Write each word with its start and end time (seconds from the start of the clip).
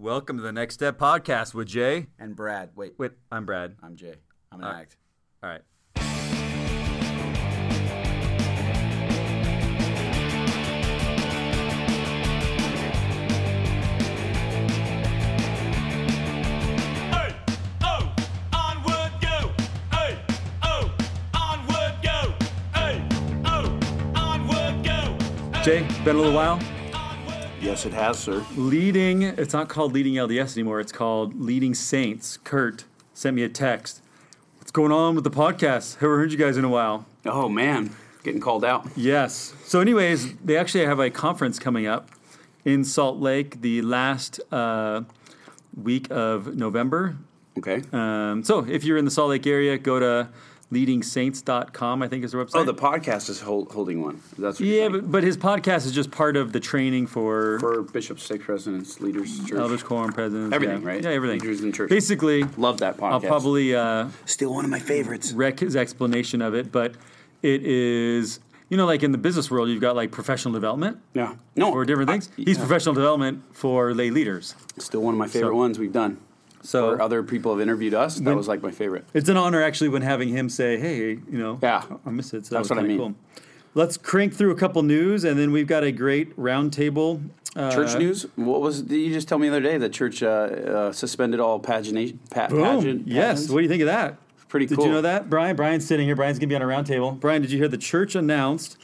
Welcome 0.00 0.38
to 0.38 0.42
the 0.42 0.50
Next 0.50 0.76
Step 0.76 0.96
Podcast 0.96 1.52
with 1.52 1.68
Jay. 1.68 2.06
And 2.18 2.34
Brad. 2.34 2.70
Wait, 2.74 2.94
Wait, 2.96 3.12
I'm 3.30 3.44
Brad. 3.44 3.76
I'm 3.82 3.96
Jay. 3.96 4.14
I'm 4.50 4.60
an 4.60 4.64
All 4.64 4.72
right. 4.72 4.80
act. 4.80 4.96
All 5.42 5.50
right. 5.50 5.60
Hey, 17.12 17.34
oh, 17.82 18.12
onward 18.52 19.12
go. 19.20 19.50
Hey, 19.92 20.18
oh, 20.62 20.90
onward 21.34 21.94
go. 22.02 22.34
Hey, 22.74 23.02
oh, 23.44 23.78
onward 24.14 24.82
go. 24.84 25.18
Jay, 25.62 25.86
been 26.04 26.16
a 26.16 26.18
little 26.18 26.32
while. 26.32 26.58
Yes, 27.60 27.84
it 27.84 27.92
has, 27.92 28.18
sir. 28.18 28.42
Leading, 28.56 29.20
it's 29.20 29.52
not 29.52 29.68
called 29.68 29.92
Leading 29.92 30.14
LDS 30.14 30.56
anymore. 30.56 30.80
It's 30.80 30.92
called 30.92 31.38
Leading 31.38 31.74
Saints. 31.74 32.38
Kurt 32.38 32.84
sent 33.12 33.36
me 33.36 33.42
a 33.42 33.50
text. 33.50 34.00
What's 34.56 34.70
going 34.70 34.92
on 34.92 35.14
with 35.14 35.24
the 35.24 35.30
podcast? 35.30 35.96
Haven't 35.96 36.16
heard 36.16 36.32
you 36.32 36.38
guys 36.38 36.56
in 36.56 36.64
a 36.64 36.70
while. 36.70 37.04
Oh 37.26 37.50
man, 37.50 37.94
getting 38.22 38.40
called 38.40 38.64
out. 38.64 38.88
Yes. 38.96 39.52
So, 39.64 39.80
anyways, 39.80 40.36
they 40.36 40.56
actually 40.56 40.86
have 40.86 41.00
a 41.00 41.10
conference 41.10 41.58
coming 41.58 41.86
up 41.86 42.08
in 42.64 42.82
Salt 42.82 43.18
Lake 43.18 43.60
the 43.60 43.82
last 43.82 44.40
uh, 44.50 45.02
week 45.76 46.06
of 46.10 46.56
November. 46.56 47.16
Okay. 47.58 47.82
Um, 47.92 48.42
so, 48.42 48.64
if 48.66 48.84
you're 48.84 48.96
in 48.96 49.04
the 49.04 49.10
Salt 49.10 49.28
Lake 49.28 49.46
area, 49.46 49.76
go 49.76 49.98
to 50.00 50.30
leadingsaints.com, 50.72 52.02
I 52.02 52.08
think 52.08 52.24
is 52.24 52.32
the 52.32 52.38
website. 52.38 52.50
Oh, 52.54 52.64
the 52.64 52.74
podcast 52.74 53.28
is 53.28 53.40
hold, 53.40 53.72
holding 53.72 54.00
one. 54.02 54.20
That's 54.38 54.60
what 54.60 54.68
yeah, 54.68 54.88
but, 54.88 55.10
but 55.10 55.22
his 55.24 55.36
podcast 55.36 55.86
is 55.86 55.92
just 55.92 56.10
part 56.10 56.36
of 56.36 56.52
the 56.52 56.60
training 56.60 57.06
for, 57.06 57.58
for 57.60 57.82
bishops, 57.82 58.22
stake 58.22 58.42
presidents, 58.42 59.00
leaders, 59.00 59.38
church. 59.48 59.58
elders, 59.58 59.82
quorum, 59.82 60.12
presidents. 60.12 60.54
Everything, 60.54 60.82
yeah. 60.82 60.88
right? 60.88 61.02
Yeah, 61.02 61.10
everything. 61.10 61.40
Leaders 61.40 61.62
in 61.62 61.72
church. 61.72 61.90
Basically, 61.90 62.44
Love 62.56 62.78
that 62.78 62.96
podcast. 62.96 63.12
I'll 63.12 63.20
probably 63.20 63.74
uh, 63.74 64.08
still 64.26 64.52
one 64.54 64.64
of 64.64 64.70
my 64.70 64.78
favorites. 64.80 65.32
wreck 65.32 65.58
his 65.60 65.76
explanation 65.76 66.42
of 66.42 66.54
it, 66.54 66.70
but 66.70 66.94
it 67.42 67.62
is, 67.64 68.38
you 68.68 68.76
know, 68.76 68.86
like 68.86 69.02
in 69.02 69.12
the 69.12 69.18
business 69.18 69.50
world, 69.50 69.68
you've 69.68 69.80
got 69.80 69.96
like 69.96 70.10
professional 70.12 70.52
development 70.54 70.98
Yeah. 71.14 71.34
No. 71.56 71.72
for 71.72 71.84
different 71.84 72.10
things. 72.10 72.30
He's 72.36 72.56
yeah. 72.56 72.64
professional 72.64 72.94
development 72.94 73.42
for 73.52 73.92
lay 73.94 74.10
leaders. 74.10 74.54
Still 74.78 75.00
one 75.00 75.14
of 75.14 75.18
my 75.18 75.26
favorite 75.26 75.50
So- 75.50 75.56
ones 75.56 75.78
we've 75.78 75.92
done. 75.92 76.18
So 76.62 76.90
Or 76.90 77.00
other 77.02 77.22
people 77.22 77.52
have 77.52 77.60
interviewed 77.60 77.94
us. 77.94 78.16
That 78.16 78.24
When- 78.24 78.36
was 78.36 78.48
like 78.48 78.62
my 78.62 78.70
favorite. 78.70 79.04
it's 79.14 79.28
an 79.28 79.36
honor 79.36 79.62
actually 79.62 79.88
when 79.88 80.02
having 80.02 80.28
him 80.28 80.48
say, 80.48 80.78
"Hey, 80.78 81.10
you 81.30 81.38
know, 81.38 81.58
Yeah. 81.62 81.82
I 82.04 82.10
miss 82.10 82.34
it." 82.34 82.44
So 82.46 82.54
That's 82.54 82.58
that 82.58 82.58
was 82.58 82.70
what 82.70 82.78
I 82.78 82.80
kinda 82.82 82.88
mean. 82.88 82.98
Cool. 82.98 83.14
Let's 83.74 83.96
crank 83.96 84.34
through 84.34 84.50
a 84.50 84.56
couple 84.56 84.82
news, 84.82 85.24
and 85.24 85.38
then 85.38 85.52
we've 85.52 85.66
got 85.66 85.84
a 85.84 85.92
great 85.92 86.36
roundtable. 86.36 87.22
Uh, 87.56 87.70
Church 87.70 87.96
news. 87.98 88.26
What 88.36 88.60
was? 88.60 88.82
Did 88.82 88.96
you 88.98 89.12
just 89.12 89.26
tell 89.28 89.38
me 89.38 89.48
the 89.48 89.56
other 89.56 89.62
day 89.64 89.78
that 89.78 89.92
church 89.92 90.22
uh, 90.22 90.26
uh, 90.26 90.92
suspended 90.92 91.40
all 91.40 91.58
pagination? 91.60 92.18
Pa- 92.30 92.48
Boom. 92.48 92.62
pageant. 92.62 93.08
Yes. 93.08 93.16
pageants? 93.40 93.50
What 93.50 93.58
do 93.58 93.62
you 93.62 93.68
think 93.68 93.82
of 93.82 93.86
that? 93.86 94.16
Pretty 94.48 94.66
Did 94.66 94.76
cool. 94.78 94.86
you 94.86 94.92
know 94.92 95.00
that, 95.02 95.30
Brian? 95.30 95.54
Brian's 95.56 95.86
sitting 95.86 96.06
here. 96.06 96.16
Brian's 96.16 96.38
gonna 96.40 96.48
be 96.48 96.56
on 96.56 96.62
a 96.62 96.66
roundtable. 96.66 97.18
Brian, 97.18 97.40
did 97.42 97.52
you 97.52 97.58
hear 97.58 97.68
the 97.68 97.76
church 97.78 98.14
announced 98.16 98.76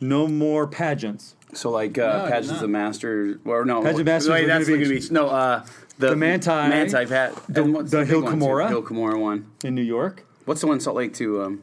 no 0.00 0.26
more 0.28 0.66
pageants? 0.66 1.34
So 1.54 1.70
like 1.70 1.96
uh, 1.98 2.24
did 2.24 2.30
pageants 2.32 2.52
not. 2.60 2.64
of 2.64 2.70
master, 2.70 3.38
or 3.46 3.64
no, 3.64 3.80
Pageant 3.82 4.04
masters 4.04 4.30
Wait, 4.30 4.46
that's 4.46 4.66
gonna 4.68 4.78
gonna 4.82 4.94
be- 4.94 5.00
be 5.00 5.06
no. 5.14 5.28
Uh, 5.28 5.64
the, 5.98 6.10
The 6.10 6.16
Manti- 6.16 6.50
Manti 6.50 7.06
pat, 7.06 7.34
the- 7.48 7.62
the 7.82 8.04
Hill? 8.04 8.22
Cumorah? 8.22 8.68
Hill 8.68 8.82
Cumorah 8.82 9.18
one. 9.20 9.50
in 9.64 9.74
New 9.74 9.82
York. 9.82 10.24
What's 10.44 10.60
the 10.60 10.66
one 10.66 10.74
in 10.76 10.80
Salt 10.80 10.96
Lake 10.96 11.14
too? 11.14 11.42
Um, 11.42 11.62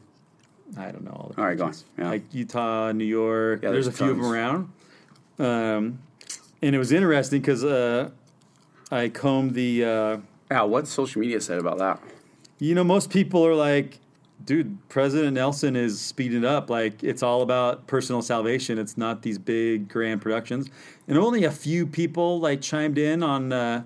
I 0.76 0.90
don't 0.90 1.04
know. 1.04 1.10
All, 1.12 1.32
the 1.34 1.40
All 1.40 1.46
right, 1.46 1.56
go 1.58 1.66
on. 1.66 1.74
Yeah. 1.98 2.08
Like 2.08 2.22
Utah, 2.32 2.92
New 2.92 3.04
York. 3.04 3.62
Yeah, 3.62 3.70
there's, 3.70 3.86
there's 3.86 3.94
a 3.94 3.98
few 4.04 4.10
of 4.10 4.16
them 4.16 4.26
around. 4.26 4.72
Um, 5.38 5.98
and 6.62 6.74
it 6.74 6.78
was 6.78 6.92
interesting 6.92 7.40
because 7.40 7.64
uh, 7.64 8.10
I 8.90 9.08
combed 9.08 9.54
the. 9.54 9.84
Uh, 9.84 10.16
Al, 10.50 10.68
what's 10.68 10.90
social 10.90 11.20
media 11.20 11.40
said 11.40 11.58
about 11.58 11.78
that? 11.78 12.00
you 12.58 12.74
know, 12.76 12.84
most 12.84 13.10
people 13.10 13.44
are 13.44 13.54
like, 13.56 13.98
dude, 14.44 14.78
President 14.88 15.34
Nelson 15.34 15.74
is 15.74 16.00
speeding 16.00 16.44
up. 16.44 16.70
Like, 16.70 17.02
it's 17.02 17.22
all 17.22 17.42
about 17.42 17.86
personal 17.88 18.22
salvation. 18.22 18.78
It's 18.78 18.96
not 18.96 19.22
these 19.22 19.36
big 19.36 19.88
grand 19.88 20.22
productions. 20.22 20.68
And 21.08 21.18
only 21.18 21.42
a 21.44 21.50
few 21.50 21.86
people 21.86 22.38
like 22.38 22.60
chimed 22.60 22.98
in 22.98 23.22
on 23.24 23.52
uh, 23.52 23.82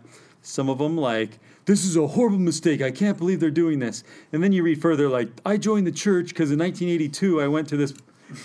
some 0.46 0.68
of 0.68 0.78
them, 0.78 0.96
like, 0.96 1.40
this 1.64 1.84
is 1.84 1.96
a 1.96 2.06
horrible 2.06 2.38
mistake. 2.38 2.80
I 2.80 2.92
can't 2.92 3.18
believe 3.18 3.40
they're 3.40 3.50
doing 3.50 3.80
this. 3.80 4.04
And 4.32 4.44
then 4.44 4.52
you 4.52 4.62
read 4.62 4.80
further, 4.80 5.08
like, 5.08 5.28
I 5.44 5.56
joined 5.56 5.88
the 5.88 5.92
church 5.92 6.28
because 6.28 6.52
in 6.52 6.58
1982 6.60 7.40
I 7.40 7.48
went 7.48 7.68
to 7.70 7.76
this 7.76 7.92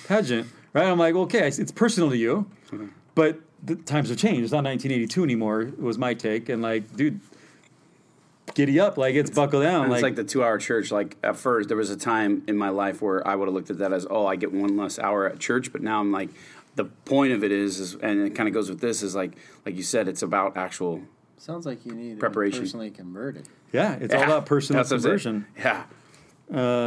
pageant, 0.07 0.47
right? 0.73 0.87
I'm 0.87 0.97
like, 0.97 1.13
okay, 1.13 1.47
it's 1.47 1.71
personal 1.71 2.09
to 2.09 2.17
you, 2.17 2.49
but 3.13 3.39
the 3.63 3.75
times 3.75 4.09
have 4.09 4.17
changed. 4.17 4.41
It's 4.41 4.51
not 4.51 4.63
1982 4.63 5.23
anymore. 5.23 5.71
Was 5.77 5.99
my 5.99 6.15
take, 6.15 6.49
and 6.49 6.63
like, 6.63 6.95
dude, 6.95 7.19
giddy 8.55 8.79
up, 8.79 8.97
like 8.97 9.13
it's 9.13 9.29
buckle 9.29 9.61
down, 9.61 9.89
like, 9.89 9.97
it's 9.97 10.03
like 10.03 10.15
the 10.15 10.23
two-hour 10.23 10.57
church. 10.57 10.91
Like 10.91 11.17
at 11.21 11.37
first, 11.37 11.67
there 11.67 11.77
was 11.77 11.91
a 11.91 11.97
time 11.97 12.43
in 12.47 12.57
my 12.57 12.69
life 12.69 13.03
where 13.03 13.25
I 13.27 13.35
would 13.35 13.47
have 13.47 13.53
looked 13.53 13.69
at 13.69 13.77
that 13.77 13.93
as, 13.93 14.07
oh, 14.09 14.25
I 14.25 14.37
get 14.37 14.51
one 14.51 14.75
less 14.75 14.97
hour 14.97 15.27
at 15.27 15.37
church. 15.37 15.71
But 15.71 15.83
now 15.83 15.99
I'm 15.99 16.11
like, 16.11 16.29
the 16.75 16.85
point 16.85 17.33
of 17.33 17.43
it 17.43 17.51
is, 17.51 17.79
is 17.79 17.93
and 17.93 18.25
it 18.25 18.33
kind 18.33 18.49
of 18.49 18.55
goes 18.55 18.71
with 18.71 18.81
this, 18.81 19.03
is 19.03 19.13
like, 19.13 19.33
like 19.67 19.75
you 19.75 19.83
said, 19.83 20.07
it's 20.07 20.23
about 20.23 20.57
actual. 20.57 21.03
Sounds 21.41 21.65
like 21.65 21.87
you 21.87 21.93
need 21.93 22.19
Preparation. 22.19 22.59
personally 22.59 22.91
converted. 22.91 23.49
yeah, 23.71 23.95
it's 23.95 24.13
all 24.13 24.21
about 24.21 24.45
personal 24.45 24.77
that's 24.83 24.91
what 24.91 24.97
I'm 24.97 25.01
saying. 25.01 25.45
conversion. 25.47 25.47
Yeah. 25.57 25.83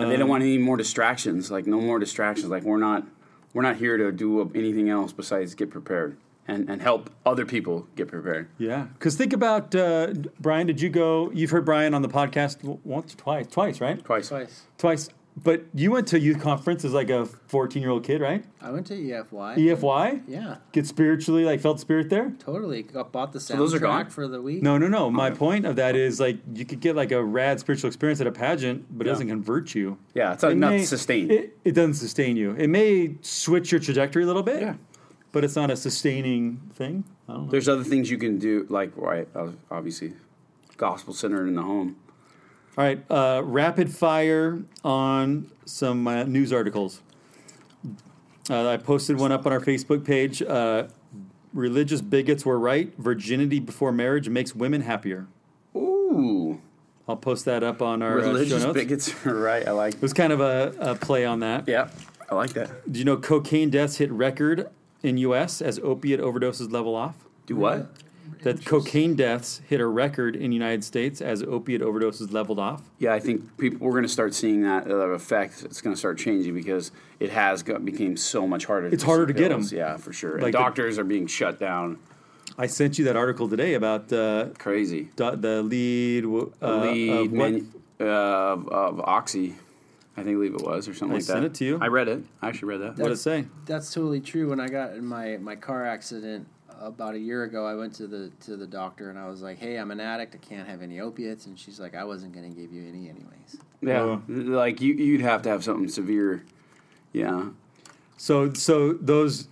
and 0.02 0.12
they 0.12 0.16
don't 0.16 0.28
want 0.28 0.44
any 0.44 0.58
more 0.58 0.76
distractions. 0.76 1.50
Like 1.50 1.66
no 1.66 1.80
more 1.80 1.98
distractions. 1.98 2.50
Like 2.50 2.62
we're 2.62 2.78
not, 2.78 3.04
we're 3.52 3.62
not 3.62 3.76
here 3.78 3.96
to 3.96 4.12
do 4.12 4.48
anything 4.54 4.88
else 4.88 5.12
besides 5.12 5.56
get 5.56 5.70
prepared 5.70 6.16
and 6.46 6.68
and 6.70 6.80
help 6.82 7.10
other 7.26 7.44
people 7.44 7.88
get 7.96 8.06
prepared. 8.06 8.48
Yeah, 8.58 8.86
because 8.94 9.16
think 9.16 9.32
about 9.32 9.74
uh, 9.74 10.12
Brian. 10.38 10.68
Did 10.68 10.80
you 10.80 10.88
go? 10.88 11.32
You've 11.32 11.50
heard 11.50 11.64
Brian 11.64 11.92
on 11.92 12.02
the 12.02 12.08
podcast 12.08 12.62
once, 12.84 13.14
twice, 13.16 13.48
twice, 13.48 13.80
right? 13.80 14.04
Twice. 14.04 14.28
Twice. 14.28 14.62
Twice. 14.78 15.08
But 15.36 15.64
you 15.74 15.90
went 15.90 16.06
to 16.08 16.16
a 16.16 16.18
youth 16.20 16.40
conference 16.40 16.84
as 16.84 16.92
like 16.92 17.10
a 17.10 17.26
fourteen-year-old 17.26 18.04
kid, 18.04 18.20
right? 18.20 18.44
I 18.62 18.70
went 18.70 18.86
to 18.86 18.94
EFY. 18.94 19.56
EFY. 19.58 20.22
Yeah, 20.28 20.58
Get 20.70 20.86
spiritually 20.86 21.44
like 21.44 21.60
felt 21.60 21.80
spirit 21.80 22.08
there. 22.08 22.32
totally. 22.38 22.82
Got 22.84 23.10
bought 23.10 23.32
the 23.32 23.40
soundtrack 23.40 23.56
those 23.56 23.74
are 23.74 23.80
gone? 23.80 24.10
for 24.10 24.28
the 24.28 24.40
week. 24.40 24.62
No, 24.62 24.78
no, 24.78 24.86
no. 24.86 25.10
My 25.10 25.30
point 25.32 25.66
of 25.66 25.74
that 25.76 25.96
is 25.96 26.20
like 26.20 26.38
you 26.54 26.64
could 26.64 26.78
get 26.80 26.94
like 26.94 27.10
a 27.10 27.22
rad 27.22 27.58
spiritual 27.58 27.88
experience 27.88 28.20
at 28.20 28.28
a 28.28 28.32
pageant, 28.32 28.86
but 28.96 29.08
it 29.08 29.10
doesn't 29.10 29.26
convert 29.28 29.74
you. 29.74 29.98
Yeah, 30.14 30.34
it's 30.34 30.42
not, 30.44 30.52
It 30.52 30.56
not 30.56 30.70
may- 30.70 30.84
sustained. 30.84 31.32
It, 31.32 31.58
it 31.64 31.72
doesn't 31.72 31.94
sustain 31.94 32.36
you. 32.36 32.52
It 32.52 32.68
may 32.68 33.16
switch 33.22 33.72
your 33.72 33.80
trajectory 33.80 34.22
a 34.22 34.26
little 34.26 34.42
bit. 34.44 34.60
Yeah. 34.60 34.74
But 35.32 35.42
it's 35.42 35.56
not 35.56 35.68
a 35.68 35.74
sustaining 35.76 36.60
thing. 36.74 37.02
I 37.28 37.32
don't 37.32 37.46
know. 37.46 37.50
There's 37.50 37.68
other 37.68 37.82
things 37.82 38.08
you 38.08 38.18
can 38.18 38.38
do, 38.38 38.66
like 38.68 38.92
right, 38.94 39.26
obviously, 39.68 40.12
gospel 40.76 41.12
centered 41.12 41.48
in 41.48 41.56
the 41.56 41.62
home. 41.62 41.96
All 42.76 42.84
right, 42.84 43.04
uh, 43.08 43.40
rapid 43.44 43.94
fire 43.94 44.62
on 44.84 45.50
some 45.64 46.08
uh, 46.08 46.24
news 46.24 46.52
articles. 46.52 47.02
Uh, 48.50 48.68
I 48.68 48.76
posted 48.78 49.16
one 49.18 49.30
up 49.30 49.46
on 49.46 49.52
our 49.52 49.60
Facebook 49.60 50.04
page. 50.04 50.42
Uh, 50.42 50.88
religious 51.52 52.00
bigots 52.00 52.44
were 52.44 52.58
right. 52.58 52.92
Virginity 52.98 53.60
before 53.60 53.92
marriage 53.92 54.28
makes 54.28 54.56
women 54.56 54.80
happier. 54.80 55.28
Ooh, 55.76 56.60
I'll 57.06 57.16
post 57.16 57.44
that 57.44 57.62
up 57.62 57.80
on 57.80 58.02
our 58.02 58.18
uh, 58.18 58.22
show 58.22 58.26
religious 58.28 58.62
notes. 58.64 58.74
bigots. 58.74 59.24
Were 59.24 59.40
right, 59.40 59.66
I 59.66 59.70
like. 59.70 59.94
It 59.94 60.02
was 60.02 60.12
kind 60.12 60.32
of 60.32 60.40
a, 60.40 60.74
a 60.80 60.94
play 60.94 61.24
on 61.24 61.40
that. 61.40 61.68
Yeah, 61.68 61.90
I 62.30 62.34
like 62.34 62.54
that. 62.54 62.90
Do 62.90 62.98
you 62.98 63.04
know 63.04 63.16
cocaine 63.16 63.70
deaths 63.70 63.98
hit 63.98 64.10
record 64.10 64.68
in 65.02 65.16
U.S. 65.18 65.62
as 65.62 65.78
opiate 65.78 66.20
overdoses 66.20 66.72
level 66.72 66.94
off? 66.96 67.14
Do 67.46 67.56
what? 67.56 67.90
That 68.42 68.64
cocaine 68.64 69.14
deaths 69.14 69.62
hit 69.66 69.80
a 69.80 69.86
record 69.86 70.36
in 70.36 70.50
the 70.50 70.54
United 70.56 70.84
States 70.84 71.20
as 71.22 71.42
opiate 71.42 71.80
overdoses 71.80 72.30
leveled 72.32 72.58
off. 72.58 72.82
Yeah, 72.98 73.14
I 73.14 73.20
think 73.20 73.56
people 73.56 73.78
we're 73.86 73.92
going 73.92 74.02
to 74.04 74.08
start 74.08 74.34
seeing 74.34 74.62
that 74.62 74.86
uh, 74.90 74.94
effect. 75.10 75.62
It's 75.64 75.80
going 75.80 75.94
to 75.94 75.98
start 75.98 76.18
changing 76.18 76.54
because 76.54 76.92
it 77.20 77.30
has 77.30 77.62
got, 77.62 77.84
became 77.84 78.16
so 78.18 78.46
much 78.46 78.66
harder. 78.66 78.88
It's 78.88 78.90
get 78.90 78.94
It's 78.96 79.04
harder 79.04 79.22
some 79.24 79.34
to 79.34 79.40
get 79.40 79.48
them. 79.48 79.66
Yeah, 79.72 79.96
for 79.96 80.12
sure. 80.12 80.34
Like 80.34 80.44
and 80.46 80.54
the- 80.54 80.58
doctors 80.58 80.98
are 80.98 81.04
being 81.04 81.26
shut 81.26 81.58
down. 81.58 81.98
I 82.58 82.66
sent 82.66 82.98
you 82.98 83.06
that 83.06 83.16
article 83.16 83.48
today 83.48 83.74
about 83.74 84.12
uh, 84.12 84.48
Crazy. 84.58 85.08
do- 85.16 85.34
the 85.36 85.62
lead, 85.62 86.24
uh, 86.62 86.80
lead 86.82 87.10
of 87.10 87.32
what, 87.32 87.50
manu- 87.52 87.66
uh, 87.98 88.04
of, 88.04 88.68
of 88.68 89.00
Oxy, 89.00 89.56
I 90.16 90.22
think, 90.22 90.36
believe 90.36 90.54
it 90.54 90.60
was 90.62 90.86
or 90.86 90.94
something 90.94 91.12
I 91.14 91.18
like 91.18 91.26
that. 91.26 91.32
sent 91.32 91.44
it 91.46 91.54
to 91.54 91.64
you. 91.64 91.78
I 91.80 91.86
read 91.88 92.06
it. 92.08 92.22
I 92.42 92.48
actually 92.48 92.68
read 92.68 92.82
that. 92.82 92.88
what 92.98 93.08
did 93.08 93.12
it 93.12 93.16
say? 93.16 93.46
That's 93.64 93.92
totally 93.92 94.20
true. 94.20 94.50
When 94.50 94.60
I 94.60 94.68
got 94.68 94.92
in 94.92 95.04
my, 95.04 95.38
my 95.38 95.56
car 95.56 95.84
accident 95.84 96.46
about 96.80 97.14
a 97.14 97.18
year 97.18 97.44
ago, 97.44 97.66
I 97.66 97.74
went 97.74 97.94
to 97.96 98.06
the 98.06 98.30
to 98.46 98.56
the 98.56 98.66
doctor 98.66 99.10
and 99.10 99.18
I 99.18 99.28
was 99.28 99.42
like, 99.42 99.58
"Hey, 99.58 99.76
I'm 99.78 99.90
an 99.90 100.00
addict. 100.00 100.34
I 100.34 100.38
can't 100.38 100.68
have 100.68 100.82
any 100.82 101.00
opiates." 101.00 101.46
And 101.46 101.58
she's 101.58 101.78
like, 101.80 101.94
"I 101.94 102.04
wasn't 102.04 102.32
going 102.34 102.52
to 102.52 102.60
give 102.60 102.72
you 102.72 102.86
any 102.88 103.08
anyways." 103.08 103.56
Yeah, 103.80 104.00
Oh. 104.00 104.22
like 104.28 104.80
you, 104.80 104.94
you'd 104.94 105.20
have 105.20 105.42
to 105.42 105.48
have 105.50 105.62
something 105.64 105.88
severe. 105.88 106.42
Yeah, 107.12 107.50
So, 108.16 108.52
so 108.54 108.94
those, 108.94 109.46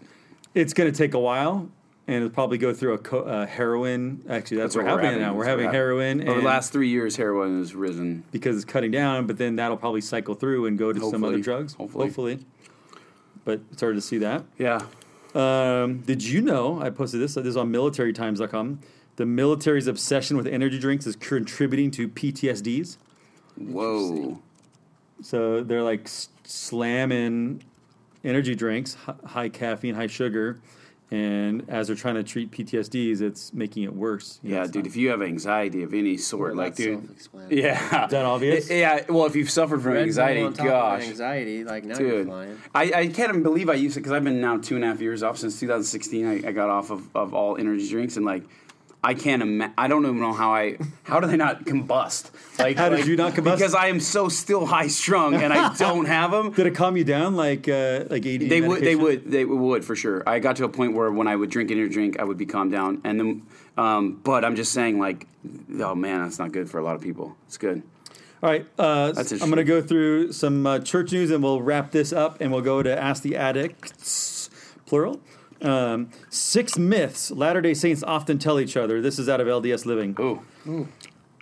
it's 0.55 0.73
going 0.75 0.91
to 0.91 0.97
take 0.97 1.15
a 1.15 1.19
while, 1.21 1.69
and 2.09 2.17
it'll 2.17 2.31
probably 2.31 2.59
go 2.59 2.73
through 2.75 2.95
a 2.95 2.99
co- 2.99 3.21
uh, 3.23 3.47
heroin. 3.47 4.25
Actually, 4.29 4.57
that's, 4.57 4.75
That's 4.75 4.77
what 4.77 4.85
what 4.87 4.91
we're 4.91 4.97
we're 4.97 5.03
having 5.03 5.21
having. 5.21 5.23
now. 5.23 5.35
We're 5.35 5.45
That's 5.45 5.49
what 5.49 5.51
having 5.51 5.67
we're 5.67 5.73
heroin, 5.73 6.29
over 6.29 6.41
the 6.41 6.47
last 6.47 6.73
three 6.73 6.89
years, 6.89 7.15
heroin 7.17 7.59
has 7.59 7.75
risen. 7.75 8.25
because 8.33 8.57
it's 8.57 8.65
cutting 8.65 8.91
down. 8.91 9.27
But 9.27 9.39
then 9.39 9.57
that'll 9.57 9.77
probably 9.77 10.01
cycle 10.01 10.35
through 10.35 10.67
and 10.67 10.77
go 10.79 10.93
to 10.93 10.99
some 11.11 11.23
other 11.23 11.39
drugs. 11.39 11.75
Hopefully. 11.75 12.07
drugs. 12.07 12.17
Hopefully. 12.17 12.47
But 13.45 13.61
it's 13.71 13.81
hard 13.83 13.95
to 13.97 14.01
see 14.01 14.19
that. 14.19 14.45
Yeah, 14.59 14.81
Um, 15.35 16.01
did 16.01 16.23
you 16.23 16.41
know? 16.43 16.81
I 16.81 16.91
posted 16.91 17.21
this. 17.21 17.35
This 17.35 17.47
is 17.47 17.57
on 17.57 17.73
militarytimes.com. 17.73 18.81
The 19.17 19.27
military's 19.27 19.87
obsession 19.87 20.37
with 20.37 20.47
energy 20.47 20.79
drinks 20.79 21.07
is 21.07 21.17
contributing 21.17 21.91
to 21.93 22.09
PTSDs. 22.09 22.97
Whoa. 23.57 24.41
So 25.23 25.63
they're 25.63 25.83
like 25.83 26.05
s- 26.07 26.29
slamming 26.45 27.63
energy 28.25 28.55
drinks, 28.55 28.95
hi- 28.95 29.15
high 29.25 29.49
caffeine, 29.49 29.95
high 29.95 30.07
sugar, 30.07 30.61
and 31.13 31.69
as 31.69 31.89
they're 31.89 31.97
trying 31.97 32.15
to 32.15 32.23
treat 32.23 32.51
PTSDs, 32.51 33.21
it's 33.21 33.53
making 33.53 33.83
it 33.83 33.95
worse. 33.95 34.41
You 34.43 34.51
know, 34.51 34.57
Yeah, 34.57 34.63
it's 34.63 34.71
dude. 34.73 34.85
not- 34.85 34.87
If 34.89 34.97
you 34.97 35.11
have 35.11 35.21
anxiety 35.21 35.83
of 35.83 35.93
any 35.93 36.17
sort, 36.17 36.57
Well, 36.57 36.65
like, 36.65 36.77
that's 36.77 37.27
dude. 37.29 37.51
Yeah. 37.51 38.05
Is 38.07 38.11
that 38.13 38.25
obvious? 38.25 38.71
Yeah. 38.71 39.05
Well, 39.11 39.27
if 39.27 39.37
you've 39.37 39.51
suffered 39.51 39.83
from 39.83 39.93
Red 39.93 40.05
anxiety, 40.05 40.41
on 40.41 40.55
top 40.55 40.67
of 40.67 40.73
gosh. 40.73 41.03
anxiety, 41.03 41.65
like 41.65 41.85
now 41.85 41.99
you're 41.99 42.11
Dude, 42.11 42.27
flying. 42.29 42.59
I, 42.75 42.83
I 42.85 43.07
can't 43.09 43.29
even 43.29 43.43
believe 43.43 43.69
I 43.69 43.75
used 43.75 43.97
it 43.97 44.01
because 44.01 44.13
I've 44.13 44.25
been 44.25 44.41
now 44.41 44.57
two 44.57 44.75
and 44.77 44.85
a 44.85 44.89
half 44.89 45.01
years 45.03 45.23
off 45.23 45.37
since 45.37 45.61
2016. 45.61 46.27
I, 46.27 46.49
I 46.49 46.53
got 46.53 46.71
off 46.71 46.91
of, 46.91 47.15
of 47.15 47.35
all 47.35 47.59
energy 47.59 47.89
drinks 47.89 48.17
and 48.17 48.25
like 48.25 48.45
I 49.05 49.15
can't 49.15 49.43
imagine. 49.43 49.75
I 49.77 49.89
don't 49.89 50.05
even 50.05 50.21
know 50.21 50.33
how 50.33 50.55
I 50.55 50.79
how 51.03 51.19
do 51.19 51.27
they 51.27 51.37
not 51.37 51.65
combust? 51.65 52.31
Like 52.59 52.77
How 52.77 52.89
did 52.89 53.07
you 53.07 53.17
not 53.17 53.33
combust? 53.33 53.57
Because 53.57 53.75
I 53.75 53.89
am 53.89 53.99
so 53.99 54.29
still 54.29 54.65
high 54.65 54.87
strung 54.87 55.35
and 55.35 55.53
I 55.53 55.75
don't 55.79 56.05
have 56.05 56.31
them. 56.31 56.53
Did 56.53 56.67
it 56.67 56.75
calm 56.75 56.97
you 56.97 57.05
down 57.05 57.35
like 57.35 57.69
uh, 57.69 58.05
like 58.11 58.25
ADD? 58.25 58.49
They 58.49 58.61
would, 58.61 58.83
they 58.83 58.95
would, 58.95 59.31
they 59.31 59.45
would 59.45 59.85
for 59.85 59.97
sure. 59.97 60.23
I 60.27 60.39
got 60.39 60.57
to 60.57 60.65
a 60.65 60.69
point 60.69 60.95
where 60.95 61.11
when 61.11 61.27
I 61.27 61.35
would 61.35 61.51
drink 61.51 61.71
energy 61.71 61.93
drink, 61.93 62.19
I 62.19 62.25
would 62.25 62.39
be 62.39 62.47
calmed 62.47 62.73
down, 62.73 63.01
and 63.05 63.21
then, 63.21 63.47
um, 63.77 64.21
but 64.25 64.45
I'm 64.45 64.57
just 64.57 64.73
saying, 64.73 64.99
like, 64.99 65.27
oh 65.81 65.95
man, 65.95 66.23
that's 66.23 66.39
not 66.39 66.53
good 66.53 66.71
for 66.71 66.79
a 66.79 66.85
lot 66.85 66.97
of 66.97 67.03
people. 67.03 67.37
It's 67.47 67.59
good. 67.59 67.83
All 68.43 68.51
right, 68.51 68.67
uh, 68.77 69.13
I'm 69.17 69.39
going 69.39 69.57
to 69.57 69.65
go 69.65 69.81
through 69.81 70.33
some 70.33 70.67
uh, 70.67 70.81
church 70.81 71.13
news, 71.13 71.31
and 71.31 71.45
we'll 71.45 71.63
wrap 71.63 71.93
this 71.93 72.13
up, 72.13 72.41
and 72.41 72.51
we'll 72.51 72.61
go 72.61 72.83
to 72.83 73.01
Ask 73.01 73.23
the 73.23 73.37
Addicts, 73.37 74.51
plural. 74.85 75.21
Um, 75.63 76.11
six 76.29 76.77
myths 76.77 77.31
Latter 77.31 77.61
Day 77.61 77.75
Saints 77.75 78.03
often 78.03 78.39
tell 78.39 78.59
each 78.59 78.77
other. 78.77 79.01
This 79.01 79.19
is 79.19 79.29
out 79.29 79.41
of 79.41 79.47
LDS 79.47 79.87
Living. 79.87 80.17
Ooh, 80.21 80.89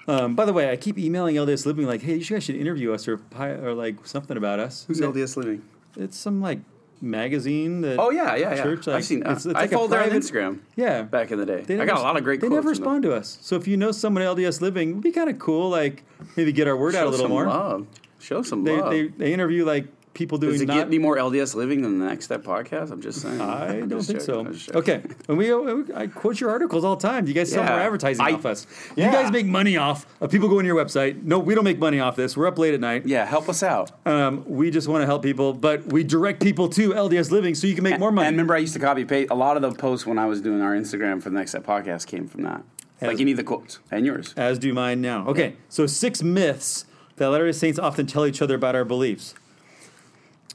Um, 0.08 0.34
by 0.34 0.44
the 0.44 0.52
way, 0.52 0.70
I 0.70 0.76
keep 0.76 0.98
emailing 0.98 1.36
LDS 1.36 1.66
Living 1.66 1.86
like, 1.86 2.02
"Hey, 2.02 2.16
you 2.16 2.24
guys 2.24 2.42
should 2.44 2.56
interview 2.56 2.92
us 2.92 3.06
or 3.06 3.16
pi- 3.18 3.50
or 3.52 3.72
like 3.74 3.96
something 4.06 4.36
about 4.36 4.58
us." 4.58 4.84
who's 4.88 5.00
LDS 5.00 5.36
living? 5.36 5.62
It's 5.96 6.16
some 6.16 6.40
like 6.40 6.58
magazine 7.00 7.80
that. 7.82 7.96
Oh 7.98 8.10
yeah, 8.10 8.34
yeah, 8.36 8.54
yeah. 8.56 8.62
Church, 8.62 8.86
like, 8.86 8.96
I've 8.96 9.04
seen. 9.04 9.20
it's- 9.20 9.46
it's 9.46 9.54
I 9.54 9.60
like 9.62 9.70
followed 9.70 9.88
their 9.90 10.00
private- 10.02 10.22
Instagram 10.22 10.58
Yeah, 10.76 11.02
back 11.02 11.30
in 11.30 11.38
the 11.38 11.46
day. 11.46 11.62
They 11.66 11.74
I 11.74 11.78
never 11.78 11.86
got 11.92 12.00
a 12.00 12.02
lot 12.02 12.16
of 12.16 12.24
great. 12.24 12.40
They 12.40 12.48
never 12.48 12.62
them. 12.62 12.68
respond 12.68 13.02
to 13.04 13.14
us. 13.14 13.38
So 13.40 13.56
if 13.56 13.66
you 13.68 13.76
know 13.76 13.92
someone 13.92 14.22
at 14.22 14.28
LDS 14.28 14.60
Living, 14.60 14.90
it'd 14.90 15.02
be 15.02 15.12
kind 15.12 15.30
of 15.30 15.38
cool. 15.38 15.70
Like 15.70 16.02
maybe 16.36 16.52
get 16.52 16.66
our 16.68 16.76
word 16.76 16.94
out 16.94 17.06
a 17.06 17.10
little 17.10 17.28
more. 17.28 17.46
love. 17.46 17.86
Show 18.18 18.42
some 18.42 18.64
They, 18.64 18.78
love. 18.80 18.90
they 18.90 19.08
they 19.08 19.32
interview 19.32 19.64
like 19.64 19.86
people 20.14 20.38
doing 20.38 20.52
Does 20.54 20.62
it 20.62 20.66
not. 20.68 20.74
get 20.74 20.86
any 20.88 20.98
more 20.98 21.16
LDS 21.16 21.54
living 21.54 21.82
than 21.82 21.98
the 21.98 22.06
Next 22.06 22.24
Step 22.26 22.42
podcast? 22.42 22.90
I'm 22.90 23.00
just 23.00 23.20
saying. 23.22 23.40
I 23.40 23.78
I'm 23.78 23.88
don't 23.88 24.02
think 24.02 24.20
joking. 24.20 24.34
so. 24.34 24.40
I'm 24.40 24.52
just 24.52 24.66
joking. 24.66 24.80
Okay, 24.80 25.02
and 25.28 25.38
we 25.38 25.52
I 25.94 26.06
quote 26.08 26.40
your 26.40 26.50
articles 26.50 26.84
all 26.84 26.96
the 26.96 27.06
time. 27.06 27.26
You 27.26 27.34
guys 27.34 27.50
sell 27.50 27.62
Yeah. 27.64 27.70
more 27.70 27.78
advertising 27.80 28.24
I- 28.24 28.32
off 28.32 28.44
us. 28.46 28.66
Yeah. 28.96 29.06
You 29.06 29.12
guys 29.12 29.32
make 29.32 29.46
money 29.46 29.76
off 29.76 30.06
of 30.20 30.30
people 30.30 30.48
going 30.48 30.64
to 30.64 30.66
your 30.66 30.76
website. 30.84 31.22
No, 31.22 31.38
we 31.38 31.54
don't 31.54 31.64
make 31.64 31.78
money 31.78 32.00
off 32.00 32.16
this. 32.16 32.36
We're 32.36 32.46
up 32.48 32.58
late 32.58 32.74
at 32.74 32.80
night. 32.80 33.06
Yeah, 33.06 33.24
help 33.24 33.48
us 33.48 33.62
out. 33.62 33.92
Um, 34.06 34.44
we 34.46 34.70
just 34.70 34.88
want 34.88 35.02
to 35.02 35.06
help 35.06 35.22
people, 35.22 35.52
but 35.52 35.86
we 35.86 36.02
direct 36.04 36.42
people 36.42 36.68
to 36.70 36.90
LDS 36.94 37.30
Living 37.30 37.54
so 37.54 37.66
you 37.66 37.74
can 37.74 37.84
make 37.84 37.98
more 37.98 38.10
money. 38.12 38.26
And 38.28 38.34
remember, 38.34 38.54
I 38.54 38.58
used 38.58 38.74
to 38.74 38.80
copy 38.80 39.04
paste 39.04 39.30
a 39.30 39.34
lot 39.34 39.56
of 39.56 39.62
the 39.62 39.70
posts 39.72 40.06
when 40.06 40.18
I 40.18 40.26
was 40.26 40.40
doing 40.40 40.60
our 40.60 40.74
Instagram 40.74 41.22
for 41.22 41.30
the 41.30 41.36
Next 41.36 41.50
Step 41.52 41.64
podcast 41.64 42.06
came 42.06 42.26
from 42.26 42.42
that. 42.42 42.62
Has- 43.00 43.08
like 43.08 43.20
any 43.20 43.30
of 43.30 43.38
the 43.38 43.44
quotes 43.44 43.78
and 43.90 44.04
yours. 44.04 44.34
as 44.36 44.58
do 44.58 44.74
mine 44.74 45.00
now. 45.00 45.26
Okay, 45.26 45.54
so 45.70 45.86
six 45.86 46.22
myths 46.22 46.84
that 47.16 47.30
Latter 47.30 47.46
day 47.46 47.52
Saints 47.52 47.78
often 47.78 48.06
tell 48.06 48.26
each 48.26 48.42
other 48.42 48.54
about 48.54 48.74
our 48.74 48.84
beliefs. 48.84 49.34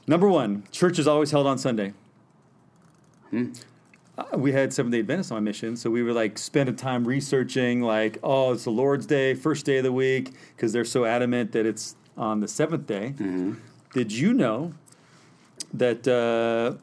Number 0.08 0.30
one, 0.30 0.64
church 0.72 1.00
is 1.00 1.08
always 1.08 1.32
held 1.32 1.48
on 1.48 1.58
Sunday. 1.58 1.94
Hmm. 3.32 3.54
Uh, 4.18 4.38
we 4.38 4.52
had 4.54 4.72
Seventh 4.72 4.94
day 4.94 5.00
Adventists 5.00 5.32
on 5.32 5.38
my 5.38 5.42
mission, 5.42 5.76
so 5.76 5.90
we 5.90 6.04
would 6.04 6.16
like 6.16 6.38
spend 6.38 6.70
a 6.70 6.74
time 6.74 7.06
researching, 7.06 7.82
like, 7.82 8.18
oh, 8.24 8.54
it's 8.54 8.64
the 8.64 8.70
Lord's 8.70 9.06
Day, 9.06 9.34
first 9.34 9.66
day 9.66 9.78
of 9.78 9.84
the 9.84 9.92
week, 9.92 10.32
because 10.56 10.72
they're 10.72 10.86
so 10.86 11.06
adamant 11.06 11.52
that 11.52 11.66
it's 11.66 11.96
on 12.18 12.40
the 12.40 12.48
seventh 12.48 12.88
day. 12.88 13.14
Mm-hmm. 13.18 13.56
Did 13.94 14.12
you 14.14 14.34
know 14.34 14.74
that 15.74 16.08
uh, 16.08 16.76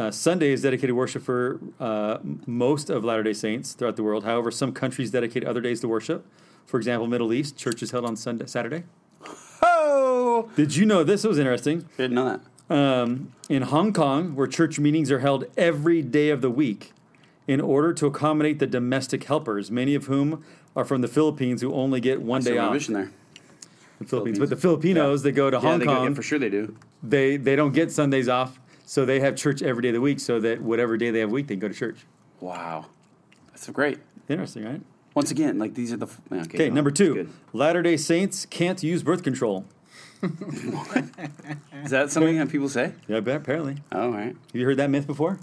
uh, 0.00 0.10
Sunday 0.10 0.52
is 0.52 0.62
dedicated 0.62 0.96
worship 0.96 1.22
for 1.22 1.60
uh, 1.78 2.18
most 2.46 2.90
of 2.90 3.04
Latter 3.04 3.22
day 3.22 3.32
Saints 3.32 3.74
throughout 3.74 3.96
the 3.96 4.02
world? 4.02 4.24
However, 4.24 4.50
some 4.50 4.72
countries 4.72 5.10
dedicate 5.12 5.44
other 5.44 5.60
days 5.60 5.80
to 5.80 5.88
worship. 5.88 6.26
For 6.66 6.78
example, 6.78 7.06
Middle 7.06 7.32
East, 7.32 7.56
church 7.56 7.82
is 7.82 7.90
held 7.92 8.04
on 8.04 8.16
Sunday, 8.16 8.46
Saturday. 8.46 8.84
Did 10.56 10.76
you 10.76 10.86
know 10.86 11.04
this 11.04 11.24
was 11.24 11.38
interesting? 11.38 11.86
didn't 11.96 12.14
know 12.14 12.24
that. 12.68 12.74
Um, 12.74 13.32
in 13.48 13.62
Hong 13.62 13.92
Kong, 13.92 14.36
where 14.36 14.46
church 14.46 14.78
meetings 14.78 15.10
are 15.10 15.18
held 15.18 15.44
every 15.56 16.02
day 16.02 16.30
of 16.30 16.40
the 16.40 16.50
week, 16.50 16.92
in 17.48 17.60
order 17.60 17.92
to 17.94 18.06
accommodate 18.06 18.58
the 18.60 18.66
domestic 18.66 19.24
helpers, 19.24 19.70
many 19.70 19.94
of 19.96 20.06
whom 20.06 20.44
are 20.76 20.84
from 20.84 21.00
the 21.00 21.08
Philippines, 21.08 21.62
who 21.62 21.72
only 21.74 22.00
get 22.00 22.22
one 22.22 22.42
So 22.42 22.50
day 22.50 22.56
we're 22.58 22.62
off. 22.64 22.72
mission 22.74 22.94
there. 22.94 23.10
The 23.98 24.06
Philippines, 24.06 24.38
but 24.38 24.48
the 24.48 24.56
Filipinos 24.56 25.22
that 25.24 25.32
go 25.32 25.50
to 25.50 25.56
Yeah, 25.56 25.60
Hong 25.60 25.78
they 25.80 25.84
go- 25.84 25.92
yeah, 25.92 25.98
Kong, 25.98 26.14
for 26.14 26.22
sure 26.22 26.38
they 26.38 26.48
do. 26.48 26.74
they 27.02 27.36
they 27.36 27.54
don't 27.56 27.72
get 27.72 27.90
Sundays 27.92 28.28
off, 28.28 28.58
so 28.86 29.04
they 29.04 29.20
have 29.20 29.34
church 29.36 29.60
every 29.62 29.82
day 29.82 29.88
of 29.88 29.94
the 29.94 30.00
week, 30.00 30.20
so 30.20 30.40
that 30.40 30.62
whatever 30.62 30.96
day 30.96 31.10
they 31.10 31.18
have 31.20 31.28
a 31.28 31.32
week, 31.32 31.48
they 31.48 31.56
go 31.56 31.68
to 31.68 31.74
church. 31.74 31.98
Wow, 32.40 32.86
that's 33.50 33.66
so 33.66 33.72
great. 33.72 33.98
Interesting, 34.28 34.64
right? 34.64 34.80
Once 35.14 35.30
again, 35.30 35.58
like 35.58 35.74
these 35.74 35.92
are 35.92 35.96
the 35.98 36.06
okay. 36.32 36.40
Okay, 36.42 36.70
number 36.70 36.90
two, 36.92 37.28
Latter 37.52 37.82
Day 37.82 37.96
Saints 37.98 38.46
can't 38.46 38.80
use 38.82 39.02
birth 39.02 39.22
control. 39.22 39.66
Is 41.84 41.90
that 41.90 42.10
something 42.10 42.36
that 42.38 42.48
people 42.50 42.68
say? 42.68 42.92
Yeah, 43.08 43.16
apparently. 43.18 43.76
Oh, 43.92 44.02
all 44.02 44.10
right. 44.10 44.26
Have 44.52 44.54
you 44.54 44.64
heard 44.66 44.76
that 44.76 44.90
myth 44.90 45.06
before? 45.06 45.38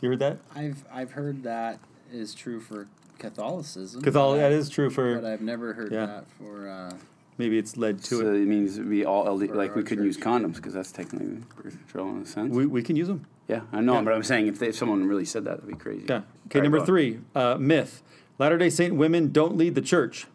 You 0.00 0.10
heard 0.10 0.18
that? 0.20 0.38
I've 0.54 0.84
I've 0.92 1.12
heard 1.12 1.42
that 1.44 1.78
is 2.12 2.34
true 2.34 2.60
for 2.60 2.86
Catholicism. 3.18 4.00
Catholic. 4.02 4.14
but 4.14 4.36
That 4.36 4.52
I- 4.52 4.54
is 4.54 4.68
true 4.70 4.90
for. 4.90 5.16
But 5.20 5.24
I've 5.24 5.40
never 5.40 5.72
heard 5.72 5.92
Yeah. 5.92 6.06
that 6.06 6.24
for. 6.38 6.68
Uh, 6.68 6.92
Maybe 7.36 7.58
it's 7.58 7.76
led 7.76 7.98
to 8.04 8.16
So 8.18 8.20
it. 8.32 8.42
it 8.42 8.46
means 8.46 8.78
we 8.78 9.04
all 9.04 9.24
LD, 9.26 9.50
like 9.54 9.74
we 9.74 9.82
couldn't 9.82 10.04
use 10.04 10.16
condoms 10.16 10.54
because 10.56 10.72
that's 10.72 10.92
technically 10.92 11.42
birth 11.60 11.76
control 11.78 12.10
in 12.10 12.22
a 12.22 12.26
sense. 12.26 12.54
We, 12.54 12.64
we 12.66 12.80
can 12.80 12.94
use 12.94 13.08
them. 13.08 13.26
yeah, 13.48 13.62
I 13.72 13.80
know, 13.80 13.94
Yeah. 13.94 14.02
but 14.02 14.14
I'm 14.14 14.22
saying 14.22 14.46
if, 14.46 14.60
they, 14.60 14.68
if 14.68 14.76
someone 14.76 15.04
really 15.06 15.24
said 15.24 15.44
that, 15.46 15.56
that'd 15.60 15.66
be 15.66 15.74
crazy. 15.74 16.04
Yeah. 16.08 16.14
Okay. 16.46 16.60
All 16.60 16.60
right, 16.60 16.62
number 16.62 16.86
three, 16.86 17.18
uh, 17.34 17.56
myth: 17.58 18.02
Latter 18.38 18.56
Day 18.56 18.70
Saint 18.70 18.94
women 18.94 19.32
don't 19.32 19.56
lead 19.56 19.74
the 19.74 19.80
church. 19.82 20.28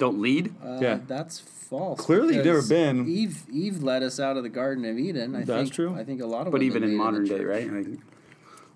Don't 0.00 0.20
lead. 0.20 0.52
uh, 0.64 0.78
Yeah. 0.80 0.98
that's 1.06 1.38
false. 1.38 2.00
Clearly 2.00 2.34
you've 2.34 2.44
never 2.44 2.62
been. 2.62 3.06
Eve 3.08 3.44
Eve 3.52 3.82
led 3.84 4.02
us 4.02 4.18
out 4.18 4.36
of 4.36 4.42
the 4.42 4.48
Garden 4.48 4.84
of 4.84 4.98
Eden. 4.98 5.36
I 5.36 5.44
That's 5.44 5.68
think, 5.68 5.72
true. 5.74 5.94
I 5.94 6.02
think 6.02 6.20
a 6.20 6.26
lot 6.26 6.46
of. 6.48 6.52
But 6.52 6.60
women 6.62 6.66
even 6.66 6.82
in 6.82 6.96
modern 6.96 7.22
the 7.22 7.28
day, 7.28 7.38
church. 7.38 7.68
right? 7.70 7.72
Like, 7.72 7.98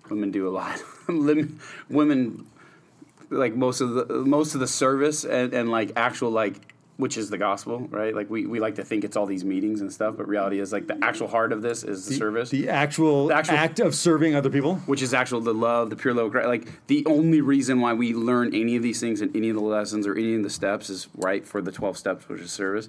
women 0.09 0.31
do 0.31 0.47
a 0.47 0.51
lot. 0.51 0.81
Women, 1.89 2.45
like 3.29 3.55
most 3.55 3.81
of 3.81 3.93
the 3.95 4.05
most 4.23 4.53
of 4.53 4.59
the 4.61 4.67
service 4.67 5.25
and, 5.25 5.51
and 5.53 5.69
like 5.69 5.91
actual 5.95 6.29
like 6.31 6.74
which 6.97 7.17
is 7.17 7.29
the 7.29 7.37
gospel, 7.37 7.79
right? 7.89 8.15
Like 8.15 8.29
we, 8.29 8.45
we 8.45 8.59
like 8.61 8.75
to 8.75 8.83
think 8.85 9.03
it's 9.03 9.17
all 9.17 9.25
these 9.25 9.43
meetings 9.43 9.81
and 9.81 9.91
stuff, 9.91 10.15
but 10.17 10.27
reality 10.29 10.59
is 10.59 10.71
like 10.71 10.87
the 10.87 10.97
actual 11.03 11.27
heart 11.27 11.51
of 11.51 11.61
this 11.61 11.83
is 11.83 12.05
the, 12.07 12.15
service. 12.15 12.49
The 12.49 12.69
actual, 12.69 13.27
The 13.27 13.35
actual- 13.35 13.55
act 13.57 13.79
of 13.81 13.93
serving 13.93 14.33
other 14.33 14.49
people. 14.49 14.75
which 14.85 15.01
is 15.01 15.13
actual 15.13 15.41
the 15.41 15.53
love, 15.53 15.89
the 15.89 15.97
pure 15.97 16.13
love 16.13 16.27
of 16.27 16.31
Christ. 16.31 16.47
Like 16.47 16.87
the 16.87 17.05
only 17.05 17.41
reason 17.41 17.81
why 17.81 17.93
we 17.93 18.13
learn 18.13 18.55
any 18.55 18.75
of 18.77 18.83
these 18.83 18.99
things 19.01 19.19
and 19.21 19.35
any 19.35 19.49
of 19.49 19.55
the 19.55 19.61
lessons 19.61 20.07
or 20.07 20.13
any 20.15 20.35
of 20.35 20.43
the 20.43 20.49
steps 20.49 20.89
is 20.89 21.07
right 21.17 21.45
for 21.45 21.61
the 21.61 21.71
twelve 21.71 21.97
steps, 21.97 22.29
which 22.29 22.39
is 22.41 22.51
service. 22.51 22.87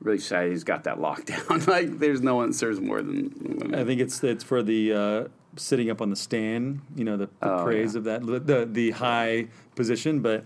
Really, 0.00 0.18
society's 0.18 0.64
got 0.64 0.84
that 0.84 1.00
locked 1.00 1.26
down. 1.48 1.64
like 1.66 1.98
there's 1.98 2.22
no 2.22 2.36
one 2.36 2.50
that 2.50 2.54
serves 2.54 2.80
more 2.80 3.02
than 3.02 3.34
women. 3.40 3.74
I 3.74 3.84
think 3.84 4.00
it's 4.00 4.22
it's 4.24 4.44
for 4.44 4.62
the 4.62 4.92
uh, 4.92 5.24
sitting 5.56 5.90
up 5.90 6.00
on 6.00 6.08
the 6.10 6.16
stand. 6.16 6.80
You 6.96 7.04
know, 7.04 7.16
the, 7.16 7.26
the 7.40 7.52
Oh, 7.52 7.64
praise 7.64 7.94
yeah. 7.94 7.98
of 7.98 8.04
that, 8.04 8.24
the 8.46 8.64
the 8.64 8.90
high 8.92 9.48
position. 9.74 10.20
But 10.20 10.44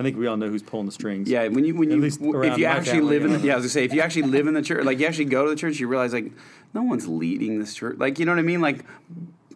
I 0.00 0.02
think 0.02 0.16
we 0.16 0.26
all 0.26 0.38
know 0.38 0.48
who's 0.48 0.62
pulling 0.62 0.86
the 0.86 0.92
strings. 0.92 1.28
Yeah, 1.28 1.46
when 1.48 1.62
you 1.66 1.74
when 1.74 1.90
At 1.90 1.96
you 1.96 2.00
least 2.02 2.20
w- 2.20 2.34
around 2.38 2.52
if 2.52 2.58
you 2.58 2.64
actually 2.64 3.02
live 3.02 3.22
in 3.22 3.32
the, 3.32 3.38
yeah. 3.40 3.52
I 3.52 3.56
was 3.56 3.64
gonna 3.64 3.68
say 3.68 3.84
if 3.84 3.92
you 3.92 4.00
actually 4.00 4.22
live 4.22 4.46
in 4.46 4.54
the 4.54 4.62
church, 4.62 4.82
like 4.82 4.98
you 4.98 5.06
actually 5.06 5.26
go 5.26 5.44
to 5.44 5.50
the 5.50 5.56
church, 5.56 5.78
you 5.78 5.88
realize 5.88 6.14
like 6.14 6.32
no 6.72 6.82
one's 6.82 7.06
leading 7.06 7.58
this 7.60 7.74
church. 7.74 7.98
Like 7.98 8.18
you 8.18 8.24
know 8.24 8.32
what 8.32 8.38
I 8.38 8.42
mean? 8.42 8.62
Like 8.62 8.86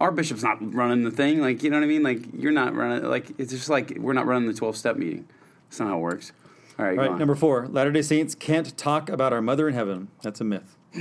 our 0.00 0.10
bishop's 0.12 0.42
not 0.42 0.58
running 0.74 1.02
the 1.02 1.10
thing. 1.10 1.40
Like 1.40 1.62
you 1.62 1.70
know 1.70 1.78
what 1.78 1.84
I 1.84 1.86
mean? 1.88 2.02
Like 2.02 2.26
you're 2.36 2.52
not 2.52 2.74
running. 2.74 3.04
Like 3.04 3.30
it's 3.38 3.52
just 3.52 3.70
like 3.70 3.94
we're 3.98 4.12
not 4.12 4.26
running 4.26 4.46
the 4.46 4.52
twelve 4.54 4.76
step 4.76 4.96
meeting. 4.96 5.26
That's 5.70 5.80
not 5.80 5.88
how 5.88 5.96
it 5.96 6.00
works. 6.02 6.32
All 6.78 6.84
right, 6.84 6.98
All 6.98 7.08
right, 7.08 7.18
number 7.18 7.34
four. 7.34 7.66
Latter 7.68 7.90
Day 7.90 8.02
Saints 8.02 8.34
can't 8.34 8.76
talk 8.76 9.08
about 9.08 9.32
our 9.32 9.40
Mother 9.40 9.66
in 9.68 9.74
Heaven. 9.74 10.08
That's 10.22 10.42
a 10.42 10.44
myth. 10.44 10.76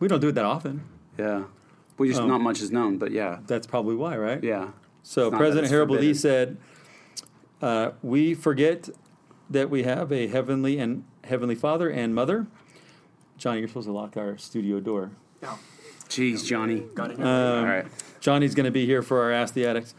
we 0.00 0.08
don't 0.08 0.20
do 0.20 0.28
it 0.28 0.34
that 0.34 0.44
often. 0.44 0.82
yeah, 1.18 1.44
we 1.98 2.08
just 2.08 2.20
Oh. 2.20 2.26
not 2.26 2.40
much 2.40 2.60
is 2.60 2.72
known, 2.72 2.98
but 2.98 3.12
yeah, 3.12 3.38
That's 3.46 3.66
probably 3.68 3.94
why, 3.94 4.16
right? 4.16 4.42
yeah. 4.42 4.70
So 5.02 5.26
It's 5.26 5.30
not 5.30 5.30
that 5.32 5.36
President 5.38 5.68
Harold. 5.70 5.90
Lee 5.90 6.14
said, 6.14 6.56
uh, 7.62 7.90
"We 8.02 8.34
forget 8.34 8.88
that 9.50 9.70
we 9.70 9.82
have 9.82 10.12
a 10.12 10.26
heavenly 10.26 10.78
and 10.78 11.04
heavenly 11.24 11.54
Father 11.54 11.88
and 11.90 12.14
Mother." 12.14 12.46
Johnny, 13.36 13.58
you're 13.58 13.68
supposed 13.68 13.88
to 13.88 13.92
lock 13.92 14.16
our 14.16 14.38
studio 14.38 14.80
door. 14.80 15.10
No. 15.42 15.58
Jeez, 16.08 16.44
Johnny. 16.44 16.80
Got 16.94 17.12
Um, 17.18 17.26
All 17.26 17.64
right. 17.64 17.86
Johnny's 18.20 18.54
going 18.54 18.66
to 18.66 18.70
be 18.70 18.86
here 18.86 19.02
for 19.02 19.22
our 19.22 19.32
Ask 19.32 19.54
the 19.54 19.66
Addicts. 19.66 19.94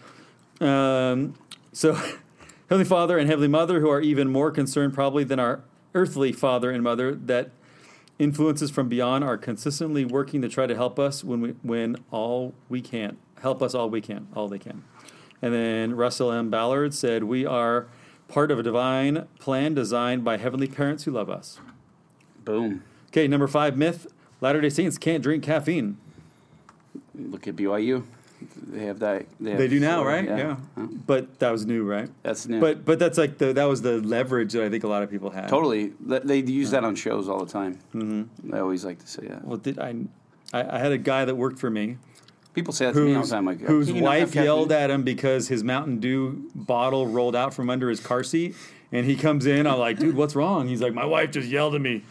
Um, 0.61 1.35
so, 1.73 1.93
Heavenly 2.69 2.85
Father 2.85 3.17
and 3.17 3.29
Heavenly 3.29 3.49
Mother, 3.49 3.81
who 3.81 3.89
are 3.89 4.01
even 4.01 4.29
more 4.29 4.49
concerned 4.49 4.93
probably 4.93 5.23
than 5.23 5.39
our 5.39 5.61
earthly 5.93 6.31
father 6.31 6.71
and 6.71 6.83
mother, 6.83 7.13
that 7.13 7.51
influences 8.17 8.71
from 8.71 8.87
beyond 8.87 9.23
are 9.23 9.37
consistently 9.37 10.05
working 10.05 10.41
to 10.41 10.49
try 10.49 10.65
to 10.65 10.75
help 10.75 10.97
us 10.99 11.23
when 11.23 11.41
we 11.41 11.49
when 11.63 11.97
all 12.11 12.53
we 12.69 12.81
can 12.81 13.17
help 13.41 13.61
us 13.61 13.75
all 13.75 13.89
we 13.89 13.99
can 13.99 14.25
all 14.33 14.47
they 14.47 14.57
can 14.57 14.83
And 15.45 15.53
then 15.53 15.95
Russell 15.95 16.31
M. 16.31 16.49
Ballard 16.49 16.91
said, 16.95 17.25
We 17.25 17.45
are 17.45 17.85
part 18.27 18.49
of 18.49 18.57
a 18.57 18.63
divine 18.63 19.27
plan 19.37 19.75
designed 19.75 20.23
by 20.23 20.37
heavenly 20.37 20.65
parents 20.65 21.03
who 21.03 21.11
love 21.11 21.29
us. 21.29 21.59
Boom. 22.43 22.83
Okay, 23.09 23.27
number 23.27 23.47
five 23.47 23.77
myth 23.77 24.07
Latter 24.41 24.59
day 24.59 24.69
Saints 24.69 24.97
can't 24.97 25.21
drink 25.21 25.43
caffeine. 25.43 25.97
Look 27.13 27.47
at 27.47 27.55
BYU. 27.55 28.05
They 28.65 28.85
have 28.85 28.97
that. 28.99 29.27
have 29.45 29.57
They 29.59 29.67
do 29.67 29.79
now, 29.79 29.97
soda, 29.97 30.09
right? 30.09 30.25
Yeah. 30.25 30.57
Huh? 30.75 30.87
But 31.05 31.37
that 31.37 31.51
was 31.51 31.67
new, 31.67 31.83
right? 31.83 32.09
That's 32.23 32.47
new. 32.47 32.59
But 32.59 32.83
but 32.83 32.97
that's 32.97 33.19
like 33.19 33.37
the 33.37 33.53
that 33.53 33.65
was 33.65 33.83
the 33.83 34.01
leverage 34.01 34.53
that 34.53 34.63
I 34.63 34.69
think 34.71 34.83
a 34.83 34.87
lot 34.87 35.03
of 35.03 35.11
people 35.11 35.29
had. 35.29 35.47
totally. 35.47 35.93
They 35.99 36.39
use 36.39 36.71
that 36.71 36.83
on 36.83 36.95
shows 36.95 37.29
all 37.29 37.45
the 37.45 37.51
time. 37.51 37.77
Mm-hmm. 37.93 38.49
They 38.49 38.57
always 38.57 38.83
like 38.83 38.97
to 38.97 39.07
say 39.07 39.27
that. 39.27 39.45
Well, 39.45 39.57
did 39.57 39.77
I, 39.77 39.93
I? 40.53 40.77
I 40.77 40.79
had 40.79 40.91
a 40.91 40.97
guy 40.97 41.23
that 41.25 41.35
worked 41.35 41.59
for 41.59 41.69
me 41.69 41.97
People 42.55 42.73
say 42.73 42.85
that 42.85 42.93
to 42.93 43.05
me 43.05 43.13
all 43.15 43.23
the 43.23 43.27
time. 43.27 43.45
Like, 43.45 43.59
whose 43.59 43.87
"Can 43.87 43.97
you 43.97 44.01
not 44.01 44.13
have 44.15 44.33
wife 44.33 44.43
yelled 44.43 44.71
at 44.71 44.89
him 44.89 45.03
because 45.03 45.49
his 45.49 45.61
Mountain 45.61 45.99
Dew 45.99 46.49
bottle 46.55 47.05
rolled 47.05 47.35
out 47.35 47.53
from 47.53 47.69
under 47.69 47.89
his 47.89 47.99
car 47.99 48.23
seat, 48.23 48.55
and 48.93 49.05
he 49.05 49.17
comes 49.17 49.45
in. 49.45 49.67
I'm 49.67 49.77
like, 49.77 49.99
dude, 49.99 50.15
what's 50.15 50.35
wrong? 50.35 50.69
He's 50.69 50.81
like, 50.81 50.93
my 50.93 51.03
wife 51.03 51.31
just 51.31 51.49
yelled 51.49 51.75
at 51.75 51.81
me, 51.81 52.03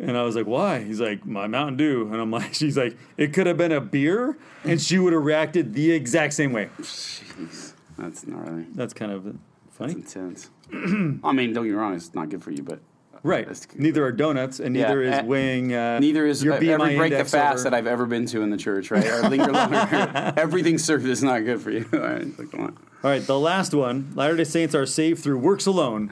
and 0.00 0.16
I 0.16 0.22
was 0.22 0.36
like, 0.36 0.46
why? 0.46 0.84
He's 0.84 1.00
like, 1.00 1.26
my 1.26 1.48
Mountain 1.48 1.78
Dew, 1.78 2.08
and 2.12 2.20
I'm 2.20 2.30
like, 2.30 2.54
she's 2.60 2.78
like, 2.78 2.96
it 3.16 3.32
could 3.32 3.48
have 3.48 3.56
been 3.56 3.72
a 3.72 3.80
beer, 3.80 4.38
and 4.62 4.80
she 4.80 5.00
would 5.00 5.12
have 5.12 5.24
reacted 5.24 5.74
the 5.74 5.90
exact 5.90 6.34
same 6.34 6.52
way. 6.52 6.70
Jeez, 6.80 7.72
that's 7.98 8.24
gnarly. 8.24 8.66
That's 8.74 8.94
kind 8.94 9.10
of 9.10 9.34
funny, 9.72 9.94
Intense. 9.94 10.48
I 10.72 10.76
mean, 10.76 11.52
don't 11.52 11.64
get 11.64 11.64
me 11.64 11.70
wrong. 11.70 11.94
It's 11.94 12.14
not 12.14 12.28
good 12.28 12.42
for 12.44 12.52
you, 12.52 12.62
but 12.62 12.78
right? 13.22 13.48
Neither 13.78 14.04
are 14.04 14.12
donuts, 14.12 14.60
and 14.60 14.74
Yeah, 14.76 14.88
neither 14.88 15.02
is 15.02 15.14
eh, 15.14 15.22
weighing. 15.22 15.74
Uh, 15.74 15.98
neither 15.98 16.26
is 16.26 16.42
your 16.42 16.54
BMI 16.54 16.72
every 16.72 16.96
break 16.98 17.12
the 17.12 17.24
fast 17.24 17.60
over- 17.60 17.62
that 17.70 17.74
I've 17.74 17.86
ever 17.86 18.06
been 18.06 18.26
to 18.26 18.42
in 18.42 18.50
the 18.50 18.56
church. 18.56 18.90
Right? 18.90 19.06
Or 19.06 19.28
linger 19.28 19.52
longer. 19.52 20.32
Everything 20.36 20.78
served 20.78 21.06
is 21.06 21.22
not 21.22 21.40
good 21.44 21.60
for 21.60 21.70
you. 21.70 21.86
All 21.92 21.98
right, 22.00 22.26
so 22.36 22.46
come 22.46 22.60
on. 22.60 22.76
All 23.04 23.10
right, 23.10 23.22
the 23.26 23.38
last 23.38 23.74
one: 23.74 24.12
Latter 24.14 24.36
Day 24.36 24.44
Saints 24.44 24.74
are 24.74 24.86
saved 24.86 25.22
through 25.22 25.38
works 25.38 25.66
alone. 25.66 26.10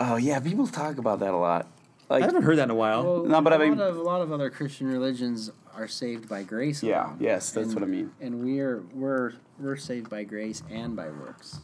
Oh 0.00 0.16
yeah, 0.16 0.40
people 0.40 0.66
talk 0.66 0.98
about 0.98 1.20
that 1.20 1.32
a 1.34 1.36
lot. 1.36 1.66
Like 2.08 2.22
I 2.24 2.26
haven't 2.26 2.42
heard 2.42 2.58
that 2.58 2.64
in 2.64 2.70
a 2.70 2.74
while. 2.74 3.04
Well, 3.04 3.24
No, 3.24 3.40
but 3.40 3.52
a 3.52 3.56
I 3.56 3.58
mean- 3.58 3.78
lot 3.78 3.88
of 3.88 3.96
a 3.96 4.02
lot 4.02 4.20
of 4.20 4.32
other 4.32 4.50
Christian 4.50 4.86
religions 4.88 5.50
are 5.74 5.88
saved 5.88 6.28
by 6.28 6.42
grace. 6.42 6.82
Yeah, 6.82 7.06
alone. 7.06 7.16
yes, 7.20 7.52
that's 7.52 7.68
And- 7.68 7.74
what 7.74 7.82
I 7.84 7.86
mean. 7.86 8.10
And 8.20 8.44
we're 8.44 8.82
we're 8.94 9.32
we're 9.58 9.76
saved 9.76 10.10
by 10.10 10.24
grace 10.24 10.62
and 10.70 10.94
by 10.96 11.08
works. 11.08 11.60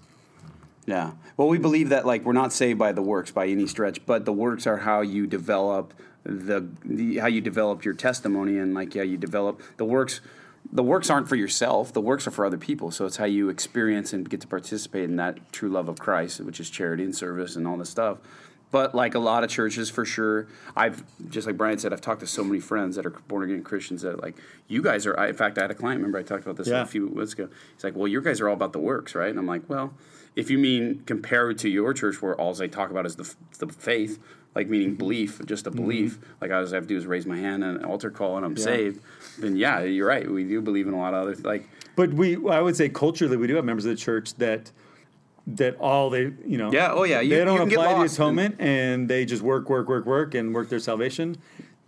Yeah. 0.88 1.12
Well, 1.37 1.49
we 1.49 1.59
believe 1.59 1.90
that 1.90 2.07
like 2.07 2.25
we're 2.25 2.33
not 2.33 2.50
saved 2.50 2.78
by 2.78 2.92
the 2.92 3.02
works 3.02 3.30
by 3.30 3.47
any 3.47 3.66
stretch, 3.66 4.04
but 4.07 4.25
the 4.25 4.33
works 4.33 4.66
are 4.66 4.78
how 4.78 5.02
you 5.02 5.26
develop 5.26 5.92
the, 6.25 6.66
the 6.83 7.18
how 7.18 7.26
you 7.26 7.42
develop 7.42 7.85
your 7.85 7.92
testimony 7.92 8.57
and 8.57 8.73
like 8.73 8.95
yeah, 8.95 9.02
you 9.02 9.18
develop 9.18 9.61
the 9.76 9.85
works. 9.85 10.23
The 10.73 10.83
works 10.83 11.11
aren't 11.11 11.28
for 11.28 11.37
yourself. 11.37 11.92
The 11.92 12.00
works 12.00 12.26
are 12.26 12.30
for 12.30 12.47
other 12.47 12.57
people. 12.57 12.90
So 12.90 13.04
it's 13.04 13.18
how 13.18 13.26
you 13.26 13.50
experience 13.50 14.14
and 14.14 14.28
get 14.28 14.40
to 14.40 14.47
participate 14.47 15.04
in 15.04 15.16
that 15.16 15.52
true 15.52 15.68
love 15.68 15.88
of 15.90 15.99
Christ, 15.99 16.40
which 16.40 16.59
is 16.59 16.71
charity 16.71 17.04
and 17.04 17.14
service 17.14 17.54
and 17.54 17.66
all 17.68 17.76
this 17.76 17.90
stuff. 17.90 18.18
But 18.71 18.95
like 18.95 19.14
a 19.14 19.18
lot 19.18 19.45
of 19.45 19.50
churches, 19.50 19.90
for 19.90 20.04
sure, 20.07 20.47
I've 20.75 21.02
just 21.28 21.47
like 21.47 21.57
Brian 21.59 21.78
said, 21.78 21.92
I've 21.92 22.00
talked 22.02 22.21
to 22.21 22.26
so 22.26 22.42
many 22.45 22.61
friends 22.61 22.97
that 22.97 23.04
are 23.04 23.11
born 23.11 23.45
again 23.45 23.62
Christians 23.62 24.02
that 24.02 24.23
like 24.23 24.37
you 24.68 24.83
guys 24.83 25.07
are. 25.07 25.18
I, 25.21 25.28
in 25.28 25.35
fact, 25.35 25.59
I 25.59 25.62
had 25.62 25.71
a 25.71 25.75
client. 25.75 25.99
Remember, 26.00 26.18
I 26.18 26.23
talked 26.23 26.45
about 26.45 26.57
this 26.57 26.68
Yeah. 26.68 26.80
a 26.83 26.87
few 26.87 27.09
weeks 27.09 27.35
ago. 27.35 27.49
He's 27.75 27.85
like, 27.85 27.95
"Well, 27.97 28.09
you 28.09 28.21
guys 28.23 28.40
are 28.40 28.49
all 28.49 28.54
about 28.54 28.73
the 28.73 28.78
works, 28.78 29.14
right?" 29.14 29.28
And 29.30 29.38
I'm 29.38 29.47
like, 29.47 29.62
"Well, 29.68 29.92
if 30.38 30.50
you 30.50 30.57
mean 30.57 31.02
compared 31.04 31.59
to 31.59 31.68
your 31.68 31.92
church, 31.92 32.23
where 32.23 32.40
all 32.40 32.54
they 32.54 32.68
talk 32.68 32.90
about 32.90 33.04
is 33.04 33.16
the 33.16 33.35
the 33.59 33.66
faith, 33.66 34.21
like 34.54 34.68
meaning 34.68 34.90
mm-hmm. 34.90 34.99
belief, 34.99 35.45
just 35.45 35.66
a 35.66 35.71
mm-hmm. 35.71 35.80
belief, 35.80 36.18
like 36.40 36.52
all 36.52 36.59
I 36.59 36.61
have 36.61 36.71
to 36.71 36.87
do 36.87 36.97
is 36.97 37.07
raise 37.07 37.26
my 37.26 37.37
hand 37.37 37.64
and 37.64 37.78
an 37.78 37.85
altar 37.85 38.09
call 38.09 38.37
and 38.37 38.47
I'm 38.47 38.57
Yeah. 38.57 38.64
saved." 38.64 39.02
Then 39.38 39.57
yeah, 39.57 39.83
you're 39.83 40.07
right. 40.07 40.30
We 40.30 40.45
do 40.45 40.61
believe 40.61 40.87
in 40.87 40.95
a 40.95 40.99
lot 40.99 41.12
of 41.12 41.23
other 41.23 41.35
like 41.42 41.68
But 41.97 42.14
we, 42.14 42.37
I 42.49 42.61
would 42.61 42.76
say 42.76 42.88
culturally, 42.88 43.37
we 43.37 43.49
do 43.49 43.57
have 43.57 43.64
members 43.64 43.85
of 43.85 43.90
the 43.90 43.97
church 43.97 44.35
that 44.37 44.71
that 45.49 45.76
all 45.80 46.09
they, 46.09 46.33
you 46.47 46.59
know, 46.59 46.71
Yeah, 46.71 46.92
oh, 46.92 47.02
yeah, 47.02 47.21
you- 47.21 47.30
they 47.30 47.45
don't 47.45 47.61
apply 47.68 47.95
the 47.95 48.02
atonement 48.02 48.57
and 48.61 49.09
they 49.09 49.25
just 49.25 49.42
work, 49.42 49.68
work, 49.68 49.88
work, 49.88 50.07
work, 50.07 50.35
and 50.35 50.54
work 50.54 50.68
their 50.68 50.78
salvation. 50.78 51.37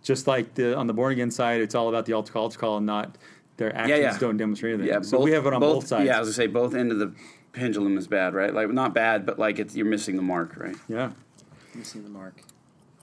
Just 0.03 0.27
like 0.27 0.55
the 0.55 0.75
on 0.75 0.87
the 0.87 0.93
born 0.93 1.13
again 1.13 1.31
side, 1.31 1.61
it's 1.61 1.75
all 1.75 1.87
about 1.87 2.05
the 2.05 2.13
altar 2.13 2.33
call, 2.33 2.43
altar 2.43 2.59
call, 2.59 2.77
and 2.77 2.85
not 2.85 3.17
their 3.55 3.73
actions 3.75 3.99
yeah. 3.99 4.17
don't 4.17 4.35
demonstrate 4.35 4.73
anything. 4.73 4.89
yeah. 4.89 5.01
so 5.01 5.21
we 5.21 5.31
have 5.31 5.45
it 5.45 5.53
on 5.53 5.61
both, 5.61 5.87
sides. 5.87 6.07
Yeah, 6.07 6.17
I 6.17 6.19
was 6.19 6.29
gonna 6.29 6.33
say 6.33 6.47
both 6.47 6.73
end 6.73 6.91
of 6.91 6.99
the 6.99 7.13
pendulum 7.53 7.97
is 7.97 8.07
bad, 8.07 8.33
right? 8.33 8.53
Like 8.53 8.69
not 8.69 8.93
bad, 8.93 9.25
but 9.25 9.39
like 9.39 9.59
it's, 9.59 9.75
you're 9.75 9.85
missing 9.85 10.15
the 10.15 10.21
mark, 10.21 10.55
right? 10.57 10.75
yeah. 10.87 11.11
Missing 11.75 12.03
the 12.03 12.09
mark. 12.09 12.41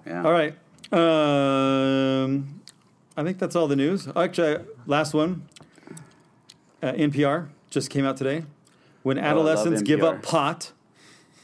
Yeah. 0.07 0.23
All 0.25 0.33
right. 0.33 0.55
Um, 0.93 2.61
I 3.17 3.23
think 3.25 3.39
that's 3.39 3.57
all 3.57 3.67
the 3.67 3.77
news. 3.77 4.09
Actually, 4.15 4.65
last 4.87 5.15
one. 5.15 5.49
Uh, 6.83 6.93
NPR 6.93 7.49
just 7.71 7.91
came 7.91 8.05
out 8.05 8.17
today. 8.17 8.45
When 9.03 9.19
Oh, 9.19 9.23
adolescents 9.23 9.83
give 9.83 10.03
up 10.05 10.23
pot, 10.23 10.73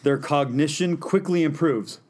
their 0.02 0.18
cognition 0.18 0.96
quickly 0.96 1.42
improves. 1.42 2.00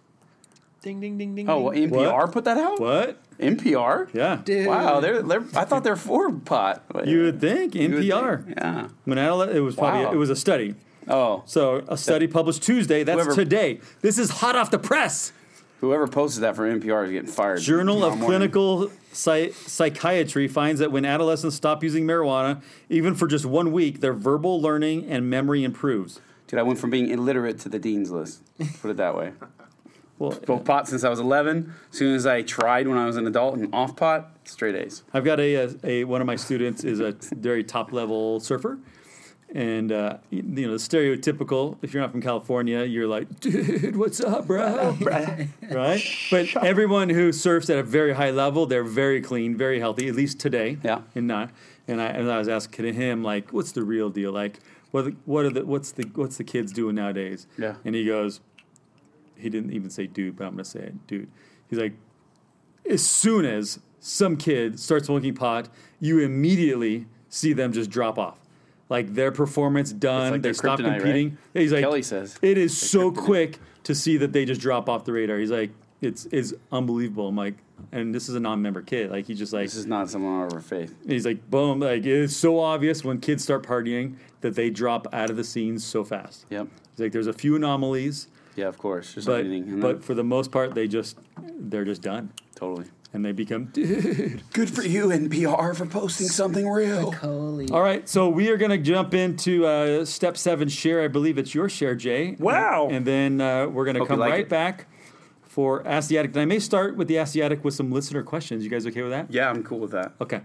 Ding 0.83 1.01
ding 1.01 1.17
ding 1.17 1.35
ding. 1.35 1.49
Oh, 1.49 1.61
well, 1.61 1.73
ding. 1.73 1.91
NPR 1.91 2.31
put 2.31 2.45
that 2.45 2.59
out. 2.59 2.79
What? 2.81 3.19
NPR. 3.39 4.09
Yeah. 4.15 4.41
Dude. 4.45 4.67
Wow, 4.67 5.01
they're, 5.01 5.23
they're 5.23 5.45
I 5.55 5.65
thought 5.65 5.85
they're 5.85 5.97
for 5.97 6.31
pot. 6.33 6.83
You 7.05 7.23
would 7.25 7.41
think 7.41 7.75
You 7.75 7.91
would 7.91 8.05
NPR. 8.05 8.45
think, 8.45 8.59
Yeah. 8.59 8.89
When 9.05 9.19
adolescents, 9.19 9.57
it 9.57 9.61
was 9.61 9.75
probably 9.77 10.05
Wow. 10.07 10.13
it 10.13 10.17
was 10.17 10.31
a 10.31 10.37
study. 10.37 10.75
Oh, 11.09 11.43
So 11.47 11.85
a 11.89 11.97
study 11.99 12.27
published 12.27 12.63
Tuesday. 12.63 13.03
That's 13.05 13.23
Whoever- 13.23 13.35
today. 13.35 13.81
This 14.01 14.19
is 14.19 14.31
hot 14.31 14.57
off 14.57 14.71
the 14.71 14.79
press. 14.79 15.33
whoever 15.81 16.07
posted 16.09 16.43
that 16.43 16.57
for 16.57 16.63
NPR 16.67 17.05
is 17.05 17.11
getting 17.13 17.29
fired. 17.31 17.61
Journal 17.61 18.03
of 18.05 18.13
morning. 18.19 18.27
Clinical 18.27 18.91
Psy- 19.13 19.51
Psychiatry 19.51 20.49
finds 20.49 20.81
that 20.81 20.91
when 20.91 21.05
adolescents 21.05 21.57
stop 21.57 21.83
using 21.85 22.07
marijuana, 22.07 22.63
even 22.89 23.15
for 23.15 23.27
just 23.27 23.45
one 23.45 23.71
week, 23.71 24.01
their 24.01 24.15
verbal 24.15 24.61
learning 24.63 25.05
and 25.07 25.29
memory 25.29 25.63
improves. 25.63 26.21
Dude, 26.47 26.59
I 26.59 26.63
went 26.63 26.79
from 26.79 26.89
being 26.91 27.11
illiterate 27.11 27.59
to 27.61 27.69
the 27.69 27.79
dean's 27.79 28.11
list. 28.11 28.41
Put 28.81 28.91
it 28.93 28.97
that 28.97 29.15
way. 29.15 29.33
Well, 30.19 30.33
Smoked 30.33 30.65
pot 30.65 30.89
since 30.89 31.03
I 31.03 31.09
was 31.09 31.19
11. 31.19 31.75
As 31.91 31.99
soon 31.99 32.15
as 32.15 32.27
I 32.27 32.43
tried 32.43 32.87
when 32.87 32.99
I 32.99 33.07
was 33.07 33.17
an 33.17 33.27
adult 33.27 33.57
and 33.57 33.75
off 33.75 33.97
pot, 33.97 34.31
straight 34.45 34.77
A's. 34.77 35.03
I've 35.13 35.25
got 35.25 35.41
a, 35.41 35.55
a, 35.55 35.71
a 35.85 36.05
one 36.05 36.21
of 36.21 36.27
my 36.27 36.37
students 36.37 36.85
is 36.85 37.01
a 37.01 37.13
very 37.35 37.65
top 37.65 37.93
level 37.93 38.39
surfer, 38.39 38.79
and 39.53 39.91
uh, 39.91 40.19
you 40.31 40.43
know 40.43 40.73
the 40.73 40.79
stereotypical. 40.79 41.79
If 41.83 41.93
you're 41.93 42.03
not 42.03 42.13
from 42.13 42.23
California, 42.23 42.85
you're 42.85 43.09
like, 43.09 43.41
dude, 43.41 43.97
what's 43.97 44.21
up, 44.21 44.47
bro? 44.47 44.97
right? 45.01 45.49
But 46.31 46.57
everyone 46.57 47.09
who 47.09 47.33
surfs 47.33 47.69
at 47.69 47.79
a 47.79 47.83
very 47.83 48.15
high 48.15 48.31
level, 48.31 48.67
they're 48.67 48.85
very 48.85 49.21
clean, 49.21 49.57
very 49.57 49.81
healthy. 49.81 50.09
At 50.09 50.15
least 50.15 50.39
today. 50.39 50.79
Yeah. 50.83 51.03
And 51.15 51.27
not. 51.27 51.51
And 51.89 52.01
I 52.01 52.07
and 52.07 52.31
I 52.31 52.39
was 52.39 52.49
asking 52.49 52.95
him 52.95 53.23
like, 53.23 53.53
what's 53.53 53.73
the 53.73 53.83
real 53.83 54.11
deal? 54.11 54.33
Like, 54.33 54.61
what 54.91 55.01
are 55.01 55.11
the, 55.11 55.17
what 55.25 55.45
are 55.45 55.51
the 55.51 55.65
what's 55.65 55.93
the 55.93 56.05
what's 56.15 56.37
the 56.37 56.45
kids 56.45 56.73
doing 56.73 56.95
nowadays? 56.95 57.47
Yeah. 57.59 57.75
And 57.85 57.95
he 57.95 58.05
goes, 58.05 58.41
he 59.37 59.49
didn't 59.49 59.73
even 59.73 59.91
say 59.91 60.07
dude, 60.07 60.37
but 60.37 60.45
I'm 60.45 60.53
gonna 60.53 60.65
say 60.65 60.81
it, 60.81 61.07
dude. 61.07 61.29
He's 61.69 61.79
like, 61.79 61.95
as 62.89 63.07
soon 63.07 63.45
as 63.45 63.81
some 64.01 64.37
kid 64.37 64.79
starts 64.79 65.07
smoking 65.07 65.35
pot, 65.35 65.69
you 66.01 66.21
immediately 66.21 67.07
see 67.29 67.53
them 67.53 67.73
just 67.73 67.91
drop 67.91 68.19
off. 68.19 68.39
Like 68.89 69.15
their 69.15 69.33
performance 69.33 69.93
done, 69.93 70.33
like 70.33 70.43
they 70.43 70.53
stop 70.53 70.79
kryptonite, 70.79 70.85
right? 70.85 71.01
competing. 71.01 71.39
He's 71.55 71.73
like, 71.73 71.83
Kelly 71.83 72.03
says. 72.03 72.39
it 72.43 72.59
is 72.59 72.77
so 72.77 73.11
kryptonite. 73.11 73.25
quick 73.25 73.59
to 73.85 73.95
see 73.95 74.17
that 74.19 74.33
they 74.33 74.45
just 74.45 74.61
drop 74.61 74.89
off 74.89 75.05
the 75.05 75.13
radar. 75.13 75.39
He's 75.39 75.51
like, 75.51 75.71
it's 76.01 76.27
is 76.27 76.55
unbelievable. 76.71 77.29
I'm 77.29 77.37
like, 77.37 77.55
and 77.93 78.15
this 78.15 78.29
is 78.29 78.35
a 78.35 78.41
non-member 78.41 78.83
kid. 78.83 79.11
Like 79.11 79.27
he 79.27 79.35
just 79.35 79.53
like 79.53 79.65
This 79.65 79.75
is 79.75 79.87
not 79.87 80.11
someone 80.11 80.45
of 80.45 80.53
our 80.53 80.61
faith. 80.61 80.95
he's 81.07 81.25
like, 81.25 81.49
boom. 81.51 81.81
Like 81.81 82.01
it 82.01 82.07
is 82.07 82.37
so 82.37 82.61
obvious 82.61 83.03
when 83.05 83.21
kids 83.21 83.43
start 83.43 83.67
partying 83.67 84.17
that 84.43 84.55
they 84.55 84.71
drop 84.71 85.07
out 85.13 85.31
of 85.31 85.37
the 85.37 85.45
scenes 85.45 85.85
so 85.85 86.05
fast. 86.05 86.47
Yep. 86.51 86.69
He's 86.93 87.01
like, 87.01 87.13
there's 87.13 87.27
a 87.27 87.33
few 87.33 87.57
anomalies, 87.57 88.29
Yeah, 88.57 88.67
of 88.69 88.79
course. 88.79 89.15
Just 89.15 89.27
but 89.27 89.41
anything. 89.45 89.81
But 89.81 89.93
then- 89.95 90.01
for 90.03 90.15
the 90.15 90.25
most 90.25 90.51
part, 90.53 90.75
they 90.75 90.87
just 90.89 91.19
they're 91.59 91.85
just 91.85 92.03
done, 92.03 92.33
totally. 92.55 92.87
and 93.13 93.25
they 93.25 93.33
become 93.33 93.67
dude. 93.67 94.43
Good 94.53 94.71
for 94.71 94.83
you, 94.83 95.07
NPR, 95.09 95.75
for 95.77 95.87
posting 95.87 96.29
something 96.29 96.69
real. 96.69 97.13
Holy. 97.13 97.69
All 97.71 97.83
right, 97.83 98.09
so 98.09 98.29
we 98.29 98.49
are 98.51 98.57
going 98.57 98.71
to 98.71 98.79
jump 98.79 99.15
into 99.15 99.67
uh, 99.67 100.05
step 100.05 100.37
seven 100.37 100.69
share. 100.69 101.03
I 101.03 101.09
believe 101.09 101.39
it's 101.39 101.55
your 101.55 101.69
share, 101.69 101.95
Jay. 101.95 102.37
Wow. 102.39 102.89
And 102.91 103.05
then 103.07 103.41
uh, 103.41 103.67
we're 103.67 103.85
going 103.85 103.97
to 103.97 104.07
come 104.07 104.19
like 104.19 104.31
right 104.31 104.41
it. 104.41 104.49
back 104.49 104.87
for 105.43 105.87
Ask 105.87 106.09
the 106.09 106.19
Addict. 106.19 106.35
And 106.35 106.43
I 106.43 106.47
may 106.47 106.59
start 106.59 106.97
with 106.97 107.07
the 107.09 107.19
Ask 107.19 107.33
the 107.33 107.43
Addict 107.43 107.63
with 107.65 107.75
some 107.75 107.91
listener 107.93 108.23
questions. 108.23 108.65
You 108.65 108.71
guys 108.71 108.87
okay 108.87 109.03
with 109.03 109.13
that? 109.13 109.31
Yeah, 109.33 109.49
I'm 109.51 109.63
cool 109.63 109.79
with 109.79 109.93
that. 109.93 110.13
Okay. 110.21 110.41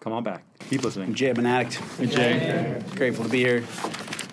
Come 0.00 0.14
on 0.14 0.22
back. 0.22 0.44
Keep 0.70 0.84
listening. 0.84 1.12
Jay, 1.12 1.28
I'm 1.28 1.38
an 1.38 1.44
addict. 1.46 1.74
Hey, 1.98 2.06
Jay. 2.06 2.82
Grateful 2.96 3.24
to 3.24 3.30
be 3.30 3.40
here. 3.40 3.64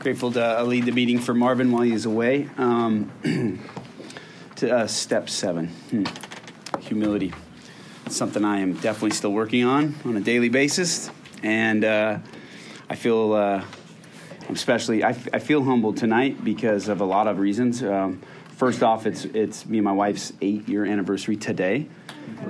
Grateful 0.08 0.32
to 0.32 0.62
uh, 0.62 0.64
lead 0.64 0.86
the 0.86 0.94
meeting 0.94 1.20
for 1.20 1.34
Marvin 1.34 1.70
while 1.70 1.82
he's 1.82 2.06
away. 2.06 2.50
Um, 2.58 3.12
to 4.56 4.74
uh, 4.74 4.88
step 4.88 5.30
seven 5.30 5.68
hmm. 5.68 6.06
humility. 6.80 7.34
It's 8.06 8.16
something 8.16 8.46
I 8.46 8.62
am 8.62 8.76
definitely 8.76 9.10
still 9.10 9.34
working 9.34 9.66
on 9.66 9.96
on 10.06 10.16
a 10.16 10.22
daily 10.22 10.48
basis. 10.48 11.12
And 11.44 11.84
uh, 11.84 12.20
I 12.90 12.96
feel, 12.96 13.34
uh, 13.34 13.66
especially, 14.48 15.04
I, 15.04 15.10
f- 15.10 15.28
I 15.34 15.40
feel 15.40 15.62
humbled 15.66 15.98
tonight 15.98 16.42
because 16.42 16.88
of 16.88 17.02
a 17.02 17.06
lot 17.06 17.28
of 17.28 17.40
reasons. 17.40 17.84
Um, 17.84 18.22
first 18.56 18.84
off, 18.84 19.08
it's 19.08 19.26
it's 19.26 19.66
me 19.66 19.80
and 19.80 19.84
my 19.84 19.92
wife's 19.92 20.32
eight 20.40 20.70
year 20.70 20.86
anniversary 20.86 21.36
today, 21.36 21.90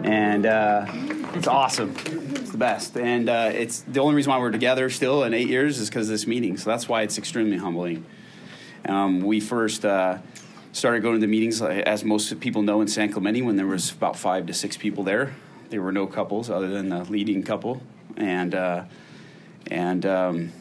and 0.03 0.46
uh, 0.46 0.86
it's 1.34 1.48
awesome. 1.48 1.96
It's 2.36 2.51
the 2.51 2.57
best, 2.57 2.98
and 2.98 3.29
uh, 3.29 3.51
it's 3.53 3.81
the 3.81 4.00
only 4.00 4.15
reason 4.15 4.31
why 4.31 4.39
we're 4.39 4.51
together 4.51 4.89
still 4.89 5.24
in 5.24 5.34
eight 5.34 5.48
years 5.48 5.79
is 5.79 5.89
because 5.89 6.07
of 6.07 6.13
this 6.13 6.27
meeting. 6.27 6.57
So 6.57 6.69
that's 6.69 6.88
why 6.88 7.01
it's 7.01 7.17
extremely 7.17 7.57
humbling. 7.57 8.05
Um, 8.88 9.22
we 9.22 9.39
first 9.39 9.86
uh, 9.86 10.19
started 10.72 11.01
going 11.01 11.15
to 11.15 11.22
the 11.22 11.27
meetings, 11.27 11.62
uh, 11.62 11.67
as 11.67 12.03
most 12.03 12.39
people 12.39 12.62
know, 12.62 12.81
in 12.81 12.88
San 12.88 13.12
Clemente 13.12 13.41
when 13.41 13.55
there 13.55 13.67
was 13.67 13.91
about 13.91 14.15
five 14.15 14.46
to 14.48 14.53
six 14.53 14.77
people 14.77 15.03
there. 15.03 15.36
There 15.69 15.81
were 15.81 15.91
no 15.91 16.07
couples 16.07 16.50
other 16.50 16.69
than 16.69 16.89
the 16.89 17.03
leading 17.03 17.43
couple, 17.43 17.81
and 18.15 18.55
uh, 18.55 18.84
and 19.69 20.05
um, 20.05 20.51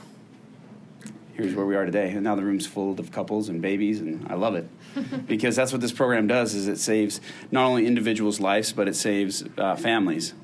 here's 1.36 1.54
where 1.54 1.66
we 1.66 1.76
are 1.76 1.84
today. 1.84 2.10
And 2.10 2.22
now 2.22 2.34
the 2.34 2.42
room's 2.42 2.66
full 2.66 2.98
of 2.98 3.12
couples 3.12 3.48
and 3.48 3.60
babies, 3.60 4.00
and 4.00 4.26
I 4.28 4.34
love 4.34 4.54
it 4.54 4.68
because 5.26 5.54
that's 5.54 5.70
what 5.70 5.80
this 5.80 5.92
program 5.92 6.26
does. 6.26 6.54
Is 6.54 6.66
it 6.66 6.78
saves 6.78 7.20
not 7.50 7.66
only 7.66 7.86
individuals' 7.86 8.40
lives, 8.40 8.72
but 8.72 8.88
it 8.88 8.96
saves 8.96 9.44
uh, 9.58 9.76
families. 9.76 10.34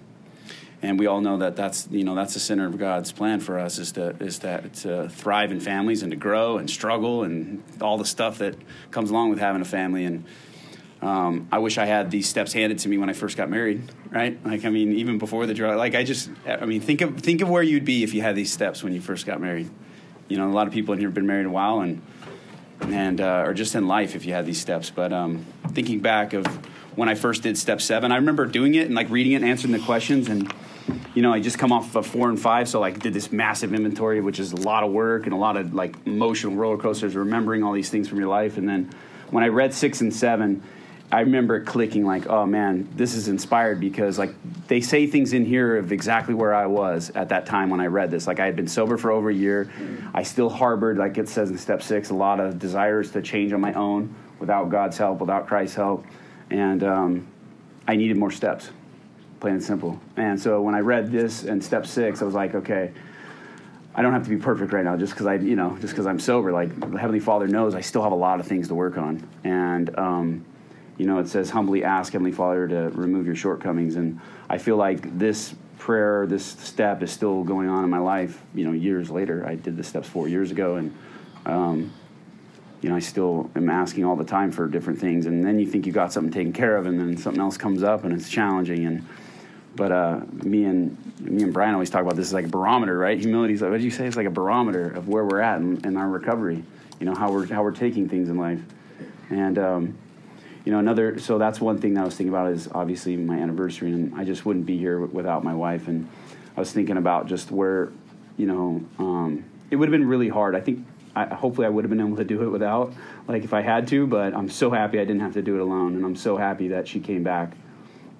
And 0.83 0.99
we 0.99 1.07
all 1.07 1.21
know 1.21 1.39
that 1.39 1.55
that's 1.55 1.89
you 1.91 2.05
know 2.05 2.15
that's 2.15 2.35
the 2.35 2.41
center 2.41 2.67
of 2.67 2.77
God's 2.77 3.13
plan 3.13 3.41
for 3.41 3.59
us 3.59 3.79
is 3.79 3.93
to 3.93 4.17
is 4.21 4.41
that 4.41 4.75
to 4.75 5.09
thrive 5.09 5.53
in 5.53 5.61
families 5.61 6.03
and 6.03 6.11
to 6.11 6.17
grow 6.17 6.59
and 6.59 6.69
struggle 6.69 7.23
and 7.23 7.63
all 7.81 7.99
the 7.99 8.05
stuff 8.05 8.39
that 8.39 8.57
comes 8.91 9.11
along 9.11 9.31
with 9.31 9.39
having 9.39 9.63
a 9.63 9.65
family. 9.65 10.05
And 10.05 10.25
um, 11.01 11.49
I 11.53 11.59
wish 11.59 11.79
I 11.79 11.85
had 11.85 12.11
these 12.11 12.29
steps 12.29 12.53
handed 12.53 12.81
to 12.81 12.89
me 12.89 12.99
when 12.99 13.09
I 13.09 13.13
first 13.13 13.37
got 13.37 13.49
married. 13.49 13.93
Right? 14.11 14.45
Like 14.45 14.65
I 14.65 14.71
mean, 14.71 14.93
even 14.95 15.19
before 15.19 15.47
the 15.47 15.55
drug. 15.55 15.79
Like 15.79 15.95
I 15.95 16.03
just 16.03 16.31
I 16.45 16.67
mean, 16.67 16.81
think 16.81 17.01
of 17.01 17.21
think 17.21 17.43
of 17.43 17.49
where 17.49 17.63
you'd 17.63 17.85
be 17.85 18.03
if 18.03 18.13
you 18.13 18.21
had 18.21 18.35
these 18.35 18.53
steps 18.53 18.83
when 18.83 18.93
you 18.93 19.01
first 19.01 19.25
got 19.25 19.41
married 19.41 19.71
you 20.33 20.39
know, 20.39 20.49
a 20.49 20.51
lot 20.51 20.67
of 20.67 20.73
people 20.73 20.95
in 20.95 20.99
here 20.99 21.09
have 21.09 21.15
been 21.15 21.27
married 21.27 21.45
a 21.45 21.51
while 21.51 21.81
and 21.81 22.01
and 22.81 23.21
uh, 23.21 23.45
or 23.47 23.53
just 23.53 23.75
in 23.75 23.87
life 23.87 24.17
if 24.17 24.25
you 24.25 24.33
had 24.33 24.47
these 24.47 24.59
steps. 24.59 24.89
But 24.89 25.13
um, 25.13 25.45
thinking 25.69 26.01
back 26.01 26.33
of 26.33 26.47
when 26.97 27.11
I 27.11 27.15
first 27.15 27.43
did 27.43 27.59
step 27.59 27.83
seven, 27.83 28.11
I 28.11 28.17
remember 28.17 28.47
doing 28.47 28.75
it 28.75 28.87
and 28.87 28.95
like 28.95 29.11
reading 29.11 29.33
it 29.33 29.37
and 29.37 29.45
answering 29.45 29.73
the 29.73 29.79
questions 29.81 30.29
and. 30.29 30.53
You 31.15 31.23
know, 31.23 31.33
I 31.33 31.41
just 31.41 31.59
come 31.59 31.73
off 31.73 31.95
of 31.95 32.07
four 32.07 32.29
and 32.29 32.41
five, 32.41 32.69
so 32.69 32.81
like 32.81 32.99
did 32.99 33.13
this 33.13 33.31
massive 33.31 33.73
inventory, 33.73 34.21
which 34.21 34.41
is 34.41 34.53
a 34.53 34.57
lot 34.57 34.83
of 34.83 34.91
work 34.91 35.25
and 35.27 35.33
a 35.33 35.37
lot 35.37 35.57
of 35.57 35.75
like 35.75 35.95
emotional 36.07 36.57
roller 36.57 36.77
coasters, 36.77 37.15
remembering 37.15 37.63
all 37.63 37.73
these 37.73 37.89
things 37.89 38.09
from 38.09 38.19
your 38.19 38.29
life. 38.29 38.57
And 38.57 38.69
then 38.69 38.91
when 39.31 39.45
I 39.45 39.49
read 39.49 39.75
six 39.75 40.01
and 40.01 40.13
seven, 40.13 40.63
I 41.13 41.21
remember 41.21 41.61
clicking 41.61 42.07
like, 42.07 42.27
oh 42.29 42.47
man, 42.47 42.89
this 42.97 43.15
is 43.15 43.29
inspired 43.29 43.81
because 43.81 44.19
like 44.19 44.35
they 44.67 44.81
say 44.81 45.07
things 45.07 45.35
in 45.35 45.45
here 45.45 45.77
of 45.77 45.93
exactly 45.93 46.33
where 46.33 46.55
I 46.55 46.65
was 46.65 47.11
at 47.15 47.29
that 47.29 47.45
time 47.45 47.69
when 47.69 47.81
I 47.81 47.87
read 47.87 48.11
this. 48.11 48.27
Like 48.27 48.41
I 48.41 48.47
had 48.47 48.57
been 48.57 48.67
sober 48.67 48.97
for 48.97 49.11
over 49.11 49.29
a 49.29 49.35
year. 49.35 49.71
I 50.15 50.23
still 50.23 50.49
harbored, 50.49 50.97
like 50.97 51.19
it 51.19 51.29
says 51.29 51.51
in 51.51 51.59
step 51.59 51.83
six, 51.83 52.09
a 52.09 52.15
lot 52.15 52.41
of 52.41 52.59
desires 52.59 53.11
to 53.13 53.21
change 53.21 53.53
on 53.53 53.61
my 53.61 53.75
own 53.75 54.15
without 54.39 54.71
God's 54.71 54.97
help, 54.97 55.21
without 55.21 55.47
Christ's 55.47 55.77
help. 55.77 56.07
And 56.49 56.83
um, 56.83 57.27
I 57.87 57.95
needed 57.95 58.17
more 58.17 58.31
steps, 58.31 58.71
plain 59.39 59.55
and 59.55 59.63
simple. 59.63 60.01
And 60.17 60.41
so 60.41 60.63
when 60.63 60.75
I 60.75 60.81
read 60.81 61.13
this 61.13 61.45
and 61.45 61.63
step 61.63 61.85
six, 61.85 62.23
I 62.23 62.25
was 62.25 62.35
like, 62.35 62.55
okay, 62.55 62.91
I 63.95 64.01
don't 64.01 64.15
have 64.15 64.25
to 64.25 64.31
be 64.31 64.39
perfect 64.39 64.73
right 64.73 64.85
now 64.85 64.97
just 64.97 65.13
because 65.13 65.27
I, 65.27 65.35
you 65.35 65.57
know, 65.57 65.77
just 65.79 65.93
because 65.93 66.07
I'm 66.07 66.19
sober. 66.19 66.53
Like 66.53 66.75
the 66.81 66.99
Heavenly 66.99 67.21
Father 67.21 67.49
knows 67.49 67.75
I 67.75 67.83
still 67.83 68.03
have 68.03 68.13
a 68.13 68.17
lot 68.17 68.41
of 68.41 68.47
things 68.47 68.69
to 68.69 68.75
work 68.75 68.97
on. 68.97 69.29
And, 69.45 69.99
um, 69.99 70.47
you 70.99 71.07
know, 71.07 71.19
it 71.19 71.29
says, 71.29 71.51
humbly 71.51 71.85
ask 71.85 72.13
Heavenly 72.13 72.33
Father 72.33 72.69
to 72.69 72.91
remove 72.91 73.27
your 73.27 73.35
shortcomings. 73.35 73.97
And 73.97 74.21
I 74.49 74.59
feel 74.59 74.77
like 74.77 75.19
this 75.19 75.55
prayer, 75.79 76.27
this 76.27 76.45
step 76.45 77.03
is 77.03 77.11
still 77.11 77.43
going 77.43 77.69
on 77.69 77.83
in 77.83 77.91
my 77.91 77.99
life, 77.99 78.41
you 78.55 78.65
know, 78.65 78.73
years 78.73 79.11
later. 79.11 79.45
I 79.47 79.57
did 79.57 79.77
the 79.77 79.83
steps 79.83 80.09
four 80.09 80.29
years 80.29 80.51
ago. 80.51 80.77
And, 80.77 80.95
um, 81.47 81.93
you 82.83 82.89
know, 82.89 82.97
I 82.97 83.01
still 83.01 83.51
am 83.57 83.71
asking 83.71 84.05
all 84.05 84.17
the 84.17 84.25
time 84.25 84.53
for 84.53 84.69
different 84.69 84.99
things. 84.99 85.27
And 85.27 85.45
then 85.45 85.59
you 85.59 85.67
think 85.67 85.87
you 85.87 85.93
got 85.93 86.13
something 86.13 86.33
taken 86.33 86.53
care 86.53 86.77
of, 86.77 86.87
and 86.87 87.01
then 87.01 87.17
something 87.17 87.41
else 87.41 87.57
comes 87.57 87.83
up 87.83 88.05
and 88.05 88.13
it's 88.13 88.29
challenging. 88.29 88.87
And, 88.87 89.09
but 89.75 89.93
uh, 89.93 90.21
me 90.45 90.65
and 90.65 90.97
me 91.21 91.43
and 91.43 91.53
Brian 91.53 91.75
always 91.75 91.91
talk 91.91 92.03
about 92.03 92.17
this 92.17 92.27
is 92.27 92.33
like 92.33 92.47
a 92.47 92.49
barometer, 92.49 92.99
right? 92.99 93.19
Humility 93.19 93.55
is 93.55 93.63
like 93.63 93.71
what 93.71 93.79
did 93.79 93.85
you 93.85 93.91
say? 93.91 94.07
It's 94.07 94.17
like 94.17 94.27
a 94.27 94.31
barometer 94.31 94.91
of 94.91 95.09
where 95.09 95.25
we're 95.25 95.41
at 95.41 95.61
in, 95.61 95.85
in 95.85 95.97
our 95.97 96.09
recovery. 96.09 96.63
You 97.01 97.07
know 97.07 97.15
how 97.15 97.33
we're 97.33 97.47
how 97.47 97.63
we're 97.63 97.73
taking 97.73 98.09
things 98.09 98.29
in 98.29 98.37
life, 98.37 98.61
and 99.31 99.59
um, 99.59 99.99
you 100.65 100.73
know 100.73 100.79
another 100.79 101.19
so 101.19 101.39
that's 101.39 101.61
one 101.61 101.79
thing 101.79 101.95
that 101.95 102.03
i 102.03 102.05
was 102.05 102.15
thinking 102.15 102.33
about 102.33 102.51
is 102.53 102.69
obviously 102.73 103.17
my 103.17 103.37
anniversary 103.37 103.91
and 103.91 104.15
i 104.15 104.25
just 104.25 104.47
wouldn't 104.47 104.67
be 104.67 104.79
here 104.79 104.99
w- 104.99 105.13
without 105.13 105.43
my 105.43 105.55
wife 105.55 105.89
and 105.89 106.09
i 106.57 106.61
was 106.61 106.73
thinking 106.73 106.97
about 106.97 107.27
just 107.27 107.51
where 107.51 107.91
you 108.37 108.47
know 108.47 108.83
um, 108.99 109.45
it 109.71 109.77
would 109.77 109.89
have 109.89 109.93
been 109.93 110.07
really 110.07 110.29
hard. 110.29 110.55
I 110.55 110.61
think 110.61 110.87
I, 111.15 111.27
hopefully 111.27 111.67
i 111.67 111.71
would 111.71 111.85
have 111.85 111.91
been 111.91 112.01
able 112.01 112.17
to 112.17 112.25
do 112.25 112.43
it 112.43 112.49
without 112.49 112.95
like 113.29 113.45
if 113.45 113.53
i 113.53 113.61
had 113.61 113.87
to 113.89 114.07
but 114.07 114.35
i'm 114.35 114.49
so 114.49 114.71
happy 114.71 114.99
i 114.99 115.05
didn't 115.05 115.21
have 115.21 115.35
to 115.35 115.43
do 115.43 115.57
it 115.57 115.61
alone 115.61 115.95
and 115.95 116.05
i'm 116.07 116.17
so 116.17 116.39
happy 116.39 116.69
that 116.69 116.89
she 116.89 117.01
came 117.01 117.23
back 117.23 117.53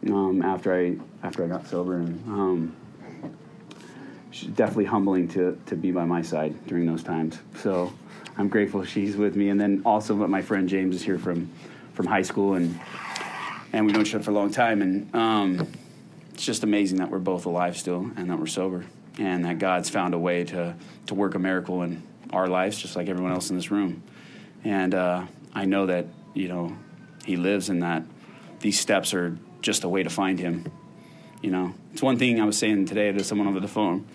um, 0.09 0.43
after 0.43 0.75
i 0.75 0.97
after 1.23 1.43
i 1.43 1.47
got 1.49 1.67
sober 1.67 1.97
and 1.97 2.23
um, 2.29 2.77
she's 4.31 4.51
definitely 4.51 4.85
humbling 4.85 5.27
to 5.29 5.59
to 5.65 5.75
be 5.75 5.91
by 5.91 6.05
my 6.05 6.21
side 6.21 6.55
during 6.67 6.85
those 6.87 7.03
times. 7.03 7.39
So 7.57 7.93
i'm 8.37 8.49
grateful 8.49 8.85
she's 8.85 9.17
with 9.17 9.37
me 9.37 9.49
and 9.49 9.59
then 9.61 9.83
also 9.87 10.15
my 10.15 10.43
friend 10.43 10.69
james 10.69 10.97
is 10.97 11.03
here 11.03 11.19
from 11.19 11.51
from 11.95 12.07
high 12.07 12.23
school, 12.23 12.55
and 12.55 12.79
and 13.73 13.87
we've 13.87 13.95
known 13.95 14.07
each 14.07 14.15
other 14.15 14.25
for 14.25 14.31
a 14.31 14.35
long 14.35 14.51
time. 14.51 14.83
And 14.83 15.15
um, 15.15 15.69
it's 16.35 16.45
just 16.45 16.65
amazing 16.65 16.99
that 16.99 17.11
we're 17.11 17.19
both 17.19 17.47
alive 17.47 17.77
still, 17.77 18.11
and 18.17 18.31
that 18.31 18.39
we're 18.39 18.47
sober, 18.47 18.85
and 19.19 19.45
that 19.45 19.59
God's 19.59 19.91
found 19.91 20.15
a 20.15 20.19
way 20.19 20.45
to 20.45 20.75
to 21.07 21.15
work 21.15 21.35
a 21.35 21.39
miracle 21.39 21.83
in 21.83 22.03
our 22.33 22.47
lives, 22.47 22.79
just 22.79 22.97
like 22.97 23.09
everyone 23.09 23.33
else 23.33 23.51
in 23.51 23.57
this 23.57 23.71
room. 23.71 24.03
And 24.65 24.95
uh, 24.95 25.27
I 25.55 25.65
know 25.65 25.87
that 25.87 26.07
you 26.35 26.49
know 26.49 26.77
He 27.25 27.37
lives, 27.37 27.69
and 27.69 27.83
that 27.83 28.05
these 28.61 28.79
steps 28.79 29.15
are 29.15 29.37
just 29.61 29.85
a 29.85 29.89
way 29.89 30.03
to 30.03 30.11
find 30.11 30.39
Him. 30.39 30.71
You 31.41 31.51
know, 31.51 31.75
it's 31.93 32.03
one 32.03 32.19
thing 32.19 32.41
I 32.41 32.45
was 32.45 32.57
saying 32.57 32.87
today 32.87 33.11
to 33.11 33.25
someone 33.25 33.49
over 33.49 33.61
the 33.61 33.69
phone. 33.69 34.07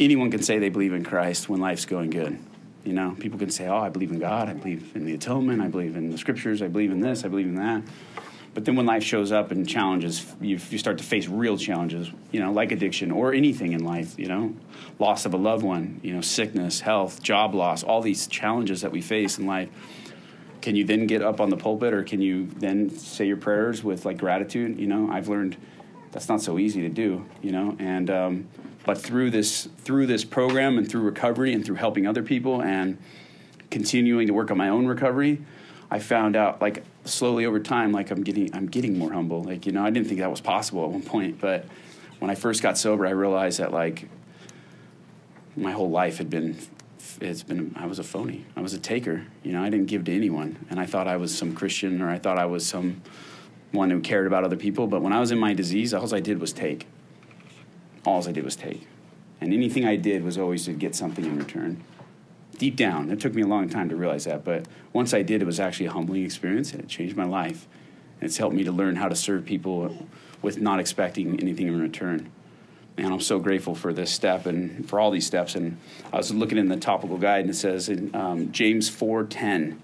Anyone 0.00 0.30
can 0.30 0.42
say 0.42 0.58
they 0.58 0.70
believe 0.70 0.92
in 0.92 1.04
Christ 1.04 1.48
when 1.48 1.60
life's 1.60 1.84
going 1.84 2.10
good 2.10 2.38
you 2.84 2.92
know, 2.92 3.16
people 3.18 3.38
can 3.38 3.50
say, 3.50 3.66
"Oh, 3.66 3.78
I 3.78 3.88
believe 3.88 4.10
in 4.10 4.18
God. 4.18 4.48
I 4.48 4.54
believe 4.54 4.92
in 4.94 5.04
the 5.04 5.14
atonement. 5.14 5.62
I 5.62 5.68
believe 5.68 5.96
in 5.96 6.10
the 6.10 6.18
scriptures. 6.18 6.62
I 6.62 6.68
believe 6.68 6.90
in 6.90 7.00
this. 7.00 7.24
I 7.24 7.28
believe 7.28 7.46
in 7.46 7.56
that." 7.56 7.82
But 8.54 8.66
then 8.66 8.76
when 8.76 8.84
life 8.84 9.02
shows 9.02 9.32
up 9.32 9.50
and 9.50 9.66
challenges, 9.66 10.26
you, 10.40 10.58
you 10.68 10.76
start 10.76 10.98
to 10.98 11.04
face 11.04 11.26
real 11.26 11.56
challenges, 11.56 12.10
you 12.30 12.40
know, 12.40 12.52
like 12.52 12.70
addiction 12.70 13.10
or 13.10 13.32
anything 13.32 13.72
in 13.72 13.82
life, 13.82 14.18
you 14.18 14.26
know, 14.26 14.54
loss 14.98 15.24
of 15.24 15.32
a 15.32 15.38
loved 15.38 15.64
one, 15.64 16.00
you 16.02 16.14
know, 16.14 16.20
sickness, 16.20 16.80
health, 16.80 17.22
job 17.22 17.54
loss, 17.54 17.82
all 17.82 18.02
these 18.02 18.26
challenges 18.26 18.82
that 18.82 18.92
we 18.92 19.00
face 19.00 19.38
in 19.38 19.46
life. 19.46 19.70
Can 20.60 20.76
you 20.76 20.84
then 20.84 21.06
get 21.06 21.22
up 21.22 21.40
on 21.40 21.48
the 21.48 21.56
pulpit 21.56 21.94
or 21.94 22.04
can 22.04 22.20
you 22.20 22.46
then 22.58 22.90
say 22.90 23.26
your 23.26 23.38
prayers 23.38 23.82
with 23.82 24.04
like 24.04 24.18
gratitude? 24.18 24.78
You 24.78 24.86
know, 24.86 25.10
I've 25.10 25.28
learned 25.28 25.56
that's 26.12 26.28
not 26.28 26.40
so 26.40 26.58
easy 26.58 26.82
to 26.82 26.88
do, 26.88 27.26
you 27.42 27.50
know, 27.50 27.76
and 27.78 28.10
um, 28.10 28.48
but 28.84 28.98
through 28.98 29.30
this 29.30 29.68
through 29.78 30.06
this 30.06 30.24
program 30.24 30.78
and 30.78 30.88
through 30.88 31.00
recovery 31.00 31.52
and 31.52 31.64
through 31.64 31.76
helping 31.76 32.06
other 32.06 32.22
people 32.22 32.62
and 32.62 32.98
continuing 33.70 34.26
to 34.26 34.34
work 34.34 34.50
on 34.50 34.58
my 34.58 34.68
own 34.68 34.86
recovery, 34.86 35.42
I 35.90 35.98
found 35.98 36.36
out 36.36 36.60
like 36.60 36.84
slowly 37.04 37.46
over 37.46 37.58
time, 37.58 37.92
like 37.92 38.10
I'm 38.10 38.22
getting 38.22 38.54
I'm 38.54 38.66
getting 38.66 38.98
more 38.98 39.12
humble. 39.12 39.42
Like 39.42 39.66
you 39.66 39.72
know, 39.72 39.84
I 39.84 39.90
didn't 39.90 40.06
think 40.06 40.20
that 40.20 40.30
was 40.30 40.40
possible 40.40 40.84
at 40.84 40.90
one 40.90 41.02
point, 41.02 41.40
but 41.40 41.64
when 42.18 42.30
I 42.30 42.34
first 42.34 42.62
got 42.62 42.78
sober, 42.78 43.06
I 43.06 43.10
realized 43.10 43.58
that 43.58 43.72
like 43.72 44.08
my 45.56 45.72
whole 45.72 45.90
life 45.90 46.18
had 46.18 46.30
been 46.30 46.56
it's 47.20 47.42
been 47.42 47.74
I 47.78 47.86
was 47.86 47.98
a 47.98 48.04
phony. 48.04 48.44
I 48.56 48.60
was 48.60 48.74
a 48.74 48.78
taker. 48.78 49.24
You 49.42 49.52
know, 49.52 49.62
I 49.62 49.70
didn't 49.70 49.86
give 49.86 50.04
to 50.04 50.14
anyone, 50.14 50.58
and 50.70 50.78
I 50.78 50.86
thought 50.86 51.08
I 51.08 51.16
was 51.16 51.36
some 51.36 51.54
Christian 51.54 52.02
or 52.02 52.10
I 52.10 52.18
thought 52.18 52.38
I 52.38 52.46
was 52.46 52.66
some 52.66 53.00
one 53.72 53.90
who 53.90 54.00
cared 54.00 54.26
about 54.26 54.44
other 54.44 54.56
people. 54.56 54.86
But 54.86 55.02
when 55.02 55.12
I 55.12 55.20
was 55.20 55.30
in 55.30 55.38
my 55.38 55.52
disease, 55.52 55.92
all 55.92 56.14
I 56.14 56.20
did 56.20 56.40
was 56.40 56.52
take 56.52 56.86
all 58.04 58.26
I 58.26 58.32
did 58.32 58.44
was 58.44 58.56
take. 58.56 58.86
And 59.40 59.52
anything 59.52 59.84
I 59.84 59.96
did 59.96 60.24
was 60.24 60.38
always 60.38 60.64
to 60.66 60.72
get 60.72 60.94
something 60.94 61.24
in 61.24 61.38
return. 61.38 61.82
Deep 62.58 62.76
down, 62.76 63.10
it 63.10 63.20
took 63.20 63.34
me 63.34 63.42
a 63.42 63.46
long 63.46 63.68
time 63.68 63.88
to 63.88 63.96
realize 63.96 64.24
that, 64.24 64.44
but 64.44 64.66
once 64.92 65.12
I 65.14 65.22
did, 65.22 65.42
it 65.42 65.46
was 65.46 65.58
actually 65.58 65.86
a 65.86 65.90
humbling 65.90 66.24
experience 66.24 66.72
and 66.72 66.80
it 66.82 66.88
changed 66.88 67.16
my 67.16 67.24
life. 67.24 67.66
And 68.20 68.28
it's 68.28 68.36
helped 68.36 68.54
me 68.54 68.62
to 68.64 68.72
learn 68.72 68.96
how 68.96 69.08
to 69.08 69.16
serve 69.16 69.44
people 69.44 70.06
with 70.42 70.60
not 70.60 70.78
expecting 70.78 71.40
anything 71.40 71.66
in 71.66 71.80
return. 71.80 72.30
And 72.96 73.06
I'm 73.06 73.20
so 73.20 73.38
grateful 73.38 73.74
for 73.74 73.92
this 73.92 74.10
step 74.10 74.46
and 74.46 74.88
for 74.88 75.00
all 75.00 75.10
these 75.10 75.26
steps. 75.26 75.54
And 75.54 75.78
I 76.12 76.18
was 76.18 76.32
looking 76.32 76.58
in 76.58 76.68
the 76.68 76.76
topical 76.76 77.16
guide, 77.16 77.40
and 77.40 77.50
it 77.50 77.54
says 77.54 77.88
in 77.88 78.14
um, 78.14 78.52
James 78.52 78.90
4:10, 78.90 79.78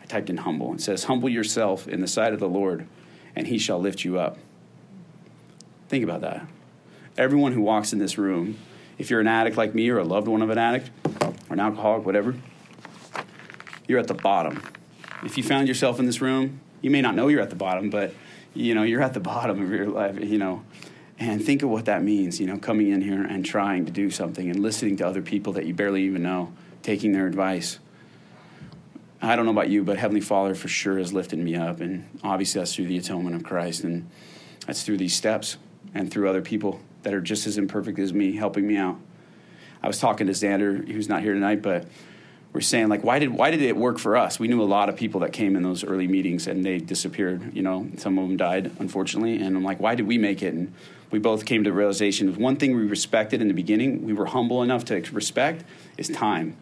I 0.00 0.06
typed 0.06 0.30
in 0.30 0.36
humble. 0.38 0.72
It 0.72 0.80
says, 0.80 1.04
"Humble 1.04 1.28
yourself 1.28 1.88
in 1.88 2.00
the 2.00 2.06
sight 2.06 2.32
of 2.32 2.38
the 2.38 2.48
Lord, 2.48 2.86
and 3.36 3.46
He 3.46 3.58
shall 3.58 3.78
lift 3.78 4.04
you 4.04 4.18
up." 4.18 4.38
Think 5.88 6.04
about 6.04 6.22
that 6.22 6.46
everyone 7.16 7.52
who 7.52 7.60
walks 7.60 7.92
in 7.92 7.98
this 7.98 8.18
room, 8.18 8.58
if 8.98 9.10
you're 9.10 9.20
an 9.20 9.26
addict 9.26 9.56
like 9.56 9.74
me 9.74 9.88
or 9.88 9.98
a 9.98 10.04
loved 10.04 10.28
one 10.28 10.42
of 10.42 10.50
an 10.50 10.58
addict 10.58 10.90
or 11.22 11.34
an 11.50 11.60
alcoholic, 11.60 12.04
whatever, 12.04 12.34
you're 13.86 13.98
at 13.98 14.08
the 14.08 14.14
bottom. 14.14 14.62
If 15.24 15.36
you 15.36 15.42
found 15.42 15.68
yourself 15.68 15.98
in 15.98 16.06
this 16.06 16.20
room, 16.20 16.60
you 16.80 16.90
may 16.90 17.00
not 17.00 17.14
know 17.14 17.28
you're 17.28 17.40
at 17.40 17.50
the 17.50 17.56
bottom, 17.56 17.90
but 17.90 18.12
you 18.54 18.74
know 18.74 18.82
you're 18.82 19.02
at 19.02 19.14
the 19.14 19.20
bottom 19.20 19.62
of 19.62 19.70
your 19.70 19.86
life. 19.86 20.18
You 20.22 20.38
know, 20.38 20.64
and 21.18 21.44
think 21.44 21.62
of 21.62 21.70
what 21.70 21.86
that 21.86 22.02
means. 22.02 22.40
You 22.40 22.46
know, 22.46 22.58
coming 22.58 22.90
in 22.90 23.00
here 23.00 23.22
and 23.22 23.44
trying 23.44 23.86
to 23.86 23.92
do 23.92 24.10
something 24.10 24.50
and 24.50 24.60
listening 24.60 24.96
to 24.98 25.06
other 25.06 25.22
people 25.22 25.52
that 25.54 25.66
you 25.66 25.74
barely 25.74 26.02
even 26.04 26.22
know, 26.22 26.52
taking 26.82 27.12
their 27.12 27.26
advice. 27.26 27.78
I 29.24 29.36
don't 29.36 29.46
know 29.46 29.52
about 29.52 29.70
you, 29.70 29.82
but 29.84 29.96
Heavenly 29.96 30.20
Father 30.20 30.54
for 30.54 30.68
sure 30.68 30.98
has 30.98 31.12
lifted 31.12 31.38
me 31.38 31.56
up, 31.56 31.80
and 31.80 32.06
obviously 32.22 32.60
that's 32.60 32.74
through 32.74 32.86
the 32.86 32.98
atonement 32.98 33.36
of 33.36 33.42
Christ, 33.42 33.84
and 33.84 34.10
that's 34.66 34.82
through 34.82 34.98
these 34.98 35.14
steps 35.14 35.56
and 35.94 36.10
through 36.10 36.28
other 36.28 36.42
people 36.42 36.80
that 37.02 37.14
are 37.14 37.20
just 37.20 37.46
as 37.46 37.56
imperfect 37.56 37.98
as 37.98 38.12
me 38.12 38.36
helping 38.36 38.66
me 38.66 38.76
out. 38.76 38.98
I 39.82 39.86
was 39.86 39.98
talking 39.98 40.26
to 40.26 40.32
Xander, 40.32 40.86
who's 40.86 41.08
not 41.08 41.22
here 41.22 41.34
tonight, 41.34 41.62
but 41.62 41.86
we're 42.52 42.60
saying 42.60 42.88
like, 42.88 43.02
why 43.02 43.18
did 43.18 43.30
why 43.30 43.50
did 43.50 43.62
it 43.62 43.76
work 43.76 43.98
for 43.98 44.16
us? 44.16 44.38
We 44.38 44.48
knew 44.48 44.62
a 44.62 44.64
lot 44.64 44.88
of 44.88 44.96
people 44.96 45.20
that 45.20 45.32
came 45.32 45.56
in 45.56 45.62
those 45.62 45.84
early 45.84 46.06
meetings 46.06 46.46
and 46.46 46.64
they 46.64 46.78
disappeared. 46.78 47.54
You 47.54 47.62
know, 47.62 47.88
some 47.96 48.18
of 48.18 48.28
them 48.28 48.36
died 48.36 48.72
unfortunately, 48.78 49.42
and 49.42 49.56
I'm 49.56 49.64
like, 49.64 49.80
why 49.80 49.94
did 49.94 50.06
we 50.06 50.18
make 50.18 50.42
it? 50.42 50.54
And 50.54 50.72
we 51.10 51.18
both 51.18 51.44
came 51.44 51.64
to 51.64 51.70
the 51.70 51.76
realization 51.76 52.28
of 52.28 52.38
one 52.38 52.56
thing 52.56 52.76
we 52.76 52.84
respected 52.84 53.40
in 53.40 53.48
the 53.48 53.54
beginning, 53.54 54.04
we 54.04 54.12
were 54.12 54.26
humble 54.26 54.62
enough 54.62 54.84
to 54.86 55.00
respect, 55.12 55.64
is 55.96 56.08
time. 56.08 56.56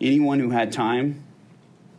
Anyone 0.00 0.40
who 0.40 0.50
had 0.50 0.72
time, 0.72 1.24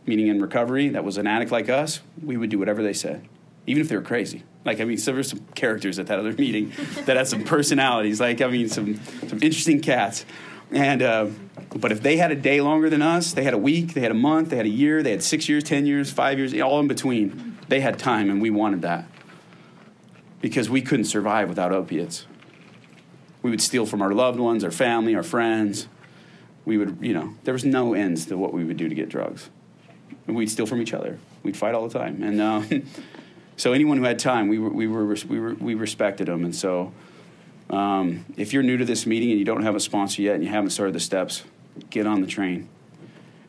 meaning 0.08 0.28
in 0.28 0.40
recovery, 0.40 0.88
that 0.88 1.04
was 1.04 1.18
an 1.18 1.26
addict 1.26 1.52
like 1.52 1.68
us, 1.68 2.00
we 2.22 2.36
would 2.36 2.50
do 2.50 2.58
whatever 2.58 2.82
they 2.82 2.92
said, 2.92 3.28
even 3.66 3.82
if 3.82 3.88
they 3.88 3.96
were 3.96 4.02
crazy. 4.02 4.42
Like 4.64 4.80
I 4.80 4.84
mean, 4.84 4.98
so 4.98 5.12
there 5.12 5.16
were 5.16 5.22
some 5.22 5.40
characters 5.54 5.98
at 5.98 6.08
that 6.08 6.18
other 6.18 6.32
meeting 6.38 6.72
that 7.04 7.16
had 7.16 7.28
some 7.28 7.44
personalities. 7.44 8.20
Like 8.20 8.40
I 8.40 8.48
mean, 8.48 8.68
some 8.68 9.00
some 9.28 9.42
interesting 9.42 9.80
cats. 9.80 10.24
And 10.70 11.02
uh, 11.02 11.28
but 11.74 11.92
if 11.92 12.02
they 12.02 12.16
had 12.16 12.30
a 12.30 12.36
day 12.36 12.60
longer 12.60 12.90
than 12.90 13.02
us, 13.02 13.32
they 13.32 13.44
had 13.44 13.54
a 13.54 13.58
week, 13.58 13.94
they 13.94 14.00
had 14.00 14.10
a 14.10 14.14
month, 14.14 14.50
they 14.50 14.56
had 14.56 14.66
a 14.66 14.70
year, 14.70 15.02
they 15.02 15.12
had 15.12 15.22
six 15.22 15.48
years, 15.48 15.64
ten 15.64 15.86
years, 15.86 16.10
five 16.10 16.38
years, 16.38 16.58
all 16.60 16.80
in 16.80 16.88
between. 16.88 17.56
They 17.68 17.80
had 17.80 17.98
time, 17.98 18.30
and 18.30 18.40
we 18.40 18.50
wanted 18.50 18.82
that 18.82 19.06
because 20.40 20.70
we 20.70 20.82
couldn't 20.82 21.06
survive 21.06 21.48
without 21.48 21.72
opiates. 21.72 22.26
We 23.42 23.50
would 23.50 23.60
steal 23.60 23.86
from 23.86 24.02
our 24.02 24.12
loved 24.12 24.40
ones, 24.40 24.64
our 24.64 24.70
family, 24.70 25.14
our 25.14 25.22
friends. 25.22 25.88
We 26.64 26.76
would, 26.76 26.98
you 27.00 27.14
know, 27.14 27.34
there 27.44 27.54
was 27.54 27.64
no 27.64 27.94
ends 27.94 28.26
to 28.26 28.36
what 28.36 28.52
we 28.52 28.64
would 28.64 28.76
do 28.76 28.88
to 28.88 28.94
get 28.94 29.08
drugs. 29.08 29.48
We'd 30.28 30.50
steal 30.50 30.66
from 30.66 30.80
each 30.80 30.92
other. 30.92 31.18
We'd 31.42 31.56
fight 31.56 31.74
all 31.74 31.88
the 31.88 31.98
time, 31.98 32.22
and 32.22 32.40
uh, 32.40 32.62
so 33.56 33.72
anyone 33.72 33.96
who 33.98 34.04
had 34.04 34.18
time, 34.18 34.48
we 34.48 34.58
were, 34.58 34.68
we 34.68 34.86
were, 34.86 35.04
we 35.04 35.40
were, 35.40 35.54
we 35.54 35.74
respected 35.74 36.28
them, 36.28 36.44
and 36.44 36.54
so. 36.54 36.92
Um, 37.70 38.24
if 38.38 38.54
you're 38.54 38.62
new 38.62 38.78
to 38.78 38.84
this 38.86 39.04
meeting 39.04 39.30
and 39.30 39.38
you 39.38 39.44
don't 39.44 39.62
have 39.62 39.76
a 39.76 39.80
sponsor 39.80 40.22
yet 40.22 40.36
and 40.36 40.42
you 40.42 40.48
haven't 40.48 40.70
started 40.70 40.94
the 40.94 41.00
steps, 41.00 41.44
get 41.90 42.06
on 42.06 42.22
the 42.22 42.26
train. 42.26 42.66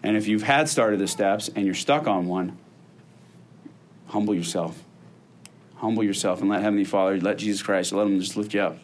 And 0.04 0.16
if 0.16 0.28
you've 0.28 0.44
had 0.44 0.70
started 0.70 1.00
the 1.00 1.08
steps 1.08 1.50
and 1.50 1.66
you're 1.66 1.76
stuck 1.76 2.08
on 2.08 2.28
one, 2.28 2.58
humble 4.08 4.34
yourself. 4.34 4.82
Humble 5.78 6.04
yourself 6.04 6.42
and 6.42 6.50
let 6.50 6.62
Heavenly 6.62 6.84
Father, 6.84 7.20
let 7.20 7.38
Jesus 7.38 7.62
Christ, 7.62 7.94
let 7.94 8.08
Him 8.08 8.20
just 8.20 8.36
lift 8.36 8.54
you 8.54 8.62
up. 8.62 8.78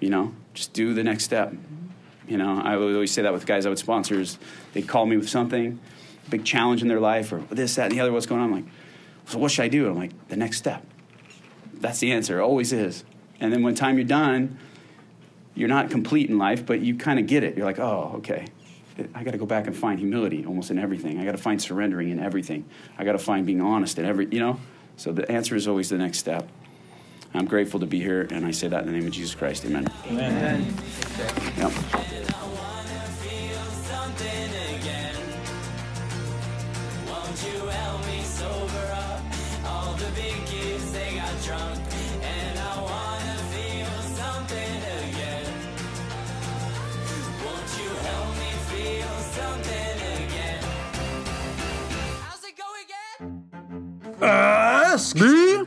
You 0.00 0.10
know, 0.10 0.34
just 0.54 0.72
do 0.72 0.94
the 0.94 1.04
next 1.04 1.24
step. 1.24 1.54
You 2.26 2.38
know, 2.38 2.60
I 2.60 2.76
would 2.76 2.94
always 2.94 3.12
say 3.12 3.22
that 3.22 3.32
with 3.32 3.46
guys 3.46 3.66
I 3.66 3.68
would 3.68 3.78
sponsor. 3.78 4.24
They'd 4.72 4.88
call 4.88 5.06
me 5.06 5.16
with 5.16 5.28
something, 5.28 5.78
big 6.28 6.44
challenge 6.44 6.82
in 6.82 6.88
their 6.88 7.00
life, 7.00 7.32
or 7.32 7.40
this, 7.50 7.74
that, 7.76 7.86
and 7.86 7.92
the 7.92 8.00
other. 8.00 8.12
What's 8.12 8.26
going 8.26 8.40
on? 8.40 8.48
I'm 8.48 8.54
like, 8.54 8.72
so 9.26 9.38
what 9.38 9.50
should 9.50 9.64
I 9.64 9.68
do? 9.68 9.88
I'm 9.88 9.96
like, 9.96 10.28
the 10.28 10.36
next 10.36 10.58
step. 10.58 10.84
That's 11.74 11.98
the 11.98 12.12
answer. 12.12 12.38
It 12.38 12.42
always 12.42 12.72
is. 12.72 13.04
And 13.40 13.52
then 13.52 13.62
when 13.62 13.74
time 13.74 13.96
you're 13.96 14.06
done, 14.06 14.58
you're 15.54 15.68
not 15.68 15.90
complete 15.90 16.30
in 16.30 16.38
life, 16.38 16.64
but 16.64 16.80
you 16.80 16.96
kind 16.96 17.18
of 17.18 17.26
get 17.26 17.42
it. 17.42 17.56
You're 17.56 17.66
like, 17.66 17.78
oh, 17.78 18.12
okay. 18.18 18.46
I 19.14 19.24
got 19.24 19.32
to 19.32 19.38
go 19.38 19.46
back 19.46 19.66
and 19.66 19.76
find 19.76 19.98
humility 19.98 20.44
almost 20.46 20.70
in 20.70 20.78
everything. 20.78 21.18
I 21.18 21.24
got 21.24 21.32
to 21.32 21.38
find 21.38 21.60
surrendering 21.60 22.10
in 22.10 22.20
everything. 22.20 22.66
I 22.98 23.04
got 23.04 23.12
to 23.12 23.18
find 23.18 23.46
being 23.46 23.60
honest 23.60 23.98
in 23.98 24.04
every, 24.04 24.28
you 24.30 24.38
know? 24.38 24.60
So 24.96 25.12
the 25.12 25.30
answer 25.30 25.56
is 25.56 25.66
always 25.66 25.88
the 25.88 25.98
next 25.98 26.18
step. 26.18 26.48
I'm 27.34 27.46
grateful 27.46 27.80
to 27.80 27.86
be 27.86 27.98
here, 27.98 28.28
and 28.30 28.44
I 28.44 28.50
say 28.50 28.68
that 28.68 28.80
in 28.80 28.86
the 28.86 28.92
name 28.92 29.06
of 29.06 29.12
Jesus 29.12 29.34
Christ. 29.34 29.64
Amen. 29.64 29.90
Amen. 30.06 30.74
Yep. 31.56 32.21
Ask 54.22 55.16
me. 55.16 55.64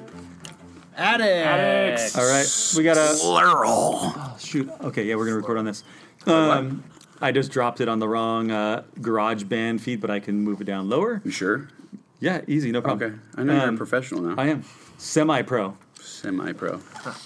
Addicts. 0.97 2.17
All 2.17 2.25
right, 2.25 2.73
we 2.77 2.83
got 2.83 2.97
a 2.97 3.17
Plural. 3.19 4.13
shoot. 4.39 4.69
Okay, 4.81 5.03
yeah, 5.03 5.15
we're 5.15 5.25
gonna 5.25 5.37
record 5.37 5.57
on 5.57 5.65
this. 5.65 5.83
Um, 6.25 6.83
I 7.21 7.31
just 7.31 7.51
dropped 7.51 7.81
it 7.81 7.87
on 7.89 7.99
the 7.99 8.07
wrong 8.07 8.49
uh, 8.51 8.83
GarageBand 8.99 9.81
feed, 9.81 9.99
but 10.01 10.09
I 10.09 10.19
can 10.19 10.39
move 10.41 10.61
it 10.61 10.65
down 10.65 10.89
lower. 10.89 11.21
You 11.25 11.31
sure? 11.31 11.67
Yeah, 12.19 12.41
easy, 12.47 12.71
no 12.71 12.81
problem. 12.81 13.11
Okay. 13.11 13.19
problem. 13.33 13.39
I 13.39 13.43
know 13.43 13.53
you're 13.59 13.65
a 13.65 13.69
Um, 13.69 13.77
professional 13.77 14.21
now. 14.21 14.35
I 14.41 14.47
am 14.47 14.63
semi-pro, 14.97 15.75
Semi 15.99 16.53
pro. 16.53 16.79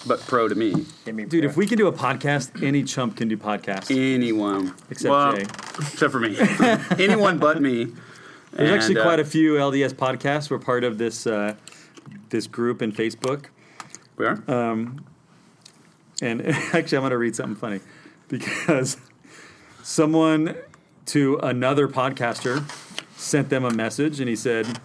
But 0.07 0.21
pro 0.21 0.47
to 0.47 0.55
me. 0.55 0.85
Give 1.05 1.13
me 1.13 1.23
dude. 1.25 1.41
prayer. 1.41 1.45
If 1.51 1.57
we 1.57 1.67
can 1.67 1.77
do 1.77 1.87
a 1.87 1.93
podcast, 1.93 2.63
any 2.63 2.83
chump 2.83 3.17
can 3.17 3.27
do 3.27 3.37
podcast. 3.37 3.91
Anyone. 3.95 4.73
Except 4.89 5.11
well, 5.11 5.35
Jay. 5.35 5.43
Except 5.43 6.11
for 6.11 6.19
me. 6.19 6.35
Anyone 7.03 7.37
but 7.37 7.61
me. 7.61 7.93
There's 8.51 8.71
actually 8.71 8.95
And, 8.95 8.99
uh, 8.99 9.03
quite 9.03 9.19
a 9.19 9.25
few 9.25 9.53
LDS 9.55 9.93
podcasts. 9.93 10.49
We're 10.49 10.59
part 10.59 10.83
of 10.83 10.97
this 10.97 11.27
uh, 11.27 11.55
this 12.29 12.47
group 12.47 12.81
in 12.81 12.91
Facebook. 12.91 13.45
We 14.17 14.25
are? 14.25 14.43
And 16.21 16.45
actually, 16.47 16.97
I'm 16.97 17.01
going 17.01 17.11
to 17.11 17.17
read 17.17 17.35
something 17.35 17.55
funny 17.55 17.79
because 18.27 18.97
someone 19.83 20.55
to 21.07 21.37
another 21.37 21.87
podcaster 21.87 22.69
sent 23.17 23.49
them 23.49 23.65
a 23.65 23.71
message 23.71 24.19
and 24.19 24.29
he 24.29 24.35
said, 24.35 24.79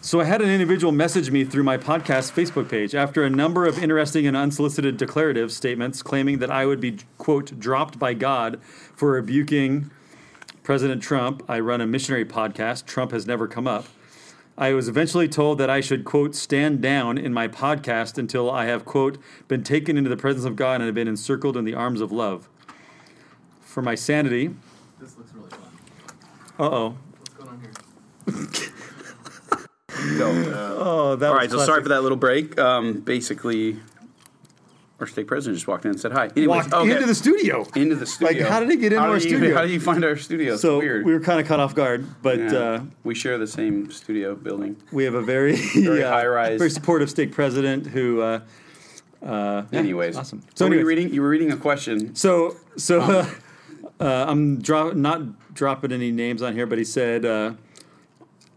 So 0.00 0.20
I 0.20 0.24
had 0.24 0.40
an 0.40 0.48
individual 0.48 0.92
message 0.92 1.30
me 1.30 1.44
through 1.44 1.64
my 1.64 1.76
podcast 1.76 2.32
Facebook 2.32 2.68
page 2.68 2.94
after 2.94 3.24
a 3.24 3.30
number 3.30 3.66
of 3.66 3.82
interesting 3.82 4.26
and 4.26 4.36
unsolicited 4.36 4.96
declarative 4.96 5.52
statements 5.52 6.02
claiming 6.02 6.38
that 6.38 6.50
I 6.50 6.66
would 6.66 6.80
be, 6.80 6.98
quote, 7.18 7.58
dropped 7.58 7.98
by 7.98 8.14
God 8.14 8.60
for 8.94 9.12
rebuking 9.12 9.90
President 10.68 11.02
Trump. 11.02 11.42
I 11.48 11.60
run 11.60 11.80
a 11.80 11.86
missionary 11.86 12.26
podcast. 12.26 12.84
Trump 12.84 13.12
has 13.12 13.26
never 13.26 13.48
come 13.48 13.66
up. 13.66 13.86
I 14.58 14.74
was 14.74 14.86
eventually 14.86 15.26
told 15.26 15.56
that 15.56 15.70
I 15.70 15.80
should, 15.80 16.04
quote, 16.04 16.34
stand 16.34 16.82
down 16.82 17.16
in 17.16 17.32
my 17.32 17.48
podcast 17.48 18.18
until 18.18 18.50
I 18.50 18.66
have, 18.66 18.84
quote, 18.84 19.16
been 19.48 19.62
taken 19.62 19.96
into 19.96 20.10
the 20.10 20.16
presence 20.18 20.44
of 20.44 20.56
God 20.56 20.74
and 20.74 20.84
have 20.84 20.94
been 20.94 21.08
encircled 21.08 21.56
in 21.56 21.64
the 21.64 21.72
arms 21.72 22.02
of 22.02 22.12
love. 22.12 22.50
For 23.62 23.80
my 23.80 23.94
sanity. 23.94 24.54
This 25.00 25.16
looks 25.16 25.32
really 25.32 25.48
fun. 25.48 25.60
Uh 26.58 26.64
oh. 26.64 26.98
What's 27.16 27.30
going 27.30 27.48
on 27.48 27.60
here? 27.62 28.52
Oh, 30.80 31.16
that 31.16 31.30
All 31.30 31.34
right, 31.34 31.50
so 31.50 31.64
sorry 31.64 31.82
for 31.82 31.88
that 31.88 32.02
little 32.02 32.18
break. 32.18 32.58
Um, 32.58 33.00
basically, 33.00 33.78
our 35.00 35.06
stake 35.06 35.28
president 35.28 35.56
just 35.56 35.68
walked 35.68 35.84
in 35.84 35.92
and 35.92 36.00
said 36.00 36.10
hi. 36.12 36.24
Anyways, 36.36 36.48
Walked 36.48 36.72
okay. 36.74 36.90
into 36.92 37.06
the 37.06 37.14
studio. 37.14 37.64
Into 37.76 37.94
the 37.94 38.04
studio. 38.06 38.40
Like, 38.42 38.50
how 38.50 38.58
did 38.58 38.68
he 38.68 38.76
get 38.76 38.92
into 38.92 39.00
How 39.00 39.08
our 39.10 39.14
you- 39.14 39.20
studio? 39.20 39.54
How 39.54 39.62
do 39.62 39.68
you 39.68 39.78
find 39.78 40.04
our 40.04 40.16
studio? 40.16 40.54
It's 40.54 40.62
So 40.62 40.78
weird. 40.78 41.04
we 41.06 41.12
were 41.12 41.20
kind 41.20 41.40
of 41.40 41.46
caught 41.46 41.60
off 41.60 41.74
guard, 41.74 42.04
but 42.22 42.38
Yeah. 42.38 42.52
uh, 42.58 42.80
we 43.04 43.14
share 43.14 43.38
the 43.38 43.46
same 43.46 43.90
studio 43.92 44.34
building. 44.34 44.76
we 44.90 45.04
have 45.04 45.14
a 45.14 45.22
very, 45.22 45.54
Very 45.74 46.02
uh, 46.02 46.10
high-rise. 46.10 46.58
very 46.58 46.70
supportive 46.70 47.10
stake 47.10 47.32
president 47.32 47.86
who. 47.86 48.20
Uh, 48.20 48.40
uh, 49.24 49.64
yeah, 49.70 49.78
Anyways, 49.80 50.16
awesome. 50.16 50.42
So 50.54 50.68
were 50.68 50.74
you 50.76 50.86
reading? 50.86 51.12
You 51.12 51.22
were 51.22 51.28
reading 51.28 51.50
a 51.52 51.56
question. 51.56 52.14
So, 52.14 52.56
so 52.76 53.00
uh, 53.00 53.30
uh, 54.00 54.24
I'm 54.28 54.60
dro- 54.60 54.92
not 54.92 55.54
dropping 55.54 55.90
any 55.92 56.10
names 56.12 56.40
on 56.42 56.54
here, 56.54 56.66
but 56.66 56.78
he 56.78 56.84
said, 56.84 57.24
uh, 57.24 57.52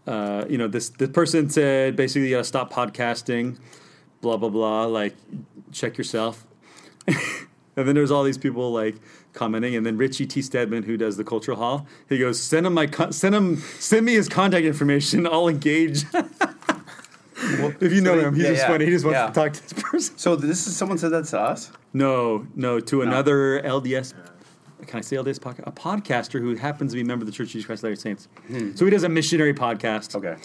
uh, 0.06 0.44
you 0.48 0.58
know, 0.58 0.66
this 0.68 0.88
the 0.88 1.06
person 1.08 1.48
said 1.50 1.94
basically 1.96 2.28
you 2.28 2.34
got 2.36 2.38
to 2.38 2.44
stop 2.44 2.72
podcasting, 2.72 3.58
blah 4.20 4.36
blah 4.36 4.48
blah. 4.50 4.84
Like, 4.86 5.14
check 5.72 5.98
yourself. 5.98 6.46
and 7.06 7.16
then 7.74 7.94
there's 7.94 8.10
all 8.10 8.22
these 8.22 8.38
people 8.38 8.72
like 8.72 8.96
commenting, 9.32 9.74
and 9.74 9.84
then 9.84 9.96
Richie 9.96 10.26
T. 10.26 10.42
Steadman, 10.42 10.82
who 10.84 10.96
does 10.96 11.16
the 11.16 11.24
Cultural 11.24 11.56
Hall, 11.56 11.86
he 12.08 12.18
goes, 12.18 12.40
send 12.40 12.66
him 12.66 12.74
my 12.74 12.86
con- 12.86 13.12
send 13.12 13.34
him 13.34 13.56
send 13.56 14.06
me 14.06 14.14
his 14.14 14.28
contact 14.28 14.64
information. 14.64 15.26
I'll 15.26 15.48
engage. 15.48 16.04
if 17.34 17.92
you 17.92 18.00
know 18.00 18.18
him, 18.18 18.34
he's 18.34 18.44
yeah, 18.44 18.50
just 18.50 18.62
yeah, 18.62 18.68
funny. 18.68 18.84
He 18.84 18.90
just 18.90 19.04
wants 19.04 19.18
yeah. 19.18 19.26
to 19.26 19.32
talk 19.32 19.52
to 19.52 19.62
this 19.62 19.72
person. 19.72 20.18
So 20.18 20.36
this 20.36 20.66
is 20.66 20.76
someone 20.76 20.98
said 20.98 21.10
that 21.10 21.24
to 21.26 21.40
us. 21.40 21.72
No, 21.92 22.46
no, 22.54 22.80
to 22.80 23.02
another 23.02 23.60
LDS. 23.62 24.14
Can 24.86 24.98
I 24.98 25.00
say 25.00 25.16
LDS 25.16 25.38
podcast? 25.38 25.66
A 25.66 25.72
podcaster 25.72 26.40
who 26.40 26.56
happens 26.56 26.92
to 26.92 26.96
be 26.96 27.02
a 27.02 27.04
member 27.04 27.22
of 27.22 27.26
the 27.26 27.32
Church 27.32 27.48
of 27.48 27.52
Jesus 27.52 27.66
Christ 27.66 27.80
of 27.80 27.90
Latter-day 27.90 28.00
Saints. 28.00 28.28
Hmm. 28.48 28.74
So 28.74 28.84
he 28.84 28.90
does 28.90 29.04
a 29.04 29.08
missionary 29.08 29.54
podcast. 29.54 30.16
Okay. 30.16 30.36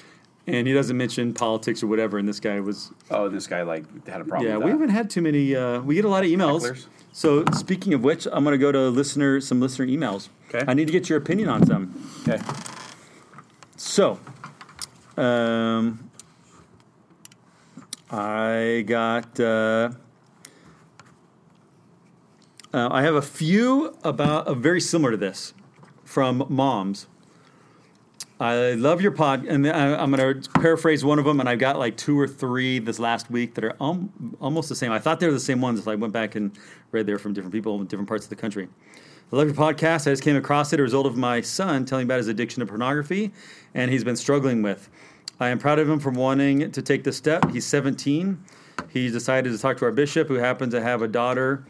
And 0.47 0.65
he 0.65 0.73
doesn't 0.73 0.95
mention 0.95 1.33
politics 1.33 1.83
or 1.83 1.87
whatever. 1.87 2.17
And 2.17 2.27
this 2.27 2.39
guy 2.39 2.59
was. 2.61 2.91
Oh, 3.11 3.27
this 3.27 3.47
guy 3.47 3.63
like 3.63 3.83
had 4.07 4.21
a 4.21 4.25
problem. 4.25 4.49
Yeah, 4.49 4.57
we 4.57 4.71
haven't 4.71 4.89
had 4.89 5.09
too 5.09 5.21
many. 5.21 5.55
Uh, 5.55 5.81
we 5.81 5.95
get 5.95 6.05
a 6.05 6.09
lot 6.09 6.23
of 6.23 6.29
emails. 6.29 6.61
Hecklers. 6.61 6.85
So 7.11 7.43
speaking 7.53 7.93
of 7.93 8.03
which, 8.03 8.27
I'm 8.31 8.43
going 8.43 8.53
to 8.53 8.57
go 8.57 8.71
to 8.71 8.89
listener 8.89 9.41
some 9.41 9.59
listener 9.59 9.85
emails. 9.87 10.29
Okay. 10.49 10.63
I 10.67 10.73
need 10.73 10.85
to 10.85 10.93
get 10.93 11.09
your 11.09 11.17
opinion 11.17 11.49
on 11.49 11.65
some. 11.65 12.09
Okay. 12.27 12.41
So, 13.75 14.19
um, 15.17 16.09
I 18.09 18.85
got. 18.87 19.39
Uh, 19.39 19.91
uh, 22.73 22.89
I 22.91 23.01
have 23.01 23.15
a 23.15 23.21
few 23.21 23.97
about 24.03 24.47
uh, 24.47 24.53
very 24.53 24.79
similar 24.79 25.11
to 25.11 25.17
this 25.17 25.53
from 26.03 26.45
moms. 26.49 27.07
I 28.39 28.73
love 28.73 29.01
your 29.01 29.11
pod, 29.11 29.45
and 29.45 29.67
I, 29.67 29.95
I'm 29.95 30.11
going 30.11 30.41
to 30.41 30.49
paraphrase 30.51 31.03
one 31.03 31.17
of 31.17 31.25
them, 31.25 31.39
and 31.39 31.49
I've 31.49 31.57
got 31.57 31.79
like 31.79 31.97
two 31.97 32.19
or 32.19 32.27
three 32.27 32.77
this 32.77 32.99
last 32.99 33.31
week 33.31 33.55
that 33.55 33.63
are 33.63 33.75
um, 33.81 34.37
almost 34.39 34.69
the 34.69 34.75
same. 34.75 34.91
I 34.91 34.99
thought 34.99 35.19
they 35.19 35.25
were 35.25 35.33
the 35.33 35.39
same 35.39 35.59
ones. 35.59 35.83
So 35.83 35.91
I 35.91 35.95
went 35.95 36.13
back 36.13 36.35
and 36.35 36.51
read 36.91 37.07
they 37.07 37.13
were 37.13 37.19
from 37.19 37.33
different 37.33 37.53
people 37.53 37.79
in 37.81 37.87
different 37.87 38.07
parts 38.07 38.25
of 38.25 38.29
the 38.29 38.35
country. 38.35 38.67
I 39.31 39.35
love 39.35 39.47
your 39.47 39.55
podcast. 39.55 40.07
I 40.07 40.11
just 40.11 40.21
came 40.21 40.35
across 40.35 40.71
it 40.71 40.79
a 40.79 40.83
result 40.83 41.07
of 41.07 41.17
my 41.17 41.41
son 41.41 41.83
telling 41.85 42.03
about 42.03 42.19
his 42.19 42.27
addiction 42.27 42.59
to 42.59 42.67
pornography, 42.67 43.31
and 43.73 43.89
he's 43.89 44.03
been 44.03 44.15
struggling 44.15 44.61
with. 44.61 44.87
I 45.39 45.49
am 45.49 45.57
proud 45.57 45.79
of 45.79 45.89
him 45.89 45.99
for 45.99 46.11
wanting 46.11 46.71
to 46.71 46.81
take 46.81 47.03
this 47.03 47.17
step. 47.17 47.49
He's 47.51 47.65
17. 47.65 48.43
He 48.89 49.09
decided 49.09 49.51
to 49.51 49.57
talk 49.57 49.77
to 49.77 49.85
our 49.85 49.91
bishop, 49.91 50.27
who 50.27 50.35
happens 50.35 50.73
to 50.73 50.81
have 50.81 51.01
a 51.01 51.07
daughter 51.07 51.65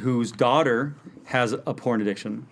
whose 0.00 0.30
daughter 0.30 0.94
has 1.24 1.52
a 1.52 1.74
porn 1.74 2.00
addiction. 2.00 2.46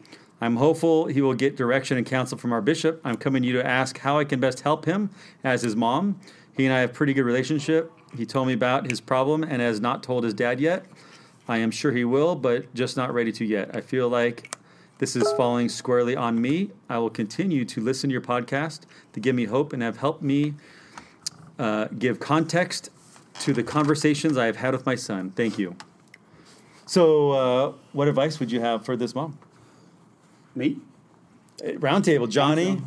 I'm 0.44 0.56
hopeful 0.56 1.06
he 1.06 1.22
will 1.22 1.32
get 1.32 1.56
direction 1.56 1.96
and 1.96 2.06
counsel 2.06 2.36
from 2.36 2.52
our 2.52 2.60
bishop. 2.60 3.00
I'm 3.02 3.16
coming 3.16 3.40
to 3.40 3.48
you 3.48 3.54
to 3.54 3.66
ask 3.66 3.96
how 3.96 4.18
I 4.18 4.26
can 4.26 4.40
best 4.40 4.60
help 4.60 4.84
him 4.84 5.08
as 5.42 5.62
his 5.62 5.74
mom. 5.74 6.20
He 6.54 6.66
and 6.66 6.74
I 6.74 6.80
have 6.80 6.92
pretty 6.92 7.14
good 7.14 7.22
relationship. 7.22 7.90
He 8.14 8.26
told 8.26 8.48
me 8.48 8.52
about 8.52 8.90
his 8.90 9.00
problem 9.00 9.42
and 9.42 9.62
has 9.62 9.80
not 9.80 10.02
told 10.02 10.22
his 10.22 10.34
dad 10.34 10.60
yet. 10.60 10.84
I 11.48 11.56
am 11.56 11.70
sure 11.70 11.92
he 11.92 12.04
will, 12.04 12.34
but 12.34 12.74
just 12.74 12.94
not 12.94 13.14
ready 13.14 13.32
to 13.32 13.44
yet. 13.46 13.74
I 13.74 13.80
feel 13.80 14.10
like 14.10 14.54
this 14.98 15.16
is 15.16 15.32
falling 15.32 15.70
squarely 15.70 16.14
on 16.14 16.38
me. 16.38 16.72
I 16.90 16.98
will 16.98 17.08
continue 17.08 17.64
to 17.64 17.80
listen 17.80 18.10
to 18.10 18.12
your 18.12 18.20
podcast 18.20 18.80
to 19.14 19.20
give 19.20 19.34
me 19.34 19.46
hope 19.46 19.72
and 19.72 19.82
have 19.82 19.96
helped 19.96 20.22
me 20.22 20.52
uh, 21.58 21.86
give 21.98 22.20
context 22.20 22.90
to 23.40 23.54
the 23.54 23.62
conversations 23.62 24.36
I 24.36 24.44
have 24.44 24.56
had 24.56 24.74
with 24.74 24.84
my 24.84 24.94
son. 24.94 25.30
Thank 25.30 25.58
you. 25.58 25.74
So, 26.84 27.30
uh, 27.30 27.72
what 27.94 28.08
advice 28.08 28.38
would 28.40 28.52
you 28.52 28.60
have 28.60 28.84
for 28.84 28.94
this 28.94 29.14
mom? 29.14 29.38
Me? 30.54 30.78
Uh, 31.62 31.68
Roundtable, 31.72 32.28
Johnny. 32.28 32.80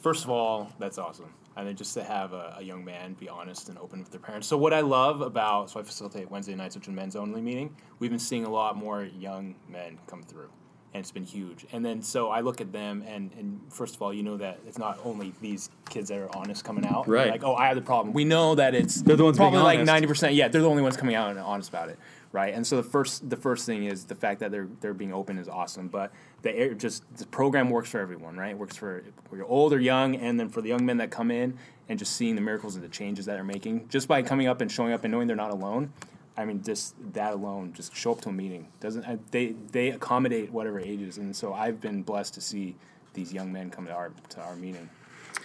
First 0.00 0.24
of 0.24 0.30
all, 0.30 0.70
that's 0.78 0.98
awesome. 0.98 1.32
And 1.56 1.66
then 1.66 1.74
just 1.74 1.94
to 1.94 2.04
have 2.04 2.34
a, 2.34 2.56
a 2.58 2.62
young 2.62 2.84
man 2.84 3.14
be 3.14 3.28
honest 3.30 3.70
and 3.70 3.78
open 3.78 4.00
with 4.00 4.10
their 4.10 4.20
parents. 4.20 4.46
So 4.46 4.58
what 4.58 4.74
I 4.74 4.80
love 4.80 5.22
about 5.22 5.70
so 5.70 5.80
I 5.80 5.82
facilitate 5.82 6.30
Wednesday 6.30 6.54
nights, 6.54 6.76
which 6.76 6.86
is 6.86 6.92
men's 6.92 7.16
only 7.16 7.40
meeting. 7.40 7.74
We've 7.98 8.10
been 8.10 8.18
seeing 8.18 8.44
a 8.44 8.50
lot 8.50 8.76
more 8.76 9.04
young 9.04 9.54
men 9.68 9.98
come 10.06 10.22
through, 10.22 10.50
and 10.92 11.00
it's 11.00 11.10
been 11.10 11.24
huge. 11.24 11.64
And 11.72 11.82
then 11.82 12.02
so 12.02 12.28
I 12.28 12.40
look 12.40 12.60
at 12.60 12.72
them, 12.72 13.02
and 13.06 13.32
and 13.38 13.60
first 13.70 13.94
of 13.94 14.02
all, 14.02 14.12
you 14.12 14.22
know 14.22 14.36
that 14.36 14.60
it's 14.66 14.76
not 14.76 14.98
only 15.02 15.32
these 15.40 15.70
kids 15.88 16.10
that 16.10 16.18
are 16.18 16.36
honest 16.36 16.62
coming 16.62 16.84
out. 16.86 17.08
Right. 17.08 17.30
Like, 17.30 17.42
oh, 17.42 17.54
I 17.54 17.68
have 17.68 17.76
the 17.76 17.82
problem. 17.82 18.12
We 18.12 18.26
know 18.26 18.54
that 18.54 18.74
it's 18.74 19.00
They're 19.00 19.16
the 19.16 19.24
ones 19.24 19.38
being 19.38 19.50
probably 19.50 19.64
like 19.64 19.80
ninety 19.86 20.06
percent. 20.06 20.34
Yeah, 20.34 20.48
they're 20.48 20.60
the 20.60 20.68
only 20.68 20.82
ones 20.82 20.98
coming 20.98 21.14
out 21.14 21.30
and 21.30 21.38
honest 21.38 21.70
about 21.70 21.88
it. 21.88 21.98
Right. 22.36 22.52
And 22.52 22.66
so 22.66 22.76
the 22.76 22.82
first 22.82 23.30
the 23.30 23.36
first 23.38 23.64
thing 23.64 23.84
is 23.84 24.04
the 24.04 24.14
fact 24.14 24.40
that 24.40 24.50
they're 24.50 24.68
they're 24.82 24.92
being 24.92 25.14
open 25.14 25.38
is 25.38 25.48
awesome. 25.48 25.88
But 25.88 26.12
the 26.42 26.54
air 26.54 26.74
just 26.74 27.02
the 27.16 27.24
program 27.24 27.70
works 27.70 27.88
for 27.88 27.98
everyone, 27.98 28.36
right? 28.36 28.50
It 28.50 28.58
works 28.58 28.76
for 28.76 29.02
you're 29.32 29.46
old 29.46 29.72
or 29.72 29.80
young, 29.80 30.16
and 30.16 30.38
then 30.38 30.50
for 30.50 30.60
the 30.60 30.68
young 30.68 30.84
men 30.84 30.98
that 30.98 31.10
come 31.10 31.30
in 31.30 31.56
and 31.88 31.98
just 31.98 32.14
seeing 32.14 32.34
the 32.34 32.42
miracles 32.42 32.74
and 32.74 32.84
the 32.84 32.90
changes 32.90 33.24
that 33.24 33.36
they're 33.36 33.42
making 33.42 33.88
just 33.88 34.06
by 34.06 34.20
coming 34.20 34.48
up 34.48 34.60
and 34.60 34.70
showing 34.70 34.92
up 34.92 35.02
and 35.02 35.12
knowing 35.12 35.26
they're 35.26 35.34
not 35.34 35.50
alone. 35.50 35.94
I 36.36 36.44
mean, 36.44 36.62
just 36.62 36.94
that 37.14 37.32
alone, 37.32 37.72
just 37.72 37.96
show 37.96 38.12
up 38.12 38.20
to 38.20 38.28
a 38.28 38.32
meeting 38.32 38.68
doesn't. 38.80 39.32
They 39.32 39.54
they 39.72 39.88
accommodate 39.92 40.52
whatever 40.52 40.78
ages, 40.78 41.16
and 41.16 41.34
so 41.34 41.54
I've 41.54 41.80
been 41.80 42.02
blessed 42.02 42.34
to 42.34 42.42
see 42.42 42.76
these 43.14 43.32
young 43.32 43.50
men 43.50 43.70
come 43.70 43.86
to 43.86 43.94
our 43.94 44.12
to 44.28 44.42
our 44.42 44.56
meeting. 44.56 44.90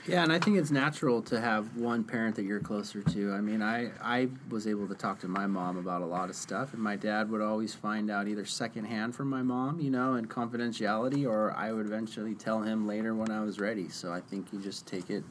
Yeah, 0.07 0.23
and 0.23 0.33
I 0.33 0.39
think 0.39 0.57
it's 0.57 0.71
natural 0.71 1.21
to 1.23 1.39
have 1.39 1.77
one 1.77 2.03
parent 2.03 2.35
that 2.37 2.43
you're 2.43 2.59
closer 2.59 3.03
to. 3.03 3.33
I 3.33 3.41
mean, 3.41 3.61
I, 3.61 3.91
I 4.01 4.29
was 4.49 4.65
able 4.65 4.87
to 4.87 4.95
talk 4.95 5.19
to 5.19 5.27
my 5.27 5.45
mom 5.45 5.77
about 5.77 6.01
a 6.01 6.05
lot 6.05 6.29
of 6.29 6.35
stuff, 6.35 6.73
and 6.73 6.81
my 6.81 6.95
dad 6.95 7.29
would 7.29 7.41
always 7.41 7.75
find 7.75 8.09
out 8.09 8.27
either 8.27 8.45
secondhand 8.45 9.15
from 9.15 9.29
my 9.29 9.43
mom, 9.43 9.79
you 9.79 9.91
know, 9.91 10.15
in 10.15 10.27
confidentiality, 10.27 11.27
or 11.29 11.51
I 11.53 11.71
would 11.71 11.85
eventually 11.85 12.33
tell 12.33 12.61
him 12.61 12.87
later 12.87 13.13
when 13.13 13.29
I 13.29 13.43
was 13.43 13.59
ready. 13.59 13.89
So 13.89 14.11
I 14.11 14.21
think 14.21 14.51
you 14.51 14.59
just 14.59 14.87
take 14.87 15.11
it 15.11 15.23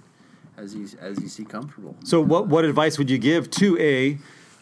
as 0.56 0.74
you 0.74 0.88
as 1.00 1.20
you 1.20 1.28
see 1.28 1.44
comfortable. 1.44 1.96
So, 2.04 2.20
what, 2.20 2.46
what 2.46 2.64
advice 2.64 2.98
would 2.98 3.10
you 3.10 3.18
give 3.18 3.50
to 3.52 3.78
a 3.80 4.18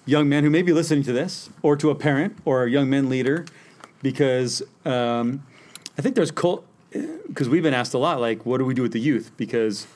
young 0.07 0.29
man 0.29 0.43
who 0.43 0.51
may 0.51 0.63
be 0.63 0.73
listening 0.73 1.05
to 1.05 1.13
this, 1.13 1.51
or 1.63 1.77
to 1.77 1.91
a 1.91 1.95
parent 1.95 2.39
or 2.47 2.65
a 2.65 2.71
young 2.71 2.89
men 2.89 3.11
leader? 3.11 3.45
Because 4.03 4.63
um, 4.85 5.43
I 5.99 6.03
think 6.03 6.15
there's 6.15 6.31
cult, 6.31 6.65
because 6.91 7.49
we've 7.49 7.63
been 7.63 7.75
asked 7.75 7.95
a 7.95 7.99
lot, 7.99 8.21
like, 8.21 8.47
what 8.47 8.59
do 8.59 8.65
we 8.65 8.75
do 8.75 8.83
with 8.83 8.93
the 8.93 9.01
youth? 9.01 9.31
Because 9.37 9.87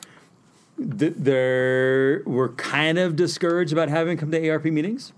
th- 0.78 1.14
they're, 1.16 2.22
we're 2.26 2.50
kind 2.50 2.98
of 2.98 3.16
discouraged 3.16 3.72
about 3.72 3.88
having 3.88 4.16
them 4.16 4.18
come 4.18 4.30
to 4.30 4.50
ARP 4.50 4.64
meetings. 4.64 5.12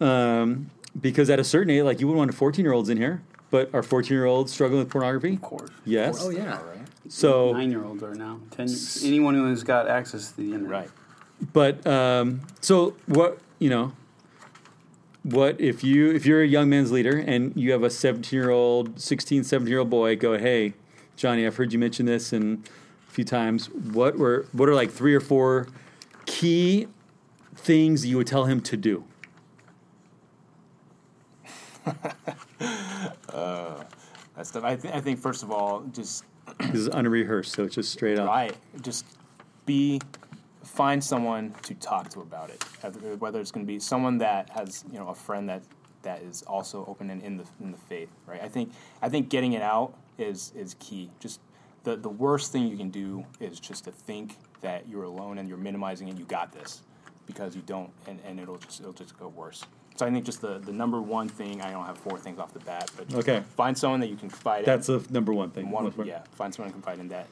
Um, 0.00 0.70
because 1.00 1.30
at 1.30 1.38
a 1.38 1.44
certain 1.44 1.70
age, 1.70 1.82
like, 1.82 2.00
you 2.00 2.06
wouldn't 2.06 2.18
want 2.18 2.34
14 2.34 2.64
year 2.64 2.72
olds 2.72 2.88
in 2.88 2.96
here, 2.96 3.22
but 3.50 3.72
are 3.74 3.82
14 3.82 4.14
year 4.14 4.24
olds 4.24 4.52
struggling 4.52 4.80
with 4.80 4.90
pornography? 4.90 5.34
Of 5.34 5.42
course. 5.42 5.70
Yes. 5.84 6.18
Oh 6.22 6.30
yeah, 6.30 6.58
So, 7.08 7.52
Nine 7.52 7.70
year 7.70 7.84
olds 7.84 8.02
are 8.02 8.14
now. 8.14 8.40
Ten. 8.50 8.68
Anyone 9.04 9.34
who 9.34 9.48
has 9.50 9.62
got 9.62 9.88
access 9.88 10.30
to 10.32 10.36
the 10.38 10.52
internet. 10.54 10.70
Right. 10.70 10.90
But 11.52 11.86
um, 11.86 12.40
so 12.60 12.94
what 13.06 13.38
you 13.58 13.70
know? 13.70 13.92
What 15.22 15.60
if 15.60 15.82
you 15.84 16.10
if 16.10 16.24
you're 16.24 16.42
a 16.42 16.46
young 16.46 16.70
man's 16.70 16.92
leader 16.92 17.18
and 17.18 17.52
you 17.56 17.72
have 17.72 17.82
a 17.82 17.90
17 17.90 18.38
year 18.38 18.50
old, 18.50 19.00
16, 19.00 19.44
17 19.44 19.68
year 19.68 19.80
old 19.80 19.90
boy 19.90 20.16
go, 20.16 20.38
hey, 20.38 20.74
Johnny, 21.16 21.46
I've 21.46 21.56
heard 21.56 21.72
you 21.72 21.78
mention 21.78 22.06
this 22.06 22.32
and 22.32 22.66
a 23.08 23.10
few 23.12 23.24
times. 23.24 23.68
What 23.70 24.16
were 24.16 24.46
what 24.52 24.68
are 24.68 24.74
like 24.74 24.90
three 24.90 25.14
or 25.14 25.20
four 25.20 25.68
key 26.26 26.86
things 27.56 28.06
you 28.06 28.16
would 28.16 28.26
tell 28.26 28.44
him 28.44 28.60
to 28.62 28.76
do? 28.76 29.04
Uh, 33.32 33.84
that's 34.34 34.48
stuff. 34.48 34.64
I, 34.64 34.74
th- 34.74 34.92
I 34.92 35.00
think 35.00 35.20
first 35.20 35.42
of 35.42 35.52
all, 35.52 35.82
just 35.92 36.24
This 36.58 36.74
is 36.74 36.88
unrehearsed, 36.88 37.52
so 37.52 37.64
it's 37.64 37.74
just 37.74 37.92
straight 37.92 38.18
up. 38.18 38.28
Right. 38.28 38.56
Just 38.80 39.04
be 39.64 40.00
find 40.78 41.02
someone 41.02 41.52
to 41.62 41.74
talk 41.74 42.08
to 42.10 42.20
about 42.20 42.50
it. 42.50 42.62
Whether- 43.18 43.40
it's 43.40 43.50
going 43.50 43.66
to 43.66 43.72
be 43.72 43.80
someone 43.80 44.18
that 44.18 44.48
has 44.50 44.84
you 44.92 44.98
know 45.00 45.08
a 45.08 45.14
friend 45.14 45.48
that 45.48 45.62
that 46.02 46.22
is 46.22 46.42
also 46.42 46.84
open 46.86 47.10
and 47.10 47.20
in 47.22 47.36
the 47.36 47.44
in 47.60 47.72
the 47.72 47.76
faith. 47.92 48.08
Right. 48.26 48.40
I 48.40 48.48
think 48.48 48.72
I 49.02 49.08
think 49.08 49.28
getting 49.28 49.54
it 49.54 49.62
out 49.62 49.94
is 50.18 50.52
is 50.54 50.76
key. 50.78 51.10
Just 51.18 51.40
the 51.82 51.96
the 51.96 52.08
worst 52.08 52.52
thing 52.52 52.68
you 52.68 52.76
can 52.76 52.90
do 52.90 53.24
is 53.40 53.58
just 53.58 53.84
to 53.84 53.90
think 53.90 54.36
that 54.60 54.88
you're 54.88 55.02
alone 55.02 55.38
and 55.38 55.48
you're 55.48 55.58
minimizing 55.70 56.08
and 56.10 56.16
you 56.18 56.24
got 56.26 56.52
this 56.52 56.82
because 57.26 57.56
you 57.56 57.62
don't 57.66 57.90
and, 58.06 58.20
and 58.24 58.38
it'll 58.38 58.58
just 58.58 58.78
it'll 58.80 58.92
just 58.92 59.18
go 59.18 59.26
worse. 59.28 59.64
So 59.96 60.06
I 60.06 60.10
think 60.12 60.24
just 60.24 60.40
the, 60.40 60.60
the 60.60 60.72
number 60.72 61.02
one 61.02 61.28
thing 61.28 61.60
I 61.60 61.72
don't 61.72 61.84
have 61.84 61.98
four 61.98 62.20
things 62.20 62.38
off 62.38 62.52
the 62.54 62.60
bat, 62.60 62.88
but 62.96 63.08
just 63.08 63.28
Okay. 63.28 63.42
find 63.56 63.76
someone 63.76 63.98
that 63.98 64.06
you 64.10 64.14
can 64.16 64.30
confide 64.30 64.64
That's 64.64 64.88
in. 64.88 64.94
That's 64.94 65.08
the 65.08 65.12
number 65.12 65.32
one 65.32 65.50
thing. 65.50 65.72
one 65.72 65.92
yeah, 66.04 66.20
find 66.36 66.54
someone 66.54 66.70
to 66.70 66.74
confide 66.80 67.00
in 67.00 67.08
that. 67.08 67.26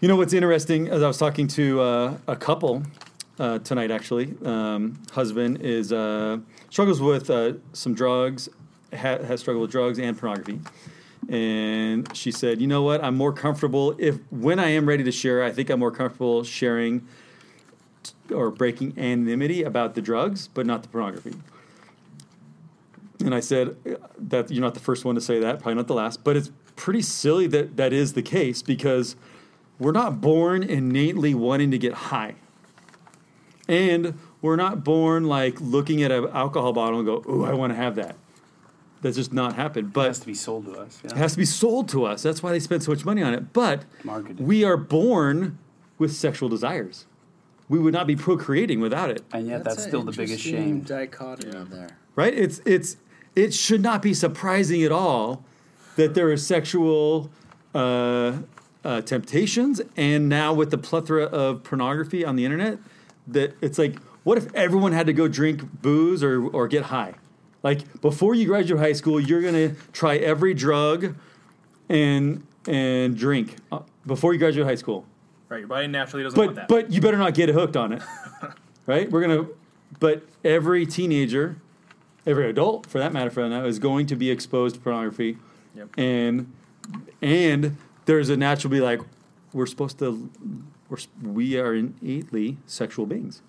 You 0.00 0.06
know 0.06 0.14
what's 0.14 0.32
interesting? 0.32 0.86
As 0.88 1.02
I 1.02 1.08
was 1.08 1.18
talking 1.18 1.48
to 1.48 1.80
uh, 1.80 2.18
a 2.28 2.36
couple 2.36 2.84
uh, 3.40 3.58
tonight, 3.58 3.90
actually, 3.90 4.32
um, 4.44 5.02
husband 5.10 5.60
is 5.60 5.92
uh, 5.92 6.38
struggles 6.70 7.00
with 7.00 7.28
uh, 7.30 7.54
some 7.72 7.94
drugs, 7.94 8.48
ha- 8.92 9.18
has 9.18 9.40
struggled 9.40 9.62
with 9.62 9.72
drugs 9.72 9.98
and 9.98 10.16
pornography, 10.16 10.60
and 11.28 12.08
she 12.16 12.30
said, 12.30 12.60
"You 12.60 12.68
know 12.68 12.84
what? 12.84 13.02
I'm 13.02 13.16
more 13.16 13.32
comfortable 13.32 13.96
if 13.98 14.18
when 14.30 14.60
I 14.60 14.68
am 14.68 14.86
ready 14.88 15.02
to 15.02 15.10
share. 15.10 15.42
I 15.42 15.50
think 15.50 15.68
I'm 15.68 15.80
more 15.80 15.90
comfortable 15.90 16.44
sharing 16.44 17.04
t- 18.04 18.12
or 18.32 18.52
breaking 18.52 18.96
anonymity 18.96 19.64
about 19.64 19.96
the 19.96 20.00
drugs, 20.00 20.46
but 20.46 20.64
not 20.64 20.82
the 20.84 20.88
pornography." 20.90 21.34
And 23.18 23.34
I 23.34 23.40
said 23.40 23.76
that 24.16 24.48
you're 24.48 24.62
not 24.62 24.74
the 24.74 24.80
first 24.80 25.04
one 25.04 25.16
to 25.16 25.20
say 25.20 25.40
that, 25.40 25.58
probably 25.58 25.74
not 25.74 25.88
the 25.88 25.94
last, 25.94 26.22
but 26.22 26.36
it's 26.36 26.52
pretty 26.76 27.02
silly 27.02 27.48
that 27.48 27.76
that 27.76 27.92
is 27.92 28.12
the 28.12 28.22
case 28.22 28.62
because 28.62 29.16
we're 29.78 29.92
not 29.92 30.20
born 30.20 30.62
innately 30.62 31.34
wanting 31.34 31.70
to 31.70 31.78
get 31.78 31.92
high. 31.94 32.34
And 33.68 34.18
we're 34.40 34.56
not 34.56 34.82
born 34.84 35.24
like 35.24 35.60
looking 35.60 36.02
at 36.02 36.10
an 36.10 36.28
alcohol 36.32 36.72
bottle 36.72 36.98
and 37.00 37.06
go, 37.06 37.22
"Oh, 37.26 37.44
I 37.44 37.52
want 37.52 37.72
to 37.72 37.76
have 37.76 37.96
that." 37.96 38.16
That's 39.02 39.16
just 39.16 39.32
not 39.32 39.54
happened. 39.54 39.88
It 39.88 39.92
But 39.92 40.06
has 40.08 40.20
to 40.20 40.26
be 40.26 40.34
sold 40.34 40.64
to 40.66 40.72
us. 40.72 41.00
Yeah. 41.04 41.12
it 41.12 41.16
has 41.16 41.32
to 41.32 41.38
be 41.38 41.44
sold 41.44 41.88
to 41.90 42.04
us. 42.04 42.22
That's 42.22 42.42
why 42.42 42.50
they 42.50 42.58
spend 42.60 42.82
so 42.82 42.90
much 42.90 43.04
money 43.04 43.22
on 43.22 43.32
it. 43.34 43.52
But 43.52 43.84
Marketed. 44.02 44.40
we 44.40 44.64
are 44.64 44.76
born 44.76 45.58
with 45.98 46.12
sexual 46.14 46.48
desires. 46.48 47.06
We 47.68 47.78
would 47.78 47.92
not 47.92 48.06
be 48.06 48.16
procreating 48.16 48.80
without 48.80 49.10
it. 49.10 49.22
and 49.32 49.46
yet 49.46 49.62
that's, 49.62 49.84
an 49.84 49.88
still 49.88 50.02
the 50.02 50.12
biggest 50.12 50.42
shame. 50.42 50.80
dichotomy 50.80 51.66
there. 51.70 51.90
right? 52.16 52.32
It's 52.34 52.60
it's 52.64 52.96
it 53.36 53.52
should 53.54 53.82
not 53.82 54.00
be 54.02 54.14
surprising 54.14 54.82
at 54.82 54.90
all 54.90 55.44
that 55.96 56.14
there 56.14 56.32
is 56.32 56.44
sexual 56.46 57.30
uh, 57.74 58.32
uh, 58.88 59.02
temptations, 59.02 59.82
and 59.96 60.28
now 60.30 60.54
with 60.54 60.70
the 60.70 60.78
plethora 60.78 61.24
of 61.24 61.62
pornography 61.62 62.24
on 62.24 62.36
the 62.36 62.44
internet, 62.46 62.78
that 63.26 63.54
it's 63.60 63.78
like, 63.78 63.98
what 64.24 64.38
if 64.38 64.52
everyone 64.54 64.92
had 64.92 65.06
to 65.06 65.12
go 65.12 65.28
drink 65.28 65.60
booze 65.82 66.22
or 66.22 66.42
or 66.48 66.66
get 66.68 66.84
high? 66.84 67.14
Like 67.62 68.00
before 68.00 68.34
you 68.34 68.46
graduate 68.46 68.80
high 68.80 68.94
school, 68.94 69.20
you're 69.20 69.42
gonna 69.42 69.74
try 69.92 70.16
every 70.16 70.54
drug 70.54 71.14
and 71.88 72.46
and 72.66 73.16
drink 73.16 73.56
uh, 73.70 73.80
before 74.06 74.32
you 74.32 74.38
graduate 74.38 74.66
high 74.66 74.74
school 74.74 75.04
Right. 75.50 75.60
Your 75.60 75.68
body 75.68 75.86
naturally 75.86 76.22
doesn't 76.24 76.38
want 76.38 76.54
but 76.56 76.56
that. 76.56 76.68
but 76.68 76.92
you 76.92 77.00
better 77.00 77.16
not 77.16 77.32
get 77.34 77.48
hooked 77.48 77.74
on 77.76 77.92
it, 77.94 78.02
right? 78.86 79.10
We're 79.10 79.22
gonna, 79.22 79.46
but 79.98 80.22
every 80.44 80.84
teenager, 80.84 81.56
every 82.26 82.50
adult 82.50 82.86
for 82.86 82.98
that 82.98 83.14
matter, 83.14 83.30
for 83.30 83.42
that 83.42 83.48
matter, 83.48 83.66
is 83.66 83.78
going 83.78 84.06
to 84.08 84.16
be 84.16 84.30
exposed 84.30 84.74
to 84.76 84.80
pornography, 84.82 85.38
Yep. 85.74 85.88
and 85.96 86.52
and 87.22 87.76
there's 88.08 88.30
a 88.30 88.36
natural 88.36 88.70
be 88.70 88.80
like, 88.80 89.00
we're 89.52 89.66
supposed 89.66 89.98
to 89.98 90.30
we're, 90.88 90.96
we 91.22 91.58
are 91.58 91.74
innately 91.74 92.56
sexual 92.66 93.04
beings. 93.04 93.42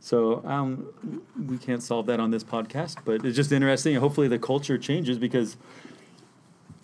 So 0.00 0.42
um, 0.46 0.88
we 1.46 1.58
can't 1.58 1.82
solve 1.82 2.06
that 2.06 2.20
on 2.20 2.30
this 2.30 2.42
podcast, 2.42 2.96
but 3.04 3.24
it's 3.24 3.36
just 3.36 3.52
interesting. 3.52 3.94
Hopefully, 3.96 4.28
the 4.28 4.38
culture 4.38 4.78
changes 4.78 5.18
because 5.18 5.56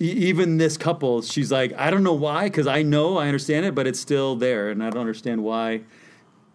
e- 0.01 0.05
even 0.29 0.59
this 0.59 0.77
couple, 0.77 1.23
she's 1.23 1.51
like, 1.51 1.73
I 1.75 1.91
don't 1.91 2.03
know 2.03 2.15
why, 2.15 2.45
because 2.45 2.67
I 2.67 2.83
know 2.83 3.17
I 3.17 3.27
understand 3.27 3.65
it, 3.65 3.75
but 3.75 3.87
it's 3.87 4.01
still 4.01 4.37
there, 4.37 4.71
and 4.71 4.83
I 4.83 4.91
don't 4.91 5.01
understand 5.01 5.43
why 5.43 5.81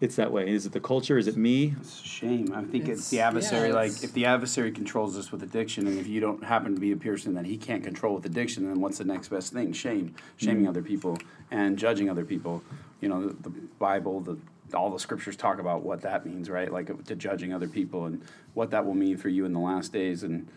it's 0.02 0.18
that 0.18 0.32
way. 0.32 0.50
Is 0.50 0.66
it 0.66 0.74
the 0.74 0.80
culture? 0.80 1.18
Is 1.18 1.28
it 1.28 1.38
me? 1.38 1.74
It's 1.80 2.02
a 2.02 2.06
shame. 2.06 2.54
I 2.54 2.64
think 2.64 2.84
it's, 2.84 3.00
It's- 3.00 3.10
the 3.10 3.22
adversary. 3.22 3.70
yeah, 3.70 3.76
like 3.76 4.04
if 4.04 4.14
the 4.14 4.26
adversary 4.26 4.72
controls 4.72 5.18
us 5.18 5.32
with 5.32 5.42
addiction, 5.42 5.88
and 5.88 5.98
if 5.98 6.08
you 6.08 6.20
don't 6.20 6.44
happen 6.44 6.74
to 6.76 6.82
be 6.82 6.92
a 6.92 6.98
person 6.98 7.34
that 7.36 7.46
he 7.46 7.58
can't 7.58 7.84
control 7.84 8.16
with 8.16 8.26
addiction, 8.26 8.66
then 8.66 8.82
what's 8.82 8.98
the 8.98 9.06
next 9.06 9.30
best 9.30 9.54
thing? 9.54 9.72
Shame, 9.72 10.14
shaming 10.36 10.66
mm. 10.66 10.70
other 10.70 10.82
people 10.82 11.18
and 11.50 11.78
judging 11.78 12.10
other 12.10 12.26
people. 12.26 12.62
You 13.00 13.10
know, 13.10 13.28
the, 13.28 13.50
the 13.50 13.50
Bible, 13.80 14.20
the 14.20 14.38
all 14.74 14.90
the 14.90 15.00
scriptures 15.00 15.36
talk 15.36 15.60
about 15.60 15.84
what 15.84 16.02
that 16.02 16.26
means, 16.26 16.50
right? 16.50 16.72
Like 16.72 17.06
to 17.06 17.16
judging 17.16 17.54
other 17.54 17.68
people 17.68 18.06
and 18.06 18.22
what 18.54 18.72
that 18.72 18.86
will 18.86 18.96
mean 18.96 19.16
for 19.16 19.30
you 19.30 19.46
in 19.46 19.54
the 19.54 19.60
last 19.60 19.94
days. 19.94 20.24
And 20.24 20.48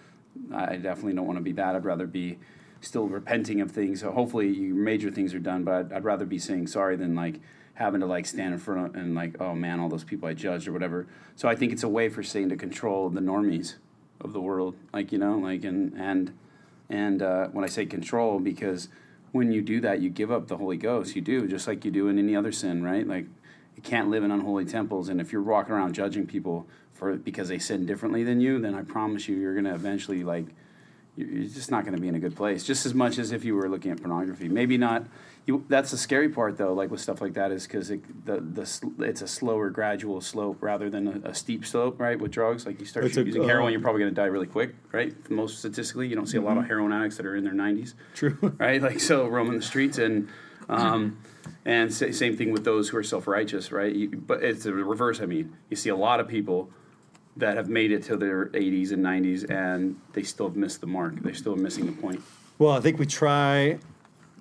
I 0.53 0.77
definitely 0.77 1.13
don't 1.13 1.27
want 1.27 1.39
to 1.39 1.43
be 1.43 1.53
that. 1.53 1.77
I'd 1.77 1.85
rather 1.85 2.07
be 2.07 2.39
still 2.81 3.07
repenting 3.07 3.61
of 3.61 3.71
things. 3.71 4.01
So 4.01 4.11
hopefully, 4.11 4.49
your 4.49 4.75
major 4.75 5.11
things 5.11 5.35
are 5.35 5.39
done. 5.39 5.63
But 5.63 5.75
I'd, 5.75 5.93
I'd 5.93 6.05
rather 6.05 6.25
be 6.25 6.39
saying 6.39 6.69
sorry 6.69 6.97
than 6.97 7.15
like 7.15 7.41
having 7.79 8.01
to 8.01 8.07
like 8.07 8.27
stand 8.27 8.53
in 8.53 8.59
front 8.59 8.87
of 8.87 9.01
and 9.01 9.15
like, 9.15 9.41
oh 9.41 9.55
man, 9.55 9.79
all 9.79 9.89
those 9.89 10.03
people 10.03 10.29
I 10.29 10.35
judged 10.35 10.67
or 10.67 10.73
whatever. 10.73 11.07
So 11.37 11.49
I 11.49 11.55
think 11.55 11.73
it's 11.73 11.85
a 11.85 11.89
way 11.89 12.09
for 12.09 12.25
Satan 12.25 12.49
to 12.49 12.57
control 12.57 13.09
the 13.09 13.21
normies 13.21 13.75
of 14.21 14.33
the 14.33 14.41
world, 14.41 14.75
like 14.93 15.13
you 15.13 15.19
know, 15.19 15.39
like 15.39 15.63
and 15.63 15.95
and 15.95 16.37
and 16.91 17.23
uh, 17.23 17.47
when 17.49 17.65
I 17.65 17.69
say 17.69 17.87
control, 17.87 18.41
because 18.41 18.89
when 19.31 19.53
you 19.53 19.63
do 19.63 19.81
that, 19.83 20.01
you 20.01 20.11
give 20.11 20.33
up 20.33 20.49
the 20.49 20.57
Holy 20.57 20.77
Ghost. 20.77 21.15
You 21.15 21.23
do 21.23 21.47
just 21.47 21.69
like 21.69 21.85
you 21.85 21.93
do 21.93 22.09
in 22.09 22.19
any 22.19 22.35
other 22.35 22.51
sin, 22.51 22.83
right? 22.83 23.07
Like 23.07 23.27
you 23.77 23.83
can't 23.83 24.11
live 24.11 24.25
in 24.25 24.33
unholy 24.33 24.65
temples, 24.65 25.09
and 25.09 25.21
if 25.21 25.33
you're 25.33 25.41
walking 25.41 25.73
around 25.73 25.93
judging 25.95 26.27
people 26.27 26.67
for 26.93 27.15
because 27.15 27.49
they 27.49 27.61
sin 27.61 27.87
differently 27.87 28.25
than 28.25 28.41
you, 28.41 28.59
then 28.59 28.75
I 28.75 28.83
promise 28.83 29.29
you, 29.29 29.37
you're 29.37 29.55
gonna 29.55 29.75
eventually 29.75 30.25
like 30.25 30.47
you're 31.19 31.45
just 31.49 31.71
not 31.71 31.85
going 31.85 31.95
to 31.97 32.01
be 32.01 32.07
in 32.09 32.15
a 32.15 32.19
good 32.21 32.37
place. 32.37 32.63
Just 32.65 32.87
as 32.87 32.95
much 32.95 33.19
as 33.19 33.33
if 33.33 33.45
you 33.45 33.57
were 33.57 33.69
looking 33.69 33.91
at 33.91 33.99
pornography. 34.01 34.49
Maybe 34.49 34.79
not. 34.79 35.05
You, 35.47 35.65
that's 35.69 35.91
the 35.91 35.97
scary 35.97 36.29
part, 36.29 36.59
though. 36.59 36.75
Like 36.75 36.91
with 36.91 37.01
stuff 37.01 37.21
like 37.21 37.35
that, 37.35 37.51
is 37.51 37.67
because 37.67 37.91
it, 37.91 38.03
the 38.27 38.41
the 38.41 38.93
it's 39.05 39.23
a 39.23 39.27
slower, 39.29 39.71
gradual 39.71 40.21
slope 40.21 40.59
rather 40.61 40.91
than 40.91 41.09
a, 41.25 41.31
a 41.31 41.35
steep 41.35 41.65
slope, 41.67 41.99
right? 41.99 42.19
With 42.21 42.31
drugs, 42.31 42.67
like 42.67 42.79
you 42.79 42.87
start 42.87 43.07
It's 43.07 43.17
a- 43.17 43.25
using 43.25 43.43
heroin, 43.45 43.69
uh, 43.69 43.71
you're 43.71 43.81
probably 43.81 44.01
going 44.03 44.15
to 44.15 44.21
die 44.21 44.27
really 44.27 44.47
quick, 44.47 44.75
right? 44.93 45.13
Most 45.31 45.59
statistically, 45.59 46.07
you 46.07 46.15
don't 46.15 46.27
see 46.27 46.37
a 46.37 46.43
lot 46.43 46.59
of 46.59 46.67
heroin 46.67 46.93
addicts 46.93 47.17
that 47.17 47.27
are 47.27 47.35
in 47.35 47.45
their 47.45 47.55
90s 47.55 47.95
True. 48.15 48.37
right? 48.59 48.81
Like 48.83 49.01
so, 49.01 49.27
roaming 49.27 49.57
the 49.57 49.63
streets, 49.65 49.97
and 49.99 50.29
um, 50.69 51.19
and 51.65 51.93
sa- 51.93 52.11
same 52.13 52.37
thing 52.37 52.53
with 52.53 52.65
those 52.65 52.91
who 52.91 52.99
are 52.99 53.03
self 53.03 53.27
righteous, 53.27 53.73
right? 53.73 53.95
You, 53.95 54.11
but 54.11 54.45
it's 54.45 54.65
the 54.65 54.75
reverse. 54.75 55.21
I 55.21 55.27
mean, 55.27 55.57
you 55.71 55.77
see 55.77 55.89
a 55.89 55.97
lot 55.97 56.21
of 56.21 56.29
people 56.29 56.71
that 57.39 57.57
have 57.57 57.69
made 57.69 57.93
it 57.93 58.03
to 58.05 58.17
their 58.17 58.47
80s 58.47 58.93
and 58.93 59.05
90s, 59.05 59.49
and 59.51 59.97
they 60.13 60.23
still 60.23 60.49
have 60.49 60.57
missed 60.57 60.81
the 60.81 60.87
mark. 60.87 61.21
They're 61.23 61.35
still 61.35 61.57
missing 61.57 61.87
the 61.87 61.93
point. 61.93 62.21
Well, 62.59 62.73
I 62.73 62.81
think 62.81 62.99
we 62.99 63.07
try 63.07 63.79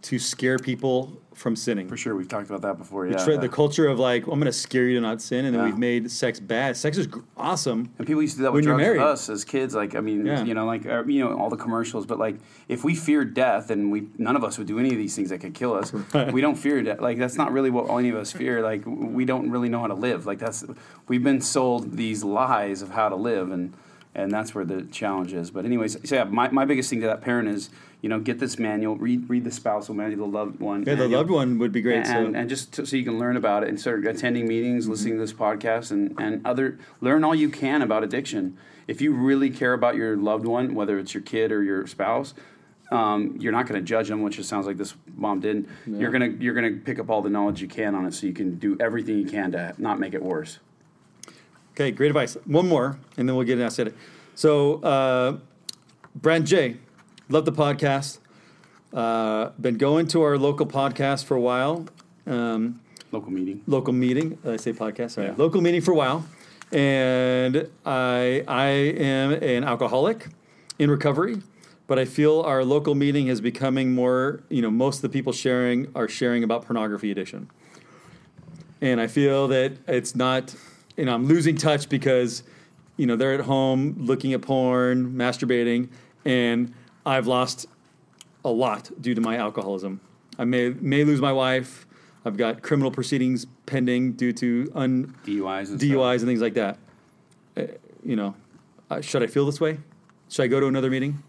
to 0.04 0.20
scare 0.20 0.58
people 0.58 1.22
from 1.34 1.56
sinning. 1.56 1.88
For 1.88 1.96
sure, 1.98 2.16
we've 2.16 2.28
talked 2.28 2.50
about 2.50 2.64
that 2.64 2.80
before. 2.80 3.06
Yeah, 3.06 3.24
yeah. 3.24 3.38
the 3.38 3.48
culture 3.48 3.88
of 3.88 4.00
like, 4.00 4.24
I'm 4.24 4.40
going 4.40 4.46
to 4.46 4.52
scare 4.52 4.86
you 4.88 4.96
to 4.96 5.02
not 5.02 5.22
sin, 5.22 5.46
and 5.46 5.54
then 5.54 5.62
Yeah. 5.62 5.70
we've 5.70 5.78
made 5.78 6.10
sex 6.10 6.40
bad. 6.40 6.76
Sex 6.76 6.98
is 6.98 7.08
awesome. 7.38 7.92
And 8.00 8.08
people 8.08 8.24
used 8.24 8.34
to 8.36 8.38
do 8.40 8.44
that 8.44 8.54
When 8.54 8.64
you're 8.64 8.74
drugs 8.76 8.88
with 8.90 8.98
married. 8.98 9.12
us 9.12 9.30
as 9.30 9.46
kids. 9.46 9.76
Like, 9.76 9.94
I 9.96 10.00
mean, 10.02 10.26
Yeah. 10.26 10.44
you 10.44 10.56
know, 10.56 10.66
like 10.66 10.88
uh, 10.88 11.04
you 11.06 11.24
know, 11.24 11.38
all 11.38 11.50
the 11.52 11.56
commercials. 11.58 12.08
But 12.08 12.18
like, 12.18 12.38
if 12.68 12.84
we 12.84 12.96
feared 12.96 13.36
death, 13.36 13.70
and 13.70 13.92
we 13.92 14.08
none 14.18 14.36
of 14.36 14.44
us 14.44 14.58
would 14.58 14.66
do 14.68 14.80
any 14.80 14.90
of 14.90 14.98
these 14.98 15.16
things 15.16 15.30
that 15.30 15.40
could 15.40 15.54
kill 15.54 15.74
us. 15.74 15.94
We 16.32 16.42
don't 16.42 16.56
fear 16.56 16.82
death. 16.82 17.02
Like, 17.02 17.20
that's 17.20 17.36
not 17.36 17.52
really 17.52 17.70
what 17.70 17.88
any 17.92 18.10
of 18.10 18.16
us 18.16 18.32
fear. 18.32 18.64
Like, 18.64 18.82
we 18.86 19.24
don't 19.26 19.52
really 19.52 19.70
know 19.70 19.82
how 19.82 19.88
to 19.88 19.94
live. 19.94 20.26
Like, 20.26 20.40
that's 20.40 20.66
we've 21.08 21.24
been 21.24 21.42
sold 21.42 21.98
these 21.98 22.24
lies 22.24 22.82
of 22.82 22.90
how 22.92 23.10
to 23.10 23.16
live, 23.16 23.52
and 23.52 23.74
and 24.16 24.32
that's 24.32 24.56
where 24.56 24.66
the 24.66 24.82
challenge 24.86 25.34
is. 25.34 25.52
But 25.52 25.66
anyways, 25.66 26.10
so 26.10 26.16
yeah, 26.16 26.24
my, 26.24 26.50
my 26.50 26.66
biggest 26.66 26.90
thing 26.90 27.02
to 27.02 27.06
that 27.08 27.22
parent 27.22 27.48
is, 27.50 27.70
you 28.02 28.10
know, 28.10 28.20
get 28.20 28.40
this 28.40 28.60
manual, 28.60 28.96
read 28.96 29.30
read 29.30 29.44
the 29.44 29.52
spousal 29.52 29.96
manual, 29.96 30.30
the 30.30 30.38
loved 30.38 30.60
one. 30.60 30.84
Yeah, 30.86 30.96
the 30.96 31.08
loved 31.08 31.30
one 31.30 31.58
would 31.60 31.72
be 31.72 31.82
great. 31.82 31.98
and, 31.98 32.08
so 32.08 32.26
and, 32.26 32.38
and 32.38 32.50
just 32.50 32.74
to, 32.74 32.86
so 32.86 32.96
you 32.96 33.04
can 33.04 33.18
learn 33.18 33.38
about 33.38 33.64
it 33.64 33.70
and 33.70 33.80
start 33.80 34.06
attending 34.06 34.48
meetings, 34.48 34.88
listening 34.88 35.16
to 35.16 35.20
this 35.20 35.34
podcast, 35.34 35.92
and, 35.92 36.14
and 36.20 36.46
other 36.46 36.78
learn 37.02 37.24
all 37.24 37.34
you 37.34 37.50
can 37.50 37.82
about 37.82 38.04
addiction. 38.04 38.58
If 38.88 39.02
you 39.02 39.14
really 39.14 39.50
care 39.50 39.74
about 39.74 39.96
your 39.96 40.16
loved 40.16 40.46
one, 40.46 40.76
whether 40.76 40.98
it's 41.00 41.14
your 41.14 41.24
kid 41.24 41.52
or 41.52 41.62
your 41.62 41.88
spouse, 41.88 42.34
um, 42.92 43.36
you're 43.38 43.52
not 43.52 43.68
going 43.68 43.82
to 43.82 43.86
judge 43.86 44.08
them, 44.08 44.22
which 44.22 44.40
it 44.40 44.46
sounds 44.46 44.66
like 44.66 44.78
this 44.78 44.94
mom 45.16 45.40
didn't. 45.42 45.68
You're 45.86 46.12
gonna 46.12 46.28
you're 46.40 46.54
gonna 46.54 46.72
pick 46.72 47.00
up 47.00 47.10
all 47.10 47.22
the 47.22 47.30
knowledge 47.30 47.62
you 47.62 47.68
can 47.68 47.96
on 47.96 48.06
it, 48.06 48.14
so 48.14 48.28
you 48.28 48.34
can 48.34 48.58
do 48.60 48.78
everything 48.80 49.18
you 49.18 49.26
can 49.26 49.52
to 49.54 49.74
not 49.78 50.00
make 50.00 50.14
it 50.14 50.24
worse. 50.24 50.60
Okay, 51.72 51.92
great 51.92 52.08
advice. 52.08 52.38
One 52.46 52.68
more, 52.68 52.98
and 53.18 53.28
then 53.28 53.36
we'll 53.36 53.46
get 53.46 53.60
an 53.60 53.88
it. 53.88 53.96
So, 54.36 54.82
uh, 54.82 55.38
Brand 56.16 56.48
J, 56.48 56.78
love 57.30 57.46
the 57.46 57.52
podcast. 57.52 58.20
Uh, 58.94 59.50
been 59.60 59.78
going 59.78 60.08
to 60.08 60.22
our 60.22 60.38
local 60.38 60.66
podcast 60.66 61.26
for 61.26 61.36
a 61.36 61.42
while. 61.42 61.86
Um, 62.26 62.82
Local 63.12 63.32
meeting. 63.32 63.62
local 63.68 63.94
meeting. 63.94 64.38
I 64.46 64.58
say 64.58 64.74
podcast? 64.74 65.12
Sorry. 65.12 65.28
Yeah. 65.28 65.34
Local 65.38 65.62
meeting 65.62 65.80
for 65.82 65.92
a 65.92 65.96
while, 65.96 66.26
and 66.74 67.70
I 67.86 68.44
I 68.48 68.68
am 68.68 69.32
an 69.32 69.64
alcoholic 69.64 70.28
in 70.78 70.92
recovery, 70.92 71.42
but 71.88 71.98
I 71.98 72.04
feel 72.06 72.42
our 72.42 72.66
local 72.66 72.96
meeting 72.96 73.28
is 73.28 73.40
becoming 73.40 73.94
more. 73.96 74.42
You 74.50 74.62
know, 74.62 74.70
most 74.70 74.98
of 74.98 75.02
the 75.04 75.10
people 75.10 75.32
sharing 75.32 75.88
are 75.96 76.10
sharing 76.10 76.44
about 76.44 76.66
pornography 76.66 77.10
addiction, 77.12 77.50
and 78.82 79.00
I 79.00 79.08
feel 79.08 79.48
that 79.50 79.78
it's 79.88 80.14
not. 80.16 80.54
You 80.98 81.06
know, 81.06 81.14
I'm 81.14 81.28
losing 81.28 81.56
touch 81.56 81.88
because 81.88 82.44
you 82.98 83.06
know 83.06 83.16
they're 83.16 83.36
at 83.36 83.42
home 83.46 83.96
looking 84.00 84.34
at 84.34 84.42
porn, 84.42 85.14
masturbating, 85.14 85.88
and 86.26 86.74
I've 87.08 87.26
lost 87.26 87.68
a 88.44 88.50
lot 88.50 88.92
due 89.00 89.16
to 89.16 89.22
my 89.22 89.38
alcoholism. 89.38 90.02
I 90.38 90.44
may 90.44 90.70
may 90.70 91.06
lose 91.06 91.22
my 91.22 91.32
wife. 91.32 91.88
I've 92.26 92.36
got 92.36 92.62
criminal 92.62 92.92
proceedings 92.92 93.48
pending 93.66 94.14
due 94.14 94.34
to 94.34 94.70
un, 94.76 95.16
DUIs 95.26 95.70
and 95.70 95.80
DUIs 95.80 96.18
and 96.18 96.26
things 96.26 96.42
like 96.42 96.56
that. 96.56 96.78
Uh, 97.56 97.64
you 98.04 98.18
know, 98.18 98.36
uh, 98.92 99.00
should 99.00 99.24
I 99.24 99.28
feel 99.28 99.46
this 99.46 99.62
way? 99.62 99.80
Should 100.30 100.44
I 100.44 100.48
go 100.48 100.60
to 100.60 100.68
another 100.68 100.90
meeting? 100.90 101.24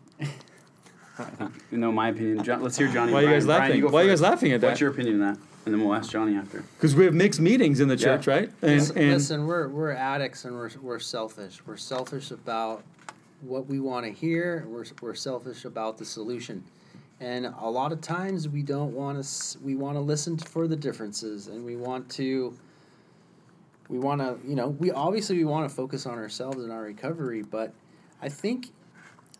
stuff. 1.14 1.52
You 1.70 1.78
know 1.78 1.92
my 1.92 2.08
opinion. 2.08 2.42
John, 2.42 2.60
let's 2.62 2.76
hear 2.76 2.88
Johnny. 2.88 3.12
Why 3.12 3.20
are 3.20 3.22
you 3.22 3.28
guys 3.30 3.44
Brian, 3.46 3.60
laughing? 3.62 3.80
go 3.82 3.88
Why 3.88 4.00
are 4.00 4.04
you 4.04 4.10
guys 4.10 4.20
laughing 4.20 4.52
at 4.52 4.60
that? 4.60 4.66
What's 4.68 4.80
your 4.80 4.90
opinion 4.90 5.22
on 5.22 5.32
that? 5.34 5.40
And 5.64 5.74
then 5.74 5.84
we'll 5.84 5.94
ask 5.94 6.10
Johnny 6.10 6.36
after. 6.36 6.64
Because 6.76 6.96
we 6.96 7.04
have 7.04 7.14
mixed 7.14 7.40
meetings 7.40 7.80
in 7.80 7.88
the 7.88 7.96
Yeah. 7.96 8.16
church, 8.16 8.26
right? 8.26 8.50
And, 8.62 8.72
Listen, 8.72 8.98
and 8.98 9.12
listen, 9.12 9.46
we're 9.46 9.68
we're 9.68 9.92
addicts 9.92 10.44
and 10.44 10.54
we're 10.54 10.70
we're 10.82 10.98
selfish. 10.98 11.60
We're 11.66 11.76
selfish 11.76 12.30
about 12.30 12.82
what 13.40 13.66
we 13.66 13.80
want 13.80 14.06
to 14.06 14.12
hear. 14.12 14.66
We're 14.68 14.84
we're 15.00 15.14
selfish 15.14 15.64
about 15.64 15.98
the 15.98 16.04
solution, 16.04 16.64
and 17.20 17.46
a 17.46 17.68
lot 17.70 17.92
of 17.92 18.00
times 18.00 18.48
we 18.48 18.62
don't 18.62 18.92
want 18.94 19.22
to. 19.22 19.58
We 19.62 19.74
want 19.76 19.96
to 19.96 20.00
listen 20.00 20.36
for 20.38 20.66
the 20.66 20.76
differences, 20.76 21.48
and 21.48 21.64
we 21.64 21.76
want 21.76 22.08
to. 22.12 22.56
We 23.88 23.98
want 23.98 24.20
to, 24.20 24.36
you 24.46 24.54
know, 24.54 24.68
we 24.68 24.90
obviously 24.90 25.38
we 25.38 25.44
want 25.44 25.66
to 25.68 25.74
focus 25.74 26.04
on 26.04 26.18
ourselves 26.18 26.58
and 26.62 26.70
our 26.70 26.82
recovery, 26.82 27.40
but 27.40 27.72
I 28.20 28.28
think, 28.28 28.66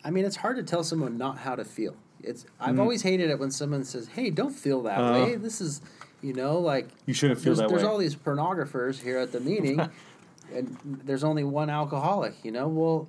I 0.03 0.11
mean, 0.11 0.25
it's 0.25 0.37
hard 0.37 0.57
to 0.57 0.63
tell 0.63 0.83
someone 0.83 1.19
not 1.19 1.37
how 1.37 1.55
to 1.55 1.67
feel. 1.67 1.95
It's 2.23 2.47
I've 2.59 2.81
always 2.81 3.03
hated 3.03 3.29
it 3.29 3.39
when 3.39 3.51
someone 3.51 3.85
says, 3.85 4.09
"Hey, 4.09 4.31
don't 4.31 4.55
feel 4.55 4.83
that 4.85 4.99
Uh. 4.99 5.13
way. 5.13 5.37
This 5.37 5.61
is." 5.61 5.81
You 6.21 6.33
know, 6.33 6.59
like 6.59 6.89
you 7.07 7.15
shouldn't 7.15 7.39
feel 7.39 7.55
there's, 7.55 7.59
that 7.59 7.69
there's 7.69 7.85
way. 7.85 7.89
all 7.89 7.97
these 7.97 8.17
pornographers 8.17 9.01
here 9.01 9.19
at 9.19 9.31
the 9.31 9.39
meeting, 9.39 9.79
and 10.53 10.77
there's 11.05 11.23
only 11.23 11.45
one 11.45 11.71
alcoholic. 11.71 12.35
You 12.43 12.51
know, 12.51 12.67
well, 12.67 13.07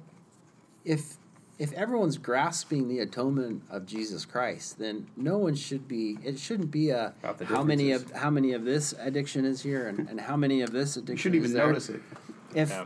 if 0.86 1.18
if 1.60 1.74
everyone's 1.74 2.18
grasping 2.18 2.88
the 2.88 3.00
atonement 3.00 3.63
of 3.70 3.86
Jesus 3.86 4.24
Christ, 4.24 4.80
then 4.80 5.08
no 5.18 5.38
one 5.38 5.56
should 5.56 5.89
be. 5.89 6.18
It 6.24 6.39
shouldn't 6.39 6.72
be 6.72 6.89
a 6.89 7.13
how 7.46 7.63
many 7.63 7.92
of 7.92 8.10
how 8.12 8.30
many 8.30 8.54
of 8.54 8.63
this 8.63 8.94
addiction 8.98 9.44
is 9.44 9.62
here, 9.62 9.88
and, 9.89 10.08
and 10.10 10.22
how 10.22 10.38
many 10.38 10.62
of 10.62 10.72
this 10.72 10.96
addiction. 10.96 11.34
You 11.34 11.42
shouldn't 11.42 11.46
is 11.46 11.52
even 11.52 11.58
there. 11.58 11.68
notice 11.68 11.89
it. 11.89 12.02
If 12.56 12.70
Yeah. 12.70 12.86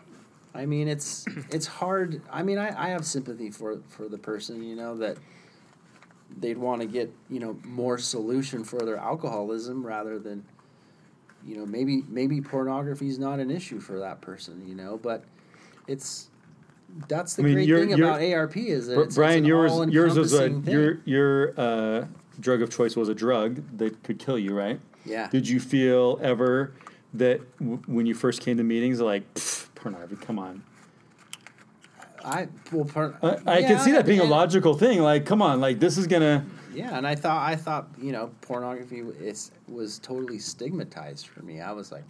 I 0.55 0.65
mean, 0.65 0.87
it's 0.87 1.25
it's 1.51 1.67
hard. 1.67 2.21
I 2.31 2.43
mean, 2.43 2.57
I, 2.57 2.87
I 2.87 2.89
have 2.89 3.05
sympathy 3.05 3.51
for 3.51 3.79
for 3.89 4.07
the 4.07 4.17
person. 4.17 4.63
You 4.63 4.75
know 4.75 4.97
that 4.97 5.17
they'd 6.37 6.57
want 6.57 6.81
to 6.81 6.87
get 6.87 7.13
you 7.29 7.39
know 7.39 7.57
more 7.63 7.97
solution 7.99 8.63
for 8.63 8.79
their 8.79 8.97
alcoholism 8.97 9.85
rather 9.85 10.17
than 10.17 10.45
you 11.45 11.57
know 11.57 11.65
maybe 11.65 12.03
maybe 12.07 12.41
pornography 12.41 13.07
is 13.07 13.19
not 13.19 13.39
an 13.39 13.51
issue 13.51 13.79
for 13.79 13.99
that 13.99 14.21
person. 14.21 14.67
You 14.67 14.75
know, 14.75 14.97
but 15.01 15.23
it's 15.87 16.29
that's 17.07 17.35
the 17.35 17.43
I 17.43 17.45
mean, 17.45 17.67
great 17.67 17.89
thing 17.89 17.93
about 17.93 18.21
ARP 18.21 18.57
is 18.57 18.87
that 18.87 18.99
it's, 18.99 19.07
it's 19.07 19.15
Brian, 19.15 19.39
an 19.39 19.45
yours 19.45 19.71
yours 19.89 20.17
was 20.17 20.33
a 20.33 20.49
thing. 20.49 20.63
your 20.67 20.99
your 21.05 21.53
uh, 21.59 22.05
drug 22.39 22.61
of 22.61 22.69
choice 22.69 22.95
was 22.95 23.09
a 23.09 23.15
drug 23.15 23.61
that 23.77 24.03
could 24.03 24.19
kill 24.19 24.37
you, 24.37 24.53
right? 24.53 24.79
yeah. 25.05 25.27
Did 25.29 25.47
you 25.47 25.59
feel 25.59 26.19
ever 26.21 26.73
that 27.15 27.41
w- 27.59 27.81
when 27.87 28.05
you 28.05 28.13
first 28.13 28.41
came 28.41 28.57
to 28.57 28.63
meetings, 28.63 28.99
like 29.01 29.31
"Pff, 29.33 29.67
pornography? 29.75 30.23
Come 30.25 30.39
on, 30.39 30.63
I 32.23 32.47
well, 32.71 32.85
par- 32.85 33.15
I, 33.21 33.37
I 33.45 33.57
yeah, 33.59 33.67
can 33.67 33.79
see 33.79 33.91
that 33.91 34.05
being 34.05 34.21
a 34.21 34.25
logical 34.25 34.75
thing. 34.75 35.01
Like, 35.01 35.25
come 35.25 35.41
on, 35.41 35.59
like 35.59 35.79
this 35.79 35.97
is 35.97 36.07
gonna 36.07 36.45
Yeah, 36.73 36.97
and 36.97 37.05
I 37.05 37.15
thought 37.15 37.47
I 37.47 37.55
thought 37.55 37.89
you 37.99 38.11
know 38.11 38.31
pornography 38.41 38.99
is 38.99 39.51
was 39.67 39.99
totally 39.99 40.39
stigmatized 40.39 41.27
for 41.27 41.41
me. 41.41 41.59
I 41.59 41.71
was 41.71 41.91
like, 41.91 42.03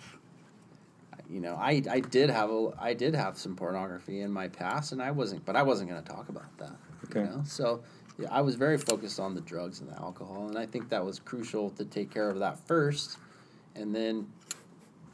you 1.34 1.39
know, 1.39 1.55
I 1.55 1.81
I 1.89 1.99
did 1.99 2.29
have 2.29 2.51
a 2.51 2.69
I 2.79 2.93
did 2.93 3.15
have 3.15 3.39
some 3.39 3.55
pornography 3.55 4.21
in 4.21 4.31
my 4.31 4.47
past, 4.47 4.91
and 4.91 5.01
I 5.01 5.09
wasn't, 5.09 5.43
but 5.45 5.55
I 5.55 5.63
wasn't 5.63 5.89
going 5.89 6.01
to 6.01 6.07
talk 6.07 6.29
about 6.29 6.55
that. 6.59 6.75
Okay. 7.05 7.21
You 7.21 7.25
know, 7.25 7.41
so 7.43 7.81
yeah, 8.19 8.27
I 8.29 8.41
was 8.41 8.53
very 8.53 8.77
focused 8.77 9.19
on 9.19 9.34
the 9.34 9.41
drugs 9.41 9.79
and 9.79 9.89
the 9.89 9.95
alcohol, 9.95 10.47
and 10.47 10.59
I 10.59 10.67
think 10.67 10.89
that 10.89 11.03
was 11.03 11.17
crucial 11.17 11.71
to 11.71 11.86
take 11.86 12.11
care 12.11 12.29
of 12.29 12.38
that 12.39 12.59
first, 12.67 13.17
and 13.73 13.95
then, 13.95 14.27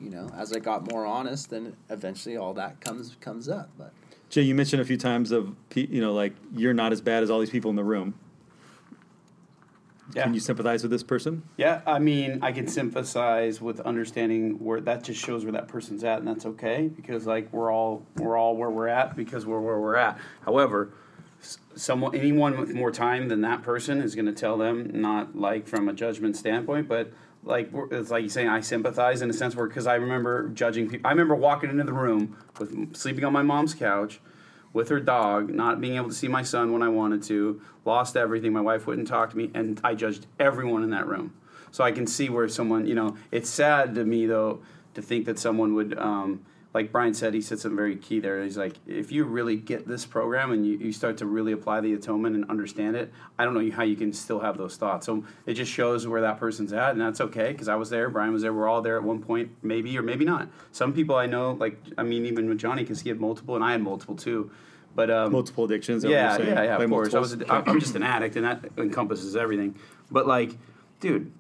you 0.02 0.10
know, 0.10 0.30
as 0.36 0.52
I 0.52 0.60
got 0.60 0.92
more 0.92 1.06
honest, 1.06 1.52
then 1.52 1.78
eventually 1.90 2.36
all 2.36 2.54
that 2.56 2.82
comes 2.82 3.16
comes 3.22 3.48
up. 3.48 3.70
But 3.78 3.94
Jay, 4.30 4.42
you 4.42 4.56
mentioned 4.56 4.82
a 4.82 4.86
few 4.86 4.98
times 4.98 5.32
of 5.32 5.56
you 5.74 6.02
know 6.02 6.14
like 6.14 6.34
you're 6.54 6.74
not 6.74 6.92
as 6.92 7.00
bad 7.00 7.24
as 7.24 7.30
all 7.30 7.40
these 7.40 7.50
people 7.50 7.70
in 7.70 7.78
the 7.78 7.84
room. 7.86 8.14
Yeah. 10.16 10.24
Can 10.24 10.34
you 10.34 10.40
sympathize 10.40 10.82
with 10.82 10.92
this 10.92 11.04
person? 11.04 11.44
Yeah, 11.58 11.82
I 11.86 12.00
mean, 12.00 12.40
I 12.42 12.52
can 12.52 12.68
sympathize 12.68 13.62
with 13.62 13.80
understanding 13.82 14.64
where 14.64 14.82
that 14.82 15.04
just 15.04 15.24
shows 15.24 15.44
where 15.44 15.52
that 15.52 15.68
person's 15.68 16.04
at, 16.04 16.20
and 16.20 16.28
that's 16.28 16.46
okay 16.46 16.88
because 16.88 17.28
like 17.28 17.52
we're 17.54 17.72
all 17.72 18.06
we're 18.18 18.38
all 18.38 18.56
where 18.58 18.72
we're 18.72 18.88
at 18.88 19.16
because 19.16 19.46
we're 19.46 19.62
where 19.62 19.80
we're 19.80 19.96
at. 19.96 20.18
However, 20.42 20.94
someone 21.76 22.16
anyone 22.16 22.60
with 22.60 22.74
more 22.74 22.92
time 22.92 23.28
than 23.30 23.42
that 23.42 23.62
person 23.62 24.02
is 24.02 24.16
going 24.16 24.26
to 24.26 24.34
tell 24.34 24.58
them 24.58 24.90
not 24.94 25.36
like 25.36 25.68
from 25.68 25.88
a 25.88 25.94
judgment 25.94 26.36
standpoint, 26.36 26.88
but 26.88 27.12
like 27.44 27.70
it's 27.92 28.10
like 28.10 28.24
you 28.24 28.30
saying 28.30 28.50
I 28.50 28.62
sympathize 28.62 29.22
in 29.22 29.30
a 29.30 29.34
sense 29.34 29.56
where 29.56 29.68
because 29.68 29.88
I 29.88 29.96
remember 29.96 30.50
judging 30.50 30.90
people. 30.90 31.08
I 31.08 31.12
remember 31.12 31.36
walking 31.36 31.70
into 31.70 31.84
the 31.84 31.94
room 31.94 32.36
with 32.58 32.96
sleeping 32.96 33.24
on 33.24 33.34
my 33.34 33.44
mom's 33.44 33.76
couch 33.76 34.20
with 34.74 34.90
her 34.90 35.00
dog, 35.00 35.50
not 35.50 35.82
being 35.82 35.96
able 35.96 36.10
to 36.10 36.16
see 36.16 36.28
my 36.28 36.44
son 36.44 36.72
when 36.72 36.82
I 36.82 36.90
wanted 36.90 37.24
to, 37.24 37.62
lost 37.86 38.16
everything. 38.16 38.54
My 38.54 38.62
wife 38.62 38.86
wouldn't 38.86 39.08
talk 39.08 39.32
to 39.32 39.38
me, 39.38 39.50
and 39.54 39.80
I 39.84 39.96
judged 39.96 40.28
everyone 40.40 40.84
in 40.84 40.92
that 40.92 41.08
room. 41.08 41.34
So 41.72 41.84
I 41.84 41.92
can 41.92 42.08
see 42.08 42.30
where 42.30 42.48
someone, 42.48 42.86
you 42.86 42.96
know, 42.96 43.18
it's 43.32 43.50
sad 43.50 43.96
to 43.96 44.06
me 44.06 44.26
though 44.26 44.62
to 44.96 45.02
think 45.02 45.26
that 45.26 45.38
someone 45.38 45.76
would, 45.76 45.98
um, 45.98 46.46
like 46.74 46.92
Brian 46.92 47.16
said, 47.16 47.34
he 47.34 47.42
said 47.42 47.60
something 47.60 47.76
very 47.76 47.96
key 47.96 48.20
there. 48.20 48.44
He's 48.44 48.58
like, 48.58 48.76
if 48.86 49.12
you 49.12 49.24
really 49.24 49.56
get 49.56 49.88
this 49.88 50.06
program 50.06 50.52
and 50.52 50.68
you, 50.68 50.78
you 50.78 50.92
start 50.92 51.18
to 51.18 51.26
really 51.26 51.52
apply 51.52 51.82
the 51.82 51.94
atonement 51.94 52.36
and 52.36 52.48
understand 52.50 52.96
it, 52.96 53.12
I 53.40 53.46
don't 53.46 53.56
know 53.56 53.76
how 53.76 53.82
you 53.84 53.96
can 53.96 54.14
still 54.14 54.40
have 54.40 54.58
those 54.58 54.76
thoughts. 54.78 55.08
So 55.08 55.24
it 55.48 55.56
just 55.56 55.72
shows 55.72 56.06
where 56.08 56.22
that 56.22 56.40
person's 56.40 56.72
at, 56.72 56.92
and 56.92 57.02
that's 57.02 57.22
okay 57.22 57.52
because 57.52 57.68
I 57.70 57.76
was 57.76 57.90
there, 57.90 58.10
Brian 58.10 58.34
was 58.34 58.44
there, 58.44 58.54
we're 58.54 58.68
all 58.68 58.84
there 58.84 58.98
at 58.98 59.04
one 59.04 59.20
point, 59.20 59.50
maybe 59.64 59.98
or 59.98 60.04
maybe 60.04 60.26
not. 60.26 60.48
Some 60.72 60.94
people 60.94 61.16
I 61.16 61.26
know, 61.26 61.54
like 61.54 61.80
I 61.98 62.04
mean, 62.04 62.26
even 62.28 62.48
with 62.48 62.60
Johnny, 62.60 62.84
because 62.84 63.02
he 63.02 63.10
had 63.10 63.20
multiple, 63.20 63.56
and 63.56 63.64
I 63.64 63.72
had 63.72 63.82
multiple 63.82 64.16
too. 64.16 64.52
But 64.96 65.12
um, 65.12 65.32
Multiple 65.32 65.66
addictions. 65.66 66.04
what 66.04 66.12
yeah, 66.12 66.38
yeah, 66.40 66.64
yeah. 66.64 66.78
By 66.78 66.84
Of 66.84 66.90
course, 66.90 67.14
I 67.14 67.20
was. 67.20 67.36
multiples? 67.36 67.64
I'm 67.68 67.80
just 67.80 67.96
an 67.96 68.04
addict, 68.04 68.36
and 68.36 68.46
that 68.46 68.66
encompasses 68.78 69.36
everything. 69.36 69.76
But 70.12 70.28
like, 70.28 70.58
dude, 71.00 71.32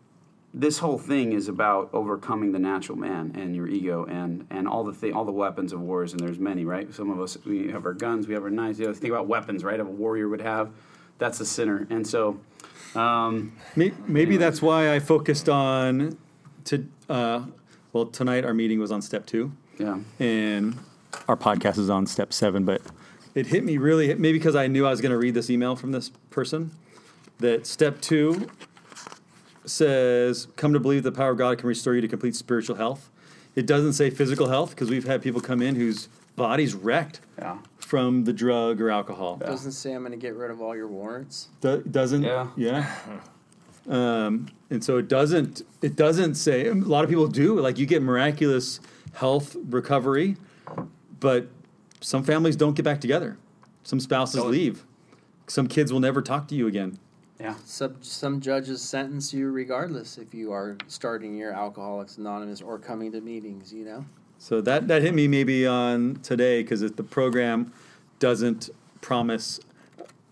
this 0.53 0.79
whole 0.79 0.97
thing 0.97 1.33
is 1.33 1.47
about 1.47 1.89
overcoming 1.93 2.51
the 2.51 2.59
natural 2.59 2.97
man 2.97 3.33
and 3.35 3.55
your 3.55 3.67
ego 3.67 4.05
and 4.05 4.47
and 4.49 4.67
all 4.67 4.83
the 4.83 4.93
thing, 4.93 5.13
all 5.13 5.25
the 5.25 5.31
weapons 5.31 5.73
of 5.73 5.81
wars. 5.81 6.13
And 6.13 6.19
there's 6.19 6.39
many, 6.39 6.65
right? 6.65 6.93
Some 6.93 7.11
of 7.11 7.19
us 7.19 7.37
we 7.45 7.69
have 7.69 7.85
our 7.85 7.93
guns, 7.93 8.27
we 8.27 8.33
have 8.33 8.43
our 8.43 8.49
knives. 8.49 8.79
You 8.79 8.87
know, 8.87 8.93
think 8.93 9.13
about 9.13 9.27
weapons, 9.27 9.63
right? 9.63 9.79
Of 9.79 9.87
a 9.87 9.91
warrior 9.91 10.27
would 10.27 10.41
have. 10.41 10.71
That's 11.17 11.39
a 11.39 11.45
sinner, 11.45 11.85
and 11.89 12.07
so. 12.07 12.39
Um, 12.95 13.53
May- 13.75 13.93
Maybe 14.07 14.37
that's 14.37 14.61
why 14.61 14.93
I 14.93 14.99
focused 14.99 15.49
on 15.49 16.17
to. 16.65 16.87
Uh, 17.07 17.45
well, 17.93 18.05
tonight 18.05 18.45
our 18.45 18.53
meeting 18.53 18.79
was 18.79 18.91
on 18.91 19.01
step 19.01 19.25
two, 19.25 19.51
yeah. 19.77 19.99
and 20.19 20.77
our 21.27 21.35
podcast 21.35 21.77
is 21.77 21.89
on 21.89 22.05
step 22.07 22.33
seven. 22.33 22.65
But 22.65 22.81
it 23.35 23.47
hit 23.47 23.63
me 23.63 23.77
really, 23.77 24.07
maybe 24.15 24.37
because 24.37 24.55
I 24.55 24.67
knew 24.67 24.85
I 24.85 24.91
was 24.91 25.01
going 25.01 25.11
to 25.11 25.17
read 25.17 25.33
this 25.33 25.49
email 25.49 25.75
from 25.75 25.91
this 25.91 26.09
person. 26.29 26.71
That 27.39 27.65
step 27.65 28.01
two 28.01 28.49
says, 29.65 30.47
"Come 30.55 30.73
to 30.73 30.79
believe 30.79 31.03
the 31.03 31.11
power 31.11 31.31
of 31.31 31.37
God 31.37 31.57
can 31.57 31.67
restore 31.67 31.95
you 31.95 32.01
to 32.01 32.07
complete 32.07 32.35
spiritual 32.35 32.75
health." 32.77 33.09
It 33.55 33.65
doesn't 33.65 33.93
say 33.93 34.09
physical 34.09 34.47
health 34.47 34.71
because 34.71 34.89
we've 34.89 35.05
had 35.07 35.21
people 35.21 35.41
come 35.41 35.61
in 35.61 35.75
whose 35.75 36.07
body's 36.35 36.73
wrecked 36.73 37.19
Yeah. 37.37 37.57
from 37.77 38.23
the 38.23 38.31
drug 38.31 38.79
or 38.79 38.89
alcohol. 38.89 39.37
doesn't 39.37 39.73
say 39.73 39.91
I'm 39.93 40.01
going 40.01 40.11
to 40.11 40.17
get 40.17 40.35
rid 40.35 40.51
of 40.51 40.61
all 40.61 40.75
your 40.75 40.87
warrants. 40.87 41.49
Do- 41.59 41.83
doesn't 41.89 42.23
Yeah. 42.23 42.47
yeah 42.55 42.89
um, 43.89 44.47
and 44.69 44.83
so 44.83 44.97
it 44.97 45.07
doesn't 45.07 45.63
it 45.81 45.95
doesn't 45.95 46.35
say 46.35 46.67
a 46.67 46.73
lot 46.73 47.03
of 47.03 47.09
people 47.09 47.27
do 47.27 47.59
like 47.59 47.77
you 47.79 47.85
get 47.85 48.01
miraculous 48.03 48.79
health 49.13 49.55
recovery 49.69 50.37
but 51.19 51.47
some 51.99 52.23
families 52.23 52.55
don't 52.55 52.75
get 52.75 52.83
back 52.83 53.01
together 53.01 53.37
some 53.83 53.99
spouses 53.99 54.41
Don't. 54.41 54.51
leave 54.51 54.85
some 55.47 55.67
kids 55.67 55.91
will 55.91 55.99
never 55.99 56.21
talk 56.21 56.47
to 56.49 56.55
you 56.55 56.67
again 56.67 56.99
Yeah. 57.39 57.55
Some 57.65 57.95
some 58.01 58.41
judges 58.41 58.81
sentence 58.81 59.33
you 59.33 59.49
regardless 59.49 60.17
if 60.17 60.33
you 60.33 60.51
are 60.51 60.75
starting 60.87 61.35
your 61.35 61.53
Alcoholics 61.53 62.17
Anonymous 62.17 62.61
or 62.61 62.77
coming 62.77 63.11
to 63.13 63.21
meetings. 63.21 63.73
You 63.73 63.85
know. 63.85 64.05
so 64.37 64.61
that 64.61 64.87
that 64.89 65.01
hit 65.01 65.13
me 65.13 65.27
maybe 65.27 65.65
on 65.65 66.15
today 66.21 66.61
because 66.61 66.81
the 66.81 67.03
program 67.03 67.71
doesn't 68.19 68.69
promise 69.01 69.59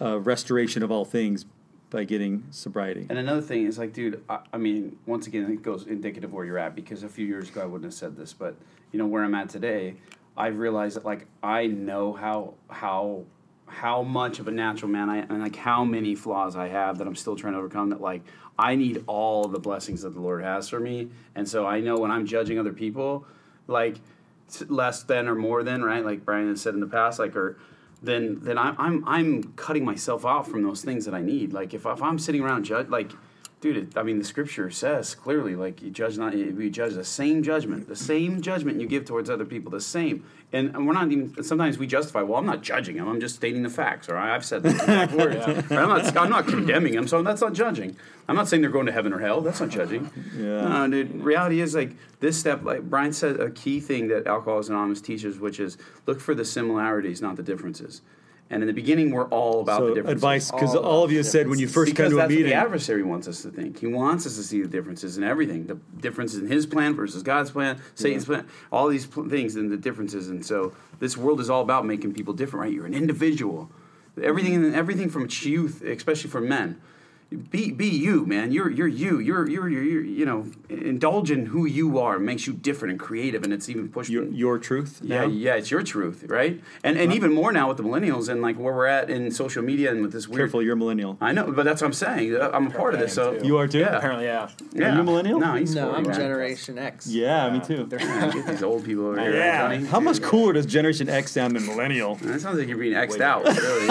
uh, 0.02 0.20
restoration 0.20 0.84
of 0.84 0.92
all 0.92 1.06
things 1.06 1.46
by 1.90 2.04
getting 2.04 2.44
sobriety 2.52 3.08
And 3.10 3.18
another 3.18 3.42
thing 3.42 3.66
is 3.66 3.78
like, 3.78 3.94
dude, 3.94 4.22
I, 4.30 4.40
I 4.52 4.58
mean, 4.58 4.98
once 5.06 5.26
again, 5.26 5.50
it 5.50 5.64
goes 5.64 5.88
indicative 5.88 6.34
where 6.34 6.44
you're 6.44 6.58
at 6.58 6.76
because 6.76 7.04
a 7.04 7.08
few 7.08 7.26
years 7.26 7.48
ago 7.48 7.62
I 7.62 7.66
wouldn't 7.66 7.86
have 7.86 7.94
said 7.94 8.18
this, 8.18 8.34
but 8.34 8.56
you 8.92 9.00
know 9.00 9.08
where 9.08 9.24
I'm 9.24 9.34
at 9.34 9.48
today, 9.48 9.96
I've 10.36 10.58
realized 10.58 10.98
that 10.98 11.06
like 11.06 11.28
I 11.42 11.68
know 11.68 12.12
how 12.12 12.56
how 12.70 13.24
how 13.68 14.02
much 14.02 14.40
of 14.40 14.48
a 14.48 14.52
natural 14.52 14.90
man 14.90 15.10
I 15.10 15.18
and 15.20 15.40
like 15.40 15.56
how 15.56 15.84
many 15.84 16.16
flaws 16.16 16.56
I 16.56 16.68
have 16.70 16.98
that 16.98 17.08
I'm 17.08 17.16
still 17.16 17.36
trying 17.36 17.54
to 17.54 17.60
overcome. 17.60 17.90
That 17.90 18.02
like 18.02 18.24
I 18.58 18.76
need 18.76 19.04
all 19.08 19.48
the 19.48 19.60
blessings 19.60 20.02
that 20.02 20.14
the 20.14 20.22
Lord 20.22 20.44
has 20.44 20.70
for 20.70 20.80
me, 20.80 21.10
and 21.36 21.48
so 21.48 21.66
I 21.66 21.80
know 21.80 21.98
when 21.98 22.12
I'm 22.12 22.26
judging 22.26 22.58
other 22.58 22.74
people, 22.74 23.26
like 23.68 23.98
less 24.68 25.04
than 25.04 25.28
or 25.28 25.36
more 25.36 25.64
than 25.64 25.84
right, 25.84 26.04
like 26.04 26.26
Brian 26.26 26.50
has 26.50 26.62
said 26.62 26.74
in 26.74 26.80
the 26.80 26.88
past, 26.88 27.20
like 27.20 27.36
or 27.36 27.58
then 28.02 28.40
then 28.42 28.58
I'm 28.58 28.76
I'm 28.78 29.04
I'm 29.08 29.44
cutting 29.56 29.86
myself 29.86 30.26
off 30.26 30.50
from 30.50 30.64
those 30.64 30.84
things 30.84 31.06
that 31.06 31.14
I 31.14 31.22
need. 31.22 31.54
Like 31.54 31.74
if 31.74 31.86
if 31.86 32.02
I'm 32.02 32.20
sitting 32.20 32.42
around 32.42 32.64
judge 32.64 32.90
like. 32.90 33.12
Dude, 33.74 33.98
I 33.98 34.04
mean, 34.04 34.18
the 34.18 34.24
scripture 34.24 34.70
says 34.70 35.14
clearly, 35.14 35.56
like 35.56 35.82
you 35.82 35.90
judge 35.90 36.18
not, 36.18 36.34
we 36.34 36.70
judge 36.70 36.94
the 36.94 37.04
same 37.04 37.44
judgment, 37.44 37.88
the 37.88 37.96
same 37.96 38.42
judgment 38.42 38.80
you 38.80 38.88
give 38.88 39.06
towards 39.06 39.30
other 39.30 39.46
people, 39.46 39.72
the 39.72 39.82
same. 39.82 40.24
And, 40.54 40.74
and 40.74 40.88
we're 40.88 40.94
not 40.94 41.12
even. 41.12 41.44
Sometimes 41.44 41.78
we 41.78 41.88
justify. 41.88 42.22
Well, 42.22 42.40
I'm 42.40 42.46
not 42.46 42.62
judging 42.62 42.96
them. 42.96 43.10
I'm 43.10 43.20
just 43.20 43.36
stating 43.36 43.64
the 43.64 43.70
facts. 43.70 44.08
Or 44.08 44.16
I've 44.16 44.46
said 44.46 44.64
the 44.64 44.70
exact 44.70 45.12
words. 45.14 45.46
Or 45.70 45.78
I'm 45.78 45.90
not. 45.90 46.16
I'm 46.16 46.30
not 46.30 46.48
condemning 46.48 46.94
them. 46.94 47.06
So 47.06 47.22
that's 47.22 47.42
not 47.42 47.52
judging. 47.52 47.98
I'm 48.30 48.38
not 48.38 48.48
saying 48.48 48.62
they're 48.62 48.72
going 48.72 48.86
to 48.86 48.94
heaven 48.94 49.12
or 49.12 49.20
hell. 49.20 49.42
That's 49.42 49.60
not 49.60 49.70
judging. 49.70 50.10
Yeah. 50.38 50.68
No, 50.68 50.88
dude. 50.90 51.22
Reality 51.22 51.60
is 51.60 51.76
like 51.76 51.98
this 52.22 52.40
step. 52.40 52.64
Like 52.64 52.84
Brian 52.84 53.12
said, 53.12 53.42
a 53.42 53.50
key 53.52 53.82
thing 53.82 54.08
that 54.08 54.26
Alcoholics 54.26 54.70
Anonymous 54.70 55.02
teaches, 55.02 55.38
which 55.38 55.60
is 55.60 55.78
look 56.06 56.22
for 56.22 56.34
the 56.34 56.46
similarities, 56.46 57.22
not 57.22 57.36
the 57.36 57.44
differences. 57.44 58.02
And 58.50 58.64
in 58.64 58.68
the 58.68 58.74
beginning, 58.74 59.12
we're 59.12 59.28
all 59.28 59.60
about 59.62 59.82
the 59.82 59.88
so 59.88 59.96
differences. 59.96 60.14
advice 60.14 60.52
because 60.52 60.74
All 60.76 60.84
all 60.84 61.04
of 61.04 61.12
you 61.12 61.22
said 61.24 61.50
when 61.50 61.60
you 61.60 61.68
first 61.68 61.92
Because 61.92 62.06
come 62.06 62.12
to 62.12 62.18
a 62.18 62.20
that's 62.22 62.30
what 62.30 62.36
meeting 62.36 62.50
the 62.52 62.56
adversary 62.56 63.04
wants 63.04 63.28
us 63.28 63.42
to 63.42 63.50
think. 63.50 63.80
He 63.80 63.88
wants 63.88 64.26
us 64.26 64.38
to 64.38 64.44
see 64.44 64.62
the 64.62 64.70
differences 64.70 65.18
in 65.18 65.24
everything. 65.24 65.68
The 65.68 65.76
differences 66.00 66.40
in 66.42 66.48
his 66.48 66.66
plan 66.66 66.96
versus 66.96 67.24
God's 67.24 67.52
plan, 67.52 67.82
Satan's 67.96 68.24
plan, 68.26 68.48
all 68.72 68.88
these 68.88 69.06
pl- 69.06 69.28
things 69.28 69.58
and 69.58 69.70
the 69.70 69.76
differences. 69.78 70.30
And 70.30 70.46
so 70.46 70.74
this 71.00 71.18
world 71.18 71.42
is 71.42 71.50
all 71.50 71.62
about 71.62 71.86
making 71.86 72.14
people 72.14 72.34
different, 72.34 72.62
right? 72.62 72.74
You're 72.74 72.86
an 72.86 72.94
individual. 72.94 73.70
Everything, 74.22 74.56
and 74.56 74.74
everything 74.74 75.10
from 75.10 75.28
youth, 75.30 75.84
especially 75.84 76.30
for 76.30 76.42
men. 76.42 76.82
Be 77.50 77.72
be 77.72 77.88
you, 77.88 78.26
man. 78.26 78.54
You're 78.54 78.70
you're 78.72 78.88
you. 78.88 79.20
You're 79.20 79.50
you're 79.50 79.68
you're, 79.68 79.84
you're 79.84 80.02
you 80.02 80.26
know 80.26 80.50
indulge 80.70 81.30
in 81.30 81.48
who 81.48 81.66
you 81.66 82.00
are 82.00 82.20
makes 82.20 82.48
you 82.48 82.54
different 82.54 82.92
and 82.92 83.00
creative, 83.00 83.44
and 83.44 83.52
it's 83.52 83.68
even 83.68 83.90
pushed. 83.90 84.10
your, 84.10 84.24
your 84.30 84.58
truth 84.58 85.02
Yeah, 85.04 85.22
now? 85.22 85.28
yeah, 85.28 85.56
it's 85.56 85.70
your 85.70 85.84
truth, 85.84 86.24
right? 86.30 86.62
And 86.86 86.98
and 86.98 87.12
even 87.12 87.34
more 87.34 87.52
now 87.52 87.68
with 87.68 87.76
the 87.76 87.84
millennials 87.84 88.30
and 88.30 88.42
like 88.42 88.58
where 88.58 88.74
we're 88.74 88.86
at 88.86 89.10
in 89.10 89.30
social 89.32 89.62
media 89.62 89.92
and 89.92 90.02
with 90.02 90.14
this 90.14 90.26
weird. 90.26 90.40
careful 90.40 90.62
you're 90.64 90.76
a 90.76 90.78
millennial 90.78 91.18
I 91.20 91.34
know, 91.34 91.52
but 91.52 91.66
that's 91.66 91.82
what 91.82 91.88
I'm 91.88 91.94
saying. 91.94 92.34
Uh, 92.38 92.50
I'm 92.54 92.68
a 92.68 92.70
part 92.70 92.94
of 92.94 93.02
this. 93.02 93.14
So 93.14 93.38
too. 93.38 93.46
you 93.46 93.58
are 93.58 93.68
too 93.68 93.80
Yeah. 93.80 93.98
Apparently, 93.98 94.26
yeah. 94.26 94.50
yeah. 94.74 94.96
you 94.96 95.02
a 95.02 95.04
millennial? 95.04 95.40
No, 95.42 95.56
he's 95.56 95.76
No, 95.76 95.88
40, 95.88 95.98
I'm 95.98 96.04
man. 96.08 96.16
Generation 96.20 96.78
X. 96.78 97.08
yeah 97.08 97.50
me 97.50 97.60
too 97.60 97.88
get 97.88 98.48
these 98.48 98.64
old 98.64 98.86
people 98.86 99.06
over 99.08 99.20
here. 99.20 99.36
Yeah. 99.36 99.64
Johnny. 99.64 99.86
How 99.88 100.00
much 100.00 100.22
cooler 100.22 100.54
does 100.54 100.66
Generation 100.66 101.10
X 101.10 101.34
sound 101.34 101.58
than 101.58 101.66
Millennial? 101.66 102.16
That 102.16 102.40
sounds 102.40 102.58
like 102.58 102.70
you're 102.70 102.78
being 102.78 102.96
X'd 102.96 103.20
out. 103.22 103.44
Really. 103.44 103.88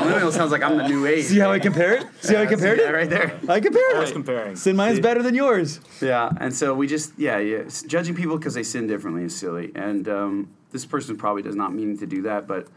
Millennial 0.00 0.32
sounds 0.32 0.50
like 0.50 0.62
I'm 0.62 0.78
the 0.78 0.88
new 0.88 1.04
age. 1.06 1.24
See 1.26 1.38
how 1.38 1.52
I 1.52 1.58
compare 1.58 1.89
it? 1.90 2.06
See 2.20 2.34
how 2.34 2.42
I 2.42 2.46
compared 2.46 2.78
Yeah, 2.78 2.88
it? 2.90 2.94
right 2.94 3.10
there. 3.10 3.38
I 3.48 3.60
compared 3.60 3.96
I 3.96 4.00
was 4.00 4.12
comparing. 4.12 4.56
Sin 4.56 4.76
mine's 4.76 4.96
See? 4.96 5.02
better 5.02 5.22
than 5.22 5.34
yours. 5.34 5.80
Yeah, 6.00 6.30
and 6.40 6.54
so 6.54 6.74
we 6.74 6.86
just 6.86 7.12
yeah, 7.18 7.38
yeah, 7.38 7.62
judging 7.86 8.14
people 8.14 8.38
because 8.38 8.54
they 8.54 8.62
sin 8.62 8.86
differently 8.86 9.24
is 9.24 9.36
silly, 9.36 9.72
and 9.74 10.08
um, 10.08 10.50
this 10.70 10.84
person 10.86 11.16
probably 11.16 11.42
does 11.42 11.56
not 11.56 11.72
mean 11.74 11.98
to 11.98 12.06
do 12.06 12.22
that, 12.22 12.46
but 12.46 12.68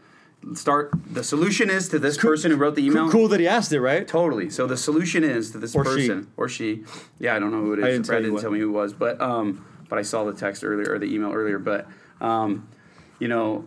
start. 0.54 0.92
The 1.12 1.24
solution 1.24 1.70
is 1.70 1.88
to 1.90 1.98
this 1.98 2.16
person 2.18 2.50
who 2.50 2.56
wrote 2.56 2.74
the 2.74 2.84
email. 2.84 3.04
Cool, 3.04 3.12
cool 3.22 3.28
that 3.28 3.40
he 3.40 3.46
asked 3.48 3.72
it, 3.72 3.80
right? 3.80 4.06
Totally. 4.06 4.50
So 4.50 4.66
the 4.66 4.76
solution 4.76 5.24
is 5.24 5.50
to 5.52 5.58
this 5.58 5.74
Or 5.74 5.84
she. 5.84 5.90
person 6.08 6.32
or 6.36 6.48
she. 6.48 6.84
Yeah, 7.18 7.34
I 7.34 7.38
don't 7.38 7.50
know 7.50 7.60
who 7.62 7.72
it 7.74 7.78
is. 7.80 7.84
I 7.84 7.90
didn't 7.90 8.06
tell 8.06 8.20
didn't 8.20 8.40
tell 8.40 8.50
me 8.50 8.58
who 8.58 8.68
it 8.68 8.72
was, 8.72 8.92
but 8.92 9.20
um, 9.20 9.64
but 9.88 9.98
I 9.98 10.02
saw 10.02 10.24
the 10.24 10.32
text 10.34 10.64
earlier 10.64 10.92
or 10.94 10.98
the 10.98 11.06
email 11.12 11.32
earlier. 11.32 11.58
But 11.58 11.86
um, 12.20 12.68
you 13.18 13.28
know, 13.28 13.66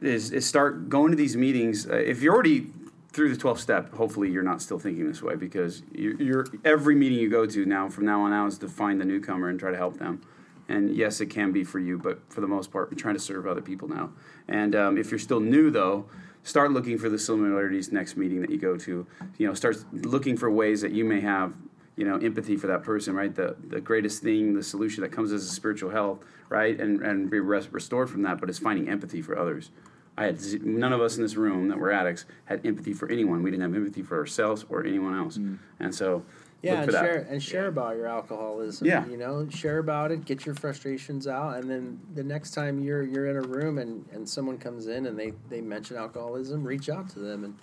is 0.00 0.30
is 0.32 0.46
start 0.46 0.88
going 0.88 1.10
to 1.10 1.16
these 1.16 1.36
meetings. 1.36 1.88
Uh, 1.88 1.94
if 1.94 2.22
you're 2.22 2.34
already 2.34 2.66
through 3.12 3.34
the 3.34 3.42
12th 3.42 3.58
step, 3.58 3.92
hopefully 3.94 4.30
you're 4.30 4.42
not 4.42 4.62
still 4.62 4.78
thinking 4.78 5.06
this 5.06 5.22
way 5.22 5.34
because 5.34 5.82
you're, 5.92 6.14
you're 6.22 6.46
every 6.64 6.94
meeting 6.94 7.18
you 7.18 7.28
go 7.28 7.44
to 7.44 7.64
now 7.64 7.88
from 7.88 8.06
now 8.06 8.22
on 8.22 8.32
out 8.32 8.46
is 8.46 8.58
to 8.58 8.68
find 8.68 9.00
the 9.00 9.04
newcomer 9.04 9.48
and 9.48 9.58
try 9.58 9.70
to 9.70 9.76
help 9.76 9.98
them. 9.98 10.22
And 10.68 10.94
yes, 10.94 11.20
it 11.20 11.26
can 11.26 11.50
be 11.50 11.64
for 11.64 11.80
you, 11.80 11.98
but 11.98 12.20
for 12.28 12.40
the 12.40 12.46
most 12.46 12.70
part, 12.70 12.90
we're 12.90 12.96
trying 12.96 13.16
to 13.16 13.20
serve 13.20 13.46
other 13.48 13.60
people 13.60 13.88
now. 13.88 14.10
And 14.46 14.76
um, 14.76 14.96
if 14.96 15.10
you're 15.10 15.18
still 15.18 15.40
new, 15.40 15.68
though, 15.70 16.06
start 16.44 16.70
looking 16.70 16.96
for 16.96 17.08
the 17.08 17.18
similarities 17.18 17.90
next 17.90 18.16
meeting 18.16 18.40
that 18.42 18.50
you 18.50 18.58
go 18.58 18.76
to. 18.76 19.04
You 19.38 19.48
know, 19.48 19.54
start 19.54 19.84
looking 19.92 20.36
for 20.36 20.48
ways 20.48 20.80
that 20.82 20.92
you 20.92 21.04
may 21.04 21.20
have, 21.20 21.54
you 21.96 22.04
know, 22.04 22.18
empathy 22.18 22.56
for 22.56 22.68
that 22.68 22.84
person. 22.84 23.16
Right, 23.16 23.34
the 23.34 23.56
the 23.68 23.80
greatest 23.80 24.22
thing, 24.22 24.54
the 24.54 24.62
solution 24.62 25.02
that 25.02 25.10
comes 25.10 25.32
as 25.32 25.42
a 25.42 25.48
spiritual 25.48 25.90
health, 25.90 26.20
right, 26.48 26.78
and 26.78 27.02
and 27.02 27.28
be 27.28 27.40
res- 27.40 27.72
restored 27.72 28.08
from 28.08 28.22
that. 28.22 28.38
But 28.38 28.48
it's 28.48 28.60
finding 28.60 28.88
empathy 28.88 29.20
for 29.22 29.36
others. 29.36 29.70
I 30.18 30.24
had 30.26 30.40
z- 30.40 30.60
none 30.62 30.92
of 30.92 31.00
us 31.00 31.16
in 31.16 31.22
this 31.22 31.36
room 31.36 31.68
that 31.68 31.78
were 31.78 31.90
addicts 31.92 32.24
had 32.44 32.64
empathy 32.66 32.92
for 32.92 33.08
anyone. 33.08 33.42
We 33.42 33.50
didn't 33.50 33.62
have 33.62 33.74
empathy 33.74 34.02
for 34.02 34.18
ourselves 34.18 34.66
or 34.68 34.84
anyone 34.84 35.16
else. 35.16 35.36
And 35.78 35.94
so, 35.94 36.24
Yeah, 36.62 36.72
look 36.72 36.78
and 36.80 36.86
for 36.86 36.92
that. 36.92 37.00
share 37.04 37.26
and 37.30 37.42
share 37.42 37.66
about 37.68 37.96
your 37.96 38.06
alcoholism. 38.06 38.86
Yeah. 38.86 39.06
you 39.08 39.16
know, 39.16 39.48
share 39.48 39.78
about 39.78 40.10
it, 40.12 40.24
get 40.26 40.44
your 40.44 40.54
frustrations 40.54 41.26
out, 41.26 41.56
and 41.56 41.70
then 41.70 42.00
the 42.14 42.22
next 42.24 42.50
time 42.50 42.80
you're 42.80 43.02
you're 43.02 43.28
in 43.28 43.36
a 43.36 43.40
room 43.48 43.78
and, 43.78 44.04
and 44.12 44.28
someone 44.28 44.58
comes 44.58 44.86
in 44.88 45.06
and 45.06 45.18
they, 45.18 45.32
they 45.48 45.60
mention 45.62 45.96
alcoholism, 45.96 46.64
reach 46.64 46.90
out 46.90 47.08
to 47.10 47.18
them 47.18 47.44
and 47.44 47.54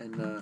and 0.00 0.20
uh, 0.20 0.40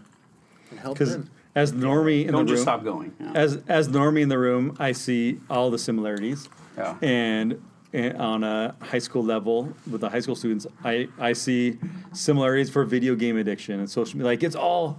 and 0.70 0.80
help 0.80 0.98
them. 0.98 1.30
as 1.54 1.72
the 1.72 1.78
normie 1.86 2.24
in 2.26 2.32
Don't 2.32 2.46
the 2.46 2.52
just 2.54 2.60
room, 2.60 2.64
stop 2.64 2.82
going. 2.84 3.14
Yeah. 3.20 3.32
as 3.34 3.62
as 3.68 3.90
the 3.90 3.98
normie 4.00 4.22
in 4.22 4.28
the 4.28 4.38
room, 4.38 4.74
I 4.80 4.90
see 4.90 5.38
all 5.48 5.70
the 5.70 5.78
similarities. 5.78 6.48
Yeah. 6.76 6.96
And, 7.00 7.52
and 7.52 7.62
on 7.94 8.42
a 8.44 8.74
high 8.80 8.98
school 8.98 9.22
level 9.24 9.72
with 9.90 10.00
the 10.00 10.08
high 10.10 10.20
school 10.20 10.34
students, 10.34 10.66
I, 10.82 11.08
I 11.18 11.32
see 11.32 11.78
similarities 12.12 12.70
for 12.70 12.84
video 12.84 13.14
game 13.14 13.36
addiction 13.36 13.78
and 13.78 13.88
social 13.88 14.16
media. 14.18 14.26
Like 14.32 14.42
it's 14.42 14.56
all, 14.56 14.98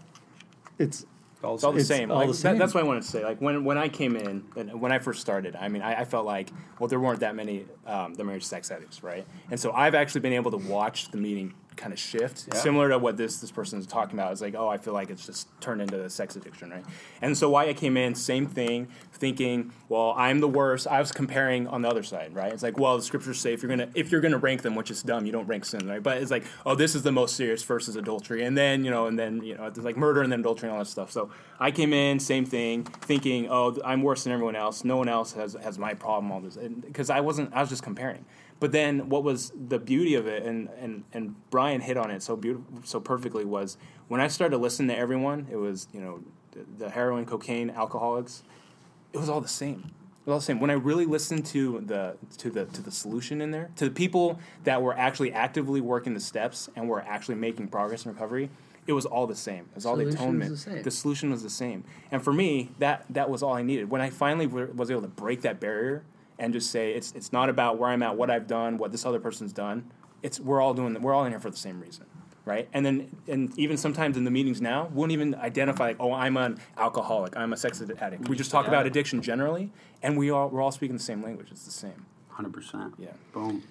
it's 0.79 1.05
all 1.43 1.55
It's 1.55 1.63
all 1.63 1.73
the 1.73 1.79
It's 1.79 1.87
same. 1.87 2.09
all 2.09 2.19
Like, 2.19 2.31
the 2.31 2.43
that- 2.43 2.57
that's 2.57 2.73
what 2.73 2.83
I 2.83 2.87
wanted 2.87 3.03
to 3.03 3.07
say. 3.09 3.23
Like 3.23 3.39
when, 3.41 3.65
when 3.65 3.77
I 3.77 3.89
came 3.89 4.15
in 4.15 4.43
and 4.55 4.79
when 4.79 4.91
I 4.91 4.99
first 4.99 5.19
started, 5.21 5.55
I 5.55 5.67
mean, 5.67 5.81
I, 5.81 6.01
I 6.01 6.05
felt 6.05 6.25
like 6.25 6.49
well, 6.79 6.87
there 6.87 6.99
weren't 6.99 7.19
that 7.19 7.35
many 7.35 7.65
um, 7.85 8.13
the 8.13 8.23
marriage 8.23 8.45
sex 8.45 8.71
addicts, 8.71 9.03
right? 9.03 9.25
And 9.51 9.59
so 9.59 9.71
I've 9.73 9.95
actually 9.95 10.21
been 10.21 10.33
able 10.33 10.51
to 10.51 10.57
watch 10.57 11.11
the 11.11 11.17
meeting 11.17 11.53
kind 11.75 11.93
of 11.93 11.99
shift, 11.99 12.45
Yeah. 12.47 12.59
similar 12.59 12.89
to 12.89 12.97
what 12.97 13.17
this 13.17 13.37
this 13.39 13.51
person 13.51 13.79
is 13.79 13.87
talking 13.87 14.17
about. 14.17 14.31
It's 14.31 14.41
like, 14.41 14.55
oh, 14.55 14.67
I 14.67 14.77
feel 14.77 14.93
like 14.93 15.09
it's 15.09 15.25
just 15.25 15.47
turned 15.61 15.81
into 15.81 16.03
a 16.03 16.09
sex 16.09 16.35
addiction, 16.35 16.69
right? 16.71 16.85
And 17.21 17.37
so 17.37 17.49
why 17.49 17.67
I 17.67 17.73
came 17.73 17.97
in, 17.97 18.15
same 18.15 18.47
thing, 18.47 18.87
thinking, 19.13 19.71
well, 19.89 20.13
I'm 20.17 20.39
the 20.39 20.47
worst. 20.47 20.87
I 20.87 20.99
was 20.99 21.11
comparing 21.11 21.67
on 21.67 21.81
the 21.81 21.89
other 21.89 22.03
side, 22.03 22.33
right? 22.35 22.51
It's 22.51 22.63
like, 22.63 22.77
well, 22.79 22.97
the 22.97 23.03
scriptures 23.03 23.39
say 23.39 23.53
if 23.53 23.61
you're 23.61 23.69
gonna 23.69 23.89
if 23.95 24.11
you're 24.11 24.21
gonna 24.21 24.37
rank 24.37 24.61
them, 24.61 24.75
which 24.75 24.91
is 24.91 25.03
dumb, 25.03 25.25
you 25.25 25.31
don't 25.31 25.47
rank 25.47 25.65
sin, 25.65 25.87
right? 25.87 26.01
But 26.01 26.17
it's 26.17 26.31
like, 26.31 26.45
oh, 26.65 26.75
this 26.75 26.95
is 26.95 27.03
the 27.03 27.11
most 27.11 27.35
serious 27.35 27.63
versus 27.63 27.95
adultery, 27.95 28.43
and 28.43 28.57
then 28.57 28.83
you 28.83 28.91
know, 28.91 29.07
and 29.07 29.17
then 29.17 29.41
you 29.43 29.55
know, 29.55 29.65
it's 29.65 29.77
like 29.79 29.97
murder 29.97 30.21
and 30.21 30.31
then 30.31 30.39
adultery 30.41 30.69
and 30.69 30.77
all 30.77 30.83
that 30.83 30.89
stuff. 30.89 31.11
So 31.11 31.29
I 31.59 31.71
came 31.71 31.93
in, 31.93 32.19
same 32.19 32.45
thing, 32.45 32.83
thinking, 32.83 33.47
oh, 33.49 33.77
I'm 33.83 34.01
worse 34.01 34.23
than 34.23 34.33
everyone 34.33 34.55
else. 34.55 34.83
No 34.83 34.97
one 34.97 35.09
else 35.09 35.33
has 35.33 35.53
has 35.63 35.77
my 35.77 35.93
problem. 35.93 36.31
All 36.31 36.41
this, 36.41 36.57
because 36.57 37.09
I 37.09 37.19
wasn't. 37.21 37.53
I 37.53 37.61
was 37.61 37.69
just 37.69 37.83
comparing. 37.83 38.25
But 38.59 38.71
then, 38.71 39.09
what 39.09 39.23
was 39.23 39.51
the 39.67 39.79
beauty 39.79 40.15
of 40.15 40.27
it, 40.27 40.43
and, 40.43 40.69
and, 40.79 41.03
and 41.13 41.35
Brian 41.49 41.81
hit 41.81 41.97
on 41.97 42.09
it 42.09 42.23
so 42.23 42.35
beautiful, 42.35 42.65
so 42.83 42.99
perfectly, 42.99 43.43
was 43.43 43.77
when 44.07 44.21
I 44.21 44.27
started 44.27 44.57
listening 44.59 44.89
to 44.89 44.97
everyone. 44.97 45.47
It 45.51 45.57
was 45.57 45.87
you 45.93 45.99
know 45.99 46.21
the, 46.51 46.85
the 46.85 46.89
heroin, 46.89 47.25
cocaine, 47.25 47.69
alcoholics. 47.69 48.43
It 49.13 49.17
was 49.17 49.29
all 49.29 49.41
the 49.41 49.47
same. 49.47 49.91
It 50.25 50.29
was 50.29 50.33
all 50.33 50.39
the 50.39 50.45
same. 50.45 50.59
When 50.59 50.69
I 50.71 50.75
really 50.75 51.05
listened 51.05 51.45
to 51.47 51.81
the 51.85 52.17
to 52.37 52.49
the 52.49 52.65
to 52.65 52.81
the 52.81 52.91
solution 52.91 53.41
in 53.41 53.51
there, 53.51 53.71
to 53.75 53.85
the 53.85 53.91
people 53.91 54.39
that 54.63 54.81
were 54.81 54.97
actually 54.97 55.33
actively 55.33 55.81
working 55.81 56.13
the 56.13 56.19
steps 56.21 56.69
and 56.75 56.87
were 56.87 57.01
actually 57.01 57.35
making 57.35 57.67
progress 57.67 58.05
in 58.05 58.13
recovery, 58.13 58.49
it 58.87 58.93
was 58.93 59.05
all 59.05 59.27
the 59.27 59.35
same. 59.35 59.65
It 59.71 59.75
was 59.75 59.85
all 59.85 59.95
the 59.97 60.03
Solution 60.03 60.21
atonement. 60.21 60.51
the 60.51 60.57
same. 60.57 60.83
The 60.83 60.91
solution 60.91 61.29
was 61.29 61.43
the 61.43 61.49
same. 61.49 61.83
And 62.09 62.23
for 62.23 62.31
me, 62.31 62.71
that 62.79 63.05
that 63.09 63.29
was 63.29 63.43
all 63.43 63.53
I 63.53 63.63
needed. 63.63 63.89
When 63.89 64.01
I 64.01 64.09
finally 64.09 64.47
was 64.47 64.89
able 64.89 65.01
to 65.01 65.07
break 65.07 65.41
that 65.41 65.59
barrier 65.59 66.03
and 66.39 66.53
just 66.53 66.71
say 66.71 66.91
it's 66.91 67.11
it's 67.13 67.31
not 67.31 67.49
about 67.49 67.77
where 67.77 67.89
I'm 67.89 68.03
at, 68.03 68.15
what 68.15 68.29
I've 68.29 68.47
done, 68.47 68.77
what 68.77 68.91
this 68.91 69.05
other 69.05 69.19
person's 69.19 69.53
done. 69.53 69.91
It's 70.21 70.39
we're 70.39 70.61
all 70.61 70.73
doing 70.73 71.01
we're 71.01 71.13
all 71.13 71.25
in 71.25 71.31
here 71.31 71.39
for 71.39 71.49
the 71.49 71.57
same 71.57 71.79
reason. 71.79 72.05
Right, 72.45 72.69
and 72.73 72.85
then, 72.85 73.09
and 73.27 73.57
even 73.57 73.75
sometimes 73.75 74.17
in 74.17 74.23
the 74.23 74.29
meetings 74.29 74.61
now, 74.61 74.85
we 74.85 74.97
won't 74.97 75.11
even 75.11 75.33
identify 75.33 75.87
like, 75.87 75.97
oh, 75.99 76.13
I'm 76.13 76.37
an 76.37 76.59
alcoholic, 76.77 77.35
I'm 77.35 77.53
a 77.53 77.57
sex 77.57 77.81
addict. 77.81 78.29
We 78.29 78.35
just 78.35 78.51
talk 78.51 78.67
about 78.67 78.85
addiction 78.85 79.23
generally, 79.23 79.71
and 80.03 80.15
we 80.15 80.29
all 80.29 80.49
we're 80.49 80.61
all 80.61 80.71
speaking 80.71 80.95
the 80.95 81.01
same 81.01 81.23
language. 81.23 81.47
It's 81.49 81.65
the 81.65 81.71
same. 81.71 82.05
100%. 82.37 82.93
Yeah. 82.97 83.09
Boom. 83.33 83.63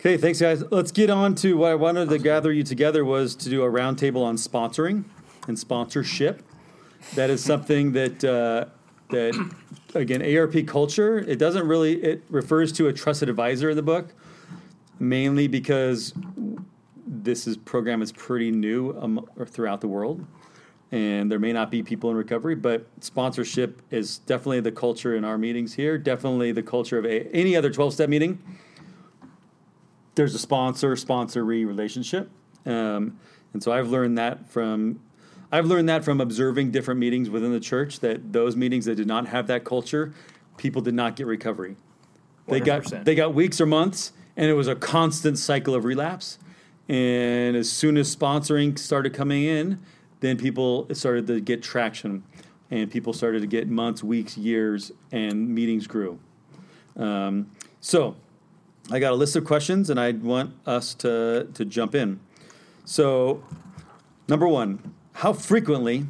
Okay, 0.00 0.16
thanks, 0.16 0.40
guys. 0.40 0.62
Let's 0.70 0.92
get 0.92 1.10
on 1.10 1.34
to 1.36 1.56
what 1.56 1.72
I 1.72 1.74
wanted 1.74 2.08
to 2.10 2.18
gather 2.18 2.52
you 2.52 2.62
together 2.62 3.04
was 3.04 3.34
to 3.36 3.48
do 3.48 3.62
a 3.62 3.70
roundtable 3.70 4.22
on 4.22 4.36
sponsoring 4.36 5.04
and 5.48 5.58
sponsorship. 5.58 6.42
That 7.14 7.30
is 7.30 7.42
something 7.42 7.92
that 7.92 8.24
uh, 8.24 8.66
that 9.10 9.50
again 9.94 10.22
ARP 10.36 10.66
culture. 10.66 11.18
It 11.18 11.38
doesn't 11.38 11.66
really. 11.66 12.02
It 12.02 12.22
refers 12.28 12.72
to 12.72 12.88
a 12.88 12.92
trusted 12.92 13.28
advisor 13.28 13.70
in 13.70 13.76
the 13.76 13.82
book, 13.82 14.14
mainly 14.98 15.48
because 15.48 16.12
this 17.06 17.46
is 17.46 17.56
program 17.56 18.02
is 18.02 18.12
pretty 18.12 18.50
new 18.50 18.98
um, 19.00 19.28
throughout 19.46 19.80
the 19.80 19.88
world, 19.88 20.24
and 20.92 21.30
there 21.30 21.38
may 21.38 21.52
not 21.52 21.70
be 21.70 21.82
people 21.82 22.10
in 22.10 22.16
recovery. 22.16 22.54
But 22.54 22.86
sponsorship 23.00 23.82
is 23.90 24.18
definitely 24.18 24.60
the 24.60 24.72
culture 24.72 25.14
in 25.14 25.24
our 25.24 25.38
meetings 25.38 25.74
here. 25.74 25.98
Definitely 25.98 26.52
the 26.52 26.62
culture 26.62 26.98
of 26.98 27.04
a, 27.04 27.28
any 27.34 27.56
other 27.56 27.70
twelve 27.70 27.92
step 27.94 28.08
meeting 28.08 28.42
there's 30.16 30.34
a 30.34 30.38
sponsor 30.38 30.96
sponsoree 30.96 31.64
relationship 31.64 32.28
um, 32.64 33.18
and 33.52 33.62
so 33.62 33.70
i've 33.70 33.88
learned 33.88 34.18
that 34.18 34.48
from 34.50 34.98
i've 35.52 35.66
learned 35.66 35.88
that 35.88 36.04
from 36.04 36.20
observing 36.20 36.70
different 36.70 37.00
meetings 37.00 37.30
within 37.30 37.52
the 37.52 37.60
church 37.60 38.00
that 38.00 38.32
those 38.32 38.56
meetings 38.56 38.84
that 38.84 38.94
did 38.94 39.06
not 39.06 39.26
have 39.26 39.46
that 39.46 39.64
culture 39.64 40.12
people 40.56 40.80
did 40.82 40.94
not 40.94 41.16
get 41.16 41.26
recovery 41.26 41.76
they 42.48 42.60
got 42.60 42.82
100%. 42.82 43.04
they 43.04 43.14
got 43.14 43.34
weeks 43.34 43.60
or 43.60 43.66
months 43.66 44.12
and 44.36 44.46
it 44.46 44.54
was 44.54 44.68
a 44.68 44.76
constant 44.76 45.38
cycle 45.38 45.74
of 45.74 45.84
relapse 45.84 46.38
and 46.88 47.56
as 47.56 47.70
soon 47.70 47.96
as 47.96 48.14
sponsoring 48.14 48.78
started 48.78 49.12
coming 49.12 49.44
in 49.44 49.78
then 50.20 50.36
people 50.36 50.86
started 50.94 51.26
to 51.26 51.40
get 51.40 51.62
traction 51.62 52.22
and 52.70 52.90
people 52.90 53.12
started 53.12 53.40
to 53.40 53.46
get 53.46 53.68
months 53.68 54.02
weeks 54.02 54.36
years 54.36 54.92
and 55.12 55.48
meetings 55.48 55.86
grew 55.86 56.18
um, 56.96 57.50
so 57.80 58.16
I 58.90 59.00
got 59.00 59.12
a 59.12 59.16
list 59.16 59.34
of 59.34 59.44
questions, 59.44 59.90
and 59.90 59.98
I 59.98 60.12
want 60.12 60.54
us 60.64 60.94
to 60.94 61.48
to 61.54 61.64
jump 61.64 61.94
in. 61.94 62.20
So, 62.84 63.42
number 64.28 64.46
one, 64.46 64.94
how 65.16 65.32
frequently 65.32 66.06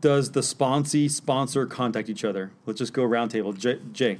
does 0.00 0.32
the 0.32 0.40
sponsee 0.40 1.10
sponsor 1.10 1.64
contact 1.66 2.08
each 2.08 2.24
other? 2.24 2.52
Let's 2.66 2.78
just 2.78 2.92
go 2.92 3.02
roundtable. 3.02 3.56
Jay, 3.56 3.80
Jay. 3.92 4.18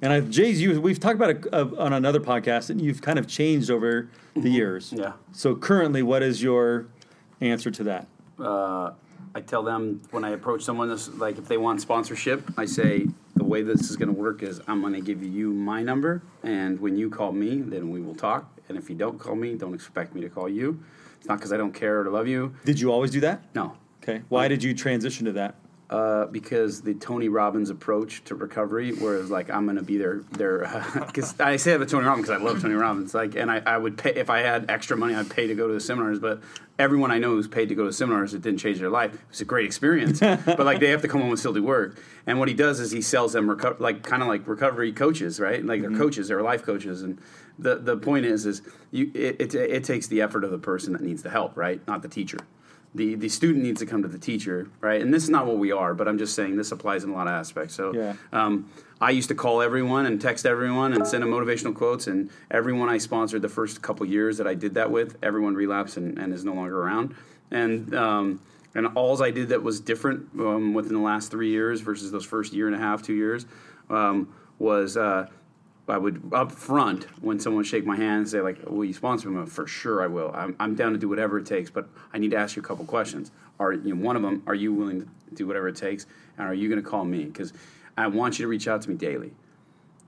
and 0.00 0.12
I, 0.12 0.20
Jay's 0.20 0.60
you. 0.62 0.80
We've 0.80 1.00
talked 1.00 1.16
about 1.16 1.30
it 1.30 1.46
uh, 1.52 1.68
on 1.78 1.92
another 1.92 2.20
podcast, 2.20 2.70
and 2.70 2.80
you've 2.80 3.02
kind 3.02 3.18
of 3.18 3.26
changed 3.26 3.70
over 3.70 4.08
the 4.36 4.50
years. 4.50 4.92
Yeah. 4.96 5.14
So 5.32 5.56
currently, 5.56 6.02
what 6.02 6.22
is 6.22 6.42
your 6.42 6.86
answer 7.40 7.70
to 7.72 7.84
that? 7.84 8.06
uh, 8.38 8.92
I 9.36 9.40
tell 9.40 9.64
them 9.64 10.00
when 10.12 10.24
I 10.24 10.30
approach 10.30 10.62
someone, 10.62 10.88
this, 10.88 11.08
like 11.08 11.38
if 11.38 11.48
they 11.48 11.56
want 11.56 11.80
sponsorship, 11.80 12.52
I 12.56 12.66
say 12.66 13.08
the 13.34 13.42
way 13.42 13.62
this 13.62 13.90
is 13.90 13.96
going 13.96 14.14
to 14.14 14.14
work 14.14 14.44
is 14.44 14.60
I'm 14.68 14.80
going 14.80 14.92
to 14.92 15.00
give 15.00 15.24
you 15.24 15.52
my 15.52 15.82
number, 15.82 16.22
and 16.44 16.78
when 16.80 16.96
you 16.96 17.10
call 17.10 17.32
me, 17.32 17.60
then 17.60 17.90
we 17.90 18.00
will 18.00 18.14
talk. 18.14 18.48
And 18.68 18.78
if 18.78 18.88
you 18.88 18.94
don't 18.94 19.18
call 19.18 19.34
me, 19.34 19.56
don't 19.56 19.74
expect 19.74 20.14
me 20.14 20.20
to 20.20 20.28
call 20.28 20.48
you. 20.48 20.78
It's 21.24 21.28
not 21.30 21.38
because 21.38 21.54
I 21.54 21.56
don't 21.56 21.72
care 21.72 22.02
or 22.02 22.10
love 22.10 22.28
you. 22.28 22.54
Did 22.66 22.78
you 22.78 22.92
always 22.92 23.10
do 23.10 23.20
that? 23.20 23.42
No, 23.54 23.78
Okay. 24.02 24.20
Why 24.28 24.46
did 24.46 24.62
you 24.62 24.74
transition 24.74 25.24
to 25.24 25.32
that? 25.32 25.54
Uh, 25.90 26.26
because 26.26 26.80
the 26.80 26.94
Tony 26.94 27.28
Robbins 27.28 27.68
approach 27.68 28.24
to 28.24 28.34
recovery, 28.34 28.92
whereas 28.92 29.30
like 29.30 29.50
I'm 29.50 29.66
gonna 29.66 29.82
be 29.82 29.98
their 29.98 30.20
their 30.32 30.60
because 31.06 31.38
I 31.38 31.56
say 31.56 31.76
that 31.76 31.88
Tony 31.88 32.06
Robbins 32.06 32.26
because 32.26 32.40
I 32.40 32.44
love 32.44 32.62
Tony 32.62 32.74
Robbins. 32.74 33.14
Like, 33.14 33.36
and 33.36 33.50
I, 33.50 33.62
I 33.66 33.76
would 33.76 33.98
pay 33.98 34.14
if 34.14 34.30
I 34.30 34.38
had 34.38 34.70
extra 34.70 34.96
money, 34.96 35.14
I'd 35.14 35.30
pay 35.30 35.46
to 35.46 35.54
go 35.54 35.68
to 35.68 35.74
the 35.74 35.80
seminars. 35.80 36.18
But 36.18 36.40
everyone 36.78 37.10
I 37.10 37.18
know 37.18 37.30
who's 37.30 37.48
paid 37.48 37.68
to 37.68 37.74
go 37.74 37.84
to 37.84 37.92
seminars, 37.92 38.32
it 38.32 38.40
didn't 38.40 38.60
change 38.60 38.78
their 38.78 38.88
life. 38.88 39.14
It 39.14 39.20
was 39.28 39.40
a 39.42 39.44
great 39.44 39.66
experience, 39.66 40.20
but 40.20 40.60
like 40.60 40.80
they 40.80 40.88
have 40.88 41.02
to 41.02 41.08
come 41.08 41.20
home 41.20 41.30
and 41.30 41.38
still 41.38 41.52
do 41.52 41.62
work. 41.62 42.00
And 42.26 42.38
what 42.38 42.48
he 42.48 42.54
does 42.54 42.80
is 42.80 42.90
he 42.90 43.02
sells 43.02 43.34
them 43.34 43.46
reco- 43.46 43.78
like 43.78 44.02
kind 44.02 44.22
of 44.22 44.28
like 44.28 44.48
recovery 44.48 44.90
coaches, 44.90 45.38
right? 45.38 45.62
Like 45.64 45.82
they're 45.82 45.90
coaches, 45.90 46.28
they're 46.28 46.42
life 46.42 46.62
coaches, 46.62 47.02
and 47.02 47.20
the 47.58 47.76
the 47.76 47.98
point 47.98 48.24
is 48.24 48.46
is 48.46 48.62
you 48.90 49.10
it, 49.14 49.38
it 49.38 49.54
it 49.54 49.84
takes 49.84 50.06
the 50.06 50.22
effort 50.22 50.44
of 50.44 50.50
the 50.50 50.58
person 50.58 50.94
that 50.94 51.02
needs 51.02 51.22
the 51.22 51.30
help, 51.30 51.58
right? 51.58 51.86
Not 51.86 52.00
the 52.00 52.08
teacher 52.08 52.38
the 52.94 53.16
the 53.16 53.28
student 53.28 53.64
needs 53.64 53.80
to 53.80 53.86
come 53.86 54.02
to 54.02 54.08
the 54.08 54.18
teacher, 54.18 54.68
right? 54.80 55.00
And 55.02 55.12
this 55.12 55.24
is 55.24 55.30
not 55.30 55.46
what 55.46 55.58
we 55.58 55.72
are, 55.72 55.94
but 55.94 56.06
I'm 56.06 56.18
just 56.18 56.34
saying 56.34 56.56
this 56.56 56.70
applies 56.72 57.02
in 57.04 57.10
a 57.10 57.12
lot 57.12 57.26
of 57.26 57.32
aspects. 57.32 57.74
So, 57.74 57.92
Yeah. 57.92 58.14
um, 58.32 58.66
I 59.00 59.10
used 59.10 59.28
to 59.28 59.34
call 59.34 59.60
everyone 59.60 60.06
and 60.06 60.20
text 60.20 60.46
everyone 60.46 60.92
and 60.92 61.06
send 61.06 61.22
them 61.22 61.30
motivational 61.30 61.74
quotes, 61.74 62.06
and 62.06 62.30
everyone 62.50 62.88
I 62.88 62.98
sponsored 62.98 63.42
the 63.42 63.48
first 63.48 63.82
couple 63.82 64.06
years 64.06 64.38
that 64.38 64.46
I 64.46 64.54
did 64.54 64.74
that 64.74 64.90
with, 64.90 65.16
everyone 65.22 65.54
relapsed 65.54 65.96
and, 65.96 66.18
and 66.18 66.32
is 66.32 66.44
no 66.44 66.54
longer 66.54 66.80
around. 66.80 67.14
And 67.50 67.94
um, 67.94 68.40
and 68.76 68.86
alls 68.96 69.20
I 69.20 69.30
did 69.30 69.48
that 69.48 69.62
was 69.62 69.80
different 69.80 70.28
um, 70.38 70.72
within 70.74 70.94
the 70.94 71.00
last 71.00 71.30
three 71.30 71.50
years 71.50 71.80
versus 71.80 72.10
those 72.12 72.24
first 72.24 72.52
year 72.52 72.66
and 72.66 72.76
a 72.76 72.78
half, 72.78 73.02
two 73.02 73.14
years, 73.14 73.46
um, 73.90 74.32
was. 74.58 74.96
Uh, 74.96 75.26
I 75.86 75.98
would 75.98 76.30
up 76.32 76.50
front 76.50 77.04
when 77.22 77.38
someone 77.38 77.64
shake 77.64 77.84
my 77.84 77.96
hand 77.96 78.18
and 78.18 78.28
say 78.28 78.40
like, 78.40 78.58
"Will 78.66 78.84
you 78.84 78.94
sponsor 78.94 79.28
me?" 79.28 79.46
For 79.46 79.66
sure, 79.66 80.02
I 80.02 80.06
will. 80.06 80.30
I'm, 80.34 80.56
I'm 80.58 80.74
down 80.74 80.92
to 80.92 80.98
do 80.98 81.08
whatever 81.08 81.38
it 81.38 81.46
takes, 81.46 81.70
but 81.70 81.88
I 82.12 82.18
need 82.18 82.30
to 82.30 82.36
ask 82.36 82.56
you 82.56 82.62
a 82.62 82.64
couple 82.64 82.84
questions. 82.84 83.30
Are 83.60 83.72
you 83.72 83.94
know, 83.94 84.02
one 84.02 84.16
of 84.16 84.22
them? 84.22 84.42
Are 84.46 84.54
you 84.54 84.72
willing 84.72 85.02
to 85.02 85.34
do 85.34 85.46
whatever 85.46 85.68
it 85.68 85.76
takes, 85.76 86.06
and 86.38 86.46
are 86.46 86.54
you 86.54 86.68
going 86.68 86.82
to 86.82 86.88
call 86.88 87.04
me? 87.04 87.24
Because 87.24 87.52
I 87.96 88.06
want 88.06 88.38
you 88.38 88.44
to 88.44 88.48
reach 88.48 88.66
out 88.66 88.82
to 88.82 88.90
me 88.90 88.96
daily. 88.96 89.32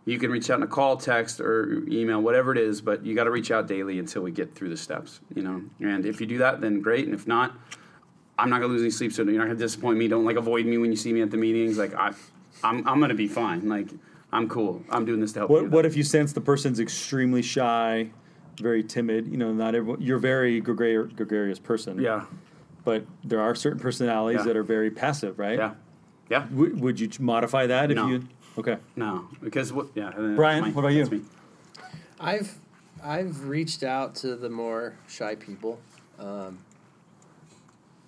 You 0.07 0.19
can 0.19 0.31
reach 0.31 0.49
out 0.51 0.59
in 0.59 0.63
a 0.63 0.69
call, 0.69 0.97
text, 0.97 1.41
or 1.41 1.83
email, 1.89 2.23
whatever 2.23 2.53
it 2.53 2.59
is, 2.59 2.81
but 2.81 3.05
you 3.05 3.15
got 3.15 3.25
to 3.25 3.31
reach 3.31 3.51
out 3.51 3.67
daily 3.67 3.99
until 3.99 4.23
we 4.23 4.31
get 4.31 4.55
through 4.55 4.69
the 4.69 4.77
steps. 4.77 5.21
You 5.35 5.43
know, 5.43 5.63
and 5.81 6.07
if 6.07 6.21
you 6.21 6.27
do 6.27 6.39
that, 6.39 6.61
then 6.61 6.81
great. 6.81 7.07
And 7.07 7.15
if 7.15 7.27
not, 7.27 7.55
I'm 8.39 8.51
not 8.51 8.61
gonna 8.61 8.73
lose 8.73 8.83
any 8.83 8.91
sleep. 8.91 9.13
So 9.13 9.23
you're 9.25 9.39
not 9.39 9.47
gonna 9.47 9.59
disappoint 9.59 9.99
me. 9.99 10.09
Don't 10.09 10.25
like 10.25 10.37
avoid 10.37 10.67
me 10.67 10.79
when 10.79 10.91
you 10.91 10.97
see 10.97 11.13
me 11.13 11.23
at 11.23 11.31
the 11.31 11.37
meetings. 11.37 11.79
Like 11.79 11.95
I, 11.95 12.13
I'm, 12.63 12.87
I'm 12.87 13.01
gonna 13.01 13.15
be 13.15 13.29
fine. 13.29 13.69
Like 13.69 13.89
I'm 14.33 14.49
cool. 14.49 14.83
I'm 14.91 15.05
doing 15.05 15.21
this 15.21 15.33
to 15.33 15.41
help 15.41 15.51
What 15.51 15.63
you. 15.65 15.69
what 15.71 15.87
if 15.87 15.97
you 15.97 16.03
sense 16.03 16.33
the 16.33 16.41
person's 16.41 16.81
extremely 16.81 17.43
shy, 17.43 18.11
very 18.61 18.83
timid? 18.83 19.27
You 19.29 19.37
know, 19.37 19.53
not 19.53 19.75
everyone. 19.75 20.01
You're 20.03 20.19
a 20.19 20.21
very 20.21 20.61
gregarious, 20.61 21.13
gregarious 21.15 21.59
person. 21.59 22.01
Yeah, 22.01 22.25
But 22.85 23.05
there 23.25 23.41
are 23.41 23.55
certain 23.55 23.79
personalities 23.79 24.41
Yeah. 24.41 24.47
that 24.47 24.57
are 24.57 24.63
very 24.63 24.91
passive, 24.91 25.39
right? 25.39 25.59
yeah, 25.59 25.75
yeah. 26.29 26.47
W- 26.51 26.75
would 26.77 26.99
you 27.01 27.09
modify 27.21 27.67
that 27.69 27.91
if 27.91 27.97
No. 27.97 28.09
you? 28.09 28.23
Okay. 28.59 28.79
No, 28.97 29.29
because 29.43 29.73
what? 29.73 29.89
Yeah. 29.95 30.11
Brian, 30.35 30.65
that's 30.65 30.75
what 30.75 30.83
about 30.83 30.95
you? 30.95 31.07
me. 31.07 31.23
I've 32.19 32.59
I've 33.05 33.47
reached 33.47 33.83
out 33.83 34.15
to 34.17 34.35
the 34.37 34.49
more 34.49 34.95
shy 35.07 35.35
people, 35.37 35.79
um, 36.19 36.59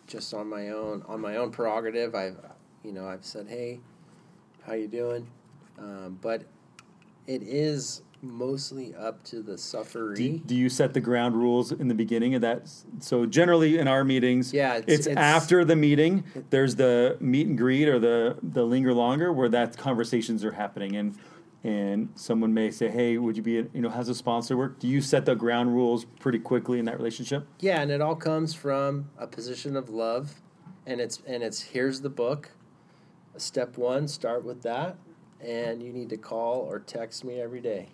just 0.06 0.32
on 0.34 0.48
my 0.48 0.70
own 0.70 1.04
on 1.06 1.20
my 1.20 1.36
own 1.36 1.50
prerogative. 1.50 2.14
I've 2.14 2.36
you 2.82 2.92
know 2.92 3.06
I've 3.06 3.24
said, 3.24 3.46
hey, 3.48 3.80
how 4.66 4.72
you 4.74 4.88
doing? 4.88 5.26
Um, 5.78 6.18
but 6.20 6.42
it 7.26 7.42
is 7.42 8.02
mostly 8.20 8.94
up 8.96 9.22
to 9.24 9.42
the 9.42 9.56
sufferee. 9.56 10.38
Do, 10.38 10.38
do 10.46 10.56
you 10.56 10.68
set 10.68 10.92
the 10.92 11.00
ground 11.00 11.36
rules 11.36 11.70
in 11.70 11.86
the 11.86 11.94
beginning 11.94 12.34
of 12.34 12.40
that? 12.42 12.68
So 13.00 13.26
generally 13.26 13.78
in 13.78 13.86
our 13.86 14.02
meetings, 14.02 14.52
Yeah, 14.52 14.76
it's- 14.78 14.98
it's, 14.98 15.06
it's- 15.06 15.16
after 15.24 15.64
the 15.64 15.76
meeting. 15.76 16.24
There's 16.50 16.74
the 16.74 17.16
meet 17.20 17.46
and 17.46 17.56
greet 17.56 17.88
or 17.88 17.98
the 18.00 18.36
the 18.42 18.64
linger 18.64 18.92
longer 18.92 19.32
where 19.32 19.48
that 19.50 19.76
conversations 19.76 20.44
are 20.44 20.52
happening 20.52 20.96
and 20.96 21.14
and 21.64 22.08
someone 22.14 22.54
may 22.54 22.70
say, 22.70 22.88
hey, 22.88 23.18
would 23.18 23.36
you 23.36 23.42
be 23.42 23.52
you 23.52 23.80
know 23.80 23.88
how's 23.90 24.08
a 24.08 24.14
sponsor 24.14 24.56
work? 24.56 24.78
Do 24.80 24.88
you 24.88 25.00
set 25.00 25.24
the 25.24 25.34
ground 25.36 25.72
rules 25.74 26.04
pretty 26.18 26.38
quickly 26.40 26.78
in 26.80 26.84
that 26.86 26.96
relationship? 26.96 27.46
Yeah, 27.60 27.80
and 27.82 27.90
it 27.90 28.00
all 28.00 28.16
comes 28.16 28.52
from 28.54 29.10
a 29.18 29.26
position 29.28 29.76
of 29.76 29.90
love, 29.90 30.40
and 30.86 31.00
it's 31.00 31.20
and 31.26 31.42
it's 31.44 31.60
here's 31.60 32.00
the 32.00 32.10
book. 32.10 32.50
Step 33.36 33.76
one, 33.78 34.08
start 34.08 34.44
with 34.44 34.62
that, 34.62 34.96
and 35.40 35.82
you 35.82 35.92
need 35.92 36.08
to 36.10 36.16
call 36.16 36.60
or 36.60 36.78
text 36.80 37.24
me 37.24 37.40
every 37.40 37.60
day, 37.60 37.88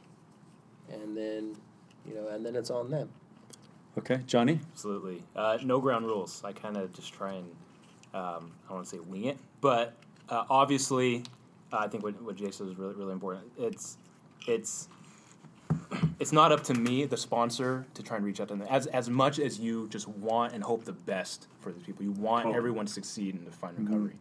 and 0.92 1.16
then, 1.16 1.56
you 2.06 2.14
know, 2.14 2.28
and 2.28 2.44
then 2.44 2.56
it's 2.56 2.70
on 2.70 2.90
them. 2.90 3.10
Okay, 3.96 4.20
Johnny. 4.26 4.58
Absolutely. 4.72 5.22
Uh, 5.36 5.58
no 5.62 5.80
ground 5.80 6.06
rules. 6.06 6.42
I 6.44 6.52
kind 6.52 6.76
of 6.76 6.92
just 6.92 7.12
try 7.14 7.34
and, 7.34 7.46
um, 8.12 8.52
I 8.64 8.68
don't 8.68 8.76
want 8.76 8.84
to 8.86 8.90
say 8.90 8.98
wing 8.98 9.24
it, 9.26 9.38
but 9.60 9.94
uh, 10.28 10.44
obviously, 10.50 11.22
uh, 11.72 11.78
I 11.78 11.88
think 11.88 12.02
what, 12.02 12.20
what 12.22 12.36
Jay 12.36 12.50
said 12.50 12.66
is 12.68 12.76
really, 12.76 12.94
really 12.94 13.12
important. 13.12 13.44
It's, 13.56 13.98
it's, 14.48 14.88
it's 16.18 16.32
not 16.32 16.50
up 16.50 16.64
to 16.64 16.74
me, 16.74 17.04
the 17.04 17.16
sponsor, 17.16 17.86
to 17.94 18.02
try 18.02 18.16
and 18.16 18.26
reach 18.26 18.40
out 18.40 18.48
to 18.48 18.56
them. 18.56 18.66
As, 18.68 18.86
as 18.88 19.08
much 19.08 19.38
as 19.38 19.60
you 19.60 19.88
just 19.88 20.08
want 20.08 20.54
and 20.54 20.62
hope 20.64 20.84
the 20.84 20.92
best 20.92 21.46
for 21.60 21.70
these 21.72 21.84
people, 21.84 22.04
you 22.04 22.12
want 22.12 22.44
Totally. 22.44 22.56
everyone 22.56 22.86
to 22.86 22.92
succeed 22.92 23.36
in 23.36 23.44
the 23.44 23.50
fund 23.52 23.78
recovery, 23.78 24.14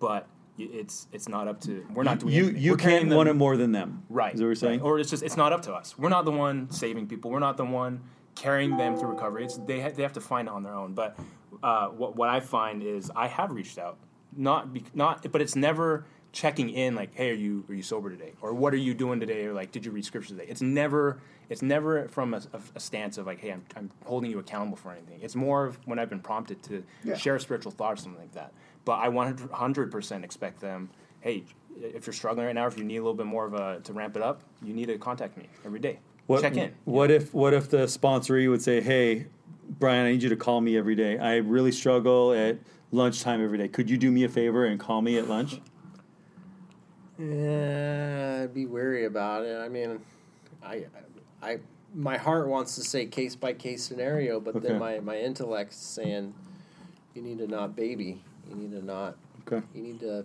but 0.00 0.22
y- 0.22 0.28
it's 0.58 1.06
it's 1.12 1.28
not 1.28 1.48
up 1.48 1.60
to 1.62 1.86
we're 1.94 2.02
not 2.02 2.20
doing 2.20 2.32
You 2.34 2.42
anything. 2.44 2.62
you 2.62 2.70
We're 2.72 2.76
can't 2.78 3.08
them- 3.08 3.16
want 3.16 3.28
it 3.28 3.34
more 3.34 3.56
than 3.56 3.72
them. 3.72 4.02
Right. 4.08 4.34
Is 4.34 4.40
that 4.40 4.44
what 4.44 4.48
you're 4.48 4.54
saying? 4.56 4.80
right. 4.80 4.86
Or 4.86 4.98
it's 4.98 5.10
just 5.10 5.22
it's 5.22 5.36
not 5.36 5.52
up 5.52 5.62
to 5.62 5.72
us. 5.72 5.96
We're 5.98 6.08
not 6.08 6.24
the 6.24 6.32
one 6.32 6.70
saving 6.70 7.06
people. 7.06 7.30
We're 7.30 7.38
not 7.38 7.56
the 7.56 7.64
one 7.64 8.00
carrying 8.34 8.76
them 8.76 8.96
through 8.96 9.10
recovery. 9.10 9.44
It's 9.44 9.56
they 9.58 9.80
ha- 9.80 9.90
they 9.94 10.02
have 10.02 10.12
to 10.14 10.20
find 10.20 10.48
it 10.48 10.54
on 10.54 10.62
their 10.62 10.74
own. 10.74 10.94
But 10.94 11.18
uh, 11.62 11.88
what 11.88 12.16
what 12.16 12.28
I 12.28 12.40
find 12.40 12.82
is 12.82 13.10
I 13.16 13.26
have 13.28 13.50
reached 13.52 13.78
out, 13.78 13.98
not 14.36 14.72
be, 14.72 14.84
not, 14.94 15.30
but 15.32 15.40
it's 15.40 15.56
never 15.56 16.04
checking 16.30 16.68
in 16.70 16.94
like, 16.94 17.14
hey, 17.14 17.30
are 17.30 17.34
you 17.34 17.64
are 17.68 17.74
you 17.74 17.82
sober 17.82 18.10
today, 18.10 18.32
or 18.42 18.52
what 18.52 18.72
are 18.74 18.78
you 18.78 18.94
doing 18.94 19.18
today, 19.18 19.46
or 19.46 19.54
like, 19.54 19.72
did 19.72 19.84
you 19.84 19.90
read 19.90 20.04
scripture 20.04 20.30
today? 20.34 20.46
It's 20.48 20.60
never 20.62 21.18
it's 21.48 21.62
never 21.62 22.06
from 22.08 22.34
a, 22.34 22.42
a, 22.52 22.60
a 22.76 22.80
stance 22.80 23.16
of 23.16 23.26
like, 23.26 23.40
hey, 23.40 23.50
I'm, 23.52 23.64
I'm 23.74 23.90
holding 24.04 24.30
you 24.30 24.38
accountable 24.38 24.76
for 24.76 24.92
anything. 24.92 25.20
It's 25.22 25.34
more 25.34 25.64
of 25.64 25.78
when 25.86 25.98
I've 25.98 26.10
been 26.10 26.20
prompted 26.20 26.62
to 26.64 26.84
share 27.16 27.36
a 27.36 27.40
spiritual 27.40 27.72
thought 27.72 27.94
or 27.94 27.96
something 27.96 28.20
like 28.20 28.32
that. 28.32 28.52
But 28.88 29.00
I 29.00 29.08
100 29.10 29.92
percent 29.92 30.24
expect 30.24 30.62
them. 30.62 30.88
Hey, 31.20 31.44
if 31.76 32.06
you're 32.06 32.14
struggling 32.14 32.46
right 32.46 32.54
now, 32.54 32.66
if 32.66 32.78
you 32.78 32.84
need 32.84 32.96
a 32.96 33.02
little 33.02 33.12
bit 33.12 33.26
more 33.26 33.44
of 33.44 33.52
a 33.52 33.80
to 33.80 33.92
ramp 33.92 34.16
it 34.16 34.22
up, 34.22 34.40
you 34.62 34.72
need 34.72 34.86
to 34.86 34.96
contact 34.96 35.36
me 35.36 35.46
every 35.62 35.78
day. 35.78 35.98
What, 36.26 36.40
Check 36.40 36.56
in. 36.56 36.72
What 36.86 37.10
if 37.10 37.34
what 37.34 37.52
if 37.52 37.68
the 37.68 37.86
sponsoree 37.86 38.48
would 38.48 38.62
say, 38.62 38.80
"Hey, 38.80 39.26
Brian, 39.78 40.06
I 40.06 40.12
need 40.12 40.22
you 40.22 40.30
to 40.30 40.36
call 40.36 40.62
me 40.62 40.78
every 40.78 40.94
day. 40.94 41.18
I 41.18 41.36
really 41.36 41.70
struggle 41.70 42.32
at 42.32 42.56
lunchtime 42.90 43.44
every 43.44 43.58
day. 43.58 43.68
Could 43.68 43.90
you 43.90 43.98
do 43.98 44.10
me 44.10 44.24
a 44.24 44.28
favor 44.30 44.64
and 44.64 44.80
call 44.80 45.02
me 45.02 45.18
at 45.18 45.28
lunch?" 45.28 45.60
Yeah, 47.18 48.40
I'd 48.44 48.54
be 48.54 48.64
wary 48.64 49.04
about 49.04 49.44
it. 49.44 49.58
I 49.58 49.68
mean, 49.68 50.00
I, 50.64 50.86
I, 51.42 51.58
my 51.94 52.16
heart 52.16 52.48
wants 52.48 52.74
to 52.76 52.80
say 52.80 53.04
case 53.04 53.36
by 53.36 53.52
case 53.52 53.84
scenario, 53.84 54.40
but 54.40 54.56
Okay. 54.56 54.68
then 54.68 54.78
my 54.78 55.00
my 55.00 55.18
intellect's 55.18 55.76
saying, 55.76 56.32
you 57.14 57.20
need 57.20 57.36
to 57.36 57.46
not 57.46 57.76
baby. 57.76 58.22
You 58.48 58.56
need 58.56 58.70
to 58.72 58.84
not. 58.84 59.16
Okay. 59.46 59.64
You 59.74 59.82
need 59.82 60.00
to. 60.00 60.24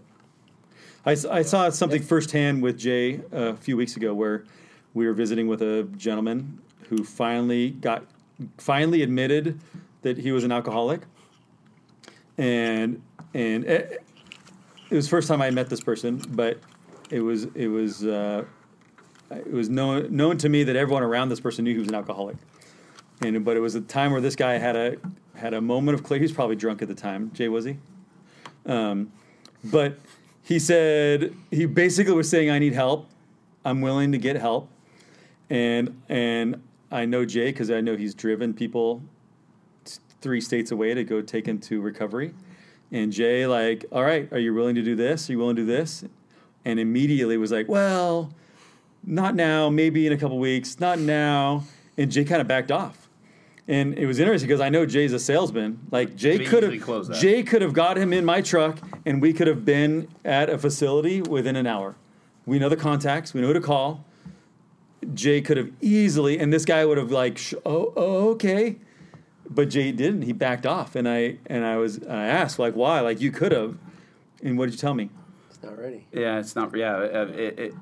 I, 1.05 1.11
I 1.11 1.41
saw 1.41 1.69
something 1.69 2.01
firsthand 2.01 2.61
with 2.61 2.77
Jay 2.77 3.21
a 3.31 3.55
few 3.55 3.77
weeks 3.77 3.97
ago 3.97 4.13
where 4.13 4.45
we 4.93 5.05
were 5.05 5.13
visiting 5.13 5.47
with 5.47 5.61
a 5.61 5.83
gentleman 5.97 6.61
who 6.89 7.03
finally 7.03 7.71
got 7.71 8.05
finally 8.57 9.01
admitted 9.01 9.59
that 10.01 10.17
he 10.17 10.31
was 10.31 10.43
an 10.43 10.51
alcoholic, 10.51 11.01
and 12.37 13.01
and 13.33 13.65
it, 13.65 14.03
it 14.89 14.95
was 14.95 15.05
the 15.05 15.09
first 15.09 15.27
time 15.27 15.41
I 15.41 15.49
met 15.49 15.69
this 15.69 15.81
person, 15.81 16.21
but 16.29 16.59
it 17.09 17.21
was 17.21 17.45
it 17.55 17.67
was 17.67 18.05
uh, 18.05 18.45
it 19.31 19.51
was 19.51 19.69
known 19.69 20.15
known 20.15 20.37
to 20.39 20.49
me 20.49 20.63
that 20.63 20.75
everyone 20.75 21.03
around 21.03 21.29
this 21.29 21.39
person 21.39 21.63
knew 21.65 21.73
he 21.73 21.79
was 21.79 21.87
an 21.87 21.95
alcoholic, 21.95 22.37
and 23.21 23.43
but 23.43 23.57
it 23.57 23.61
was 23.61 23.75
a 23.75 23.81
time 23.81 24.11
where 24.11 24.21
this 24.21 24.35
guy 24.35 24.57
had 24.57 24.75
a 24.75 24.97
had 25.35 25.53
a 25.53 25.61
moment 25.61 25.95
of 25.95 26.03
clarity. 26.03 26.23
He 26.23 26.29
was 26.29 26.35
probably 26.35 26.55
drunk 26.55 26.81
at 26.81 26.87
the 26.87 26.95
time. 26.95 27.31
Jay 27.33 27.49
was 27.49 27.65
he? 27.65 27.77
Um, 28.65 29.11
but 29.63 29.97
he 30.43 30.59
said 30.59 31.33
he 31.51 31.65
basically 31.65 32.13
was 32.13 32.29
saying, 32.29 32.49
"I 32.49 32.59
need 32.59 32.73
help. 32.73 33.09
I'm 33.65 33.81
willing 33.81 34.11
to 34.11 34.17
get 34.17 34.35
help." 34.35 34.69
And 35.49 36.01
and 36.09 36.61
I 36.91 37.05
know 37.05 37.25
Jay 37.25 37.47
because 37.47 37.71
I 37.71 37.81
know 37.81 37.95
he's 37.95 38.13
driven 38.13 38.53
people 38.53 39.01
t- 39.83 39.99
three 40.21 40.41
states 40.41 40.71
away 40.71 40.93
to 40.93 41.03
go 41.03 41.21
take 41.21 41.45
him 41.47 41.59
to 41.59 41.81
recovery. 41.81 42.33
And 42.91 43.11
Jay, 43.11 43.47
like, 43.47 43.85
all 43.91 44.03
right, 44.03 44.31
are 44.31 44.37
you 44.37 44.53
willing 44.53 44.75
to 44.75 44.83
do 44.83 44.95
this? 44.95 45.27
Are 45.27 45.33
you 45.33 45.39
willing 45.39 45.55
to 45.55 45.63
do 45.63 45.65
this? 45.65 46.05
And 46.63 46.79
immediately 46.79 47.37
was 47.37 47.51
like, 47.51 47.67
well, 47.67 48.31
not 49.03 49.35
now, 49.35 49.69
maybe 49.69 50.05
in 50.05 50.13
a 50.13 50.17
couple 50.17 50.37
weeks, 50.37 50.79
not 50.79 50.99
now. 50.99 51.63
And 51.97 52.11
Jay 52.11 52.23
kind 52.23 52.39
of 52.39 52.47
backed 52.47 52.71
off. 52.71 53.02
And 53.67 53.97
it 53.97 54.05
was 54.05 54.19
interesting 54.19 54.47
because 54.47 54.59
I 54.59 54.69
know 54.69 54.85
Jay's 54.85 55.13
a 55.13 55.19
salesman. 55.19 55.79
Like 55.89 56.15
Jay 56.15 56.37
Could 56.37 56.47
could 56.47 56.63
easily 56.63 56.79
close 56.79 57.07
have. 57.07 57.17
Jay 57.17 57.43
could 57.43 57.61
have 57.61 57.73
got 57.73 57.97
him 57.97 58.11
in 58.11 58.25
my 58.25 58.41
truck 58.41 58.77
and 59.05 59.21
we 59.21 59.31
could 59.31 59.47
have 59.47 59.63
been 59.63 60.09
at 60.25 60.49
a 60.49 60.57
facility 60.57 61.21
within 61.21 61.55
an 61.55 61.65
hour. 61.65 61.95
We 62.45 62.59
know 62.59 62.67
the 62.67 62.75
contacts, 62.75 63.33
we 63.33 63.41
know 63.41 63.47
who 63.47 63.53
to 63.53 63.61
call. 63.61 64.03
Jay 65.13 65.41
could 65.41 65.57
have 65.57 65.69
easily, 65.81 66.39
and 66.39 66.51
this 66.51 66.65
guy 66.65 66.85
would 66.85 66.97
have 66.97 67.11
like, 67.11 67.37
sh- 67.37 67.55
oh, 67.65 67.93
oh, 67.95 68.29
okay, 68.31 68.77
but 69.49 69.69
Jay 69.69 69.91
didn't. 69.91 70.21
He 70.23 70.31
backed 70.31 70.65
off, 70.65 70.95
and 70.95 71.07
I 71.07 71.37
and 71.47 71.65
I 71.65 71.75
was 71.77 72.01
I 72.03 72.25
asked 72.25 72.57
like, 72.59 72.73
why? 72.73 73.01
Like 73.01 73.19
you 73.19 73.31
could 73.31 73.51
have, 73.51 73.77
and 74.41 74.57
what 74.57 74.65
did 74.65 74.73
you 74.73 74.77
tell 74.77 74.93
me? 74.93 75.09
It's 75.49 75.61
not 75.61 75.77
ready. 75.77 76.05
Yeah, 76.13 76.39
it's 76.39 76.55
not. 76.55 76.75
Yeah, 76.75 77.01
it, 77.01 77.59
it, 77.59 77.73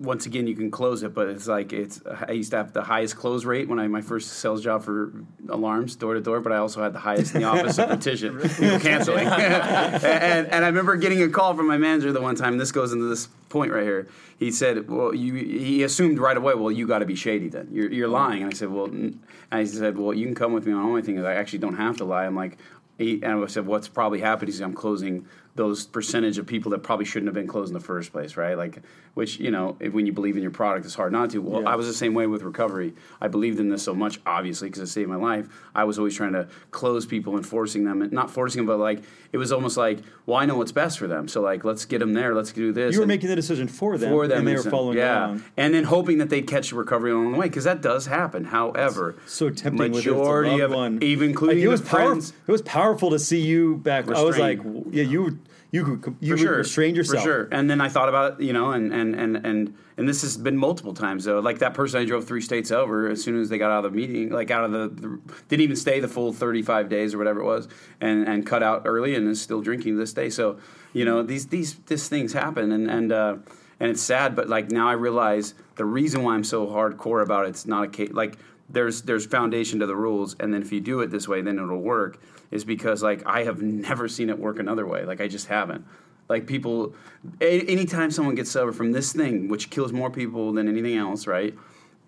once 0.00 0.24
again, 0.24 0.46
you 0.46 0.56
can 0.56 0.70
close 0.70 1.02
it, 1.02 1.12
but 1.12 1.28
it's 1.28 1.46
like 1.46 1.74
it's. 1.74 2.00
I 2.26 2.32
used 2.32 2.52
to 2.52 2.56
have 2.56 2.72
the 2.72 2.82
highest 2.82 3.16
close 3.16 3.44
rate 3.44 3.68
when 3.68 3.78
I 3.78 3.86
my 3.86 4.00
first 4.00 4.30
sales 4.30 4.64
job 4.64 4.82
for 4.82 5.12
alarms, 5.48 5.94
door 5.94 6.14
to 6.14 6.20
door. 6.20 6.40
But 6.40 6.52
I 6.52 6.56
also 6.56 6.82
had 6.82 6.94
the 6.94 6.98
highest 6.98 7.34
in 7.34 7.42
the 7.42 7.46
office 7.46 7.78
of 7.78 7.88
petition, 7.90 8.40
canceling. 8.80 9.26
and 9.28 10.46
and 10.46 10.64
I 10.64 10.68
remember 10.68 10.96
getting 10.96 11.22
a 11.22 11.28
call 11.28 11.54
from 11.54 11.66
my 11.66 11.76
manager 11.76 12.12
the 12.12 12.20
one 12.20 12.34
time. 12.34 12.54
And 12.54 12.60
this 12.60 12.72
goes 12.72 12.92
into 12.92 13.04
this 13.04 13.28
point 13.50 13.72
right 13.72 13.82
here. 13.82 14.08
He 14.38 14.50
said, 14.50 14.88
"Well, 14.88 15.14
you." 15.14 15.34
He 15.34 15.82
assumed 15.82 16.18
right 16.18 16.36
away, 16.36 16.54
"Well, 16.54 16.72
you 16.72 16.86
got 16.86 17.00
to 17.00 17.06
be 17.06 17.14
shady 17.14 17.50
then. 17.50 17.68
You're 17.70 17.92
you're 17.92 18.08
lying." 18.08 18.42
And 18.42 18.52
I 18.52 18.56
said, 18.56 18.70
"Well," 18.70 18.86
and 18.86 19.20
I 19.52 19.64
said, 19.64 19.98
"Well, 19.98 20.14
you 20.14 20.24
can 20.24 20.34
come 20.34 20.54
with 20.54 20.64
me." 20.64 20.72
And 20.72 20.80
the 20.80 20.84
only 20.86 21.02
thing 21.02 21.18
is, 21.18 21.24
I 21.24 21.34
actually 21.34 21.58
don't 21.58 21.76
have 21.76 21.98
to 21.98 22.04
lie. 22.04 22.24
I'm 22.24 22.36
like. 22.36 22.58
He, 22.98 23.14
and 23.22 23.42
I 23.42 23.46
said, 23.46 23.64
"What's 23.64 23.88
probably 23.88 24.20
happened?" 24.20 24.48
He 24.48 24.52
said, 24.52 24.64
"I'm 24.64 24.74
closing 24.74 25.26
those 25.56 25.86
percentage 25.86 26.38
of 26.38 26.46
people 26.46 26.70
that 26.70 26.78
probably 26.82 27.04
shouldn't 27.04 27.26
have 27.26 27.34
been 27.34 27.46
closed 27.48 27.70
in 27.70 27.74
the 27.74 27.80
first 27.84 28.12
place, 28.12 28.36
right? 28.36 28.56
Like, 28.56 28.78
which 29.14 29.40
you 29.40 29.50
know, 29.50 29.76
if, 29.80 29.92
when 29.92 30.06
you 30.06 30.12
believe 30.12 30.36
in 30.36 30.42
your 30.42 30.52
product, 30.52 30.86
it's 30.86 30.94
hard 30.94 31.12
not 31.12 31.30
to. 31.30 31.38
Well, 31.42 31.62
Yeah. 31.62 31.70
I 31.70 31.74
was 31.76 31.86
the 31.88 31.92
same 31.92 32.14
way 32.14 32.26
with 32.28 32.42
recovery. 32.42 32.94
I 33.20 33.26
believed 33.28 33.58
in 33.58 33.68
this 33.68 33.82
so 33.82 33.92
much, 33.94 34.20
obviously, 34.24 34.68
because 34.68 34.82
it 34.82 34.86
saved 34.86 35.08
my 35.08 35.16
life. 35.16 35.48
I 35.74 35.84
was 35.84 35.98
always 35.98 36.14
trying 36.14 36.32
to 36.34 36.48
close 36.70 37.04
people 37.06 37.36
and 37.36 37.44
forcing 37.44 37.84
them, 37.84 38.00
and 38.02 38.12
not 38.12 38.30
forcing 38.30 38.60
them, 38.60 38.66
but 38.66 38.78
like 38.78 39.02
it 39.32 39.38
was 39.38 39.50
almost 39.52 39.76
like, 39.76 39.98
well, 40.26 40.36
I 40.36 40.46
know 40.46 40.56
what's 40.56 40.72
best 40.72 40.98
for 40.98 41.08
them, 41.08 41.26
so 41.28 41.40
like 41.40 41.64
let's 41.64 41.84
get 41.84 41.98
them 41.98 42.12
there, 42.14 42.34
let's 42.34 42.52
do 42.52 42.72
this. 42.72 42.92
You 42.92 43.00
were 43.00 43.02
And- 43.04 43.08
making 43.08 43.28
the 43.28 43.36
decision 43.36 43.66
for 43.68 43.98
them, 43.98 44.10
for 44.10 44.28
them, 44.28 44.38
and 44.38 44.48
they 44.48 44.54
were 44.54 44.62
following 44.62 44.98
yeah, 44.98 45.26
along. 45.26 45.44
and 45.56 45.74
then 45.74 45.84
hoping 45.84 46.18
that 46.18 46.30
they'd 46.30 46.46
catch 46.46 46.70
the 46.70 46.76
recovery 46.76 47.10
along 47.10 47.32
the 47.32 47.38
way 47.38 47.46
because 47.48 47.64
that 47.64 47.80
does 47.82 48.06
happen. 48.06 48.44
However, 48.44 49.16
So 49.26 49.50
tempting 49.50 49.90
majority 49.92 50.50
with 50.50 50.60
it's 50.62 50.64
of 50.72 50.76
one. 50.76 51.02
even 51.02 51.30
including 51.30 51.58
Like, 51.58 51.64
it 51.64 51.68
was 51.68 51.82
the 51.82 51.88
powerful. 51.88 52.34
It 52.46 52.52
was 52.52 52.62
powerful 52.62 53.10
to 53.10 53.18
see 53.18 53.40
you 53.40 53.76
back. 53.78 54.08
I 54.08 54.22
was 54.22 54.38
like, 54.38 54.60
yeah, 54.90 55.02
you 55.02 55.38
you 55.70 55.84
could 55.84 56.16
you 56.20 56.28
for 56.28 56.34
would 56.34 56.40
sure, 56.40 56.56
restrain 56.56 56.94
yourself. 56.94 57.22
For 57.22 57.28
sure. 57.28 57.48
And 57.52 57.70
then 57.70 57.80
I 57.80 57.88
thought 57.88 58.08
about 58.08 58.40
it, 58.40 58.44
you 58.44 58.52
know, 58.52 58.72
and 58.72 58.92
and 58.92 59.14
and 59.14 59.46
and 59.46 59.74
and 59.96 60.08
this 60.08 60.22
has 60.22 60.36
been 60.36 60.56
multiple 60.56 60.94
times 60.94 61.24
though. 61.24 61.40
Like 61.40 61.58
that 61.60 61.74
person 61.74 62.00
I 62.00 62.04
drove 62.04 62.26
three 62.26 62.40
states 62.40 62.70
over 62.70 63.08
as 63.08 63.22
soon 63.22 63.40
as 63.40 63.48
they 63.48 63.58
got 63.58 63.70
out 63.70 63.84
of 63.84 63.92
the 63.92 63.96
meeting, 63.96 64.30
like 64.30 64.50
out 64.50 64.64
of 64.64 64.72
the, 64.72 64.88
the 64.88 65.20
didn't 65.48 65.62
even 65.62 65.76
stay 65.76 66.00
the 66.00 66.08
full 66.08 66.32
thirty 66.32 66.62
five 66.62 66.88
days 66.88 67.14
or 67.14 67.18
whatever 67.18 67.40
it 67.40 67.44
was, 67.44 67.68
and 68.00 68.26
and 68.28 68.46
cut 68.46 68.62
out 68.62 68.82
early 68.84 69.14
and 69.14 69.28
is 69.28 69.40
still 69.40 69.60
drinking 69.60 69.96
this 69.96 70.12
day. 70.12 70.30
So 70.30 70.58
you 70.92 71.04
know 71.04 71.22
these 71.22 71.46
these 71.46 71.74
these 71.86 72.08
things 72.08 72.32
happen 72.32 72.72
and 72.72 72.90
and. 72.90 73.12
uh 73.12 73.36
and 73.82 73.88
it's 73.88 74.02
sad, 74.02 74.36
but 74.36 74.46
like 74.46 74.70
now 74.70 74.90
I 74.90 74.92
realize 74.92 75.54
the 75.76 75.86
reason 75.86 76.22
why 76.22 76.34
I'm 76.34 76.44
so 76.44 76.66
hardcore 76.66 77.22
about 77.22 77.46
it's 77.46 77.64
not 77.64 77.84
a 77.84 77.88
case 77.88 78.10
like 78.12 78.36
there's 78.68 79.00
there's 79.02 79.24
foundation 79.24 79.80
to 79.80 79.86
the 79.86 79.96
rules, 79.96 80.36
and 80.38 80.52
then 80.52 80.60
if 80.60 80.70
you 80.70 80.82
do 80.82 81.00
it 81.00 81.10
this 81.10 81.26
way, 81.26 81.40
then 81.40 81.58
it'll 81.58 81.80
work. 81.80 82.20
Is 82.50 82.64
because 82.64 83.02
like 83.02 83.22
I 83.26 83.44
have 83.44 83.62
never 83.62 84.08
seen 84.08 84.28
it 84.28 84.38
work 84.38 84.58
another 84.58 84.86
way. 84.86 85.04
Like 85.04 85.20
I 85.20 85.28
just 85.28 85.46
haven't. 85.46 85.84
Like 86.28 86.46
people, 86.46 86.94
a- 87.40 87.60
anytime 87.62 88.10
someone 88.10 88.34
gets 88.34 88.50
sober 88.50 88.72
from 88.72 88.92
this 88.92 89.12
thing, 89.12 89.48
which 89.48 89.70
kills 89.70 89.92
more 89.92 90.10
people 90.10 90.52
than 90.52 90.68
anything 90.68 90.96
else, 90.96 91.26
right? 91.26 91.54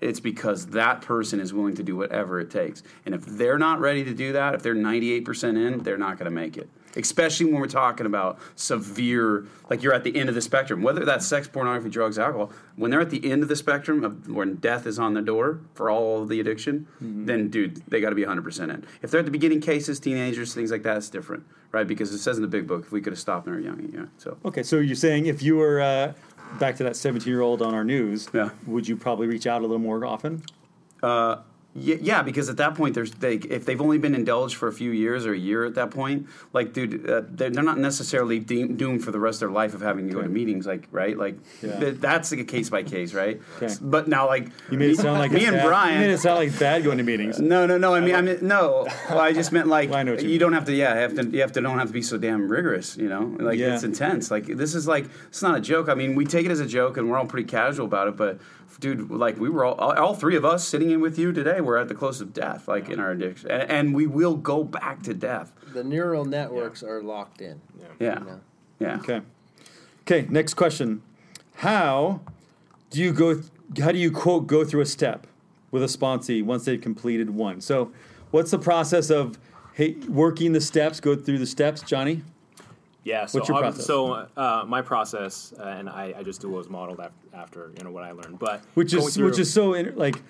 It's 0.00 0.20
because 0.20 0.66
that 0.68 1.00
person 1.00 1.38
is 1.40 1.52
willing 1.52 1.74
to 1.76 1.82
do 1.82 1.96
whatever 1.96 2.40
it 2.40 2.50
takes. 2.50 2.82
And 3.06 3.14
if 3.14 3.24
they're 3.24 3.58
not 3.58 3.80
ready 3.80 4.02
to 4.04 4.14
do 4.14 4.32
that, 4.32 4.54
if 4.54 4.62
they're 4.62 4.74
98% 4.74 5.44
in, 5.56 5.80
they're 5.84 5.98
not 5.98 6.18
going 6.18 6.24
to 6.24 6.30
make 6.30 6.56
it. 6.56 6.68
Especially 6.96 7.46
when 7.46 7.60
we're 7.60 7.66
talking 7.66 8.06
about 8.06 8.38
severe, 8.54 9.46
like 9.70 9.82
you're 9.82 9.94
at 9.94 10.04
the 10.04 10.14
end 10.16 10.28
of 10.28 10.34
the 10.34 10.40
spectrum, 10.40 10.82
whether 10.82 11.04
that's 11.04 11.26
sex, 11.26 11.48
pornography, 11.48 11.88
drugs, 11.90 12.18
alcohol. 12.18 12.50
When 12.76 12.90
they're 12.90 13.00
at 13.00 13.10
the 13.10 13.30
end 13.30 13.42
of 13.42 13.48
the 13.48 13.56
spectrum 13.56 14.04
of 14.04 14.28
when 14.28 14.56
death 14.56 14.86
is 14.86 14.98
on 14.98 15.14
the 15.14 15.22
door 15.22 15.60
for 15.74 15.90
all 15.90 16.22
of 16.22 16.28
the 16.28 16.40
addiction, 16.40 16.86
then 17.00 17.48
dude, 17.48 17.76
they 17.88 18.00
got 18.00 18.10
to 18.10 18.14
be 18.14 18.24
100% 18.24 18.62
in. 18.72 18.84
If 19.02 19.10
they're 19.10 19.20
at 19.20 19.24
the 19.26 19.32
beginning 19.32 19.60
cases, 19.60 19.98
teenagers, 20.00 20.54
things 20.54 20.70
like 20.70 20.82
that, 20.82 20.98
it's 20.98 21.08
different, 21.10 21.44
right? 21.72 21.86
Because 21.86 22.12
it 22.12 22.18
says 22.18 22.36
in 22.36 22.42
the 22.42 22.48
big 22.48 22.66
book, 22.66 22.82
if 22.84 22.92
we 22.92 23.00
could 23.00 23.12
have 23.12 23.20
stopped 23.20 23.46
when 23.46 23.56
we 23.56 23.62
were 23.62 23.66
young, 23.68 23.90
yeah. 23.92 24.04
So 24.18 24.36
Okay, 24.44 24.62
so 24.62 24.78
you're 24.78 24.94
saying 24.96 25.26
if 25.26 25.42
you 25.42 25.56
were 25.56 25.80
uh, 25.80 26.12
back 26.58 26.76
to 26.76 26.84
that 26.84 26.96
17 26.96 27.30
year 27.30 27.40
old 27.40 27.62
on 27.62 27.74
our 27.74 27.84
news, 27.84 28.28
Yeah. 28.34 28.50
would 28.66 28.86
you 28.86 28.96
probably 28.96 29.26
reach 29.26 29.46
out 29.46 29.60
a 29.60 29.62
little 29.64 29.78
more 29.78 30.04
often? 30.04 30.42
Uh, 31.02 31.36
yeah, 31.74 31.96
yeah, 32.00 32.22
because 32.22 32.48
at 32.50 32.58
that 32.58 32.74
point, 32.74 32.94
there's 32.94 33.12
they 33.12 33.36
if 33.36 33.64
they've 33.64 33.80
only 33.80 33.96
been 33.98 34.14
indulged 34.14 34.56
for 34.56 34.68
a 34.68 34.72
few 34.72 34.90
years 34.90 35.24
or 35.24 35.32
a 35.32 35.38
year 35.38 35.64
at 35.64 35.74
that 35.76 35.90
point, 35.90 36.26
like 36.52 36.72
dude, 36.74 37.08
uh, 37.08 37.22
they're, 37.30 37.48
they're 37.50 37.62
not 37.62 37.78
necessarily 37.78 38.38
de- 38.38 38.68
doomed 38.68 39.02
for 39.02 39.10
the 39.10 39.18
rest 39.18 39.36
of 39.36 39.48
their 39.48 39.54
life 39.54 39.72
of 39.74 39.80
having 39.80 40.06
to 40.08 40.12
go 40.14 40.20
to 40.20 40.28
meetings, 40.28 40.66
like 40.66 40.86
right, 40.90 41.16
like 41.16 41.36
Yeah. 41.62 41.78
th- 41.80 41.94
that's 41.98 42.30
like 42.30 42.40
a 42.40 42.44
case 42.44 42.68
by 42.68 42.82
case, 42.82 43.14
right? 43.14 43.40
Okay. 43.60 43.74
But 43.80 44.06
now, 44.06 44.26
like 44.26 44.48
You 44.70 44.76
made 44.78 44.90
it 44.90 44.98
sound 44.98 45.18
like 45.18 45.30
me 45.38 45.46
and 45.46 45.56
bad. 45.56 45.66
Brian. 45.66 45.94
You 45.94 46.06
made 46.08 46.12
it 46.12 46.18
sound 46.18 46.38
like 46.40 46.58
bad 46.58 46.84
going 46.84 46.98
to 46.98 47.04
meetings. 47.04 47.40
no, 47.40 47.64
no, 47.66 47.78
no. 47.78 47.94
I 47.94 48.00
mean, 48.00 48.14
I 48.14 48.20
mean, 48.20 48.38
no. 48.42 48.86
Well, 49.08 49.20
I 49.20 49.32
just 49.32 49.50
meant 49.52 49.68
like 49.68 49.88
Well, 49.92 50.04
you 50.06 50.12
you 50.16 50.28
mean. 50.28 50.38
don't 50.40 50.52
have 50.52 50.66
to. 50.66 50.74
Yeah, 50.74 50.94
have 50.94 51.14
to. 51.14 51.24
You 51.26 51.40
have 51.40 51.52
to. 51.52 51.60
Don't 51.62 51.78
have 51.78 51.88
to 51.88 51.94
be 51.94 52.02
so 52.02 52.18
damn 52.18 52.48
rigorous. 52.48 52.96
You 52.98 53.08
know, 53.08 53.34
like 53.40 53.58
Yeah. 53.58 53.74
it's 53.74 53.82
intense. 53.84 54.30
Like 54.30 54.44
this 54.46 54.74
is 54.74 54.86
like 54.86 55.06
it's 55.28 55.40
not 55.42 55.56
a 55.56 55.60
joke. 55.60 55.88
I 55.88 55.94
mean, 55.94 56.14
we 56.16 56.26
take 56.26 56.44
it 56.44 56.50
as 56.52 56.60
a 56.60 56.66
joke 56.66 56.98
and 56.98 57.10
we're 57.10 57.16
all 57.18 57.26
pretty 57.26 57.46
casual 57.48 57.86
about 57.86 58.08
it. 58.08 58.16
But 58.16 58.38
dude, 58.80 59.10
like 59.10 59.38
we 59.38 59.48
were 59.48 59.64
all, 59.64 59.74
all, 59.74 59.92
all 59.92 60.14
three 60.14 60.36
of 60.36 60.44
us 60.44 60.66
sitting 60.66 60.90
in 60.90 61.00
with 61.00 61.18
you 61.18 61.32
today. 61.32 61.60
We're 61.60 61.78
at 61.78 61.88
the 61.88 61.94
close 61.94 62.20
of 62.20 62.32
death, 62.32 62.68
like 62.68 62.88
in 62.90 63.00
our 63.00 63.10
addiction, 63.12 63.50
and, 63.50 63.70
and 63.70 63.94
we 63.94 64.06
will 64.06 64.36
go 64.36 64.64
back 64.64 65.02
to 65.04 65.14
death. 65.14 65.52
The 65.72 65.84
neural 65.84 66.24
networks 66.24 66.82
are 66.82 67.02
locked 67.02 67.40
in. 67.40 67.60
Yeah, 67.98 68.18
You 68.20 68.24
know? 68.26 68.40
yeah. 68.78 68.96
Okay. 68.98 69.20
Okay, 70.02 70.26
next 70.28 70.54
question. 70.54 71.02
How 71.56 72.20
do 72.90 73.00
you 73.00 73.12
go 73.12 73.42
how 73.80 73.92
do 73.92 73.98
you 73.98 74.10
quote 74.10 74.46
go 74.46 74.64
through 74.64 74.82
a 74.82 74.86
step 74.86 75.26
with 75.70 75.82
a 75.82 75.86
sponsee 75.86 76.44
once 76.44 76.64
they've 76.64 76.80
completed 76.80 77.30
one? 77.30 77.60
So, 77.60 77.92
what's 78.30 78.50
the 78.50 78.58
process 78.58 79.10
of 79.10 79.38
hey, 79.74 79.92
working 80.08 80.52
the 80.52 80.60
steps, 80.60 81.00
go 81.00 81.16
through 81.16 81.38
the 81.38 81.46
steps, 81.46 81.80
Johnny? 81.82 82.22
Yeah. 83.04 83.26
So, 83.26 83.38
What's 83.38 83.48
your 83.48 83.58
process? 83.58 83.86
so 83.86 84.12
uh, 84.36 84.64
my 84.66 84.80
process, 84.82 85.52
uh, 85.58 85.62
and 85.64 85.88
I, 85.88 86.14
I 86.18 86.22
just 86.22 86.40
do 86.40 86.48
what 86.48 86.58
was 86.58 86.68
modeled 86.70 87.00
after, 87.00 87.14
after 87.34 87.70
you 87.76 87.84
know 87.84 87.90
what 87.90 88.04
I 88.04 88.12
learned. 88.12 88.38
But 88.38 88.62
Which 88.74 88.94
is 88.94 89.14
through- 89.16 89.26
which 89.26 89.38
is 89.38 89.52
so 89.52 89.74
in, 89.74 89.96
like 89.96 90.22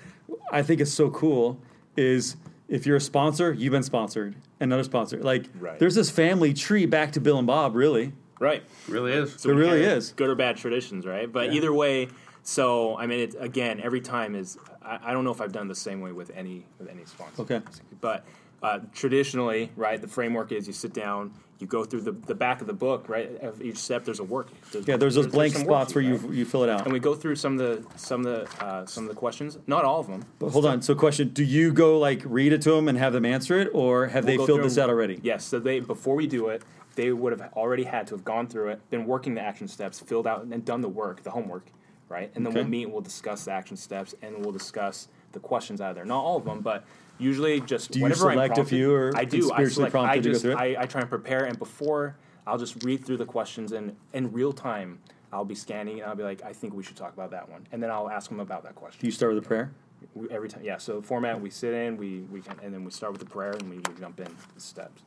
I 0.50 0.62
think 0.62 0.80
it's 0.80 0.92
so 0.92 1.10
cool 1.10 1.58
is 1.96 2.36
if 2.68 2.86
you're 2.86 2.96
a 2.96 3.00
sponsor, 3.00 3.52
you've 3.52 3.72
been 3.72 3.82
sponsored, 3.82 4.34
another 4.60 4.84
sponsor. 4.84 5.18
Like 5.22 5.46
Right. 5.60 5.78
there's 5.78 5.94
this 5.94 6.08
family 6.10 6.54
tree 6.54 6.86
back 6.86 7.12
to 7.12 7.20
Bill 7.20 7.36
and 7.38 7.46
Bob, 7.46 7.74
really. 7.74 8.12
right. 8.40 8.62
Really 8.88 9.12
is. 9.12 9.34
So 9.38 9.48
There 9.48 9.56
we 9.56 9.62
really 9.62 9.82
is. 9.82 10.12
good 10.16 10.28
or 10.30 10.34
bad 10.34 10.56
traditions, 10.56 11.04
right? 11.06 11.30
But 11.30 11.48
Yeah. 11.50 11.58
either 11.58 11.72
way, 11.74 12.08
so 12.42 12.96
I 12.96 13.06
mean, 13.06 13.20
it, 13.20 13.34
again, 13.38 13.80
every 13.82 14.00
time 14.00 14.34
is 14.34 14.56
I, 14.82 14.98
I 15.10 15.12
don't 15.12 15.24
know 15.24 15.30
if 15.30 15.40
I've 15.42 15.52
done 15.52 15.68
the 15.68 15.74
same 15.74 16.00
way 16.00 16.12
with 16.12 16.30
any 16.34 16.64
with 16.78 16.88
any 16.88 17.04
sponsor. 17.04 17.42
Okay. 17.42 17.60
but 18.00 18.24
uh, 18.62 18.78
traditionally, 18.94 19.70
right, 19.76 20.00
the 20.00 20.06
framework 20.08 20.52
is 20.52 20.66
you 20.68 20.72
sit 20.72 20.92
down, 20.94 21.32
you 21.62 21.68
go 21.68 21.84
through 21.84 22.00
the, 22.00 22.10
the 22.10 22.34
back 22.34 22.60
of 22.60 22.66
the 22.66 22.72
book, 22.72 23.08
right. 23.08 23.40
Of 23.40 23.62
each 23.62 23.78
step, 23.78 24.04
there's 24.04 24.18
a 24.18 24.24
work. 24.24 24.48
Yeah, 24.84 24.96
there's 24.96 25.14
those 25.14 25.28
blank 25.28 25.52
some 25.52 25.62
spots 25.62 25.94
where 25.94 26.02
you 26.02 26.16
right? 26.16 26.32
you 26.34 26.44
fill 26.44 26.64
it 26.64 26.68
out. 26.68 26.82
and 26.82 26.92
we 26.92 26.98
go 26.98 27.14
through 27.14 27.36
some 27.36 27.58
of 27.58 27.58
the 27.58 27.98
some 27.98 28.26
of 28.26 28.48
the 28.58 28.64
uh, 28.64 28.84
some 28.84 29.04
of 29.04 29.08
the 29.08 29.14
questions. 29.14 29.58
Not 29.68 29.84
all 29.84 30.00
of 30.00 30.08
them. 30.08 30.24
But 30.40 30.50
hold 30.50 30.66
on. 30.66 30.82
So, 30.82 30.96
question: 30.96 31.28
Do 31.28 31.44
you 31.44 31.72
go 31.72 31.98
like 32.00 32.20
read 32.24 32.52
it 32.52 32.60
to 32.62 32.72
them 32.72 32.88
and 32.88 32.98
have 32.98 33.12
them 33.12 33.24
answer 33.24 33.60
it, 33.60 33.70
or 33.72 34.08
have 34.08 34.24
We'll 34.24 34.38
they 34.38 34.44
filled 34.46 34.62
this 34.64 34.76
out 34.76 34.90
already? 34.90 35.20
Yes. 35.22 35.44
So 35.44 35.60
they 35.60 35.78
before 35.78 36.16
we 36.16 36.26
do 36.26 36.48
it, 36.48 36.62
they 36.96 37.12
would 37.12 37.32
have 37.38 37.52
already 37.54 37.84
had 37.84 38.08
to 38.08 38.16
have 38.16 38.24
gone 38.24 38.48
through 38.48 38.70
it, 38.70 38.90
been 38.90 39.06
working 39.06 39.34
the 39.36 39.40
action 39.40 39.68
steps, 39.68 40.00
filled 40.00 40.26
out 40.26 40.42
and 40.44 40.64
done 40.64 40.80
the 40.80 40.88
work, 40.88 41.22
the 41.22 41.30
homework, 41.30 41.66
right? 42.08 42.32
And 42.34 42.44
then 42.44 42.52
Okay. 42.52 42.60
we'll 42.62 42.68
meet 42.68 42.82
and 42.84 42.92
we'll 42.92 43.02
discuss 43.02 43.44
the 43.44 43.52
action 43.52 43.76
steps 43.76 44.16
and 44.20 44.38
we'll 44.44 44.52
discuss 44.52 45.06
the 45.30 45.38
questions 45.40 45.80
out 45.80 45.90
of 45.90 45.96
there. 45.96 46.04
Not 46.04 46.24
all 46.24 46.36
of 46.36 46.44
them, 46.44 46.60
but 46.60 46.84
usually 47.22 47.60
just 47.60 47.92
Do 47.92 47.98
you 47.98 48.04
whatever 48.04 48.30
I'm 48.30 48.34
select 48.34 48.58
a 48.58 48.64
few, 48.64 48.92
or 48.94 49.12
I 49.16 49.24
do. 49.24 49.38
I 49.38 49.40
spiritually 49.40 49.70
select. 49.72 49.92
prompted 49.92 50.12
I 50.12 50.16
to 50.16 50.22
go 50.22 50.30
just 50.30 50.42
through 50.42 50.52
it? 50.52 50.58
I, 50.58 50.82
I 50.82 50.86
try 50.86 51.00
and 51.00 51.10
prepare, 51.10 51.44
and 51.44 51.58
before 51.58 52.16
I'll 52.46 52.58
just 52.58 52.82
read 52.84 53.04
through 53.04 53.18
the 53.18 53.26
questions 53.26 53.72
and 53.72 53.96
in 54.12 54.32
real 54.32 54.52
time. 54.52 54.98
I'll 55.34 55.46
be 55.46 55.54
scanning 55.54 56.00
and 56.00 56.10
I'll 56.10 56.14
be 56.14 56.24
like, 56.24 56.42
I 56.44 56.52
think 56.52 56.74
we 56.74 56.82
should 56.82 56.96
talk 56.96 57.14
about 57.14 57.30
that 57.30 57.48
one, 57.48 57.66
and 57.72 57.82
then 57.82 57.90
I'll 57.90 58.10
ask 58.10 58.28
them 58.28 58.38
about 58.38 58.64
that 58.64 58.74
question 58.74 59.00
Do 59.00 59.06
you 59.06 59.12
start 59.12 59.32
with 59.34 59.42
a 59.42 59.46
prayer? 59.48 59.72
we, 60.14 60.28
every 60.30 60.48
time. 60.48 60.62
Yeah. 60.62 60.76
So 60.76 61.00
the 61.00 61.06
format 61.06 61.40
we 61.40 61.48
sit 61.48 61.72
in, 61.72 61.96
we 61.96 62.20
we 62.30 62.42
can, 62.42 62.58
and 62.62 62.74
then 62.74 62.84
we 62.84 62.90
start 62.90 63.12
with 63.12 63.20
the 63.20 63.26
prayer 63.26 63.52
and 63.52 63.68
we, 63.70 63.76
we 63.76 63.98
jump 63.98 64.20
in 64.20 64.28
the 64.54 64.60
steps. 64.60 65.02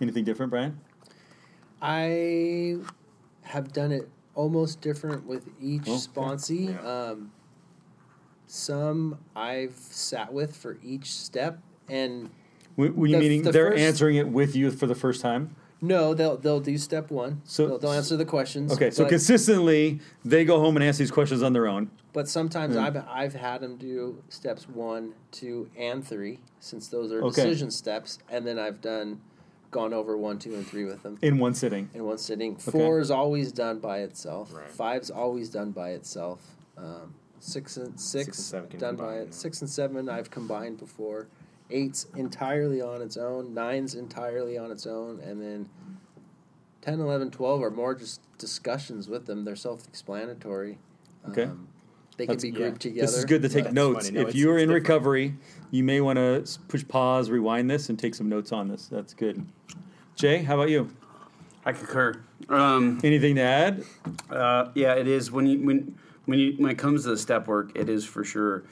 Anything 0.00 0.24
different, 0.24 0.50
Brian? 0.50 0.78
I 1.80 2.78
have 3.42 3.72
done 3.72 3.92
it 3.92 4.08
almost 4.34 4.80
different 4.80 5.24
with 5.26 5.48
each 5.60 5.84
Oh, 5.86 5.92
sponsee. 5.92 6.74
Yeah. 6.74 7.10
Um, 7.10 7.30
some 8.46 9.18
I've 9.34 9.74
sat 9.74 10.32
with 10.32 10.56
for 10.56 10.78
each 10.82 11.12
step, 11.12 11.58
and 11.88 12.30
When, 12.76 12.94
when 12.96 13.10
you 13.10 13.16
The- 13.16 13.22
meaning 13.22 13.42
the 13.42 13.52
they're 13.52 13.70
first- 13.70 13.80
answering 13.80 14.16
it 14.16 14.28
with 14.28 14.54
you 14.54 14.70
for 14.70 14.86
the 14.86 14.94
first 14.94 15.20
time? 15.20 15.54
no, 15.80 16.14
they'll 16.14 16.36
they'll 16.36 16.60
do 16.60 16.76
step 16.78 17.10
one. 17.10 17.40
So- 17.44 17.66
they'll, 17.68 17.78
they'll 17.78 17.92
answer 17.92 18.16
the 18.16 18.24
questions. 18.24 18.72
Okay, 18.72 18.90
so 18.90 19.04
consistently 19.06 20.00
they 20.24 20.44
go 20.44 20.58
home 20.60 20.76
and 20.76 20.84
answer 20.84 20.98
these 20.98 21.10
questions 21.10 21.42
on 21.42 21.52
their 21.52 21.66
own. 21.66 21.90
but 22.12 22.28
sometimes 22.28 22.74
Hmm. 22.76 22.80
I've 22.82 22.96
I've 23.08 23.34
had 23.34 23.60
them 23.60 23.76
do 23.76 24.22
steps 24.30 24.66
one, 24.68 25.12
two, 25.32 25.68
and 25.78 26.02
three, 26.06 26.38
since 26.60 26.88
those 26.88 27.12
are 27.12 27.22
Okay. 27.22 27.42
decision 27.42 27.70
steps, 27.70 28.18
and 28.30 28.46
then 28.46 28.58
I've 28.58 28.80
done 28.80 29.20
gone 29.70 29.92
over 29.92 30.16
one, 30.16 30.38
two, 30.38 30.54
and 30.54 30.66
three 30.66 30.84
with 30.86 31.02
them. 31.02 31.18
in 31.20 31.38
one 31.38 31.52
sitting. 31.52 31.90
in 31.92 32.04
one 32.04 32.16
sitting. 32.16 32.56
Four 32.56 33.00
is 33.00 33.10
always 33.10 33.52
done 33.52 33.78
by 33.80 33.98
itself. 33.98 34.54
Right. 34.54 34.68
Five's 34.70 35.10
always 35.10 35.50
done 35.50 35.72
by 35.72 35.90
itself. 35.90 36.56
Um, 36.78 37.14
six 37.46 37.76
and 37.76 37.98
six, 37.98 38.24
Six 38.26 38.38
and 38.38 38.44
seven 38.44 38.68
can 38.70 38.80
done 38.80 38.96
by 38.96 39.14
it. 39.18 39.26
yeah. 39.26 39.30
Six 39.32 39.60
and 39.60 39.70
seven 39.70 40.08
I've 40.08 40.30
combined 40.30 40.78
before. 40.78 41.28
Eight's 41.70 42.06
entirely 42.16 42.80
on 42.80 43.02
its 43.02 43.16
own. 43.16 43.54
Nine's 43.54 43.94
entirely 43.94 44.56
on 44.58 44.70
its 44.70 44.86
own, 44.86 45.20
and 45.20 45.40
then 45.40 45.68
10, 46.82 47.00
11, 47.00 47.30
12 47.32 47.62
are 47.62 47.70
more 47.70 47.94
just 47.94 48.20
discussions 48.38 49.08
with 49.08 49.26
them. 49.26 49.44
They're 49.44 49.56
self-explanatory. 49.56 50.78
Okay. 51.30 51.44
Um, 51.44 51.66
they 52.16 52.26
can 52.26 52.36
That's- 52.36 52.42
be 52.42 52.48
yeah. 52.50 52.68
grouped 52.68 52.80
together. 52.82 53.06
This 53.06 53.16
is 53.18 53.24
good 53.24 53.42
to 53.42 53.48
take 53.48 53.64
That's 53.64 53.74
notes. 53.74 54.10
No, 54.10 54.20
if 54.20 54.28
it's- 54.28 54.34
you're 54.36 54.56
it's 54.58 54.62
in 54.62 54.68
different. 54.68 54.88
recovery, 54.88 55.34
you 55.70 55.82
may 55.84 56.00
want 56.00 56.18
to 56.18 56.44
push 56.68 56.86
pause, 56.86 57.30
rewind 57.30 57.68
this, 57.70 57.88
and 57.88 57.98
take 57.98 58.14
some 58.14 58.28
notes 58.28 58.52
on 58.52 58.68
this. 58.68 58.86
That's 58.86 59.12
good. 59.14 59.44
Jay, 60.14 60.38
how 60.42 60.54
about 60.54 60.70
you? 60.70 60.88
I 61.64 61.72
concur. 61.72 62.14
Um, 62.48 63.00
Anything 63.02 63.34
to 63.34 63.40
add? 63.42 63.84
Uh, 64.30 64.68
yeah, 64.76 64.94
it 64.94 65.08
is 65.08 65.32
when 65.32 65.46
you 65.46 65.58
when 65.66 65.98
when 66.26 66.38
you 66.38 66.54
when 66.58 66.70
it 66.70 66.78
comes 66.78 67.04
to 67.04 67.10
the 67.10 67.18
step 67.18 67.46
work, 67.46 67.72
it 67.74 67.88
is 67.88 68.04
for 68.04 68.24
sure. 68.24 68.64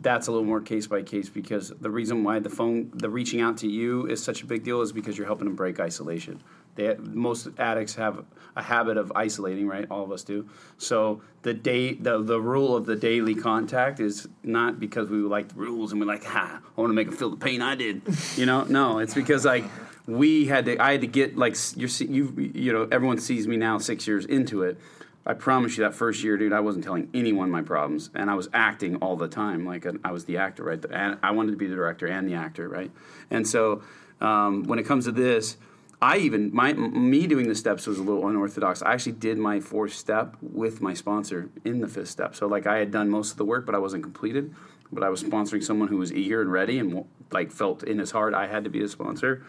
That's 0.00 0.28
a 0.28 0.30
little 0.30 0.46
more 0.46 0.60
case 0.60 0.86
by 0.86 1.02
case 1.02 1.28
because 1.28 1.70
the 1.80 1.90
reason 1.90 2.22
why 2.22 2.38
the 2.38 2.48
phone, 2.48 2.90
the 2.94 3.10
reaching 3.10 3.40
out 3.40 3.56
to 3.58 3.68
you 3.68 4.06
is 4.06 4.22
such 4.22 4.42
a 4.42 4.46
big 4.46 4.62
deal 4.62 4.80
is 4.80 4.92
because 4.92 5.18
you're 5.18 5.26
helping 5.26 5.44
them 5.44 5.56
break 5.56 5.80
isolation. 5.80 6.40
They 6.76 6.94
most 6.96 7.48
addicts 7.58 7.96
have 7.96 8.24
a 8.56 8.62
habit 8.62 8.96
of 8.96 9.12
isolating, 9.14 9.66
right? 9.66 9.86
All 9.90 10.04
of 10.04 10.12
us 10.12 10.22
do. 10.22 10.48
So 10.78 11.20
the 11.42 11.52
day 11.52 11.94
the 11.94 12.22
the 12.22 12.40
rule 12.40 12.76
of 12.76 12.86
the 12.86 12.96
daily 12.96 13.34
contact 13.34 14.00
is 14.00 14.28
not 14.42 14.78
because 14.80 15.10
we 15.10 15.18
like 15.18 15.48
the 15.48 15.56
rules 15.56 15.92
and 15.92 16.00
we're 16.00 16.06
like, 16.06 16.24
ha, 16.24 16.60
I 16.62 16.80
want 16.80 16.90
to 16.90 16.94
make 16.94 17.08
them 17.08 17.16
feel 17.16 17.30
the 17.30 17.36
pain 17.36 17.60
I 17.60 17.74
did. 17.74 18.02
You 18.36 18.46
know, 18.46 18.64
no, 18.64 19.00
it's 19.00 19.14
because 19.14 19.44
like 19.44 19.64
we 20.06 20.46
had 20.46 20.64
to. 20.66 20.82
I 20.82 20.92
had 20.92 21.02
to 21.02 21.06
get 21.06 21.36
like 21.36 21.56
see- 21.56 22.06
you 22.06 22.32
you 22.54 22.72
know 22.72 22.88
everyone 22.90 23.18
sees 23.18 23.46
me 23.46 23.56
now 23.56 23.78
six 23.78 24.06
years 24.06 24.24
into 24.24 24.62
it. 24.62 24.78
I 25.24 25.34
promise 25.34 25.76
you 25.76 25.84
that 25.84 25.94
first 25.94 26.24
year, 26.24 26.36
dude, 26.36 26.52
I 26.52 26.60
wasn't 26.60 26.84
telling 26.84 27.08
anyone 27.14 27.50
my 27.50 27.62
problems, 27.62 28.10
and 28.14 28.28
I 28.28 28.34
was 28.34 28.48
acting 28.52 28.96
all 28.96 29.16
the 29.16 29.28
time. 29.28 29.64
Like 29.64 29.86
I 30.04 30.10
was 30.10 30.24
the 30.24 30.38
actor, 30.38 30.64
right? 30.64 30.84
And 30.90 31.18
I 31.22 31.30
wanted 31.30 31.52
to 31.52 31.56
be 31.56 31.68
the 31.68 31.76
director 31.76 32.06
and 32.06 32.28
the 32.28 32.34
actor, 32.34 32.68
right? 32.68 32.90
And 33.30 33.46
so 33.46 33.82
um, 34.20 34.64
when 34.64 34.78
it 34.78 34.84
comes 34.84 35.04
to 35.04 35.12
this, 35.12 35.56
I 36.00 36.16
even 36.18 36.52
my 36.52 36.72
me 36.72 37.28
doing 37.28 37.46
the 37.46 37.54
steps 37.54 37.86
was 37.86 37.98
a 37.98 38.02
little 38.02 38.26
unorthodox. 38.28 38.82
I 38.82 38.92
actually 38.92 39.12
did 39.12 39.38
my 39.38 39.60
fourth 39.60 39.94
step 39.94 40.36
with 40.40 40.80
my 40.80 40.94
sponsor 40.94 41.48
in 41.64 41.80
the 41.80 41.86
fifth 41.86 42.08
step. 42.08 42.34
So 42.34 42.48
like 42.48 42.66
I 42.66 42.78
had 42.78 42.90
done 42.90 43.08
most 43.08 43.30
of 43.30 43.36
the 43.36 43.44
work, 43.44 43.64
but 43.64 43.76
I 43.76 43.78
wasn't 43.78 44.02
completed. 44.02 44.52
But 44.90 45.04
I 45.04 45.08
was 45.08 45.22
sponsoring 45.22 45.62
someone 45.62 45.88
who 45.88 45.98
was 45.98 46.12
eager 46.12 46.42
and 46.42 46.50
ready 46.50 46.80
and 46.80 47.04
like 47.30 47.52
felt 47.52 47.84
in 47.84 47.98
his 48.00 48.10
heart 48.10 48.34
I 48.34 48.48
had 48.48 48.64
to 48.64 48.70
be 48.70 48.82
a 48.82 48.88
sponsor. 48.88 49.46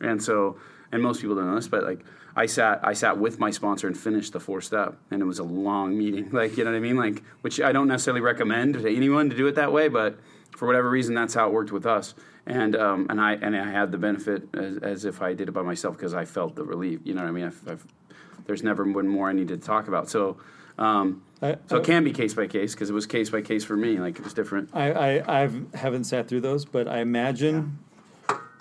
And 0.00 0.20
so, 0.20 0.58
and 0.90 1.00
most 1.00 1.20
people 1.20 1.36
don't 1.36 1.46
know 1.46 1.54
this, 1.54 1.68
but 1.68 1.84
like 1.84 2.04
I 2.34 2.46
sat, 2.46 2.80
I 2.82 2.94
sat 2.94 3.18
with 3.18 3.38
my 3.38 3.50
sponsor 3.50 3.86
and 3.86 3.98
finished 3.98 4.32
the 4.32 4.40
four 4.40 4.60
step, 4.60 4.96
and 5.10 5.20
it 5.20 5.24
was 5.26 5.38
a 5.38 5.44
long 5.44 5.96
meeting. 5.98 6.30
Like 6.32 6.56
you 6.56 6.64
know 6.64 6.70
what 6.70 6.76
I 6.76 6.80
mean? 6.80 6.96
Like 6.96 7.22
which 7.42 7.60
I 7.60 7.72
don't 7.72 7.88
necessarily 7.88 8.20
recommend 8.20 8.74
to 8.74 8.88
anyone 8.94 9.28
to 9.30 9.36
do 9.36 9.46
it 9.46 9.54
that 9.56 9.72
way, 9.72 9.88
but 9.88 10.18
for 10.56 10.66
whatever 10.66 10.88
reason, 10.90 11.14
that's 11.14 11.34
how 11.34 11.48
it 11.48 11.52
worked 11.52 11.72
with 11.72 11.86
us. 11.86 12.14
And 12.46 12.74
um, 12.76 13.06
and 13.10 13.20
I 13.20 13.34
and 13.34 13.56
I 13.56 13.70
had 13.70 13.92
the 13.92 13.98
benefit 13.98 14.48
as, 14.54 14.78
as 14.78 15.04
if 15.04 15.20
I 15.22 15.34
did 15.34 15.48
it 15.48 15.52
by 15.52 15.62
myself 15.62 15.96
because 15.96 16.14
I 16.14 16.24
felt 16.24 16.54
the 16.56 16.64
relief. 16.64 17.00
You 17.04 17.14
know 17.14 17.22
what 17.22 17.28
I 17.28 17.32
mean? 17.32 17.44
I've, 17.44 17.68
I've, 17.68 17.86
there's 18.46 18.62
never 18.62 18.84
been 18.84 19.06
more 19.08 19.28
I 19.28 19.32
needed 19.32 19.60
to 19.60 19.66
talk 19.66 19.88
about. 19.88 20.08
So. 20.10 20.38
Um, 20.78 21.22
I- 21.42 21.58
so 21.68 21.76
it 21.76 21.84
can 21.84 22.02
be 22.02 22.12
case 22.12 22.34
by 22.34 22.46
case 22.46 22.72
because 22.74 22.88
it 22.88 22.92
was 22.94 23.04
case 23.06 23.28
by 23.30 23.42
case 23.42 23.62
for 23.64 23.76
me. 23.76 23.98
Like 23.98 24.16
it 24.18 24.24
was 24.24 24.32
different. 24.32 24.70
I, 24.72 24.92
I 25.18 25.42
I've 25.42 25.74
haven't 25.74 26.04
sat 26.04 26.28
through 26.28 26.40
those, 26.40 26.64
but 26.64 26.88
I 26.88 27.00
imagine. 27.00 27.78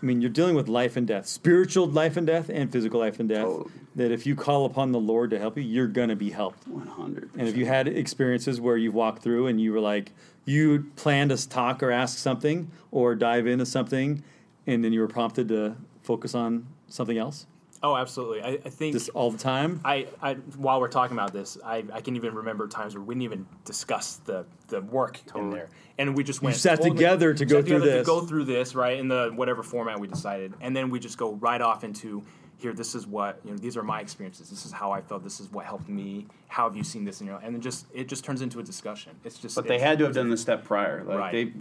I 0.01 0.05
mean, 0.05 0.19
you're 0.21 0.31
dealing 0.31 0.55
with 0.55 0.67
life 0.67 0.97
and 0.97 1.07
death, 1.07 1.27
spiritual 1.27 1.85
life 1.85 2.17
and 2.17 2.25
death, 2.25 2.49
and 2.49 2.71
physical 2.71 2.99
life 2.99 3.19
and 3.19 3.29
death. 3.29 3.43
Totally. 3.43 3.71
That 3.95 4.11
if 4.11 4.25
you 4.25 4.35
call 4.35 4.65
upon 4.65 4.93
the 4.93 4.99
Lord 4.99 5.29
to 5.31 5.39
help 5.39 5.57
you, 5.57 5.63
you're 5.63 5.87
gonna 5.87 6.15
be 6.15 6.31
helped. 6.31 6.67
One 6.67 6.87
hundred. 6.87 7.29
And 7.37 7.47
if 7.47 7.55
you 7.55 7.65
had 7.65 7.87
experiences 7.87 8.59
where 8.59 8.77
you 8.77 8.91
walked 8.91 9.21
through 9.21 9.47
and 9.47 9.59
you 9.59 9.73
were 9.73 9.81
like, 9.81 10.11
you 10.45 10.91
planned 10.95 11.29
to 11.29 11.49
talk 11.49 11.83
or 11.83 11.91
ask 11.91 12.17
something 12.17 12.71
or 12.89 13.15
dive 13.15 13.45
into 13.45 13.65
something, 13.65 14.23
and 14.65 14.83
then 14.83 14.93
you 14.93 15.01
were 15.01 15.07
prompted 15.07 15.49
to 15.49 15.75
focus 16.01 16.33
on 16.33 16.65
something 16.87 17.17
else, 17.17 17.45
Oh, 17.83 17.95
absolutely. 17.97 18.43
I, 18.43 18.59
I 18.63 18.69
think 18.69 18.93
just 18.93 19.09
all 19.09 19.31
the 19.31 19.37
time. 19.37 19.81
I, 19.83 20.07
I 20.21 20.35
while 20.57 20.79
we're 20.79 20.87
talking 20.87 21.17
about 21.17 21.33
this, 21.33 21.57
I, 21.65 21.83
I 21.91 22.01
can 22.01 22.15
even 22.15 22.35
remember 22.35 22.67
times 22.67 22.93
where 22.93 23.03
we 23.03 23.15
didn't 23.15 23.23
even 23.23 23.47
discuss 23.65 24.17
the, 24.17 24.45
the 24.67 24.81
work 24.81 25.19
in 25.35 25.49
there, 25.49 25.69
and 25.97 26.15
we 26.15 26.23
just 26.23 26.41
went 26.43 26.55
sat 26.57 26.79
well, 26.79 26.89
together 26.89 27.33
to 27.33 27.39
sat 27.39 27.47
go 27.47 27.61
through 27.61 27.79
together 27.79 27.85
this. 27.85 28.05
to 28.05 28.11
go 28.11 28.21
through 28.21 28.45
this 28.45 28.75
right 28.75 28.99
in 28.99 29.07
the 29.07 29.31
whatever 29.33 29.63
format 29.63 29.99
we 29.99 30.07
decided, 30.07 30.53
and 30.61 30.75
then 30.75 30.89
we 30.91 30.99
just 30.99 31.17
go 31.17 31.33
right 31.33 31.61
off 31.61 31.83
into 31.83 32.23
here. 32.57 32.71
This 32.71 32.93
is 32.93 33.07
what 33.07 33.39
you 33.43 33.51
know. 33.51 33.57
These 33.57 33.75
are 33.77 33.83
my 33.83 33.99
experiences. 33.99 34.49
This 34.49 34.65
is 34.65 34.71
how 34.71 34.91
I 34.91 35.01
felt. 35.01 35.23
This 35.23 35.39
is 35.39 35.51
what 35.51 35.65
helped 35.65 35.89
me. 35.89 36.27
How 36.49 36.67
have 36.67 36.77
you 36.77 36.83
seen 36.83 37.03
this 37.03 37.19
in 37.19 37.27
your? 37.27 37.37
And 37.37 37.55
then 37.55 37.61
just 37.61 37.87
it 37.93 38.07
just 38.07 38.23
turns 38.23 38.43
into 38.43 38.59
a 38.59 38.63
discussion. 38.63 39.13
It's 39.23 39.39
just 39.39 39.55
But 39.55 39.67
they 39.67 39.79
had 39.79 39.97
to 39.97 40.05
have 40.05 40.13
done 40.13 40.29
the 40.29 40.37
step 40.37 40.63
prior. 40.63 41.03
Like 41.03 41.17
Right. 41.17 41.31
they, 41.31 41.51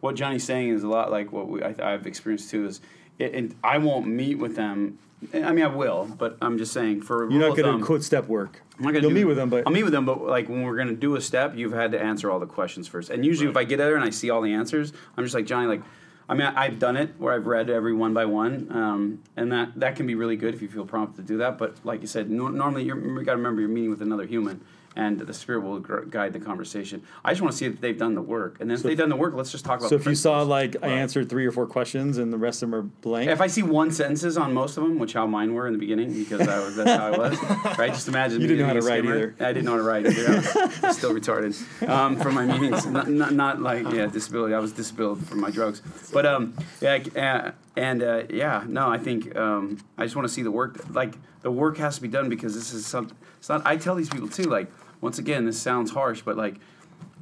what 0.00 0.14
Johnny's 0.14 0.44
saying 0.44 0.70
is 0.70 0.82
a 0.82 0.88
lot 0.88 1.10
like 1.10 1.30
what 1.30 1.48
we, 1.48 1.62
I, 1.62 1.74
I've 1.92 2.06
experienced 2.06 2.50
too. 2.50 2.64
Is 2.64 2.80
it, 3.18 3.34
and 3.34 3.54
I 3.62 3.76
won't 3.76 4.06
meet 4.06 4.38
with 4.38 4.56
them. 4.56 4.98
I 5.34 5.52
mean, 5.52 5.64
I 5.64 5.68
will, 5.68 6.06
but 6.16 6.38
I'm 6.40 6.58
just 6.58 6.72
saying 6.72 7.02
for 7.02 7.30
You're 7.30 7.48
not 7.48 7.56
going 7.56 7.78
to 7.78 7.84
quote 7.84 8.04
step 8.04 8.28
work. 8.28 8.62
I'm 8.78 8.84
not 8.84 8.92
gonna 8.92 9.02
You'll 9.02 9.10
meet 9.10 9.24
with 9.24 9.36
them, 9.36 9.50
but 9.50 9.66
I'll 9.66 9.72
meet 9.72 9.82
with 9.82 9.92
them. 9.92 10.06
But 10.06 10.22
like 10.22 10.48
when 10.48 10.62
we're 10.62 10.76
gonna 10.76 10.92
do 10.92 11.16
a 11.16 11.20
step, 11.20 11.56
you've 11.56 11.72
had 11.72 11.90
to 11.92 12.00
answer 12.00 12.30
all 12.30 12.38
the 12.38 12.46
questions 12.46 12.86
first. 12.86 13.10
And 13.10 13.26
usually, 13.26 13.50
if 13.50 13.56
I 13.56 13.64
get 13.64 13.78
there 13.78 13.96
and 13.96 14.04
I 14.04 14.10
see 14.10 14.30
all 14.30 14.40
the 14.40 14.52
answers, 14.52 14.92
I'm 15.16 15.24
just 15.24 15.34
like 15.34 15.46
Johnny. 15.46 15.66
Like, 15.66 15.82
I 16.28 16.34
mean, 16.34 16.46
I've 16.46 16.78
done 16.78 16.96
it 16.96 17.14
where 17.18 17.34
I've 17.34 17.46
read 17.46 17.70
every 17.70 17.92
one 17.92 18.14
by 18.14 18.26
one, 18.26 18.68
um, 18.70 19.22
and 19.36 19.50
that 19.50 19.72
that 19.80 19.96
can 19.96 20.06
be 20.06 20.14
really 20.14 20.36
good 20.36 20.54
if 20.54 20.62
you 20.62 20.68
feel 20.68 20.86
prompted 20.86 21.22
to 21.22 21.26
do 21.26 21.38
that. 21.38 21.58
But 21.58 21.84
like 21.84 22.00
you 22.00 22.06
said, 22.06 22.30
nor 22.30 22.50
normally 22.50 22.84
you're, 22.84 22.98
you 22.98 23.24
got 23.24 23.32
to 23.32 23.38
remember 23.38 23.60
you're 23.60 23.70
meeting 23.70 23.90
with 23.90 24.02
another 24.02 24.26
human, 24.26 24.64
and 24.98 25.20
the 25.20 25.32
spirit 25.32 25.60
will 25.60 25.78
guide 25.78 26.32
the 26.32 26.40
conversation. 26.40 27.02
I 27.24 27.30
just 27.30 27.40
want 27.40 27.52
to 27.52 27.58
see 27.58 27.66
if 27.66 27.80
they've 27.80 27.96
done 27.96 28.16
the 28.16 28.20
work, 28.20 28.56
and 28.60 28.68
then 28.68 28.76
if 28.76 28.82
they've 28.82 28.98
done 28.98 29.08
the 29.08 29.16
work, 29.16 29.32
let's 29.32 29.52
just 29.52 29.64
talk 29.64 29.78
about. 29.78 29.90
so 29.90 29.94
if 29.94 30.04
you 30.04 30.16
saw 30.16 30.42
like 30.42 30.76
I 30.82 30.88
answered 30.88 31.30
three 31.30 31.46
or 31.46 31.52
four 31.52 31.66
questions 31.66 32.18
and 32.18 32.32
the 32.32 32.36
rest 32.36 32.62
of 32.62 32.70
them 32.70 32.78
are 32.78 32.82
blank, 32.82 33.30
If 33.30 33.40
I 33.40 33.46
see 33.46 33.62
one 33.62 33.92
sentences 33.92 34.36
on 34.36 34.52
most 34.52 34.76
of 34.76 34.82
them, 34.82 34.98
which 34.98 35.12
how 35.12 35.26
mine 35.26 35.54
were 35.54 35.68
in 35.68 35.72
the 35.72 35.78
beginning, 35.78 36.12
because 36.12 36.46
I 36.46 36.58
was, 36.58 36.76
that's 36.76 36.90
how 36.90 37.12
I 37.12 37.16
was, 37.16 37.42
right? 37.78 37.92
Just 37.92 38.08
imagine. 38.08 38.40
You 38.40 38.48
didn't 38.48 38.66
know 38.66 38.66
how 38.66 38.72
to 38.72 38.80
write 38.80 39.04
skimmer. 39.04 39.16
either. 39.16 39.36
I 39.38 39.52
didn't 39.52 39.66
know 39.66 39.70
how 39.72 39.76
to 39.76 39.82
write 39.84 40.06
either. 40.06 40.26
I 40.26 40.86
was 40.88 40.96
still 40.98 41.14
retarded 41.14 41.88
um, 41.88 42.16
from 42.16 42.34
my 42.34 42.44
meetings. 42.44 42.84
Not, 42.86 43.08
not, 43.08 43.32
not 43.32 43.62
like 43.62 43.88
yeah, 43.92 44.06
disability. 44.06 44.54
I 44.54 44.58
was 44.58 44.72
disabled 44.72 45.24
from 45.24 45.40
my 45.40 45.50
drugs. 45.50 45.80
But 46.12 46.26
um, 46.26 46.54
yeah, 46.80 46.98
uh, 47.14 47.52
and 47.76 48.02
uh, 48.02 48.24
yeah, 48.30 48.64
no, 48.66 48.90
I 48.90 48.98
think 48.98 49.36
um, 49.36 49.78
I 49.96 50.04
just 50.04 50.16
want 50.16 50.26
to 50.26 50.34
see 50.34 50.42
the 50.42 50.50
work. 50.50 50.84
Like 50.90 51.14
the 51.42 51.52
work 51.52 51.76
has 51.76 51.94
to 51.96 52.02
be 52.02 52.08
done 52.08 52.28
because 52.28 52.54
this 52.54 52.72
is 52.72 52.84
something. 52.84 53.16
It's 53.38 53.48
not. 53.48 53.62
I 53.64 53.76
tell 53.76 53.94
these 53.94 54.08
people 54.08 54.28
too. 54.28 54.44
Like 54.44 54.68
once 55.00 55.18
again, 55.18 55.44
this 55.44 55.60
sounds 55.60 55.90
harsh, 55.90 56.22
but 56.22 56.36
like. 56.36 56.56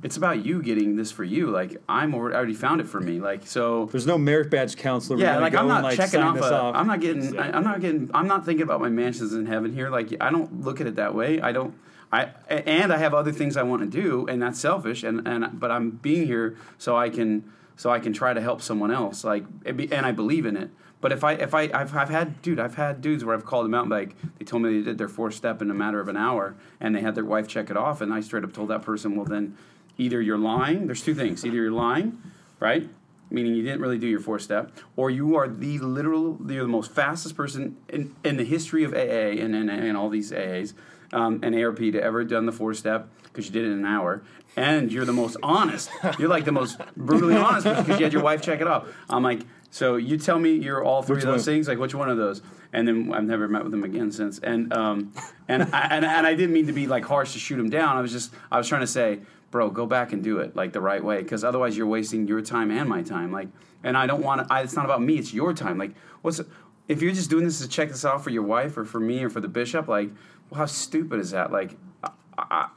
It's 0.02 0.18
about 0.18 0.44
you 0.44 0.62
getting 0.62 0.94
this 0.94 1.10
for 1.10 1.24
you. 1.24 1.48
Like 1.48 1.82
I'm 1.88 2.14
already, 2.14 2.34
I 2.34 2.38
already 2.38 2.54
found 2.54 2.82
it 2.82 2.86
for 2.86 3.00
me. 3.00 3.18
Like 3.18 3.46
so. 3.46 3.86
there's 3.86 4.06
no 4.06 4.18
merit 4.18 4.50
badge 4.50 4.76
counselor. 4.76 5.18
Yeah, 5.18 5.38
like 5.38 5.54
I'm 5.54 5.66
not 5.66 5.78
and, 5.78 5.84
like, 5.84 5.96
checking 5.96 6.20
off, 6.20 6.36
a, 6.36 6.54
off. 6.54 6.76
I'm 6.76 6.86
not 6.86 7.00
getting. 7.00 7.22
I, 7.22 7.26
Exactly. 7.26 7.54
I'm 7.54 7.64
not 7.64 7.80
getting. 7.80 8.10
I'm 8.12 8.28
not 8.28 8.44
thinking 8.44 8.62
about 8.62 8.80
my 8.80 8.90
mansions 8.90 9.32
in 9.32 9.46
heaven 9.46 9.72
here. 9.72 9.88
Like 9.88 10.14
I 10.20 10.30
don't 10.30 10.62
look 10.62 10.82
at 10.82 10.86
it 10.86 10.96
that 10.96 11.14
way. 11.14 11.40
I 11.40 11.50
don't. 11.50 11.74
I 12.12 12.28
and 12.48 12.92
I 12.92 12.98
have 12.98 13.14
other 13.14 13.32
things 13.32 13.56
I 13.56 13.62
want 13.62 13.82
to 13.82 13.88
do, 13.88 14.26
and 14.28 14.40
that's 14.40 14.60
selfish. 14.60 15.02
And 15.02 15.26
and 15.26 15.58
but 15.58 15.70
I'm 15.70 15.90
being 15.90 16.26
here 16.26 16.56
so 16.76 16.96
I 16.96 17.08
can 17.08 17.50
so 17.76 17.90
I 17.90 17.98
can 17.98 18.12
try 18.12 18.34
to 18.34 18.40
help 18.40 18.60
someone 18.60 18.90
else. 18.90 19.24
Like 19.24 19.44
and 19.64 20.06
I 20.06 20.12
believe 20.12 20.44
in 20.44 20.56
it. 20.58 20.70
But 21.00 21.12
if 21.12 21.22
I 21.24 21.32
if 21.34 21.54
I 21.54 21.62
I've, 21.74 21.94
I've 21.94 22.08
had 22.08 22.42
dude 22.42 22.58
I've 22.58 22.76
had 22.76 23.00
dudes 23.00 23.24
where 23.24 23.34
I've 23.34 23.44
called 23.44 23.64
them 23.66 23.74
out 23.74 23.82
and 23.82 23.90
like 23.90 24.16
they 24.38 24.44
told 24.44 24.62
me 24.62 24.78
they 24.78 24.84
did 24.84 24.98
their 24.98 25.08
four 25.08 25.30
step 25.30 25.60
in 25.62 25.70
a 25.70 25.74
matter 25.74 26.00
of 26.00 26.08
an 26.08 26.16
hour 26.16 26.56
and 26.80 26.94
they 26.94 27.00
had 27.00 27.14
their 27.14 27.24
wife 27.24 27.46
check 27.48 27.70
it 27.70 27.76
off 27.76 28.00
and 28.00 28.12
I 28.12 28.20
straight 28.20 28.44
up 28.44 28.52
told 28.52 28.70
that 28.70 28.82
person 28.82 29.14
well 29.14 29.26
then 29.26 29.56
either 29.98 30.20
you're 30.20 30.38
lying 30.38 30.86
there's 30.86 31.02
two 31.02 31.14
things 31.14 31.44
either 31.44 31.56
you're 31.56 31.70
lying 31.70 32.20
right 32.60 32.88
meaning 33.30 33.54
you 33.54 33.62
didn't 33.62 33.80
really 33.80 33.98
do 33.98 34.06
your 34.06 34.20
four 34.20 34.38
step, 34.38 34.72
or 34.94 35.10
you 35.10 35.36
are 35.36 35.48
the 35.48 35.78
literal, 35.78 36.38
you're 36.46 36.62
the 36.62 36.68
most 36.68 36.92
fastest 36.92 37.36
person 37.36 37.76
in, 37.88 38.14
in 38.24 38.36
the 38.36 38.44
history 38.44 38.84
of 38.84 38.92
AA 38.92 39.42
and, 39.42 39.54
and, 39.54 39.70
and 39.70 39.96
all 39.96 40.08
these 40.08 40.30
AAs 40.30 40.74
um, 41.12 41.40
and 41.42 41.54
ARP 41.54 41.78
to 41.78 42.00
ever 42.00 42.24
done 42.24 42.46
the 42.46 42.52
four 42.52 42.74
step 42.74 43.08
because 43.24 43.46
you 43.46 43.52
did 43.52 43.64
it 43.64 43.68
in 43.68 43.78
an 43.78 43.84
hour, 43.84 44.22
and 44.56 44.90
you're 44.90 45.04
the 45.04 45.12
most 45.12 45.36
honest. 45.42 45.90
You're 46.18 46.28
like 46.28 46.44
the 46.44 46.52
most 46.52 46.80
brutally 46.96 47.36
honest 47.36 47.66
because 47.66 47.98
you 47.98 48.04
had 48.04 48.12
your 48.12 48.22
wife 48.22 48.40
check 48.40 48.60
it 48.60 48.66
off. 48.66 48.88
I'm 49.10 49.22
like, 49.22 49.42
so 49.70 49.96
you 49.96 50.16
tell 50.16 50.38
me 50.38 50.52
you're 50.52 50.82
all 50.82 51.02
three 51.02 51.16
Which 51.16 51.24
of 51.24 51.30
those 51.30 51.46
one? 51.46 51.54
things, 51.54 51.68
like 51.68 51.78
which 51.78 51.94
one 51.94 52.08
of 52.08 52.16
those? 52.16 52.42
And 52.72 52.86
then 52.86 53.12
I've 53.14 53.24
never 53.24 53.48
met 53.48 53.62
with 53.62 53.72
them 53.72 53.84
again 53.84 54.10
since. 54.10 54.38
And 54.38 54.72
um, 54.72 55.12
and 55.48 55.62
I, 55.72 55.88
and, 55.90 56.04
and 56.04 56.26
I 56.26 56.34
didn't 56.34 56.52
mean 56.52 56.66
to 56.66 56.72
be 56.72 56.86
like 56.86 57.04
harsh 57.04 57.32
to 57.32 57.38
shoot 57.38 57.58
him 57.58 57.70
down. 57.70 57.96
I 57.96 58.00
was 58.00 58.12
just 58.12 58.32
I 58.50 58.58
was 58.58 58.68
trying 58.68 58.82
to 58.82 58.86
say, 58.86 59.20
bro, 59.50 59.70
go 59.70 59.86
back 59.86 60.12
and 60.12 60.22
do 60.22 60.38
it 60.38 60.56
like 60.56 60.72
the 60.72 60.80
right 60.80 61.02
way, 61.02 61.22
because 61.22 61.44
otherwise 61.44 61.76
you're 61.76 61.86
wasting 61.86 62.26
your 62.26 62.42
time 62.42 62.70
and 62.70 62.88
my 62.88 63.02
time. 63.02 63.32
Like, 63.32 63.48
and 63.82 63.96
I 63.96 64.06
don't 64.06 64.22
want 64.22 64.46
to. 64.46 64.62
It's 64.62 64.76
not 64.76 64.84
about 64.84 65.02
me. 65.02 65.16
It's 65.18 65.32
your 65.32 65.52
time. 65.54 65.78
Like, 65.78 65.94
what's 66.22 66.40
if 66.88 67.02
you're 67.02 67.12
just 67.12 67.30
doing 67.30 67.44
this 67.44 67.60
to 67.60 67.68
check 67.68 67.88
this 67.88 68.04
out 68.04 68.22
for 68.22 68.30
your 68.30 68.42
wife 68.42 68.76
or 68.76 68.84
for 68.84 69.00
me 69.00 69.22
or 69.24 69.30
for 69.30 69.40
the 69.40 69.48
bishop? 69.48 69.88
Like, 69.88 70.10
well, 70.50 70.58
how 70.58 70.66
stupid 70.66 71.20
is 71.20 71.30
that? 71.30 71.50
Like, 71.50 71.76
I, 72.02 72.10
I, 72.38 72.68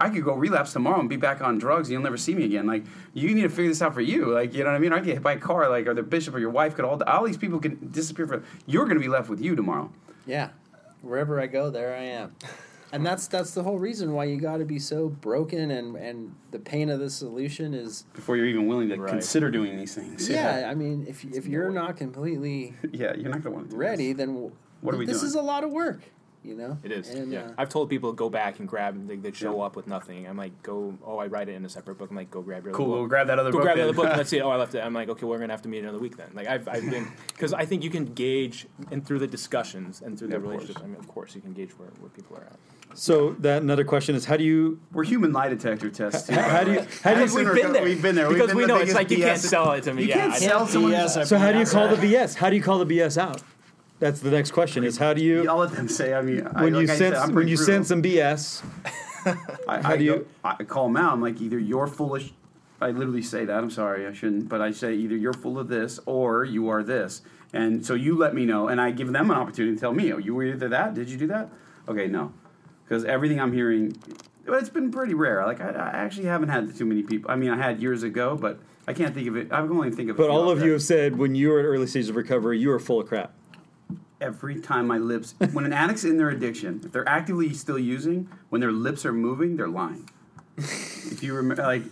I 0.00 0.08
could 0.08 0.22
go 0.24 0.34
relapse 0.34 0.72
tomorrow 0.72 1.00
and 1.00 1.08
be 1.08 1.16
back 1.16 1.40
on 1.42 1.58
drugs. 1.58 1.88
and 1.88 1.94
You'll 1.94 2.02
never 2.02 2.16
see 2.16 2.34
me 2.34 2.44
again. 2.44 2.66
Like, 2.66 2.84
you 3.12 3.34
need 3.34 3.42
to 3.42 3.48
figure 3.48 3.68
this 3.70 3.82
out 3.82 3.92
for 3.92 4.00
you. 4.00 4.26
Like, 4.32 4.54
you 4.54 4.60
know 4.62 4.70
what 4.70 4.76
I 4.76 4.78
mean? 4.78 4.92
I 4.92 5.00
get 5.00 5.14
hit 5.14 5.22
by 5.22 5.32
a 5.32 5.38
car. 5.38 5.68
Like, 5.68 5.86
or 5.88 5.94
the 5.94 6.02
bishop 6.02 6.34
or 6.34 6.38
your 6.38 6.50
wife 6.50 6.76
could 6.76 6.84
all. 6.84 7.02
All 7.04 7.24
these 7.24 7.36
people 7.36 7.58
can 7.58 7.90
disappear. 7.90 8.26
For 8.26 8.42
you're 8.66 8.84
going 8.84 8.96
to 8.96 9.00
be 9.02 9.08
left 9.08 9.28
with 9.28 9.40
you 9.40 9.56
tomorrow. 9.56 9.90
Yeah, 10.26 10.50
wherever 11.02 11.40
I 11.40 11.46
go, 11.48 11.70
there 11.70 11.94
I 11.94 12.02
am. 12.02 12.34
And 12.92 13.04
that's 13.04 13.26
that's 13.26 13.50
the 13.54 13.64
whole 13.64 13.80
reason 13.80 14.12
why 14.12 14.22
you 14.26 14.40
got 14.40 14.58
to 14.58 14.64
be 14.64 14.78
so 14.78 15.08
broken, 15.08 15.72
and 15.72 15.96
and 15.96 16.32
the 16.52 16.60
pain 16.60 16.88
of 16.90 17.00
the 17.00 17.10
solution 17.10 17.74
is 17.74 18.04
Before 18.14 18.36
you're 18.36 18.46
even 18.46 18.68
willing 18.68 18.88
to 18.90 18.96
Right. 18.96 19.10
consider 19.10 19.50
doing 19.50 19.76
these 19.76 19.96
things. 19.96 20.28
yeah. 20.28 20.68
I 20.70 20.76
mean, 20.76 21.04
if 21.08 21.24
if 21.24 21.44
you're 21.48 21.70
not 21.70 21.96
completely 21.96 22.74
Yeah, 22.92 23.14
you're 23.16 23.30
not 23.32 23.42
going 23.42 23.42
to 23.42 23.50
want 23.50 23.70
to 23.72 23.76
ready, 23.76 24.12
This. 24.12 24.18
then 24.26 24.52
What 24.80 24.94
are 24.94 24.98
we 24.98 25.06
this 25.06 25.16
doing? 25.22 25.26
is 25.26 25.34
a 25.34 25.42
lot 25.42 25.64
of 25.64 25.72
work, 25.72 26.02
you 26.44 26.54
know. 26.54 26.78
It 26.82 26.92
is. 26.92 27.08
And, 27.08 27.32
yeah. 27.32 27.40
uh, 27.46 27.52
I've 27.58 27.68
told 27.70 27.88
people 27.90 28.10
to 28.10 28.16
go 28.16 28.28
back 28.28 28.58
and 28.58 28.68
grab. 28.68 29.08
They, 29.08 29.16
they 29.16 29.32
show 29.32 29.56
Yeah. 29.58 29.64
up 29.64 29.76
with 29.76 29.86
nothing. 29.86 30.26
I'm 30.26 30.36
like, 30.36 30.62
go. 30.62 30.96
Oh, 31.04 31.18
I 31.18 31.26
write 31.26 31.48
it 31.48 31.54
in 31.54 31.64
a 31.64 31.68
separate 31.68 31.96
book. 31.98 32.10
I'm 32.10 32.16
like, 32.16 32.30
go 32.30 32.42
grab 32.42 32.64
your 32.64 32.74
Cool. 32.74 32.84
other 32.86 32.92
We'll 32.94 33.02
book. 33.04 33.08
grab 33.10 33.26
that 33.28 33.38
other 33.38 33.50
Go 33.50 33.58
book. 33.58 33.62
grab 33.64 33.76
the 33.76 33.84
other 33.84 33.92
book. 33.92 34.06
and 34.06 34.16
Let's 34.18 34.30
see. 34.34 34.40
Oh, 34.40 34.50
I 34.50 34.56
left 34.56 34.74
it. 34.74 34.80
I'm 34.80 34.92
like, 34.94 35.08
okay, 35.08 35.24
we're 35.26 35.38
gonna 35.38 35.52
have 35.52 35.62
to 35.62 35.68
meet 35.68 35.80
another 35.80 35.98
week 35.98 36.16
then. 36.16 36.28
Like 36.34 36.46
I've, 36.46 36.68
I've 36.68 36.88
been 36.90 37.08
because 37.28 37.52
I 37.52 37.64
think 37.64 37.82
you 37.82 37.90
can 37.90 38.04
gauge 38.14 38.66
and 38.90 39.04
through 39.06 39.18
the 39.20 39.26
discussions 39.26 40.02
and 40.02 40.18
through 40.18 40.28
Yeah, 40.28 40.34
the 40.34 40.40
relationships. 40.40 40.74
course. 40.78 40.84
I 40.84 40.88
mean, 40.88 40.98
of 41.00 41.08
course, 41.08 41.34
you 41.34 41.40
can 41.40 41.52
gauge 41.54 41.70
where, 41.78 41.88
where 42.00 42.10
people 42.10 42.36
are 42.36 42.42
at. 42.44 42.58
So 42.96 43.32
that 43.40 43.62
another 43.62 43.82
question 43.84 44.14
is 44.14 44.24
how 44.26 44.36
do 44.36 44.44
you 44.44 44.78
We're 44.92 45.02
human 45.04 45.32
lie 45.32 45.48
detector 45.48 45.90
tests. 45.90 46.28
How, 46.28 46.42
how 46.42 46.62
do 46.64 46.72
you 46.74 46.86
how 47.02 47.14
do 47.14 47.24
you 47.24 47.34
We've 47.34 47.54
been 47.54 47.72
there. 47.72 47.82
We've 47.82 48.00
been 48.02 48.14
there. 48.14 48.28
We've 48.28 48.36
because 48.36 48.48
been 48.50 48.56
we 48.58 48.62
the 48.62 48.68
know 48.68 48.74
it's 48.76 48.92
biggest 48.92 48.96
like 48.96 49.10
you 49.10 49.24
can't 49.24 49.40
sell 49.40 49.72
it 49.72 49.82
to 49.84 49.94
me. 49.94 50.02
You 50.02 50.08
yeah, 50.10 50.14
can't 50.28 50.34
sell 50.36 50.66
someone. 50.68 51.08
So 51.08 51.38
how 51.38 51.50
do 51.52 51.58
you 51.58 51.66
call 51.66 51.88
the 51.88 51.96
BS? 51.96 52.34
How 52.36 52.50
do 52.50 52.56
you 52.56 52.62
call 52.62 52.78
the 52.84 52.86
BS 52.86 53.18
out? 53.18 53.42
That's 54.00 54.20
the 54.20 54.30
next 54.30 54.50
question: 54.52 54.84
is 54.84 54.98
how 54.98 55.14
do 55.14 55.22
you 55.22 55.48
I'll 55.48 55.56
let 55.58 55.72
them 55.72 55.88
say. 55.88 56.14
I 56.14 56.22
mean, 56.22 56.46
I, 56.54 56.62
when 56.64 56.74
you 56.74 56.80
like 56.82 56.90
I 56.90 56.96
sense 56.96 57.16
I'm 57.18 57.34
when 57.34 57.48
you 57.48 57.56
brutal. 57.56 57.74
sense 57.74 57.88
some 57.88 58.02
BS? 58.02 58.64
I, 59.68 59.80
How 59.80 59.90
I 59.92 59.96
do 59.96 60.06
go- 60.06 60.14
you- 60.16 60.26
I 60.44 60.64
call 60.64 60.88
them 60.88 60.96
out. 60.96 61.12
I'm 61.12 61.22
like, 61.22 61.40
either 61.40 61.58
you're 61.58 61.86
foolish. 61.86 62.32
I 62.80 62.90
literally 62.90 63.22
say 63.22 63.44
that. 63.46 63.56
I'm 63.56 63.70
sorry, 63.70 64.06
I 64.06 64.12
shouldn't, 64.12 64.48
but 64.48 64.60
I 64.60 64.72
say 64.72 64.94
either 64.94 65.16
you're 65.16 65.32
full 65.32 65.58
of 65.58 65.68
this 65.68 65.98
or 66.04 66.44
you 66.44 66.68
are 66.68 66.82
this. 66.82 67.22
And 67.54 67.86
so 67.86 67.94
you 67.94 68.18
let 68.18 68.34
me 68.34 68.44
know, 68.44 68.68
and 68.68 68.80
I 68.80 68.90
give 68.90 69.12
them 69.12 69.30
an 69.30 69.36
opportunity 69.36 69.76
to 69.76 69.80
tell 69.80 69.92
me, 69.94 70.12
oh, 70.12 70.18
you 70.18 70.34
were 70.34 70.44
either 70.44 70.68
that. 70.68 70.92
Did 70.94 71.08
you 71.08 71.16
do 71.16 71.28
that? 71.28 71.48
Okay, 71.88 72.08
no, 72.08 72.32
because 72.84 73.04
everything 73.04 73.40
I'm 73.40 73.52
hearing, 73.52 73.96
well, 74.46 74.58
it's 74.58 74.68
been 74.68 74.90
pretty 74.90 75.14
rare. 75.14 75.46
Like 75.46 75.60
I, 75.60 75.68
I 75.70 75.90
actually 75.98 76.26
haven't 76.26 76.48
had 76.48 76.74
too 76.76 76.84
many 76.84 77.02
people. 77.04 77.30
I 77.30 77.36
mean, 77.36 77.50
I 77.50 77.56
had 77.56 77.80
years 77.80 78.02
ago, 78.02 78.36
but 78.36 78.58
I 78.88 78.92
can't 78.92 79.14
think 79.14 79.28
of 79.28 79.36
it. 79.36 79.52
I 79.52 79.60
can 79.62 79.70
only 79.70 79.90
think 79.92 80.10
of. 80.10 80.16
But 80.16 80.28
all 80.30 80.50
of 80.50 80.58
that. 80.58 80.66
you 80.66 80.72
have 80.72 80.82
said 80.82 81.16
when 81.16 81.34
you 81.36 81.50
were 81.50 81.60
at 81.60 81.64
early 81.64 81.86
stages 81.86 82.08
of 82.10 82.16
recovery, 82.16 82.58
you 82.58 82.68
were 82.68 82.80
full 82.80 83.00
of 83.00 83.06
crap. 83.08 83.32
Every 84.24 84.58
time 84.60 84.86
my 84.86 84.96
lips 84.96 85.34
when 85.52 85.64
an 85.66 85.72
addict's 85.72 86.02
in 86.04 86.16
their 86.16 86.30
addiction 86.30 86.80
if 86.84 86.92
they're 86.92 87.08
actively 87.08 87.52
still 87.52 87.78
using 87.78 88.26
when 88.48 88.60
their 88.60 88.72
lips 88.72 89.04
are 89.04 89.12
moving 89.12 89.56
they're 89.56 89.68
lying 89.68 90.08
if 90.56 91.22
you 91.22 91.34
remember 91.34 91.62
like 91.62 91.82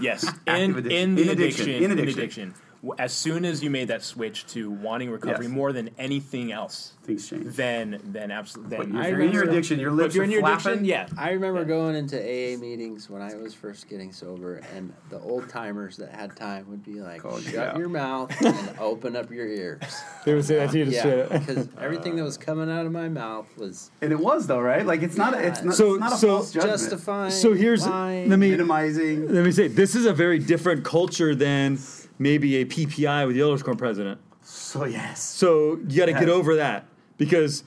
Yes, 0.00 0.24
Active 0.46 0.76
in, 0.76 0.86
addiction. 0.86 0.92
in 0.92 1.14
the 1.16 1.22
In 1.22 1.28
addiction. 1.30 1.62
addiction, 1.68 1.84
In 1.84 1.90
in 1.98 2.08
addiction. 2.08 2.54
Addiction. 2.82 2.86
w- 2.88 2.94
As 3.04 3.12
soon 3.12 3.44
as 3.44 3.62
you 3.62 3.70
made 3.70 3.88
that 3.88 4.02
switch 4.02 4.46
to 4.48 4.70
wanting 4.70 5.10
recovery 5.10 5.46
Yes. 5.46 5.54
more 5.54 5.72
than 5.72 5.90
anything 5.98 6.52
else, 6.52 6.92
things 7.04 7.28
change 7.28 7.56
then 7.56 7.98
then 8.04 8.30
absolutely. 8.30 8.76
but 8.76 8.92
Then 8.92 9.00
if 9.02 9.10
you're 9.10 9.20
in 9.20 9.32
your 9.32 9.44
addiction 9.44 9.80
your 9.80 9.90
But 9.90 9.96
lips 9.96 10.14
you're 10.14 10.22
are 10.22 10.24
in 10.26 10.30
your 10.30 10.40
flapping 10.40 10.66
addiction, 10.66 10.84
yeah, 10.84 11.06
I 11.18 11.30
remember 11.32 11.64
going 11.64 11.96
into 11.96 12.16
AA 12.18 12.56
meetings 12.58 13.08
when 13.10 13.22
I 13.22 13.34
was 13.34 13.54
first 13.54 13.88
getting 13.88 14.12
sober, 14.12 14.60
and 14.74 14.92
the 15.10 15.18
old 15.20 15.48
timers 15.48 15.96
that 15.96 16.10
had 16.14 16.36
time 16.36 16.66
would 16.70 16.84
be 16.84 17.00
like, 17.00 17.24
Oh, 17.24 17.38
"Shut 17.40 17.52
yeah. 17.54 17.78
your 17.78 17.88
mouth 17.88 18.30
and 18.44 18.78
open 18.78 19.16
up 19.16 19.30
your 19.30 19.46
ears." 19.46 19.82
They 20.24 20.34
would 20.34 20.44
say 20.44 20.56
that 20.56 20.70
to 20.72 20.78
you 20.78 20.84
to 20.86 20.90
yeah, 20.90 21.00
straight 21.00 21.20
up. 21.22 21.30
because 21.46 21.68
everything 21.80 22.16
that 22.16 22.24
was 22.24 22.36
uh. 22.36 22.40
coming 22.40 22.70
out 22.70 22.86
of 22.86 22.92
my 22.92 23.08
mouth 23.08 23.46
was 23.56 23.90
and 24.02 24.12
it 24.12 24.18
was 24.20 24.46
though 24.46 24.60
right 24.60 24.84
like 24.86 25.02
it's 25.02 25.16
not 25.16 25.34
it's 25.34 25.62
not, 25.62 25.74
So- 25.74 25.92
it's 25.94 26.00
not 26.00 26.12
a 26.12 26.16
so- 26.16 26.28
false 26.36 26.52
judgment 26.52 26.72
justifying. 26.80 27.30
So 27.30 27.52
here's 27.54 27.86
lying. 27.86 28.28
let 28.30 28.38
me 28.38 28.50
minimizing 28.50 29.32
let 29.32 29.44
me 29.44 29.50
say 29.52 29.68
this 29.68 29.94
is 29.94 30.06
a 30.06 30.12
very 30.12 30.38
different 30.38 30.84
culture 30.84 31.34
than 31.34 31.78
maybe 32.20 32.56
a 32.56 32.64
PPI 32.64 33.26
with 33.26 33.34
the 33.34 33.42
Elders 33.42 33.62
Quorum 33.64 33.78
president. 33.78 34.20
so 34.42 34.84
yes 34.84 35.20
So 35.22 35.80
you 35.88 35.98
got 35.98 36.06
to 36.06 36.12
get 36.12 36.28
over 36.28 36.56
that 36.56 36.86
because 37.16 37.64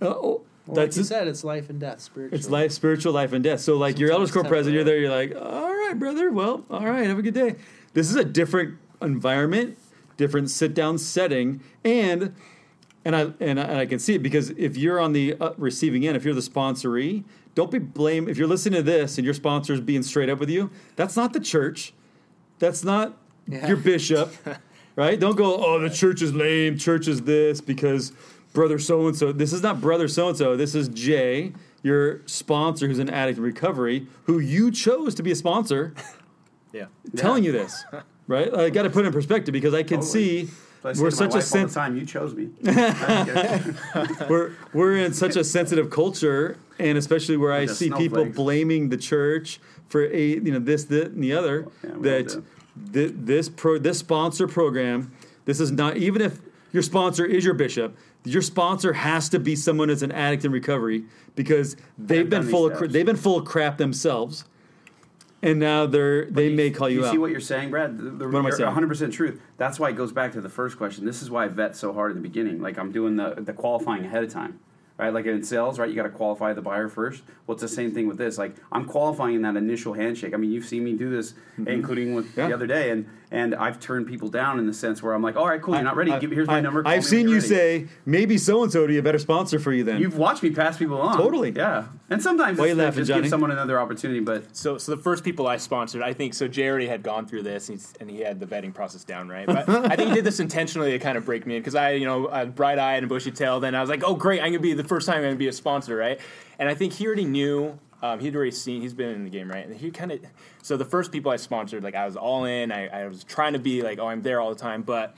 uh, 0.00 0.06
oh, 0.06 0.42
Well, 0.66 0.76
like 0.76 0.86
that's 0.86 0.98
you 0.98 1.04
said, 1.04 1.26
it's 1.26 1.42
life 1.42 1.70
and 1.70 1.80
death, 1.80 2.00
spiritual. 2.00 2.38
it's 2.38 2.48
life, 2.48 2.70
spiritual 2.70 3.12
life 3.12 3.32
and 3.32 3.42
death. 3.42 3.60
So 3.60 3.76
like 3.76 3.98
your 3.98 4.12
Elders 4.12 4.30
Quorum 4.30 4.46
president, 4.46 4.74
you're 4.74 4.84
there, 4.84 4.98
you're 4.98 5.10
like, 5.10 5.34
all 5.34 5.74
right, 5.74 5.98
brother, 5.98 6.30
well, 6.30 6.64
all 6.70 6.86
right, 6.86 7.06
have 7.06 7.18
a 7.18 7.22
good 7.22 7.34
day. 7.34 7.56
This 7.94 8.08
is 8.10 8.16
a 8.16 8.24
different 8.24 8.78
environment, 9.02 9.78
different 10.16 10.50
sit 10.50 10.74
down 10.74 10.98
setting, 10.98 11.60
and 11.84 12.34
and 13.04 13.16
I 13.16 13.20
and 13.40 13.58
I, 13.58 13.64
and 13.64 13.78
I 13.78 13.86
can 13.86 13.98
see 13.98 14.14
it 14.14 14.22
because 14.22 14.50
if 14.50 14.76
you're 14.76 15.00
on 15.00 15.12
the 15.14 15.34
uh, 15.40 15.52
receiving 15.56 16.06
end, 16.06 16.16
if 16.16 16.24
you're 16.24 16.34
the 16.34 16.40
sponsoree, 16.42 17.24
don't 17.54 17.70
be 17.70 17.78
blame. 17.78 18.28
If 18.28 18.36
you're 18.36 18.46
listening 18.46 18.76
to 18.78 18.82
this 18.82 19.16
and 19.18 19.24
your 19.24 19.34
sponsor's 19.34 19.80
being 19.80 20.02
straight 20.02 20.28
up 20.28 20.38
with 20.38 20.50
you, 20.50 20.70
that's 20.96 21.16
not 21.16 21.32
the 21.32 21.40
church. 21.40 21.94
That's 22.58 22.84
not 22.84 23.16
Yeah. 23.48 23.66
your 23.66 23.76
bishop, 23.78 24.32
right? 24.96 25.18
Don't 25.18 25.36
go, 25.36 25.56
oh, 25.64 25.80
the 25.80 25.90
church 25.90 26.20
is 26.22 26.34
lame. 26.34 26.76
Church 26.78 27.08
is 27.08 27.22
this 27.22 27.60
because 27.60 28.12
brother 28.52 28.78
so 28.78 29.06
and 29.06 29.16
so. 29.16 29.32
This 29.32 29.52
is 29.52 29.62
not 29.62 29.80
brother 29.80 30.06
so 30.08 30.28
and 30.28 30.36
so. 30.36 30.54
This 30.56 30.74
is 30.74 30.88
Jay, 30.88 31.52
your 31.82 32.20
sponsor, 32.26 32.86
who's 32.86 32.98
an 32.98 33.08
addict 33.10 33.38
in 33.38 33.44
recovery, 33.44 34.06
who 34.24 34.38
you 34.38 34.70
chose 34.70 35.14
to 35.14 35.22
be 35.22 35.30
a 35.32 35.34
sponsor, 35.36 35.94
yeah. 36.72 36.86
telling 37.16 37.42
you 37.42 37.52
this, 37.52 37.84
right? 38.26 38.52
I 38.54 38.68
got 38.70 38.82
to 38.82 38.90
put 38.90 39.04
it 39.04 39.08
in 39.08 39.12
perspective 39.14 39.52
because 39.52 39.72
I 39.74 39.82
can 39.82 40.00
Totally. 40.00 40.46
see 40.46 40.50
So 40.82 41.02
we're 41.02 41.10
such 41.10 41.20
a 41.20 41.22
wife 41.22 41.32
all 41.34 41.40
the 41.40 41.42
sense 41.42 41.74
time 41.74 41.96
you 41.96 42.04
chose 42.06 42.34
me 42.34 42.50
we're 44.28 44.52
we're 44.72 44.96
in 44.96 45.12
such 45.12 45.36
a 45.36 45.44
sensitive 45.44 45.90
culture, 45.90 46.56
and 46.78 46.96
especially 46.98 47.36
where 47.36 47.52
I 47.52 47.66
The 47.66 47.74
see 47.74 47.86
people 47.90 48.08
snowflakes. 48.18 48.36
blaming 48.36 48.88
the 48.90 48.96
church 48.96 49.58
for 49.88 50.04
a 50.04 50.26
you 50.26 50.52
know 50.52 50.58
this, 50.58 50.84
that, 50.84 51.12
and 51.12 51.22
the 51.22 51.32
other. 51.32 51.66
Yeah, 51.82 51.90
we 51.90 51.94
all 51.96 52.02
that 52.02 52.42
thi- 52.92 53.12
this 53.14 53.48
pro 53.48 53.78
this 53.78 53.98
sponsor 53.98 54.46
program, 54.48 55.12
this 55.44 55.60
is 55.60 55.70
not 55.70 55.96
even 55.96 56.22
if 56.22 56.40
your 56.72 56.82
sponsor 56.82 57.24
is 57.24 57.44
your 57.44 57.54
bishop. 57.54 57.96
Your 58.24 58.42
sponsor 58.42 58.92
has 58.92 59.28
to 59.30 59.38
be 59.38 59.56
someone 59.56 59.88
that's 59.88 60.02
an 60.02 60.12
addict 60.12 60.44
in 60.44 60.52
recovery 60.52 61.04
because 61.34 61.76
they've 61.96 62.28
been 62.28 62.48
full 62.48 62.66
of 62.66 62.76
steps. 62.76 62.92
they've 62.92 63.06
been 63.06 63.16
full 63.16 63.38
of 63.38 63.44
crap 63.46 63.78
themselves, 63.78 64.44
and 65.40 65.58
now 65.58 65.86
they're 65.86 66.26
they 66.26 66.52
may 66.52 66.70
call 66.70 66.90
you, 66.90 67.00
you 67.00 67.06
out. 67.06 67.12
see 67.12 67.18
what 67.18 67.30
you're 67.30 67.40
saying, 67.40 67.70
Brad? 67.70 67.96
The, 67.96 68.10
the, 68.10 68.28
What 68.28 68.38
am 68.40 68.46
I 68.46 68.50
saying? 68.50 68.70
100% 68.74 69.12
truth. 69.12 69.40
That's 69.56 69.78
why 69.78 69.90
it 69.90 69.96
goes 69.96 70.12
back 70.12 70.32
to 70.32 70.40
the 70.40 70.48
first 70.48 70.76
question. 70.76 71.06
This 71.06 71.22
is 71.22 71.30
why 71.30 71.44
I 71.44 71.48
vet 71.48 71.76
so 71.76 71.92
hard 71.92 72.10
in 72.10 72.16
the 72.18 72.22
beginning. 72.28 72.60
Like 72.60 72.76
I'm 72.78 72.92
doing 72.92 73.16
the, 73.16 73.34
the 73.38 73.52
qualifying 73.52 74.04
ahead 74.04 74.24
of 74.24 74.32
time, 74.32 74.58
right? 74.98 75.12
Like 75.12 75.26
in 75.26 75.42
sales, 75.42 75.78
right? 75.78 75.88
You 75.88 75.94
got 75.96 76.02
to 76.02 76.10
qualify 76.10 76.52
the 76.52 76.62
buyer 76.62 76.88
first. 76.88 77.22
Well, 77.46 77.54
it's 77.54 77.62
the 77.62 77.68
same 77.68 77.92
thing 77.92 78.06
with 78.08 78.18
this. 78.18 78.36
Like 78.38 78.54
I'm 78.72 78.84
qualifying 78.84 79.34
in 79.36 79.42
that 79.42 79.56
initial 79.56 79.94
handshake. 79.94 80.34
I 80.34 80.36
mean, 80.36 80.50
you've 80.50 80.66
seen 80.66 80.84
me 80.84 80.92
do 80.94 81.08
this, 81.10 81.34
including 81.66 82.14
with 82.14 82.26
Mm-hmm. 82.28 82.40
Yeah. 82.40 82.48
the 82.48 82.54
other 82.54 82.66
day, 82.66 82.90
and 82.90 83.06
and 83.30 83.54
I've 83.54 83.78
turned 83.78 84.06
people 84.06 84.28
down 84.28 84.58
in 84.58 84.66
the 84.66 84.72
sense 84.72 85.02
where 85.02 85.12
I'm 85.14 85.22
like, 85.22 85.36
all 85.36 85.46
right, 85.46 85.60
cool, 85.60 85.74
you're 85.74 85.82
not 85.84 85.96
ready. 85.96 86.12
I- 86.12 86.18
Give, 86.18 86.30
here's 86.30 86.46
my 86.46 86.58
I- 86.58 86.60
number. 86.60 86.82
call 86.82 86.90
I've 86.92 87.04
seen 87.04 87.28
you're 87.28 87.36
ready. 87.38 87.48
say 87.48 87.86
maybe 88.06 88.38
so 88.38 88.62
and 88.62 88.72
so 88.72 88.80
would 88.80 88.88
be 88.88 88.98
a 88.98 89.02
better 89.02 89.18
sponsor 89.18 89.58
for 89.58 89.72
you 89.72 89.84
then. 89.84 90.00
You've 90.00 90.16
watched 90.16 90.42
me 90.42 90.50
pass 90.50 90.76
people 90.78 91.00
on. 91.00 91.16
Totally. 91.16 91.50
Yeah. 91.50 91.86
And 92.10 92.22
sometimes 92.22 92.58
Why 92.58 92.66
it's 92.66 92.76
you 92.76 92.82
laughing, 92.82 92.98
just 93.00 93.08
Johnny? 93.08 93.22
give 93.22 93.30
someone 93.30 93.50
another 93.50 93.78
opportunity, 93.78 94.20
but 94.20 94.56
So, 94.56 94.78
so 94.78 94.94
the 94.96 95.02
first 95.02 95.24
people 95.24 95.46
I 95.46 95.58
sponsored, 95.58 96.02
I 96.02 96.12
think, 96.14 96.32
so 96.34 96.48
Jay 96.48 96.68
already 96.68 96.86
had 96.86 97.02
gone 97.02 97.26
through 97.26 97.42
this, 97.42 97.68
and, 97.68 97.78
he's, 97.78 97.92
and 98.00 98.10
he 98.10 98.20
had 98.20 98.40
the 98.40 98.46
vetting 98.46 98.72
process 98.72 99.04
down, 99.04 99.28
right? 99.28 99.46
But 99.46 99.68
I 99.68 99.94
think 99.96 100.08
he 100.10 100.14
did 100.14 100.24
this 100.24 100.40
intentionally 100.40 100.92
to 100.92 100.98
kind 100.98 101.18
of 101.18 101.24
break 101.26 101.46
me 101.46 101.56
in 101.56 101.60
because 101.60 101.74
I, 101.74 101.92
you 101.92 102.06
know, 102.06 102.26
uh, 102.26 102.46
bright 102.46 102.78
eyed 102.78 103.02
and 103.02 103.08
bushy 103.08 103.30
tailed, 103.30 103.64
and 103.64 103.76
I 103.76 103.80
was 103.82 103.90
like, 103.90 104.02
oh 104.04 104.14
great, 104.14 104.40
I'm 104.40 104.48
gonna 104.52 104.58
be 104.60 104.72
the 104.72 104.84
first 104.84 105.06
time 105.06 105.16
I'm 105.18 105.22
gonna 105.24 105.36
be 105.36 105.48
a 105.48 105.52
sponsor, 105.52 105.96
right? 105.96 106.18
And 106.58 106.68
I 106.68 106.74
think 106.74 106.94
he 106.94 107.06
already 107.06 107.24
knew. 107.26 107.78
Um, 108.02 108.20
he'd 108.20 108.34
already 108.36 108.52
seen. 108.52 108.80
He's 108.80 108.94
been 108.94 109.10
in 109.10 109.24
the 109.24 109.30
game, 109.30 109.50
right? 109.50 109.66
And 109.66 109.74
he 109.76 109.90
kind 109.90 110.12
of. 110.12 110.20
So 110.62 110.76
the 110.76 110.84
first 110.84 111.10
people 111.10 111.32
I 111.32 111.36
sponsored, 111.36 111.82
like 111.82 111.94
I 111.94 112.06
was 112.06 112.16
all 112.16 112.44
in. 112.44 112.70
I, 112.70 112.86
I 112.88 113.08
was 113.08 113.24
trying 113.24 113.54
to 113.54 113.58
be 113.58 113.82
like, 113.82 113.98
oh, 113.98 114.06
I'm 114.06 114.22
there 114.22 114.40
all 114.40 114.50
the 114.50 114.60
time, 114.60 114.82
but 114.82 115.16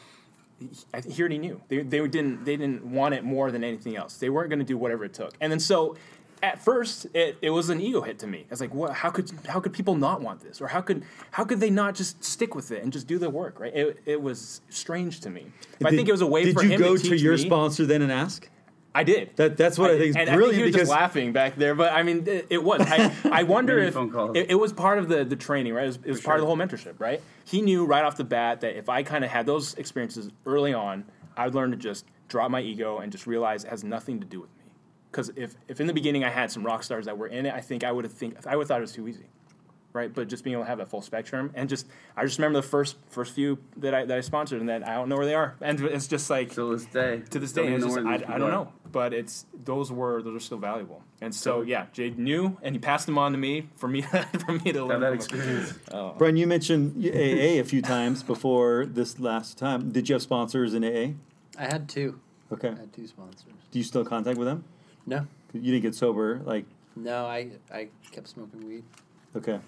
I 0.92 1.00
he 1.00 1.22
already 1.22 1.38
knew. 1.38 1.60
They, 1.68 1.82
they 1.82 2.06
didn't 2.06 2.44
they 2.44 2.56
didn't 2.56 2.84
want 2.84 3.14
it 3.14 3.24
more 3.24 3.50
than 3.50 3.64
anything 3.64 3.96
else. 3.96 4.16
They 4.16 4.30
weren't 4.30 4.50
going 4.50 4.58
to 4.58 4.64
do 4.64 4.76
whatever 4.78 5.04
it 5.04 5.14
took. 5.14 5.34
And 5.40 5.50
then 5.50 5.60
so 5.60 5.96
at 6.42 6.62
first 6.62 7.06
it, 7.14 7.36
it 7.42 7.50
was 7.50 7.68
an 7.68 7.80
ego 7.80 8.00
hit 8.00 8.18
to 8.20 8.26
me. 8.26 8.40
I 8.40 8.46
was 8.50 8.60
like, 8.60 8.74
what? 8.74 8.92
How 8.94 9.10
could 9.10 9.30
how 9.46 9.60
could 9.60 9.72
people 9.72 9.94
not 9.94 10.20
want 10.20 10.40
this? 10.40 10.60
Or 10.60 10.68
how 10.68 10.80
could 10.80 11.04
how 11.30 11.44
could 11.44 11.60
they 11.60 11.70
not 11.70 11.94
just 11.94 12.22
stick 12.24 12.54
with 12.54 12.70
it 12.70 12.82
and 12.82 12.92
just 12.92 13.06
do 13.06 13.18
the 13.18 13.30
work? 13.30 13.60
Right? 13.60 13.74
It, 13.74 14.00
it 14.06 14.22
was 14.22 14.60
strange 14.68 15.20
to 15.20 15.30
me. 15.30 15.46
But 15.78 15.92
I 15.92 15.96
think 15.96 16.08
it 16.08 16.12
was 16.12 16.22
a 16.22 16.26
way 16.26 16.44
Did 16.44 16.54
for 16.54 16.62
you 16.62 16.70
him 16.70 16.80
go 16.80 16.96
to 16.96 17.08
to 17.08 17.16
your 17.16 17.36
me. 17.36 17.42
sponsor 17.44 17.86
then 17.86 18.02
and 18.02 18.12
ask? 18.12 18.48
I 18.94 19.04
did. 19.04 19.36
That 19.36 19.56
that's 19.56 19.78
what 19.78 19.90
I, 19.90 19.98
did. 19.98 20.14
think 20.14 20.22
is 20.24 20.28
I 20.28 20.34
brilliant 20.34 20.56
think 20.56 20.66
because 20.72 20.88
just 20.88 20.90
laughing 20.90 21.32
back 21.32 21.56
there, 21.56 21.74
but 21.74 21.92
I 21.92 22.02
mean, 22.02 22.26
it, 22.26 22.46
it 22.50 22.62
was. 22.62 22.80
I, 22.80 23.12
I 23.30 23.42
wonder 23.44 23.78
if 23.78 23.96
it, 23.96 24.50
it 24.50 24.54
was 24.56 24.72
part 24.72 24.98
of 24.98 25.08
the, 25.08 25.24
the 25.24 25.36
training, 25.36 25.74
right? 25.74 25.84
It 25.84 25.88
was, 25.88 25.98
it 26.04 26.10
was 26.10 26.20
part 26.20 26.38
of 26.38 26.42
the 26.42 26.46
whole 26.46 26.56
mentorship, 26.56 26.98
right? 26.98 27.20
He 27.44 27.62
knew 27.62 27.84
right 27.84 28.04
off 28.04 28.16
the 28.16 28.24
bat 28.24 28.62
that 28.62 28.76
if 28.76 28.88
I 28.88 29.02
kind 29.02 29.24
of 29.24 29.30
had 29.30 29.46
those 29.46 29.74
experiences 29.74 30.30
early 30.44 30.74
on, 30.74 31.04
I'd 31.36 31.54
learn 31.54 31.70
to 31.70 31.76
just 31.76 32.04
drop 32.28 32.50
my 32.50 32.60
ego 32.60 32.98
and 32.98 33.12
just 33.12 33.26
realize 33.26 33.64
it 33.64 33.70
has 33.70 33.84
nothing 33.84 34.20
to 34.20 34.26
do 34.26 34.40
with 34.40 34.50
me. 34.56 34.64
Because 35.10 35.30
if, 35.36 35.56
if 35.68 35.80
in 35.80 35.86
the 35.86 35.92
beginning 35.92 36.24
I 36.24 36.30
had 36.30 36.50
some 36.50 36.64
rock 36.64 36.82
stars 36.82 37.06
that 37.06 37.18
were 37.18 37.26
in 37.26 37.46
it, 37.46 37.52
I 37.54 37.60
think 37.60 37.84
I 37.84 37.92
would 37.92 38.04
have 38.04 38.12
think 38.12 38.46
I 38.46 38.56
would 38.56 38.62
have 38.62 38.68
thought 38.68 38.78
it 38.78 38.82
was 38.82 38.92
too 38.92 39.08
easy, 39.08 39.26
right? 39.92 40.12
But 40.12 40.28
just 40.28 40.44
being 40.44 40.54
able 40.54 40.64
to 40.64 40.68
have 40.68 40.78
that 40.78 40.88
full 40.88 41.02
spectrum 41.02 41.50
and 41.54 41.68
just 41.68 41.86
I 42.16 42.24
just 42.24 42.38
remember 42.38 42.60
the 42.60 42.66
first 42.66 42.96
first 43.08 43.32
few 43.32 43.58
that 43.78 43.92
I 43.92 44.04
that 44.04 44.16
I 44.16 44.20
sponsored 44.20 44.60
and 44.60 44.68
that 44.68 44.86
I 44.86 44.94
don't 44.94 45.08
know 45.08 45.16
where 45.16 45.26
they 45.26 45.34
are, 45.34 45.56
and 45.60 45.80
it's 45.80 46.06
just 46.06 46.30
like 46.30 46.52
till 46.52 46.70
this 46.70 46.86
day. 46.86 47.22
to 47.30 47.38
this 47.40 47.52
day, 47.52 47.62
even 47.62 47.74
it's 47.74 47.84
know 47.86 47.96
just, 47.96 48.28
I, 48.28 48.34
I 48.34 48.38
don't 48.38 48.50
know, 48.50 48.72
but 48.92 49.12
it's 49.12 49.46
those 49.64 49.90
were 49.92 50.22
those 50.22 50.36
are 50.36 50.40
still 50.44 50.58
valuable, 50.58 51.02
and 51.20 51.34
so 51.34 51.60
yeah, 51.62 51.86
Jade 51.92 52.18
knew, 52.18 52.56
and 52.62 52.74
he 52.74 52.78
passed 52.78 53.06
them 53.06 53.18
on 53.18 53.32
to 53.32 53.38
me 53.38 53.68
for 53.76 53.88
me 53.88 54.02
for 54.46 54.52
me 54.52 54.72
to 54.72 54.78
Have 54.80 54.88
learn 54.88 55.00
that 55.00 55.06
from. 55.08 55.14
experience. 55.38 55.74
Brian, 56.18 56.36
you 56.36 56.46
mentioned 56.46 57.04
AA 57.04 57.58
a 57.60 57.62
few 57.62 57.82
times 57.82 58.22
before 58.22 58.86
this 58.86 59.18
last 59.20 59.58
time. 59.58 59.90
Did 59.92 60.08
you 60.08 60.14
have 60.14 60.22
sponsors 60.22 60.74
in 60.74 60.84
AA? 60.84 61.14
I 61.58 61.64
had 61.66 61.88
two. 61.88 62.18
Okay. 62.52 62.68
I 62.68 62.74
had 62.74 62.92
two 62.92 63.06
sponsors. 63.06 63.44
Do 63.70 63.78
you 63.78 63.84
still 63.84 64.04
contact 64.04 64.38
with 64.38 64.48
them? 64.48 64.64
No, 65.06 65.26
You 65.52 65.60
didn't 65.72 65.82
get 65.82 65.94
sober, 65.94 66.40
like 66.44 66.64
no, 66.96 67.26
I 67.26 67.50
I 67.72 67.88
kept 68.12 68.28
smoking 68.28 68.66
weed. 68.66 68.84
okay, 69.36 69.58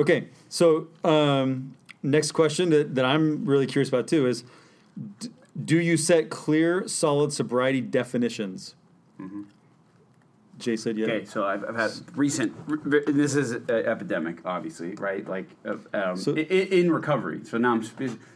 okay. 0.00 0.28
So 0.48 0.88
um, 1.04 1.76
next 2.02 2.32
question 2.32 2.70
that, 2.70 2.94
that 2.94 3.04
I'm 3.04 3.44
really 3.44 3.66
curious 3.66 3.88
about 3.88 4.08
too 4.08 4.26
is, 4.26 4.44
d- 5.20 5.28
do 5.64 5.80
you 5.80 5.96
set 5.96 6.30
clear, 6.30 6.86
solid 6.88 7.32
sobriety 7.32 7.80
definitions? 7.80 8.74
Jay 10.58 10.74
said 10.76 10.96
yeah. 10.96 11.04
Okay, 11.06 11.24
so 11.26 11.44
I've, 11.44 11.64
I've 11.64 11.76
had 11.76 11.90
recent. 12.16 12.54
This 13.06 13.34
is 13.36 13.50
an 13.52 13.68
epidemic, 13.70 14.38
obviously, 14.46 14.94
right? 14.94 15.26
Like 15.28 15.48
uh, 15.66 15.76
um, 15.92 16.16
So- 16.16 16.34
i- 16.34 16.40
i- 16.40 16.68
in 16.70 16.90
recovery. 16.90 17.40
So 17.44 17.58
now 17.58 17.72
I'm. 17.72 17.84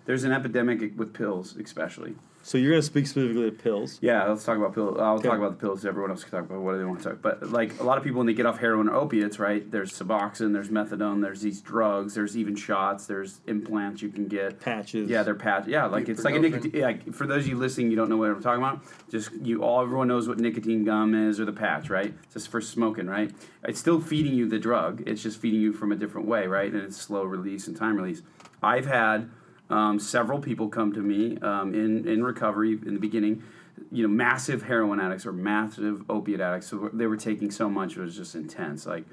There's 0.05 0.25
an 0.25 0.33
epidemic 0.33 0.99
with 0.99 1.15
pills, 1.15 1.57
especially. 1.57 2.15
So 2.51 2.59
you're 2.59 2.73
going 2.73 2.81
to 2.83 2.87
speak 2.87 3.07
specifically 3.07 3.49
to 3.49 3.57
pills. 3.57 4.01
Yeah, 4.03 4.25
let's 4.27 4.45
talk 4.45 4.57
about 4.57 4.75
pills. 4.75 4.99
I'll 4.99 5.15
Okay. 5.19 5.29
talk 5.29 5.39
about 5.39 5.53
the 5.53 5.61
pills. 5.65 5.87
Everyone 5.87 6.11
else 6.11 6.25
can 6.25 6.33
talk 6.33 6.51
about 6.51 6.61
what 6.63 6.79
they 6.79 6.85
want 6.85 7.01
to 7.01 7.11
talk. 7.11 7.23
But 7.23 7.53
like 7.53 7.79
a 7.79 7.85
lot 7.85 7.97
of 7.97 8.03
people, 8.03 8.19
when 8.19 8.27
they 8.27 8.35
get 8.35 8.45
off 8.45 8.59
heroin 8.59 8.89
or 8.89 8.97
opiates, 8.97 9.39
right? 9.39 9.71
There's 9.71 9.93
Suboxone, 9.97 10.53
there's 10.53 10.69
methadone, 10.69 11.23
there's 11.23 11.43
these 11.43 11.61
drugs, 11.61 12.15
there's 12.15 12.37
even 12.37 12.57
shots, 12.57 13.07
there's 13.07 13.41
implants 13.47 14.03
you 14.03 14.09
can 14.09 14.27
get. 14.27 14.59
Patches. 14.59 15.09
Yeah, 15.09 15.23
they're 15.23 15.37
patch. 15.37 15.69
Yeah, 15.69 15.87
like 15.87 16.09
it's 16.09 16.25
like 16.25 16.35
a 16.35 16.41
nicotine. 16.41 16.73
Yeah, 16.75 16.95
for 17.13 17.25
those 17.25 17.45
of 17.45 17.51
you 17.51 17.57
listening, 17.57 17.89
you 17.89 17.97
don't 17.97 18.09
know 18.09 18.17
what 18.17 18.31
I'm 18.31 18.43
talking 18.43 18.65
about. 18.65 18.83
Just 19.09 19.31
you 19.45 19.63
all, 19.63 19.81
everyone 19.83 20.09
knows 20.09 20.27
what 20.27 20.41
nicotine 20.41 20.83
gum 20.83 21.15
is 21.15 21.39
or 21.39 21.45
the 21.45 21.53
patch, 21.53 21.89
right? 21.89 22.13
It's 22.25 22.35
just 22.35 22.49
for 22.49 22.61
smoking, 22.61 23.07
right? 23.07 23.31
It's 23.63 23.79
still 23.79 24.01
feeding 24.01 24.35
you 24.35 24.49
the 24.49 24.59
drug. 24.59 25.05
It's 25.07 25.23
just 25.23 25.39
feeding 25.39 25.61
you 25.61 25.73
from 25.73 25.93
a 25.93 25.97
different 25.97 26.27
way, 26.27 26.49
right? 26.49 26.73
And 26.73 26.83
it's 26.83 26.97
slow 26.97 27.23
release 27.23 27.69
and 27.69 27.77
time 27.77 27.95
release. 27.95 28.23
I've 28.61 28.87
had 28.87 29.31
um, 29.71 29.99
several 29.99 30.41
people 30.41 30.69
come 30.69 30.93
to 30.93 31.01
me 31.01 31.39
um, 31.39 31.75
in 31.75 32.07
in 32.07 32.23
recovery 32.23 32.73
in 32.73 32.95
the 32.95 33.01
beginning. 33.01 33.43
You 33.91 34.03
know, 34.03 34.13
massive 34.13 34.63
heroin 34.63 35.01
addicts 35.01 35.25
or 35.25 35.33
massive 35.33 36.05
opiate 36.11 36.41
addicts. 36.41 36.69
So 36.69 36.91
they 36.93 37.07
were 37.07 37.17
taking 37.17 37.51
so 37.51 37.71
much 37.71 37.97
it 37.97 38.01
was 38.01 38.15
just 38.15 38.35
intense. 38.35 38.85
Like, 38.85 39.05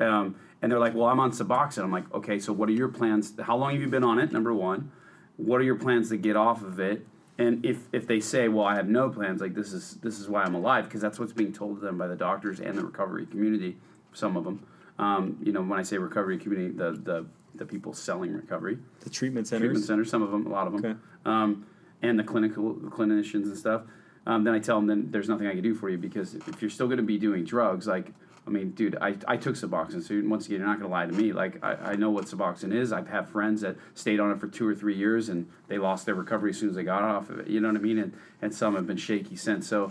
um, 0.00 0.34
and 0.60 0.72
they're 0.72 0.80
like, 0.80 0.94
"Well, 0.94 1.06
I'm 1.06 1.20
on 1.20 1.30
Suboxone." 1.30 1.84
I'm 1.84 1.92
like, 1.92 2.12
"Okay, 2.12 2.38
so 2.38 2.52
what 2.52 2.68
are 2.68 2.72
your 2.72 2.88
plans? 2.88 3.34
How 3.40 3.56
long 3.56 3.72
have 3.72 3.80
you 3.80 3.88
been 3.88 4.04
on 4.04 4.18
it? 4.18 4.32
Number 4.32 4.52
one, 4.52 4.90
what 5.36 5.60
are 5.60 5.64
your 5.64 5.76
plans 5.76 6.08
to 6.08 6.16
get 6.16 6.34
off 6.34 6.62
of 6.62 6.80
it?" 6.80 7.06
And 7.38 7.64
if 7.64 7.86
if 7.92 8.06
they 8.06 8.20
say, 8.20 8.48
"Well, 8.48 8.64
I 8.64 8.74
have 8.74 8.88
no 8.88 9.10
plans," 9.10 9.42
like 9.42 9.54
this 9.54 9.72
is 9.72 9.96
this 10.02 10.18
is 10.18 10.28
why 10.28 10.42
I'm 10.42 10.54
alive 10.54 10.84
because 10.84 11.02
that's 11.02 11.20
what's 11.20 11.34
being 11.34 11.52
told 11.52 11.80
to 11.80 11.84
them 11.84 11.98
by 11.98 12.06
the 12.06 12.16
doctors 12.16 12.58
and 12.60 12.76
the 12.76 12.84
recovery 12.84 13.26
community. 13.26 13.76
Some 14.14 14.36
of 14.38 14.44
them, 14.44 14.66
um, 14.98 15.38
you 15.42 15.52
know, 15.52 15.60
when 15.62 15.78
I 15.78 15.82
say 15.82 15.98
recovery 15.98 16.38
community, 16.38 16.72
the 16.74 16.92
the 16.92 17.26
the 17.58 17.66
people 17.66 17.92
selling 17.92 18.32
recovery 18.32 18.78
The 19.00 19.10
treatment 19.10 19.46
centers. 19.46 19.66
treatment 19.66 19.84
centers, 19.84 20.10
some 20.10 20.22
of 20.22 20.30
them, 20.30 20.46
a 20.46 20.50
lot 20.50 20.66
of 20.66 20.72
them, 20.74 20.84
Okay. 20.84 20.98
um, 21.24 21.66
and 22.02 22.18
the 22.18 22.24
clinical 22.24 22.74
clinicians 22.74 23.44
and 23.44 23.56
stuff. 23.56 23.82
Um, 24.26 24.44
then 24.44 24.54
I 24.54 24.58
tell 24.58 24.76
them, 24.76 24.86
then 24.86 25.08
there's 25.10 25.28
nothing 25.28 25.46
I 25.46 25.52
can 25.52 25.62
do 25.62 25.74
for 25.74 25.88
you 25.88 25.98
because 25.98 26.34
if 26.34 26.60
you're 26.60 26.70
still 26.70 26.86
going 26.86 26.98
to 26.98 27.02
be 27.04 27.16
doing 27.18 27.44
drugs, 27.44 27.86
like, 27.86 28.12
I 28.46 28.50
mean, 28.50 28.70
dude, 28.72 28.96
I, 29.00 29.16
I 29.26 29.36
took 29.36 29.54
Suboxone, 29.56 30.02
so 30.02 30.20
once 30.28 30.46
again, 30.46 30.58
you're 30.60 30.68
not 30.68 30.78
going 30.78 30.88
to 30.88 30.92
lie 30.92 31.06
to 31.06 31.12
me. 31.12 31.32
Like, 31.32 31.64
I, 31.64 31.92
I 31.92 31.96
know 31.96 32.10
what 32.10 32.26
Suboxone 32.26 32.72
is. 32.74 32.92
I've 32.92 33.08
had 33.08 33.28
friends 33.28 33.60
that 33.62 33.76
stayed 33.94 34.20
on 34.20 34.30
it 34.30 34.38
for 34.38 34.46
two 34.48 34.66
or 34.68 34.74
three 34.74 34.94
years 34.96 35.28
and 35.28 35.48
they 35.68 35.78
lost 35.78 36.06
their 36.06 36.14
recovery 36.14 36.50
as 36.50 36.58
soon 36.58 36.68
as 36.70 36.76
they 36.76 36.84
got 36.84 37.02
off 37.02 37.28
of 37.30 37.40
it. 37.40 37.48
You 37.48 37.60
know 37.60 37.68
what 37.68 37.76
I 37.76 37.80
mean? 37.80 37.98
And, 37.98 38.12
and 38.42 38.54
some 38.54 38.74
have 38.76 38.86
been 38.86 38.96
shaky 38.96 39.36
since. 39.36 39.66
So, 39.68 39.90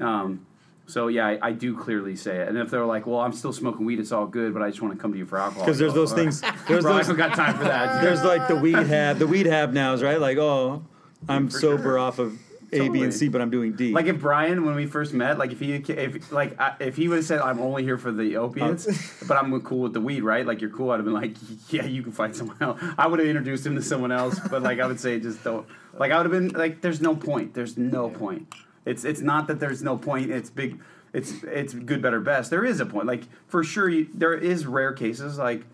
um, 0.00 0.44
so 0.86 1.08
yeah, 1.08 1.26
I, 1.26 1.38
I 1.42 1.52
do 1.52 1.76
clearly 1.76 2.14
say 2.16 2.36
it. 2.38 2.48
And 2.48 2.58
if 2.58 2.70
they're 2.70 2.84
like, 2.84 3.06
well, 3.06 3.20
I'm 3.20 3.32
still 3.32 3.52
smoking 3.52 3.86
weed, 3.86 3.98
it's 4.00 4.12
all 4.12 4.26
good, 4.26 4.52
but 4.52 4.62
I 4.62 4.68
just 4.70 4.82
want 4.82 4.94
to 4.94 5.00
come 5.00 5.12
to 5.12 5.18
you 5.18 5.26
for 5.26 5.38
alcohol. 5.38 5.64
Because 5.64 5.78
there's 5.78 5.94
those 5.94 6.12
"All 6.12 6.18
right." 6.18 6.24
things. 6.24 6.40
There's 6.68 6.82
Bro, 6.84 6.92
I 6.92 6.96
those. 6.98 7.06
don't 7.08 7.16
got 7.16 7.34
time 7.34 7.56
for 7.56 7.64
that. 7.64 8.02
There's 8.02 8.22
like 8.22 8.48
the 8.48 8.56
weed 8.56 8.74
hab. 8.76 9.18
The 9.18 9.26
weed 9.26 9.46
hab 9.46 9.72
now 9.72 9.94
is 9.94 10.02
right. 10.02 10.20
Like, 10.20 10.38
oh, 10.38 10.84
I'm 11.28 11.48
For 11.48 11.58
sober 11.58 11.82
sure. 11.82 11.98
off 11.98 12.18
of 12.18 12.32
A, 12.72 12.76
B, 12.76 12.78
Totally. 12.78 13.02
and 13.04 13.14
C, 13.14 13.28
but 13.28 13.40
I'm 13.40 13.50
doing 13.50 13.72
D. 13.72 13.92
Like 13.92 14.06
if 14.06 14.18
Brian, 14.20 14.64
when 14.66 14.74
we 14.74 14.84
first 14.86 15.14
met, 15.14 15.38
like 15.38 15.52
if 15.52 15.60
he, 15.60 15.72
if 15.74 16.30
like 16.32 16.60
I- 16.60 16.74
if 16.80 16.96
he 16.96 17.08
would 17.08 17.16
have 17.16 17.24
said, 17.24 17.40
"I'm 17.40 17.60
only 17.60 17.82
here 17.84 17.96
for 17.96 18.10
the 18.12 18.36
opiates," 18.36 18.86
oh. 18.88 19.26
but 19.28 19.36
I'm 19.38 19.58
cool 19.62 19.78
with 19.80 19.92
the 19.94 20.00
weed, 20.00 20.22
right? 20.22 20.44
Like 20.44 20.60
you're 20.60 20.70
cool. 20.70 20.90
I'd 20.90 20.96
have 20.96 21.04
been 21.04 21.14
like, 21.14 21.36
"Yeah, 21.72 21.84
you 21.86 22.02
can 22.02 22.12
find 22.12 22.34
someone 22.36 22.56
else." 22.60 22.78
I 22.98 23.06
would 23.06 23.20
have 23.20 23.28
introduced 23.28 23.64
him 23.64 23.74
to 23.76 23.82
someone 23.82 24.12
else, 24.12 24.38
but 24.50 24.62
like 24.62 24.80
I 24.80 24.86
would 24.86 25.00
say, 25.00 25.18
just 25.20 25.42
don't. 25.44 25.66
Like 25.98 26.10
I 26.12 26.16
would 26.20 26.30
have 26.30 26.32
been 26.32 26.48
like, 26.58 26.80
"There's 26.82 27.00
no 27.00 27.14
point. 27.16 27.54
There's 27.54 27.78
no 27.78 28.10
point." 28.10 28.52
It's 28.84 29.04
it's 29.04 29.20
not 29.20 29.46
that 29.48 29.60
there's 29.60 29.82
no 29.82 29.96
point. 29.96 30.30
It's 30.30 30.50
big. 30.50 30.80
It's 31.12 31.42
it's 31.44 31.74
good, 31.74 32.02
better, 32.02 32.20
best. 32.20 32.50
There 32.50 32.64
is 32.64 32.80
a 32.80 32.86
point. 32.86 33.06
Like 33.06 33.24
for 33.46 33.62
sure, 33.64 33.88
you, 33.88 34.08
there 34.14 34.34
is 34.34 34.66
rare 34.66 34.92
cases 34.92 35.38
like. 35.38 35.64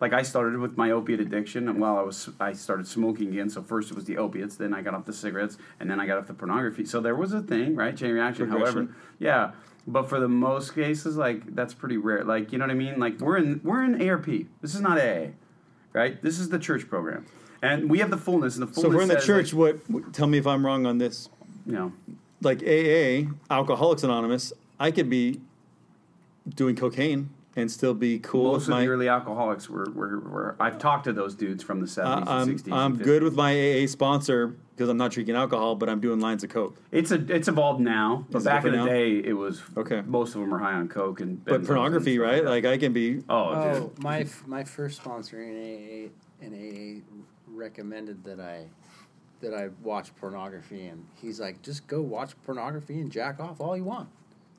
Like 0.00 0.12
I 0.12 0.22
started 0.22 0.60
with 0.60 0.76
my 0.76 0.92
opiate 0.92 1.18
addiction, 1.18 1.68
and 1.68 1.80
while 1.80 1.98
I 1.98 2.02
was 2.02 2.28
I 2.38 2.52
started 2.52 2.86
smoking 2.86 3.30
again. 3.30 3.50
So 3.50 3.62
first 3.62 3.90
it 3.90 3.96
was 3.96 4.04
the 4.04 4.16
opiates, 4.16 4.54
then 4.54 4.72
I 4.72 4.80
got 4.80 4.94
off 4.94 5.06
the 5.06 5.12
cigarettes, 5.12 5.58
and 5.80 5.90
then 5.90 5.98
I 5.98 6.06
got 6.06 6.18
off 6.18 6.28
the 6.28 6.34
pornography. 6.34 6.84
So 6.84 7.00
there 7.00 7.16
was 7.16 7.32
a 7.32 7.42
thing, 7.42 7.74
right? 7.74 7.96
Chain 7.96 8.12
reaction. 8.12 8.48
However, 8.48 8.94
yeah. 9.18 9.50
But 9.88 10.08
for 10.08 10.20
the 10.20 10.28
most 10.28 10.72
cases, 10.74 11.16
like 11.16 11.52
that's 11.54 11.74
pretty 11.74 11.96
rare. 11.96 12.22
Like 12.22 12.52
you 12.52 12.58
know 12.58 12.66
what 12.66 12.70
I 12.70 12.74
mean? 12.74 13.00
Like 13.00 13.18
we're 13.20 13.38
in 13.38 13.60
we're 13.64 13.82
in 13.82 14.08
ARP. 14.08 14.26
This 14.60 14.74
is 14.74 14.80
not 14.80 14.98
AA, 14.98 15.30
right? 15.92 16.22
This 16.22 16.38
is 16.38 16.50
the 16.50 16.60
church 16.60 16.88
program, 16.88 17.26
and 17.60 17.90
we 17.90 17.98
have 17.98 18.10
the 18.10 18.18
fullness. 18.18 18.54
And 18.56 18.68
the 18.68 18.72
fullness. 18.72 18.92
so 18.92 18.96
we're 18.96 19.02
in 19.02 19.08
the 19.08 19.20
church. 19.20 19.52
like, 19.52 19.80
What? 19.86 20.12
Tell 20.12 20.28
me 20.28 20.38
if 20.38 20.46
I'm 20.46 20.64
wrong 20.64 20.86
on 20.86 20.98
this. 20.98 21.28
know, 21.66 21.92
Like 22.40 22.62
AA, 22.62 23.30
Alcoholics 23.50 24.02
Anonymous. 24.04 24.52
I 24.78 24.90
could 24.90 25.10
be 25.10 25.40
doing 26.54 26.76
cocaine 26.76 27.30
and 27.56 27.68
still 27.70 27.94
be 27.94 28.20
cool 28.20 28.44
most 28.52 28.54
with 28.60 28.62
of 28.68 28.70
my. 28.70 28.80
the 28.82 28.86
early 28.88 29.08
alcoholics 29.08 29.68
were, 29.68 29.86
were, 29.92 30.20
were. 30.20 30.56
I've 30.60 30.78
talked 30.78 31.04
to 31.04 31.12
those 31.12 31.34
dudes 31.34 31.64
from 31.64 31.80
the 31.80 31.86
I- 31.86 31.88
seventies 31.88 32.28
I'm, 32.28 32.38
and 32.42 32.50
sixties. 32.50 32.72
I'm 32.72 32.96
good 32.96 33.22
with 33.24 33.34
my 33.34 33.52
AA 33.82 33.86
sponsor 33.88 34.54
because 34.76 34.88
I'm 34.88 34.96
not 34.96 35.10
drinking 35.10 35.34
alcohol, 35.34 35.74
but 35.74 35.88
I'm 35.88 35.98
doing 35.98 36.20
lines 36.20 36.44
of 36.44 36.50
coke. 36.50 36.80
It's 36.92 37.10
a 37.10 37.16
it's 37.34 37.48
evolved 37.48 37.80
now, 37.80 38.24
but 38.30 38.44
back 38.44 38.64
in 38.64 38.70
the 38.70 38.76
now? 38.78 38.86
day, 38.86 39.16
it 39.18 39.32
was 39.32 39.60
Okay. 39.76 40.02
Most 40.02 40.36
of 40.36 40.40
them 40.40 40.54
are 40.54 40.58
high 40.60 40.74
on 40.74 40.86
coke 40.88 41.20
and 41.20 41.44
But 41.44 41.64
pornography, 41.66 42.14
and 42.14 42.22
right? 42.22 42.44
Like 42.44 42.64
I 42.64 42.78
can 42.78 42.92
be. 42.92 43.24
oh, 43.28 43.34
Oh, 43.54 43.92
my 43.98 44.20
f- 44.20 44.46
my 44.46 44.62
first 44.62 44.98
sponsor 44.98 45.42
in 45.42 45.56
AA 45.56 46.44
in 46.46 46.54
AA 46.54 47.02
recommended 47.52 48.22
that 48.22 48.38
I 48.38 48.66
that 49.40 49.54
I 49.54 49.68
watch 49.82 50.14
pornography, 50.16 50.86
and 50.86 51.06
he's 51.14 51.40
like, 51.40 51.62
just 51.62 51.86
go 51.86 52.00
watch 52.00 52.32
pornography 52.44 53.00
and 53.00 53.10
jack 53.10 53.40
off 53.40 53.60
all 53.60 53.76
you 53.76 53.84
want. 53.84 54.08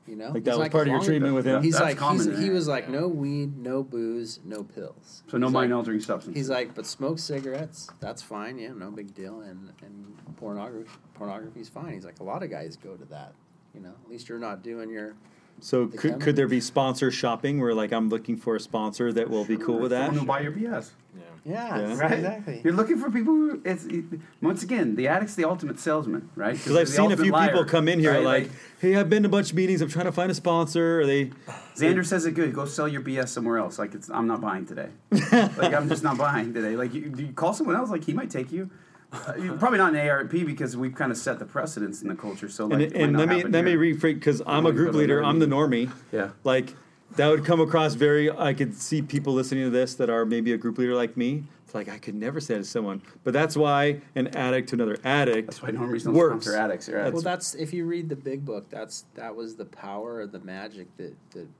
You 0.06 0.16
know, 0.16 0.30
Like 0.30 0.44
that 0.44 0.52
He's 0.52 0.58
was 0.58 0.68
part 0.70 0.88
of 0.88 0.92
your 0.92 1.02
treatment 1.02 1.34
with 1.34 1.46
him? 1.46 1.62
He's 1.62 1.74
That's 1.74 1.84
like, 1.84 1.96
common 1.96 2.30
he's, 2.30 2.40
he 2.40 2.50
was 2.50 2.66
like, 2.66 2.88
no 2.88 3.06
weed, 3.06 3.58
no 3.58 3.82
booze, 3.82 4.40
no 4.44 4.64
pills. 4.64 5.22
So 5.28 5.38
no 5.38 5.46
He's 5.46 5.52
mind 5.54 5.70
like, 5.70 5.76
altering 5.76 6.00
substances. 6.00 6.40
He's 6.40 6.50
like, 6.50 6.74
but 6.74 6.86
smoke 6.86 7.18
cigarettes, 7.18 7.88
that's 8.00 8.22
fine, 8.22 8.58
yeah, 8.58 8.72
no 8.72 8.90
big 8.90 9.14
deal, 9.14 9.42
and 9.42 9.72
and 9.82 10.16
pornography 10.36 10.90
pornography's 11.14 11.68
fine. 11.68 11.92
He's 11.92 12.04
like, 12.04 12.18
a 12.20 12.24
lot 12.24 12.42
of 12.42 12.50
guys 12.50 12.76
go 12.76 12.96
to 12.96 13.04
that. 13.06 13.34
You 13.74 13.80
know, 13.80 13.92
at 14.04 14.10
least 14.10 14.28
you're 14.28 14.38
not 14.38 14.62
doing 14.64 14.90
your 14.90 15.14
So 15.60 15.86
The 15.86 15.96
could, 15.96 16.10
camera? 16.12 16.24
could 16.24 16.36
there 16.36 16.48
be 16.48 16.60
sponsor 16.60 17.10
shopping 17.10 17.60
where 17.60 17.74
like 17.74 17.92
I'm 17.92 18.08
looking 18.08 18.36
for 18.36 18.56
a 18.56 18.60
sponsor 18.60 19.12
that 19.12 19.28
will 19.30 19.44
be 19.44 19.56
cool 19.56 19.78
with 19.78 19.90
that? 19.90 20.06
Someone 20.06 20.20
who 20.20 20.26
buy 20.26 20.40
your 20.40 20.52
BS. 20.52 20.90
Yeah. 21.16 21.22
yeah, 21.44 21.78
Yeah. 21.78 21.98
Right? 21.98 22.12
exactly. 22.12 22.60
You're 22.64 22.72
looking 22.74 22.98
for 22.98 23.10
people 23.10 23.32
who 23.34 23.62
it's 23.64 23.84
it, 23.86 24.04
once 24.42 24.62
again 24.62 24.94
the 24.96 25.08
addict's 25.08 25.34
the 25.34 25.44
ultimate 25.44 25.78
salesman, 25.80 26.28
right? 26.36 26.54
Because 26.56 26.76
I've 26.76 26.88
seen 26.88 27.12
a 27.12 27.16
few 27.16 27.32
liar, 27.32 27.48
people 27.48 27.64
come 27.64 27.88
in 27.88 27.98
here 27.98 28.12
right? 28.12 28.24
like, 28.24 28.50
"Hey, 28.80 28.96
I've 28.96 29.08
been 29.10 29.22
to 29.24 29.28
a 29.28 29.32
bunch 29.32 29.50
of 29.50 29.56
meetings. 29.56 29.80
I'm 29.80 29.88
trying 29.88 30.04
to 30.06 30.12
find 30.12 30.30
a 30.30 30.34
sponsor." 30.34 31.00
Or 31.00 31.06
they, 31.06 31.30
Xander 31.76 32.04
says 32.04 32.26
it 32.26 32.32
good. 32.32 32.54
Go 32.54 32.64
sell 32.66 32.86
your 32.88 33.00
BS 33.00 33.28
somewhere 33.28 33.58
else. 33.58 33.78
Like 33.78 33.94
it's 33.94 34.10
I'm 34.10 34.26
not 34.26 34.40
buying 34.40 34.66
today. 34.66 34.88
like 35.10 35.72
I'm 35.74 35.88
just 35.88 36.02
not 36.02 36.16
buying 36.18 36.52
today. 36.54 36.76
Like 36.76 36.92
you, 36.94 37.12
you 37.16 37.32
call 37.32 37.54
someone 37.54 37.76
else. 37.76 37.90
Like 37.90 38.04
he 38.04 38.12
might 38.12 38.30
take 38.30 38.52
you. 38.52 38.70
Uh, 39.12 39.56
probably 39.58 39.78
not 39.78 39.94
in 39.94 40.08
ARP 40.08 40.30
because 40.30 40.76
we've 40.76 40.94
kind 40.94 41.10
of 41.10 41.18
set 41.18 41.38
the 41.38 41.44
precedence 41.44 42.00
in 42.02 42.08
the 42.08 42.14
culture. 42.14 42.48
So 42.48 42.66
like, 42.66 42.80
and, 42.80 42.92
and 42.92 43.18
let 43.18 43.28
me 43.28 43.36
happen 43.38 43.52
let 43.52 43.64
me 43.64 43.72
here. 43.72 43.80
rephrase 43.80 44.14
because 44.14 44.42
I'm 44.46 44.66
a 44.66 44.72
group 44.72 44.94
leader. 44.94 45.24
I'm 45.24 45.40
the 45.40 45.46
normie. 45.46 45.90
Yeah. 46.12 46.30
Like 46.44 46.74
that 47.16 47.28
would 47.28 47.44
come 47.44 47.60
across 47.60 47.94
very. 47.94 48.30
I 48.30 48.54
could 48.54 48.74
see 48.74 49.02
people 49.02 49.32
listening 49.32 49.64
to 49.64 49.70
this 49.70 49.94
that 49.96 50.10
are 50.10 50.24
maybe 50.24 50.52
a 50.52 50.56
group 50.56 50.78
leader 50.78 50.94
like 50.94 51.16
me. 51.16 51.44
It's 51.64 51.74
like 51.74 51.88
I 51.88 51.98
could 51.98 52.14
never 52.14 52.40
say 52.40 52.54
that 52.54 52.60
to 52.60 52.66
someone, 52.66 53.00
but 53.22 53.32
that's 53.32 53.56
why 53.56 54.00
an 54.16 54.28
addict 54.36 54.70
to 54.70 54.74
another 54.74 54.98
addict 55.04 55.46
That's 55.48 55.62
why 55.62 55.70
normies 55.70 56.04
don't 56.04 56.14
works. 56.14 56.46
sponsor 56.46 56.58
addicts. 56.58 56.88
Right? 56.88 57.12
Well, 57.12 57.22
that's 57.22 57.54
if 57.54 57.72
you 57.72 57.86
read 57.86 58.08
the 58.08 58.16
big 58.16 58.44
book. 58.44 58.68
That's 58.70 59.04
that 59.14 59.34
was 59.36 59.56
the 59.56 59.66
power 59.66 60.20
of 60.20 60.32
the 60.32 60.40
magic 60.40 60.96
that 60.96 61.14
that, 61.30 61.46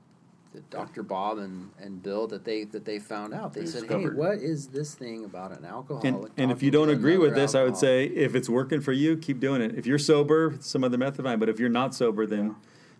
Dr. 0.69 1.01
Bob 1.03 1.37
and, 1.37 1.69
and 1.79 2.03
Bill 2.03 2.27
that 2.27 2.43
they 2.43 2.65
that 2.65 2.83
they 2.85 2.99
found 2.99 3.33
out. 3.33 3.53
They 3.53 3.61
They 3.61 3.67
said, 3.67 3.81
discovered. 3.81 4.13
"Hey, 4.13 4.19
what 4.19 4.37
is 4.39 4.67
this 4.67 4.93
thing 4.95 5.23
about 5.25 5.57
an 5.57 5.63
alcoholic?" 5.65 6.05
And, 6.05 6.29
and 6.37 6.51
if 6.51 6.61
you 6.61 6.71
don't 6.71 6.89
agree 6.89 7.17
with 7.17 7.29
another 7.29 7.41
this, 7.41 7.55
I 7.55 7.63
would 7.63 7.77
say 7.77 8.05
if 8.05 8.35
it's 8.35 8.49
working 8.49 8.81
for 8.81 8.91
you, 8.91 9.15
keep 9.17 9.39
doing 9.39 9.61
it. 9.61 9.77
If 9.77 9.85
you're 9.85 9.97
sober, 9.99 10.55
some 10.59 10.83
other 10.83 10.97
method 10.97 11.23
fine. 11.23 11.39
But 11.39 11.49
if 11.49 11.59
you're 11.59 11.69
not 11.69 11.95
sober, 11.95 12.25
then 12.25 12.55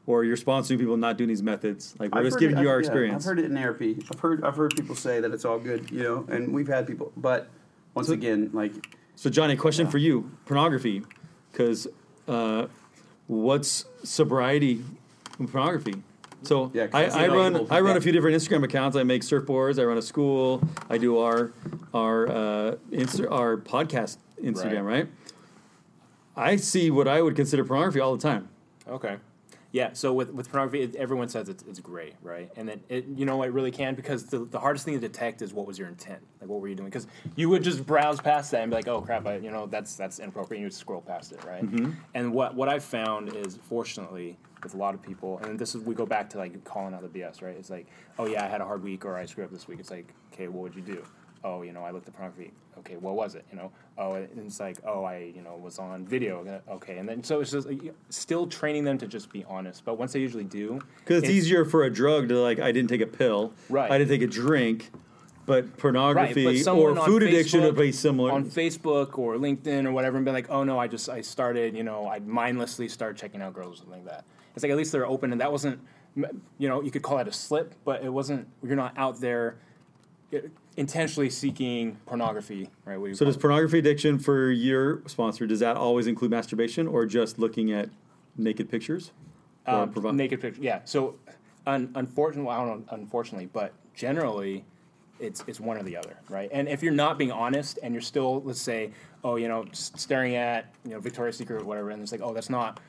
or 0.08 0.24
you're 0.24 0.38
sponsoring 0.38 0.80
people 0.80 0.98
not 0.98 1.18
doing 1.18 1.28
these 1.28 1.44
methods, 1.44 1.94
like 2.00 2.14
we're 2.16 2.22
I've 2.22 2.26
just 2.28 2.40
giving 2.40 2.58
it- 2.58 2.62
you 2.62 2.70
our 2.70 2.78
I've- 2.78 2.86
yeah, 2.86 2.90
experience. 2.90 3.24
I've 3.26 3.30
heard 3.30 3.40
it 3.40 3.46
in 3.46 3.58
ARP. 3.58 3.82
I've 4.12 4.20
heard 4.20 4.44
I've 4.44 4.56
heard 4.56 4.76
people 4.76 4.96
say 4.96 5.20
that 5.20 5.32
it's 5.32 5.46
all 5.46 5.60
good, 5.60 5.92
you 5.92 6.04
know, 6.04 6.26
and 6.30 6.54
we've 6.54 6.68
had 6.68 6.88
people. 6.88 7.12
But 7.18 7.50
once 7.94 8.08
So- 8.08 8.14
again, 8.14 8.50
like 8.54 8.72
So, 9.16 9.30
Johnny, 9.30 9.56
question 9.58 9.86
Yeah. 9.88 9.92
for 9.92 9.98
you: 10.00 10.32
pornography, 10.46 11.04
because 11.52 11.86
uh, 12.28 12.68
what's 13.28 13.86
sobriety 14.04 14.84
in 15.40 15.48
pornography? 15.48 15.96
So 16.44 16.72
Yeah, 16.74 16.88
I, 16.94 17.06
I 17.06 17.28
run 17.28 17.68
I 17.70 17.82
run 17.82 17.98
a 17.98 18.02
few 18.02 18.12
different 18.12 18.36
Instagram 18.36 18.64
accounts. 18.64 18.98
I 18.98 19.04
make 19.04 19.22
surfboards. 19.22 19.80
I 19.80 19.84
run 19.84 19.98
a 19.98 20.02
school. 20.02 20.62
I 20.90 20.98
do 20.98 21.20
our 21.20 21.52
our 21.94 22.28
uh, 22.28 22.76
Insta, 22.92 23.30
our 23.32 23.58
podcast 23.58 24.18
Instagram. 24.42 24.86
Right. 24.86 25.08
I 26.36 26.56
see 26.56 26.90
what 26.92 27.08
I 27.08 27.22
would 27.22 27.36
consider 27.36 27.64
pornography 27.66 28.00
all 28.00 28.16
the 28.16 28.22
time. 28.22 28.50
Okay. 28.88 29.18
Yeah, 29.74 29.94
so 29.94 30.12
with, 30.12 30.34
with 30.34 30.50
pornography, 30.50 30.82
it, 30.84 30.98
everyone 30.98 31.30
says 31.30 31.48
it's, 31.48 31.64
it's 31.64 31.80
great, 31.80 32.16
right? 32.22 32.52
And 32.58 32.68
then, 32.68 32.82
it, 32.90 33.06
you 33.16 33.26
know, 33.26 33.42
it 33.44 33.54
really 33.54 33.72
can 33.72 33.96
because 33.96 34.26
the, 34.26 34.40
the 34.40 34.60
hardest 34.60 34.84
thing 34.84 34.96
to 34.96 35.00
detect 35.00 35.42
is 35.42 35.54
what 35.54 35.66
was 35.66 35.80
your 35.80 35.88
intent, 35.88 36.20
like 36.42 36.50
what 36.50 36.60
were 36.60 36.68
you 36.68 36.76
doing? 36.76 36.90
Because 36.90 37.08
you 37.38 37.48
would 37.48 37.64
just 37.64 37.86
browse 37.86 38.20
past 38.20 38.52
that 38.52 38.64
and 38.64 38.70
be 38.70 38.76
like, 38.76 38.90
oh 38.90 39.02
crap, 39.02 39.26
I, 39.26 39.38
you 39.38 39.50
know, 39.50 39.68
that's 39.68 39.96
that's 39.96 40.20
inappropriate. 40.20 40.58
And 40.58 40.62
you 40.62 40.66
would 40.66 40.74
scroll 40.74 41.00
past 41.00 41.32
it, 41.32 41.42
right? 41.46 41.64
And 42.14 42.34
what 42.34 42.54
what 42.54 42.68
I've 42.68 42.84
found 42.84 43.34
is, 43.34 43.58
fortunately, 43.70 44.38
with 44.64 44.74
a 44.74 44.78
lot 44.78 44.94
of 44.94 45.02
people, 45.02 45.40
and 45.44 45.58
this 45.58 45.76
is 45.76 45.82
we 45.82 45.96
go 45.96 46.06
back 46.06 46.30
to 46.32 46.38
like 46.38 46.64
calling 46.64 46.94
out 46.94 47.02
the 47.02 47.20
BS, 47.20 47.42
right? 47.42 47.56
It's 47.58 47.70
like, 47.70 47.88
oh 48.20 48.28
yeah, 48.28 48.46
I 48.46 48.48
had 48.48 48.62
a 48.62 48.66
hard 48.66 48.84
week 48.84 49.06
or 49.06 49.18
I 49.18 49.26
screwed 49.26 49.46
up 49.46 49.52
this 49.52 49.68
week. 49.68 49.80
It's 49.80 49.92
like, 49.92 50.14
okay, 50.34 50.48
what 50.48 50.64
would 50.64 50.76
you 50.76 50.82
do? 50.82 51.04
oh, 51.44 51.62
you 51.62 51.74
know, 51.74 51.84
I 51.84 51.92
looked 51.92 52.08
at 52.08 52.14
pornography. 52.14 52.52
Okay, 52.80 52.98
what 52.98 53.16
was 53.16 53.36
it? 53.36 53.46
You 53.52 53.58
know, 53.58 53.72
oh, 53.98 54.14
and 54.14 54.30
it's 54.38 54.60
like, 54.60 54.78
oh, 54.86 55.04
I, 55.04 55.32
you 55.36 55.42
know, 55.42 55.56
was 55.56 55.80
on 55.80 56.06
video. 56.06 56.62
Okay, 56.70 56.98
and 56.98 57.08
then 57.08 57.24
so 57.24 57.42
it's 57.42 57.52
just 57.52 57.68
like, 57.68 57.94
still 58.10 58.48
training 58.48 58.84
them 58.84 58.98
to 59.00 59.08
just 59.08 59.32
be 59.32 59.44
honest. 59.48 59.84
But 59.84 59.98
once 59.98 60.14
they 60.14 60.20
usually 60.20 60.44
do, 60.44 60.82
Because 61.00 61.24
it's, 61.24 61.32
easier 61.32 61.66
for 61.66 61.84
a 61.84 61.90
drug 61.90 62.30
to 62.30 62.40
like, 62.40 62.60
I 62.60 62.72
didn't 62.72 62.90
take 62.90 63.02
a 63.02 63.08
pill, 63.08 63.54
Right. 63.70 63.92
I 63.92 63.98
didn't 63.98 64.10
take 64.10 64.22
a 64.22 64.28
drink, 64.28 64.92
but 65.46 65.64
Right, 65.66 65.78
pornography 65.78 66.64
but 66.64 66.76
or 66.76 66.96
food 67.06 67.24
addiction 67.24 67.62
would 67.62 67.76
Facebook- 67.76 67.78
be 67.78 67.92
similar. 67.92 68.32
on 68.32 68.46
Facebook 68.46 69.18
or 69.18 69.36
LinkedIn 69.36 69.86
or 69.86 69.92
whatever, 69.92 70.18
and 70.18 70.26
be 70.26 70.32
like, 70.32 70.50
oh 70.50 70.64
no, 70.64 70.80
I 70.80 70.88
just 70.88 71.10
I 71.10 71.22
started, 71.22 71.76
you 71.76 71.84
know, 71.84 72.08
I 72.08 72.20
mindlessly 72.20 72.88
started 72.88 73.18
checking 73.18 73.42
out 73.42 73.54
girls 73.54 73.76
or 73.76 73.78
something 73.84 74.06
like 74.06 74.06
that. 74.06 74.26
It's 74.56 74.64
like 74.64 74.72
at 74.72 74.78
least 74.78 74.92
they're 74.92 75.06
open, 75.06 75.32
and 75.32 75.42
that 75.42 75.52
wasn't, 75.52 75.80
you 76.16 76.68
know, 76.68 76.82
you 76.82 76.92
could 76.92 77.02
call 77.02 77.18
that 77.18 77.28
a 77.28 77.32
slip, 77.32 77.76
but 77.86 78.04
it 78.04 78.10
wasn't. 78.10 78.48
You're 78.64 78.76
not 78.76 78.98
out 78.98 79.20
there 79.20 79.58
uh, 80.34 80.40
intentionally 80.78 81.30
seeking 81.30 81.98
pornography, 82.06 82.70
right? 82.86 83.02
Do 83.02 83.14
so 83.14 83.26
does 83.26 83.36
it? 83.36 83.42
pornogaphy 83.42 83.80
addiction 83.80 84.20
for 84.20 84.52
your 84.52 85.02
sponsor? 85.08 85.48
Does 85.48 85.60
that 85.60 85.78
always 85.78 86.08
include 86.08 86.32
masturbation 86.32 86.88
or 86.88 87.06
just 87.06 87.40
looking 87.40 87.72
at 87.72 87.90
naked 88.38 88.70
pictures? 88.70 89.12
Um, 89.66 89.92
provi- 89.92 90.12
naked 90.14 90.42
picture. 90.42 90.62
Yeah. 90.62 90.82
So, 90.86 91.16
un- 91.68 91.92
unfortunately, 91.96 92.52
I 92.52 92.66
don't 92.66 92.80
know, 92.80 92.86
unfortunately, 92.92 93.48
but 93.52 93.74
generally, 93.94 94.66
it's 95.20 95.44
it's 95.48 95.60
one 95.60 95.78
or 95.78 95.84
the 95.84 95.96
other, 95.96 96.18
right? 96.30 96.50
And 96.52 96.68
if 96.68 96.82
you're 96.82 96.94
not 96.94 97.18
being 97.18 97.32
honest 97.32 97.80
and 97.84 97.94
you're 97.94 98.02
still, 98.02 98.42
let's 98.44 98.62
say, 98.62 98.92
oh, 99.24 99.36
you 99.36 99.48
know, 99.48 99.66
staring 99.72 100.36
at 100.36 100.74
you 100.84 100.92
know 100.92 101.00
Victoria's 101.00 101.38
Secret 101.38 101.62
or 101.62 101.66
whatever, 101.66 101.92
and 101.92 102.02
it's 102.02 102.12
like, 102.12 102.22
oh, 102.22 102.34
that's 102.34 102.50
not. 102.50 102.80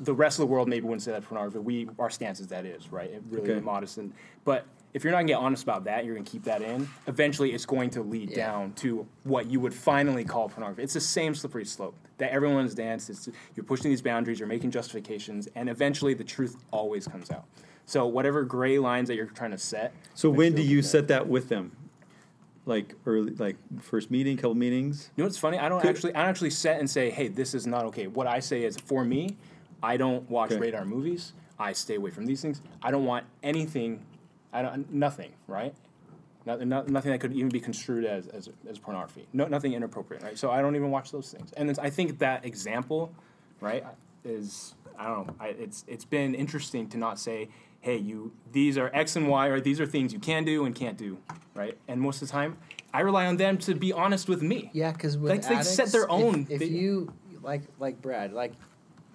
The 0.00 0.14
rest 0.14 0.38
of 0.38 0.42
the 0.48 0.52
world 0.52 0.68
maybe 0.68 0.84
wouldn't 0.86 1.02
say 1.02 1.12
that 1.12 1.22
for 1.22 1.30
pornography. 1.30 1.58
We 1.58 1.88
our 1.98 2.10
stance 2.10 2.40
is 2.40 2.46
that 2.48 2.64
is 2.66 2.90
right. 2.92 3.10
It 3.10 3.22
really 3.30 3.50
Okay. 3.52 3.60
modest 3.60 3.98
and 3.98 4.12
but. 4.44 4.66
If 4.94 5.04
you're 5.04 5.10
not 5.10 5.20
gonna 5.20 5.28
get 5.28 5.38
honest 5.38 5.62
about 5.62 5.84
that, 5.84 6.04
you're 6.04 6.14
gonna 6.14 6.26
keep 6.28 6.44
that 6.44 6.60
in. 6.60 6.86
Eventually, 7.06 7.52
it's 7.54 7.64
going 7.64 7.88
to 7.90 8.02
lead 8.02 8.28
Yeah. 8.28 8.36
down 8.36 8.74
to 8.74 9.06
what 9.24 9.46
you 9.50 9.58
would 9.58 9.72
finally 9.72 10.22
call 10.22 10.50
pornography. 10.50 10.82
It's 10.82 10.92
the 10.92 11.00
same 11.00 11.34
slippery 11.34 11.64
slope 11.64 11.94
that 12.18 12.30
everyone's 12.30 12.74
danced. 12.74 13.08
It's 13.08 13.26
you're 13.56 13.64
pushing 13.64 13.90
these 13.90 14.02
boundaries, 14.02 14.38
you're 14.38 14.46
making 14.48 14.70
justifications, 14.70 15.48
and 15.54 15.70
eventually 15.70 16.12
the 16.12 16.24
truth 16.24 16.56
always 16.72 17.08
comes 17.08 17.30
out. 17.30 17.44
So 17.86 18.06
whatever 18.06 18.42
gray 18.44 18.78
lines 18.78 19.08
that 19.08 19.14
you're 19.14 19.24
trying 19.24 19.52
to 19.52 19.56
set. 19.58 19.94
so 20.12 20.28
when 20.28 20.54
do 20.54 20.60
you 20.60 20.82
set 20.82 21.08
that 21.08 21.26
with 21.26 21.48
them? 21.48 21.72
Like 22.66 22.94
early, 23.06 23.32
like 23.36 23.56
first 23.80 24.10
meeting, 24.10 24.36
couple 24.36 24.54
meetings. 24.56 25.10
You 25.16 25.22
know 25.22 25.26
what's 25.26 25.38
funny? 25.38 25.58
I 25.58 25.70
don't 25.70 25.80
Could- 25.80 25.88
actually. 25.88 26.14
I 26.14 26.20
don't 26.20 26.28
actually 26.28 26.50
set 26.50 26.78
and 26.80 26.90
say, 26.90 27.08
"Hey, 27.08 27.28
this 27.28 27.54
is 27.54 27.66
not 27.66 27.86
okay." 27.86 28.08
What 28.08 28.26
I 28.26 28.40
say 28.40 28.62
is, 28.64 28.76
for 28.76 29.06
me, 29.06 29.38
I 29.82 29.96
don't 29.96 30.28
watch 30.30 30.52
Okay. 30.52 30.60
rated 30.60 30.78
R 30.78 30.84
movies. 30.84 31.32
I 31.58 31.72
stay 31.72 31.96
away 31.96 32.10
from 32.10 32.26
these 32.26 32.40
things. 32.40 32.60
I 32.82 32.90
don't 32.90 33.04
want 33.04 33.24
anything. 33.42 34.04
I 34.52 34.62
don't 34.62 34.92
nothing. 34.92 35.32
Right. 35.46 35.74
Nothing, 36.44 36.68
no- 36.70 36.82
nothing 36.88 37.12
that 37.12 37.18
could 37.20 37.32
even 37.32 37.50
be 37.50 37.60
construed 37.60 38.04
as, 38.04 38.26
as, 38.26 38.48
as 38.68 38.76
pornography. 38.78 39.26
No, 39.32 39.46
nothing 39.46 39.74
inappropriate, 39.74 40.24
right? 40.24 40.36
So 40.36 40.50
I 40.50 40.60
don't 40.60 40.74
even 40.74 40.90
watch 40.90 41.12
those 41.12 41.30
things. 41.30 41.52
And 41.52 41.70
it's, 41.70 41.78
I 41.78 41.88
think 41.88 42.18
that 42.18 42.44
example, 42.44 43.12
right, 43.60 43.84
is 44.24 44.74
I 44.98 45.06
don't 45.06 45.28
know. 45.28 45.34
I, 45.38 45.48
it's 45.48 45.84
it's 45.86 46.04
been 46.04 46.34
interesting 46.34 46.88
to 46.90 46.98
not 46.98 47.18
say, 47.20 47.48
hey, 47.80 47.96
you 47.96 48.32
these 48.50 48.76
are 48.76 48.90
X 48.92 49.14
and 49.16 49.28
Y, 49.28 49.46
or 49.48 49.60
these 49.60 49.80
are 49.80 49.86
things 49.86 50.12
you 50.12 50.18
can 50.18 50.44
do 50.44 50.64
and 50.64 50.74
can't 50.74 50.98
do, 50.98 51.18
right? 51.54 51.78
And 51.88 52.00
most 52.00 52.22
of 52.22 52.28
the 52.28 52.32
time, 52.32 52.56
I 52.92 53.00
rely 53.00 53.26
on 53.26 53.36
them 53.36 53.56
to 53.58 53.74
be 53.76 53.92
honest 53.92 54.28
with 54.28 54.42
me. 54.42 54.70
Yeah, 54.72 54.90
because 54.92 55.16
with 55.16 55.30
Like, 55.30 55.42
they 55.48 55.62
set 55.62 55.88
their 55.92 56.04
if- 56.04 56.10
own- 56.10 56.46
If, 56.50 56.58
they- 56.58 56.66
you 56.66 57.12
like, 57.40 57.62
like 57.78 58.02
Brad, 58.02 58.32
like 58.32 58.52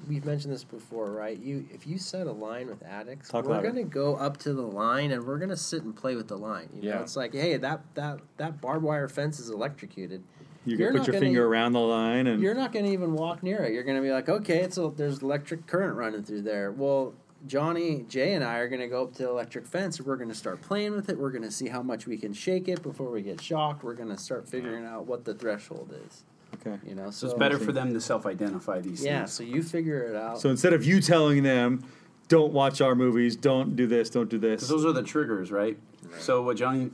we've 0.08 0.26
mentioned 0.26 0.54
this 0.54 0.64
before, 0.64 1.12
right? 1.12 1.40
You 1.40 1.66
if 1.72 1.88
you 1.88 1.98
set 1.98 2.28
a 2.28 2.32
line 2.32 2.68
with 2.68 2.84
addicts, 2.84 3.30
Talk 3.30 3.46
we're 3.46 3.62
gonna 3.62 3.84
go 3.84 4.16
up 4.16 4.38
to 4.38 4.54
the 4.54 4.62
line 4.62 5.12
and 5.12 5.26
we're 5.26 5.38
gonna 5.40 5.58
sit 5.58 5.84
and 5.84 5.96
play 5.96 6.16
with 6.16 6.28
the 6.28 6.38
line. 6.38 6.70
You 6.76 6.82
know, 6.90 6.96
Yeah. 6.96 7.02
it's 7.02 7.16
like, 7.16 7.34
hey, 7.34 7.58
that 7.58 7.82
that 7.96 8.20
that 8.38 8.62
barbed 8.62 8.84
wire 8.84 9.08
fence 9.08 9.40
is 9.40 9.50
electrocuted. 9.50 10.24
You 10.66 10.76
You're 10.78 10.92
can 10.92 11.00
put 11.00 11.08
your 11.08 11.14
gonna- 11.14 11.26
finger 11.26 11.46
around 11.48 11.72
the 11.74 11.80
line 11.80 12.28
and 12.28 12.42
You're 12.42 12.54
not 12.54 12.74
gonna 12.74 12.90
even 12.90 13.14
walk 13.14 13.42
near 13.44 13.64
it. 13.64 13.74
You're 13.74 13.84
gonna 13.84 14.02
be 14.02 14.12
like, 14.12 14.28
okay, 14.30 14.60
it's 14.62 14.78
a, 14.78 14.92
there's 14.96 15.22
electric 15.22 15.66
current 15.68 15.96
running 15.96 16.24
through 16.24 16.42
there. 16.44 16.72
Well. 16.72 17.14
Johnny, 17.46 18.04
Jay, 18.10 18.34
and 18.34 18.44
I 18.44 18.58
are 18.58 18.68
going 18.68 18.82
to 18.82 18.88
go 18.88 19.04
up 19.04 19.14
to 19.14 19.24
the 19.24 19.30
electric 19.30 19.68
fence 19.68 20.02
we're 20.02 20.16
going 20.16 20.28
to 20.28 20.36
start 20.36 20.60
playing 20.60 20.94
with 20.94 21.08
it. 21.08 21.20
We're 21.20 21.30
going 21.30 21.44
to 21.44 21.52
see 21.52 21.68
how 21.68 21.84
much 21.84 22.08
we 22.08 22.18
can 22.18 22.34
shake 22.34 22.68
it 22.68 22.82
before 22.82 23.12
we 23.12 23.22
get 23.22 23.40
shocked. 23.40 23.84
We're 23.84 23.94
going 23.94 24.10
to 24.10 24.18
start 24.18 24.50
figuring 24.50 24.86
out 24.86 25.06
what 25.06 25.24
the 25.24 25.36
threshold 25.36 25.94
is. 26.08 26.24
Okay. 26.74 26.90
You 26.90 26.96
know, 26.96 27.10
So 27.12 27.28
it's 27.28 27.38
better 27.38 27.58
for 27.60 27.72
them 27.72 27.94
to 27.94 28.02
self-identify 28.02 28.82
these 28.82 29.04
Yeah, 29.04 29.20
things. 29.20 29.34
so 29.34 29.44
you 29.44 29.64
figure 29.64 30.04
it 30.04 30.16
out. 30.16 30.40
So 30.40 30.50
instead 30.50 30.74
of 30.74 30.84
you 30.86 31.02
telling 31.02 31.44
them, 31.44 31.84
"Don't 32.28 32.54
watch 32.54 32.82
our 32.82 32.96
movies," 32.96 33.36
"Don't 33.36 33.76
do 33.76 33.88
this," 33.88 34.10
"Don't 34.10 34.30
do 34.30 34.38
this," 34.38 34.62
Because 34.62 34.70
those 34.70 34.86
are 34.86 34.92
the 34.94 35.04
triggers, 35.04 35.52
right? 35.52 35.78
right? 36.12 36.22
So 36.22 36.42
what 36.44 36.58
Johnny, 36.58 36.92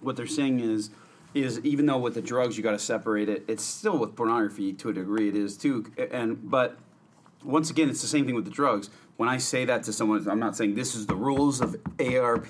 what 0.00 0.16
they're 0.16 0.26
saying 0.26 0.60
is, 0.60 0.90
is 1.34 1.60
even 1.64 1.86
though 1.86 1.98
with 1.98 2.14
the 2.14 2.22
drugs 2.22 2.56
you 2.56 2.62
got 2.62 2.72
to 2.72 2.78
separate 2.78 3.28
it, 3.28 3.44
it's 3.48 3.64
still 3.64 3.98
with 3.98 4.14
pornography 4.14 4.72
to 4.74 4.88
a 4.90 4.92
degree. 4.92 5.28
It 5.28 5.36
is 5.36 5.56
too, 5.56 5.84
and 6.10 6.48
but 6.50 6.76
once 7.42 7.70
again, 7.70 7.88
it's 7.90 8.00
the 8.02 8.06
same 8.08 8.24
thing 8.26 8.34
with 8.34 8.44
the 8.44 8.50
drugs. 8.50 8.90
When 9.16 9.28
I 9.28 9.36
say 9.38 9.64
that 9.64 9.82
to 9.84 9.92
someone, 9.92 10.28
I'm 10.28 10.40
not 10.40 10.56
saying 10.56 10.74
this 10.74 10.94
is 10.94 11.06
the 11.06 11.14
rules 11.14 11.60
of 11.60 11.76
ARP. 12.00 12.46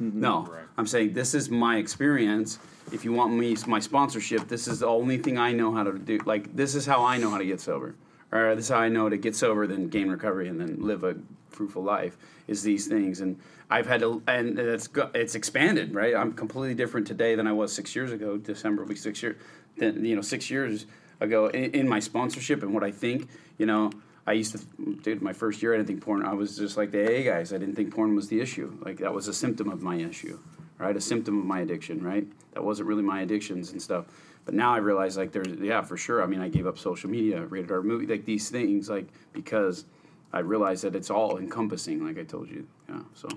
Mm-hmm. 0.00 0.20
No, 0.20 0.42
Right. 0.44 0.62
I'm 0.78 0.86
saying 0.86 1.12
this 1.14 1.34
is 1.34 1.50
my 1.50 1.76
experience. 1.78 2.58
If 2.92 3.04
you 3.04 3.12
want 3.12 3.32
me, 3.34 3.56
my 3.66 3.80
sponsorship, 3.80 4.48
this 4.48 4.68
is 4.68 4.80
the 4.80 4.86
only 4.86 5.18
thing 5.18 5.38
I 5.38 5.52
know 5.52 5.72
how 5.72 5.84
to 5.84 5.98
do. 5.98 6.18
Like 6.24 6.54
this 6.54 6.74
is 6.74 6.86
how 6.86 7.04
I 7.04 7.18
know 7.18 7.30
how 7.30 7.38
to 7.38 7.44
get 7.44 7.60
sober, 7.60 7.94
or 8.32 8.54
this 8.54 8.66
is 8.66 8.70
how 8.70 8.78
I 8.78 8.88
know 8.88 9.08
to 9.08 9.16
get 9.16 9.36
sober, 9.36 9.66
then 9.66 9.88
gain 9.88 10.08
recovery, 10.08 10.48
and 10.48 10.60
then 10.60 10.78
live 10.80 11.04
a 11.04 11.16
fruitful 11.50 11.82
life. 11.82 12.16
Is 12.46 12.62
these 12.62 12.86
things, 12.86 13.20
and 13.20 13.38
I've 13.70 13.86
had 13.86 14.00
to, 14.00 14.22
and 14.26 14.58
it's 14.58 14.88
it's 15.14 15.34
expanded, 15.34 15.94
right? 15.94 16.14
I'm 16.14 16.32
completely 16.32 16.74
different 16.74 17.06
today 17.06 17.34
than 17.34 17.46
I 17.46 17.52
was 17.52 17.72
six 17.72 17.94
years 17.94 18.12
ago. 18.12 18.36
December 18.38 18.82
will 18.82 18.88
be 18.88 18.96
six 18.96 19.22
years, 19.22 19.36
then 19.76 20.04
you 20.04 20.16
know, 20.16 20.22
six 20.22 20.50
years 20.50 20.86
ago 21.20 21.48
in, 21.48 21.72
in 21.72 21.88
my 21.88 22.00
sponsorship 22.00 22.62
and 22.62 22.72
what 22.72 22.84
I 22.84 22.90
think, 22.90 23.28
you 23.58 23.66
know. 23.66 23.90
I 24.26 24.32
used 24.32 24.52
to, 24.52 24.94
dude, 25.02 25.22
my 25.22 25.32
first 25.32 25.62
year, 25.62 25.72
I 25.72 25.78
didn't 25.78 25.88
think 25.88 26.02
porn, 26.02 26.22
I 26.22 26.34
was 26.34 26.58
just 26.58 26.76
like 26.76 26.90
the 26.90 27.02
AA 27.02 27.22
guys. 27.22 27.54
I 27.54 27.56
didn't 27.56 27.76
think 27.76 27.94
porn 27.94 28.14
was 28.14 28.28
the 28.28 28.42
issue. 28.42 28.76
Like, 28.82 28.98
that 28.98 29.14
was 29.14 29.26
a 29.26 29.32
symptom 29.32 29.70
of 29.70 29.80
my 29.80 29.96
issue, 29.96 30.38
right? 30.78 30.96
A 30.96 31.00
symptom 31.00 31.38
of 31.38 31.44
my 31.44 31.60
addiction, 31.60 32.02
right? 32.02 32.26
That 32.52 32.64
wasn't 32.64 32.88
really 32.88 33.02
my 33.02 33.22
addictions 33.22 33.72
and 33.72 33.80
stuff. 33.80 34.06
But 34.44 34.54
now 34.54 34.72
I 34.72 34.78
realize, 34.78 35.16
like, 35.16 35.32
there's, 35.32 35.48
yeah, 35.60 35.82
for 35.82 35.96
sure. 35.96 36.22
I 36.22 36.26
mean, 36.26 36.40
I 36.40 36.48
gave 36.48 36.66
up 36.66 36.78
social 36.78 37.10
media, 37.10 37.44
rated 37.44 37.70
R 37.70 37.82
movie, 37.82 38.06
like 38.06 38.24
these 38.24 38.48
things, 38.48 38.88
like, 38.88 39.08
because 39.32 39.84
I 40.32 40.38
realized 40.38 40.84
that 40.84 40.94
it's 40.94 41.10
all 41.10 41.38
encompassing, 41.38 42.06
like 42.06 42.18
I 42.18 42.24
told 42.24 42.48
you. 42.48 42.66
Yeah, 42.88 43.00
so 43.14 43.28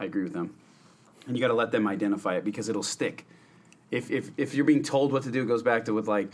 I 0.00 0.04
agree 0.04 0.24
with 0.24 0.32
them. 0.32 0.54
And 1.26 1.36
you 1.36 1.40
got 1.40 1.48
to 1.48 1.54
let 1.54 1.70
them 1.70 1.86
identify 1.86 2.36
it 2.36 2.44
because 2.44 2.68
it'll 2.68 2.82
stick. 2.82 3.26
If, 3.90 4.10
if, 4.10 4.30
if 4.36 4.54
you're 4.54 4.64
being 4.64 4.82
told 4.82 5.12
what 5.12 5.22
to 5.24 5.30
do, 5.30 5.42
it 5.42 5.46
goes 5.46 5.62
back 5.62 5.84
to 5.84 5.94
with, 5.94 6.08
like, 6.08 6.32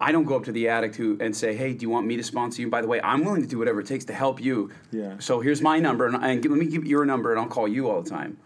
I 0.00 0.10
don't 0.10 0.24
go 0.24 0.34
up 0.34 0.44
to 0.44 0.52
the 0.52 0.68
addict 0.68 0.96
who 0.96 1.16
and 1.20 1.34
say, 1.34 1.54
"Hey, 1.54 1.74
do 1.74 1.82
you 1.82 1.90
want 1.90 2.08
me 2.08 2.16
to 2.16 2.24
sponsor 2.24 2.60
you?" 2.60 2.68
By 2.68 2.80
the 2.82 2.88
way, 2.88 3.00
I'm 3.02 3.24
willing 3.24 3.42
to 3.42 3.46
do 3.46 3.56
whatever 3.56 3.80
it 3.80 3.86
takes 3.86 4.04
to 4.06 4.12
help 4.12 4.42
you. 4.42 4.70
Yeah. 4.90 5.14
So 5.20 5.38
here's 5.38 5.62
my 5.62 5.78
number, 5.78 6.06
and, 6.06 6.16
and 6.16 6.42
give, 6.42 6.50
let 6.50 6.58
me 6.58 6.66
give 6.66 6.84
you 6.84 6.90
your 6.90 7.04
number, 7.04 7.30
and 7.30 7.40
I'll 7.40 7.46
call 7.46 7.68
you 7.68 7.88
all 7.88 8.02
the 8.02 8.10
time. 8.10 8.36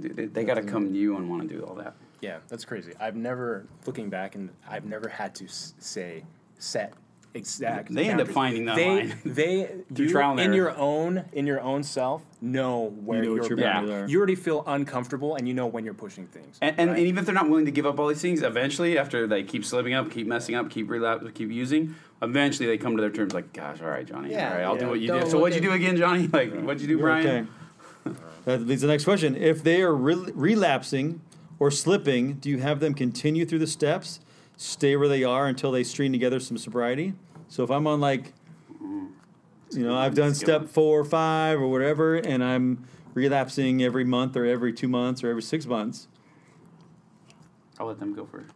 They, 0.00 0.26
they, 0.26 0.44
got 0.44 0.54
to 0.54 0.62
come 0.62 0.92
to 0.92 0.98
you 0.98 1.16
and 1.16 1.28
want 1.28 1.42
to 1.42 1.48
do 1.48 1.62
all 1.64 1.74
that. 1.76 1.94
Yeah, 2.20 2.38
that's 2.48 2.64
crazy. 2.64 2.92
I've 3.00 3.16
never, 3.16 3.66
looking 3.86 4.10
back, 4.10 4.34
and 4.34 4.50
I've 4.68 4.84
never 4.84 5.08
had 5.08 5.34
to 5.36 5.44
s- 5.44 5.74
say 5.78 6.24
set 6.58 6.92
exact. 7.34 7.94
They 7.94 8.08
end 8.08 8.20
up 8.20 8.28
finding 8.28 8.64
that 8.66 8.76
they, 8.76 8.88
line. 8.88 9.18
They 9.24 9.70
Through 9.94 10.06
you, 10.06 10.12
trial 10.12 10.32
and 10.32 10.40
in 10.40 10.46
error. 10.46 10.54
your 10.54 10.76
own 10.76 11.24
in 11.32 11.46
your 11.46 11.60
own 11.60 11.82
self 11.82 12.22
know 12.40 12.92
where 13.04 13.22
know 13.22 13.32
what 13.32 13.48
your 13.48 13.58
your 13.58 13.66
boundaries 13.66 14.02
are. 14.04 14.08
You 14.08 14.18
already 14.18 14.34
feel 14.34 14.64
uncomfortable, 14.66 15.36
and 15.36 15.46
you 15.46 15.54
know 15.54 15.66
when 15.66 15.84
you're 15.84 15.94
pushing 15.94 16.26
things. 16.26 16.58
And, 16.60 16.78
and, 16.78 16.90
right? 16.90 16.98
and 16.98 17.06
even 17.06 17.18
if 17.20 17.26
they're 17.26 17.34
not 17.34 17.48
willing 17.48 17.66
to 17.66 17.70
give 17.70 17.86
up 17.86 17.98
all 17.98 18.08
these 18.08 18.20
things, 18.20 18.42
eventually, 18.42 18.98
after 18.98 19.26
they 19.26 19.42
keep 19.42 19.64
slipping 19.64 19.94
up, 19.94 20.10
keep 20.10 20.26
messing 20.26 20.54
up, 20.54 20.70
keep 20.70 20.90
relapse, 20.90 21.24
keep 21.34 21.50
using, 21.50 21.94
eventually 22.22 22.66
they 22.66 22.76
come 22.78 22.96
to 22.96 23.00
their 23.00 23.10
terms 23.10 23.32
like, 23.32 23.52
"Gosh, 23.52 23.80
all 23.80 23.88
right, 23.88 24.06
Johnny, 24.06 24.32
Yeah, 24.32 24.48
all 24.50 24.56
right, 24.56 24.64
I'll 24.64 24.74
yeah. 24.74 24.80
do 24.80 24.88
what 24.88 25.00
you 25.00 25.08
Don't 25.08 25.24
do." 25.24 25.30
So 25.30 25.38
what'd 25.38 25.54
you 25.54 25.62
do 25.62 25.72
again, 25.72 25.96
Johnny? 25.96 26.26
Like, 26.32 26.52
what'd 26.60 26.80
you 26.80 26.88
do, 26.88 26.94
You're 26.98 27.02
Brian? 27.02 27.48
okay. 28.06 28.16
That 28.50 28.66
leads 28.66 28.80
to 28.80 28.86
the 28.88 28.92
next 28.92 29.04
question. 29.04 29.36
If 29.36 29.62
they 29.62 29.82
are 29.82 29.94
re- 29.94 30.32
relapsing 30.34 31.20
or 31.58 31.70
slipping, 31.70 32.34
do 32.34 32.50
you 32.50 32.58
have 32.58 32.80
them 32.80 32.94
continue 32.94 33.46
through 33.46 33.60
the 33.60 33.66
steps, 33.66 34.20
stay 34.56 34.96
where 34.96 35.08
they 35.08 35.22
are 35.22 35.46
until 35.46 35.70
they 35.70 35.84
string 35.84 36.10
together 36.10 36.40
some 36.40 36.58
sobriety? 36.58 37.14
So 37.48 37.62
if 37.62 37.70
I'm 37.70 37.86
on 37.86 38.00
like, 38.00 38.32
you 39.72 39.84
know, 39.84 39.96
I've 39.96 40.14
done 40.14 40.28
That's 40.28 40.42
a 40.42 40.46
good 40.46 40.60
step 40.62 40.68
four 40.68 40.98
or 40.98 41.04
five 41.04 41.60
or 41.60 41.68
whatever, 41.68 42.16
and 42.16 42.42
I'm 42.42 42.84
relapsing 43.14 43.82
every 43.82 44.04
month 44.04 44.36
or 44.36 44.44
every 44.44 44.72
two 44.72 44.88
months 44.88 45.22
or 45.22 45.30
every 45.30 45.42
six 45.42 45.66
months. 45.66 46.08
I'll 47.78 47.86
let 47.86 48.00
them 48.00 48.14
go 48.14 48.26
first. 48.26 48.52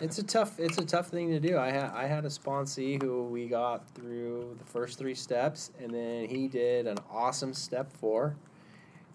it's 0.00 0.18
a 0.18 0.22
tough 0.22 0.60
it's 0.60 0.78
a 0.78 0.84
tough 0.84 1.08
thing 1.08 1.30
to 1.30 1.40
do. 1.40 1.58
I 1.58 1.70
had 1.70 1.90
I 1.90 2.06
had 2.06 2.24
a 2.24 2.28
sponsee 2.28 3.02
who 3.02 3.24
we 3.24 3.48
got 3.48 3.90
through 3.94 4.56
the 4.58 4.64
first 4.64 4.98
three 4.98 5.14
steps, 5.14 5.72
and 5.80 5.92
then 5.92 6.28
he 6.28 6.46
did 6.46 6.86
an 6.86 6.98
awesome 7.10 7.52
step 7.52 7.92
four. 7.92 8.36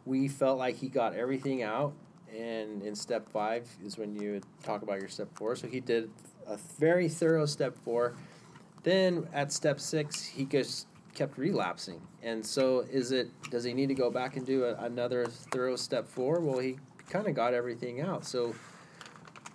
We 0.05 0.27
felt 0.27 0.57
like 0.57 0.75
he 0.75 0.89
got 0.89 1.13
everything 1.13 1.63
out, 1.63 1.93
and 2.35 2.81
in 2.81 2.95
step 2.95 3.29
five 3.29 3.67
is 3.83 3.97
when 3.97 4.15
you 4.15 4.41
talk 4.63 4.81
about 4.81 4.99
your 4.99 5.09
step 5.09 5.29
four. 5.35 5.55
So 5.55 5.67
he 5.67 5.79
did 5.79 6.09
a 6.47 6.57
very 6.79 7.07
thorough 7.07 7.45
step 7.45 7.75
four. 7.83 8.15
Then 8.83 9.27
at 9.33 9.51
step 9.51 9.79
six, 9.79 10.23
he 10.23 10.45
just 10.45 10.87
kept 11.13 11.37
relapsing. 11.37 12.01
And 12.23 12.45
so, 12.45 12.85
is 12.91 13.11
it 13.11 13.29
does 13.49 13.63
he 13.63 13.73
need 13.73 13.87
to 13.87 13.95
go 13.95 14.09
back 14.09 14.37
and 14.37 14.45
do 14.45 14.65
a, 14.65 14.75
another 14.75 15.25
thorough 15.25 15.75
step 15.75 16.07
four? 16.07 16.39
Well, 16.39 16.59
he 16.59 16.77
kind 17.09 17.27
of 17.27 17.35
got 17.35 17.53
everything 17.53 18.01
out. 18.01 18.25
So 18.25 18.55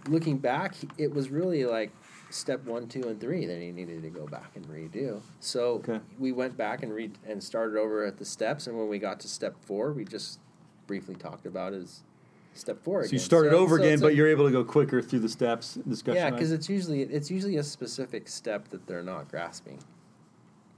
looking 0.09 0.39
back, 0.39 0.75
it 0.99 1.13
was 1.13 1.31
really 1.31 1.65
like 1.65 1.91
step 2.31 2.65
one, 2.65 2.89
two, 2.89 3.03
and 3.09 3.21
three 3.21 3.47
that 3.47 3.61
he 3.61 3.71
needed 3.73 4.03
to 4.03 4.11
go 4.11 4.27
back 4.27 4.53
and 4.57 4.67
redo. 4.67 5.21
So 5.41 5.75
Okay. 5.77 6.01
we 6.19 6.33
went 6.33 6.57
back 6.57 6.83
and 6.83 6.93
re- 6.93 7.11
and 7.27 7.43
started 7.43 7.79
over 7.79 8.05
at 8.05 8.17
the 8.19 8.25
steps, 8.25 8.67
and 8.67 8.77
when 8.77 8.89
we 8.89 8.99
got 8.99 9.21
to 9.21 9.29
step 9.29 9.55
four, 9.63 9.93
we 9.93 10.05
just 10.05 10.39
briefly 10.87 11.15
talked 11.15 11.47
about 11.47 11.73
his 11.73 12.03
step 12.55 12.83
four. 12.83 13.03
So 13.03 13.07
you 13.07 13.17
again. 13.17 13.21
started 13.21 13.53
over 13.53 13.77
so 13.79 13.83
again, 13.83 14.01
but 14.01 14.07
like- 14.09 14.17
you're 14.17 14.29
able 14.29 14.47
to 14.47 14.53
go 14.53 14.65
quicker 14.65 15.03
through 15.03 15.21
the 15.21 15.29
steps. 15.29 15.75
Discussion. 15.89 16.17
yeah, 16.17 16.31
because 16.31 16.53
it's 16.53 16.69
usually 16.69 17.03
it's 17.03 17.31
usually 17.31 17.57
a 17.57 17.63
specific 17.63 18.29
step 18.29 18.69
that 18.69 18.87
they're 18.87 19.03
not 19.03 19.31
grasping. 19.31 19.79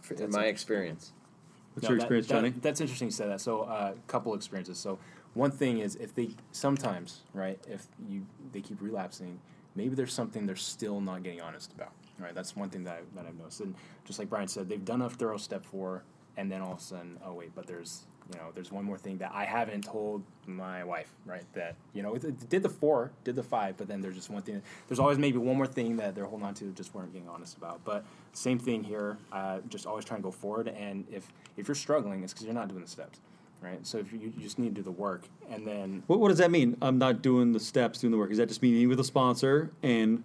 For, 0.02 0.14
in 0.14 0.30
my 0.30 0.46
experience. 0.46 1.12
what's 1.74 1.84
No, 1.84 1.90
your 1.90 1.98
that- 1.98 2.04
experience, 2.04 2.26
that- 2.28 2.34
Johnny? 2.34 2.50
That's 2.62 2.80
interesting 2.80 3.08
you 3.08 3.12
said 3.12 3.28
that. 3.30 3.40
So, 3.42 3.60
a 3.62 3.64
uh, 3.64 3.94
couple 4.06 4.32
experiences. 4.34 4.78
So, 4.78 4.98
one 5.34 5.50
thing 5.50 5.78
is 5.80 5.96
if 5.96 6.14
they 6.14 6.30
sometimes, 6.50 7.22
right, 7.34 7.58
if 7.68 7.86
you 8.08 8.24
they 8.52 8.60
keep 8.62 8.80
relapsing, 8.80 9.38
maybe 9.78 9.94
there's 9.94 10.12
something 10.12 10.44
they're 10.44 10.56
still 10.56 11.00
not 11.00 11.22
getting 11.22 11.40
honest 11.40 11.72
about. 11.72 11.92
Right, 12.18 12.34
that's 12.34 12.56
one 12.56 12.68
thing 12.68 12.82
that, 12.84 12.96
I, 12.96 13.16
that 13.16 13.26
I've 13.26 13.38
noticed. 13.38 13.60
And 13.60 13.76
just 14.04 14.18
like 14.18 14.28
Brian 14.28 14.48
said, 14.48 14.68
they've 14.68 14.84
done 14.84 15.02
a 15.02 15.08
thorough 15.08 15.36
step 15.36 15.64
four, 15.64 16.02
and 16.36 16.50
then 16.50 16.60
all 16.60 16.72
of 16.72 16.78
a 16.78 16.82
sudden, 16.82 17.16
oh 17.24 17.32
wait, 17.32 17.52
but 17.54 17.66
there's 17.66 18.06
you 18.32 18.38
know 18.38 18.48
there's 18.54 18.70
one 18.70 18.84
more 18.84 18.98
thing 18.98 19.18
that 19.18 19.30
I 19.32 19.44
haven't 19.44 19.84
told 19.84 20.24
my 20.44 20.82
wife. 20.82 21.10
Right, 21.24 21.44
that 21.54 21.76
you 21.94 22.02
know 22.02 22.16
did 22.16 22.62
the 22.64 22.68
four, 22.68 23.12
did 23.22 23.36
the 23.36 23.42
five, 23.44 23.76
but 23.76 23.86
then 23.86 24.00
there's 24.00 24.16
just 24.16 24.30
one 24.30 24.42
thing. 24.42 24.60
There's 24.88 24.98
always 24.98 25.16
maybe 25.16 25.38
one 25.38 25.56
more 25.56 25.66
thing 25.66 25.96
that 25.98 26.16
they're 26.16 26.24
holding 26.24 26.46
on 26.46 26.54
to, 26.54 26.72
just 26.72 26.92
weren't 26.92 27.12
getting 27.12 27.28
honest 27.28 27.56
about. 27.56 27.84
But 27.84 28.04
same 28.32 28.58
thing 28.58 28.82
here. 28.82 29.16
Uh, 29.30 29.60
just 29.68 29.86
always 29.86 30.04
trying 30.04 30.18
to 30.20 30.24
go 30.24 30.32
forward. 30.32 30.68
And 30.68 31.06
if 31.12 31.32
if 31.56 31.68
you're 31.68 31.76
struggling, 31.76 32.24
it's 32.24 32.32
because 32.32 32.46
you're 32.46 32.54
not 32.54 32.68
doing 32.68 32.82
the 32.82 32.90
steps. 32.90 33.20
Right, 33.60 33.84
so 33.84 33.98
if 33.98 34.12
you, 34.12 34.20
you 34.20 34.30
just 34.40 34.58
need 34.60 34.68
to 34.68 34.74
do 34.76 34.82
the 34.82 34.90
work, 34.92 35.24
and 35.50 35.66
then 35.66 36.04
What, 36.06 36.20
what 36.20 36.28
does 36.28 36.38
that 36.38 36.50
mean? 36.52 36.76
I'm 36.80 36.96
not 36.98 37.22
doing 37.22 37.50
the 37.52 37.58
steps, 37.58 37.98
doing 38.00 38.12
the 38.12 38.16
work. 38.16 38.30
Is 38.30 38.38
that 38.38 38.46
just 38.48 38.62
me 38.62 38.70
meeting 38.70 38.88
with 38.88 39.00
a 39.00 39.04
sponsor 39.04 39.72
and 39.82 40.22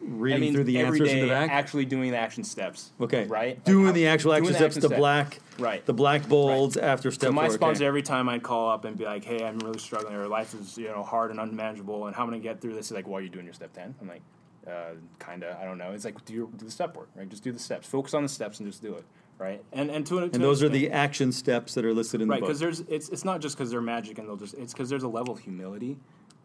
reading 0.00 0.36
I 0.36 0.40
mean, 0.40 0.54
through 0.54 0.64
the 0.64 0.78
answers 0.80 1.12
in 1.12 1.20
the 1.20 1.28
back? 1.28 1.50
actually 1.50 1.84
doing 1.84 2.10
the 2.10 2.16
action 2.18 2.42
steps. 2.42 2.90
okay. 3.00 3.26
Right? 3.26 3.62
Doing 3.64 3.86
how- 3.86 3.92
the 3.92 4.08
actual 4.08 4.32
doing 4.32 4.38
action 4.42 4.52
the 4.52 4.58
steps, 4.58 4.76
action 4.76 4.80
the 4.82 4.88
step. 4.88 4.98
black, 4.98 5.38
Right. 5.58 5.86
the 5.86 5.92
black 5.94 6.28
bolds 6.28 6.76
after 6.76 7.12
step 7.12 7.28
So 7.28 7.32
my 7.32 7.42
four. 7.42 7.46
okay. 7.50 7.54
sponsor, 7.54 7.84
every 7.84 8.02
time 8.02 8.28
I'd 8.28 8.42
call 8.42 8.68
up 8.70 8.84
and 8.84 8.98
be 8.98 9.04
like, 9.04 9.24
"Hey, 9.24 9.44
I'm 9.46 9.58
really 9.60 9.78
struggling, 9.78 10.16
or 10.16 10.26
life 10.26 10.52
is 10.54 10.76
you 10.76 10.88
know 10.88 11.04
hard 11.04 11.30
and 11.30 11.38
unmanageable, 11.38 12.06
and 12.08 12.16
how 12.16 12.24
am 12.24 12.30
I 12.30 12.32
gonna 12.32 12.42
get 12.42 12.60
through 12.60 12.74
this?" 12.74 12.88
He's 12.88 12.96
like, 12.96 13.06
"Well, 13.06 13.18
are 13.18 13.22
you 13.22 13.28
doing 13.28 13.44
your 13.44 13.54
step 13.54 13.72
10? 13.72 13.94
I'm 14.00 14.08
like, 14.08 14.22
uh, 14.66 14.94
"Kinda, 15.24 15.56
I 15.62 15.64
don't 15.64 15.78
know." 15.78 15.92
It's 15.92 16.04
like, 16.04 16.22
do 16.24 16.34
your, 16.34 16.48
do 16.48 16.64
the 16.64 16.72
step 16.72 16.96
work, 16.96 17.08
right? 17.14 17.28
Just 17.28 17.44
do 17.44 17.52
the 17.52 17.58
steps. 17.60 17.86
Focus 17.86 18.14
on 18.14 18.24
the 18.24 18.28
steps 18.28 18.58
and 18.58 18.68
just 18.68 18.82
do 18.82 18.94
it, 18.94 19.04
right? 19.38 19.62
And 19.72 19.90
and 19.90 20.06
to, 20.06 20.16
to 20.18 20.24
and 20.24 20.34
an 20.34 20.40
those 20.40 20.62
are 20.62 20.68
the 20.68 20.90
action 20.90 21.32
steps 21.32 21.74
that 21.74 21.84
are 21.84 21.92
listed 21.94 22.20
in 22.20 22.28
right 22.28 22.36
the 22.36 22.40
book. 22.40 22.48
right? 22.48 22.58
because 22.58 22.60
there's 22.60 22.80
it's 22.88 23.08
it's 23.08 23.24
not 23.24 23.40
just 23.40 23.56
because 23.56 23.70
they're 23.70 23.80
magic 23.80 24.18
and 24.18 24.28
they'll 24.28 24.36
just 24.36 24.54
it's 24.54 24.72
because 24.72 24.88
there's 24.88 25.02
a 25.02 25.08
level 25.08 25.34
of 25.34 25.40
humility 25.40 25.98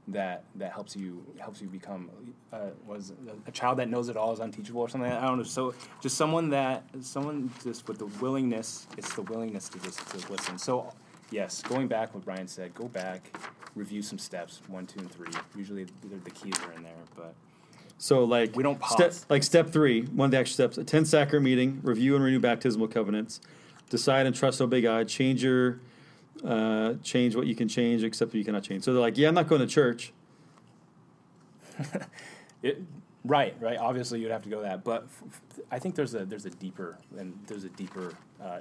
that 0.07 0.43
that 0.55 0.71
helps 0.71 0.95
you 0.95 1.23
helps 1.39 1.61
you 1.61 1.67
become 1.67 2.09
uh, 2.51 2.67
was 2.85 3.13
a 3.47 3.51
child 3.51 3.77
that 3.77 3.89
knows 3.89 4.09
it 4.09 4.17
all 4.17 4.33
is 4.33 4.39
unteachable 4.39 4.81
or 4.81 4.89
something. 4.89 5.11
I 5.11 5.21
don't 5.27 5.37
know. 5.37 5.43
So 5.43 5.73
just 6.01 6.17
someone 6.17 6.49
that 6.49 6.83
someone 7.01 7.51
just 7.63 7.87
with 7.87 7.99
the 7.99 8.07
willingness. 8.23 8.87
It's 8.97 9.13
the 9.13 9.21
willingness 9.23 9.69
to 9.69 9.79
just 9.79 9.99
to 10.09 10.31
listen. 10.31 10.57
So 10.57 10.91
yes, 11.31 11.61
going 11.61 11.87
back 11.87 12.13
what 12.13 12.25
Brian 12.25 12.47
said, 12.47 12.73
go 12.73 12.87
back, 12.87 13.37
review 13.75 14.01
some 14.01 14.17
steps 14.17 14.61
one, 14.67 14.87
two, 14.87 14.99
and 14.99 15.11
three. 15.11 15.31
Usually 15.55 15.83
the, 15.83 16.15
the 16.23 16.31
keys 16.31 16.55
are 16.65 16.73
in 16.73 16.83
there, 16.83 16.93
but 17.15 17.35
So 18.01 18.23
like 18.23 18.55
We 18.55 18.63
don't 18.63 18.84
step 18.85 19.09
pause. 19.09 19.26
like 19.30 19.43
step 19.43 19.69
three, 19.71 20.01
one 20.03 20.26
of 20.27 20.31
the 20.31 20.39
action 20.39 20.53
steps, 20.53 20.77
attend 20.77 21.07
sacrament 21.07 21.43
meeting, 21.45 21.80
review 21.84 22.15
and 22.15 22.23
renew 22.23 22.39
baptismal 22.39 22.88
covenants, 22.88 23.41
decide 23.89 24.26
and 24.26 24.34
trust 24.35 24.61
obey 24.61 24.81
God, 24.81 25.07
change 25.07 25.43
your 25.43 25.80
uh, 26.45 26.93
change 27.03 27.35
what 27.35 27.45
you 27.45 27.55
can 27.55 27.67
change, 27.67 28.03
except 28.03 28.30
what 28.31 28.38
you 28.38 28.45
cannot 28.45 28.63
change. 28.63 28.84
So 28.85 28.93
they're 28.93 29.01
like, 29.01 29.17
yeah, 29.17 29.27
I'm 29.27 29.34
not 29.35 29.47
going 29.49 29.61
to 29.61 29.67
church. 29.67 30.13
It, 32.61 32.81
right, 33.23 33.55
right. 33.61 33.77
Obviously, 33.77 34.19
you'd 34.19 34.31
have 34.31 34.43
to 34.43 34.49
go 34.49 34.61
that, 34.63 34.84
but 34.84 35.03
f- 35.03 35.23
f- 35.30 35.59
I 35.71 35.80
think 35.80 35.95
there's 35.95 36.13
a 36.13 36.26
there's 36.26 36.45
a 36.45 36.49
deeper 36.49 36.97
and 37.17 37.39
there's 37.47 37.63
a 37.63 37.69
deeper 37.69 38.13
uh, 38.43 38.59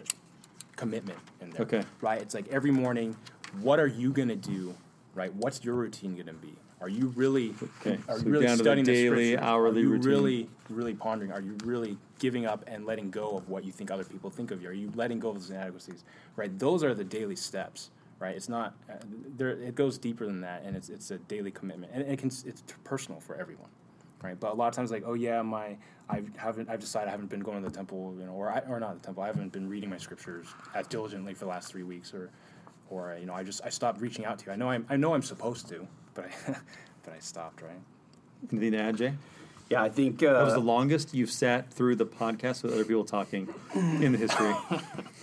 commitment 0.77 1.19
in 1.41 1.51
there. 1.51 1.63
Okay. 1.63 1.83
Right. 2.01 2.23
It's 2.23 2.33
like 2.33 2.47
every 2.49 2.71
morning, 2.71 3.17
what 3.61 3.81
are 3.81 3.89
you 3.89 4.13
gonna 4.13 4.37
do? 4.37 4.73
Right. 5.17 5.35
What's 5.35 5.65
your 5.65 5.75
routine 5.75 6.15
gonna 6.17 6.33
be? 6.33 6.55
Are 6.81 6.89
you 6.89 7.09
really? 7.17 7.55
Okay, 7.81 7.99
Are 8.09 8.19
so 8.19 8.25
you 8.25 8.33
really 8.33 8.47
down 8.47 8.57
to 8.57 8.63
the 8.63 8.65
studying 8.65 8.85
the, 8.85 8.93
daily, 8.93 9.39
hourly 9.39 9.81
Are 9.81 9.85
you 9.85 9.91
routine. 9.91 10.09
really, 10.09 10.51
really 10.71 10.95
pondering? 10.95 11.33
Are 11.33 11.41
you 11.41 11.57
really 11.65 11.99
giving 12.19 12.47
up 12.47 12.65
and 12.67 12.87
letting 12.87 13.11
go 13.11 13.37
of 13.37 13.49
what 13.49 13.65
you 13.65 13.73
think 13.73 13.91
other 13.91 14.05
people 14.05 14.31
think 14.31 14.51
of 14.51 14.63
you? 14.63 14.69
Are 14.69 14.73
you 14.73 14.93
letting 14.95 15.19
go 15.19 15.31
of 15.31 15.35
those 15.37 15.51
inadequacies? 15.51 16.05
Right. 16.37 16.57
Those 16.59 16.85
are 16.85 16.95
the 16.95 17.05
daily 17.05 17.37
steps. 17.37 17.91
Right. 18.21 18.37
It's 18.37 18.49
not. 18.49 18.75
Uh, 18.91 18.95
there. 19.37 19.51
It 19.51 19.75
goes 19.75 19.99
deeper 19.99 20.27
than 20.27 20.41
that, 20.43 20.63
and 20.65 20.77
it's 20.77 20.89
it's 20.89 21.11
a 21.11 21.19
daily 21.19 21.51
commitment, 21.51 21.93
and 21.95 22.03
it 22.03 22.19
can. 22.19 22.29
It's 22.29 22.63
personal 22.85 23.21
for 23.21 23.37
everyone 23.37 23.71
right? 24.23 24.39
But 24.39 24.53
a 24.53 24.55
lot 24.55 24.69
of 24.69 24.75
times, 24.75 24.91
like, 24.91 25.05
oh 25.07 25.15
yeah, 25.15 25.43
my 25.43 25.77
I 26.09 26.23
haven't 26.37 26.69
I've 26.69 26.81
decided 26.81 27.09
I 27.09 27.11
haven't 27.11 27.31
been 27.31 27.41
going 27.41 27.63
to 27.63 27.69
the 27.69 27.75
temple, 27.75 28.15
you 28.19 28.27
know, 28.27 28.33
or 28.33 28.51
I, 28.51 28.61
or 28.69 28.81
not 28.81 29.01
the 29.01 29.07
temple. 29.07 29.23
I 29.23 29.27
haven't 29.27 29.53
been 29.53 29.69
reading 29.69 29.91
my 29.91 29.99
scriptures 29.99 30.47
as 30.75 30.87
diligently 30.87 31.35
for 31.35 31.45
the 31.45 31.51
last 31.51 31.71
three 31.71 31.83
weeks, 31.83 32.13
or 32.15 32.31
or 32.91 33.17
you 33.19 33.27
know, 33.27 33.35
I 33.35 33.43
just 33.43 33.61
I 33.65 33.69
stopped 33.69 34.01
reaching 34.01 34.25
out 34.25 34.39
to 34.41 34.47
you. 34.47 34.53
I 34.53 34.57
know 34.57 34.71
I'm 34.71 34.87
I 34.89 34.97
know 34.97 35.15
I'm 35.15 35.23
supposed 35.23 35.69
to, 35.69 35.87
but 36.19 36.27
I 36.49 36.57
but 37.05 37.15
I 37.15 37.19
stopped, 37.21 37.63
right? 37.63 37.71
Anything 38.53 38.73
to 38.73 38.79
add, 38.79 38.97
Jay? 38.97 39.15
Yeah, 39.71 39.83
I 39.83 39.89
think 39.91 40.23
uh, 40.23 40.33
That 40.33 40.45
was 40.45 40.55
the 40.55 40.61
longest 40.61 41.13
you've 41.15 41.31
sat 41.31 41.71
through 41.71 41.97
the 41.97 42.07
podcast 42.07 42.63
with 42.63 42.73
other 42.73 42.85
people 42.87 43.05
talking 43.05 43.49
in 43.75 44.13
the 44.13 44.19
history. 44.19 44.55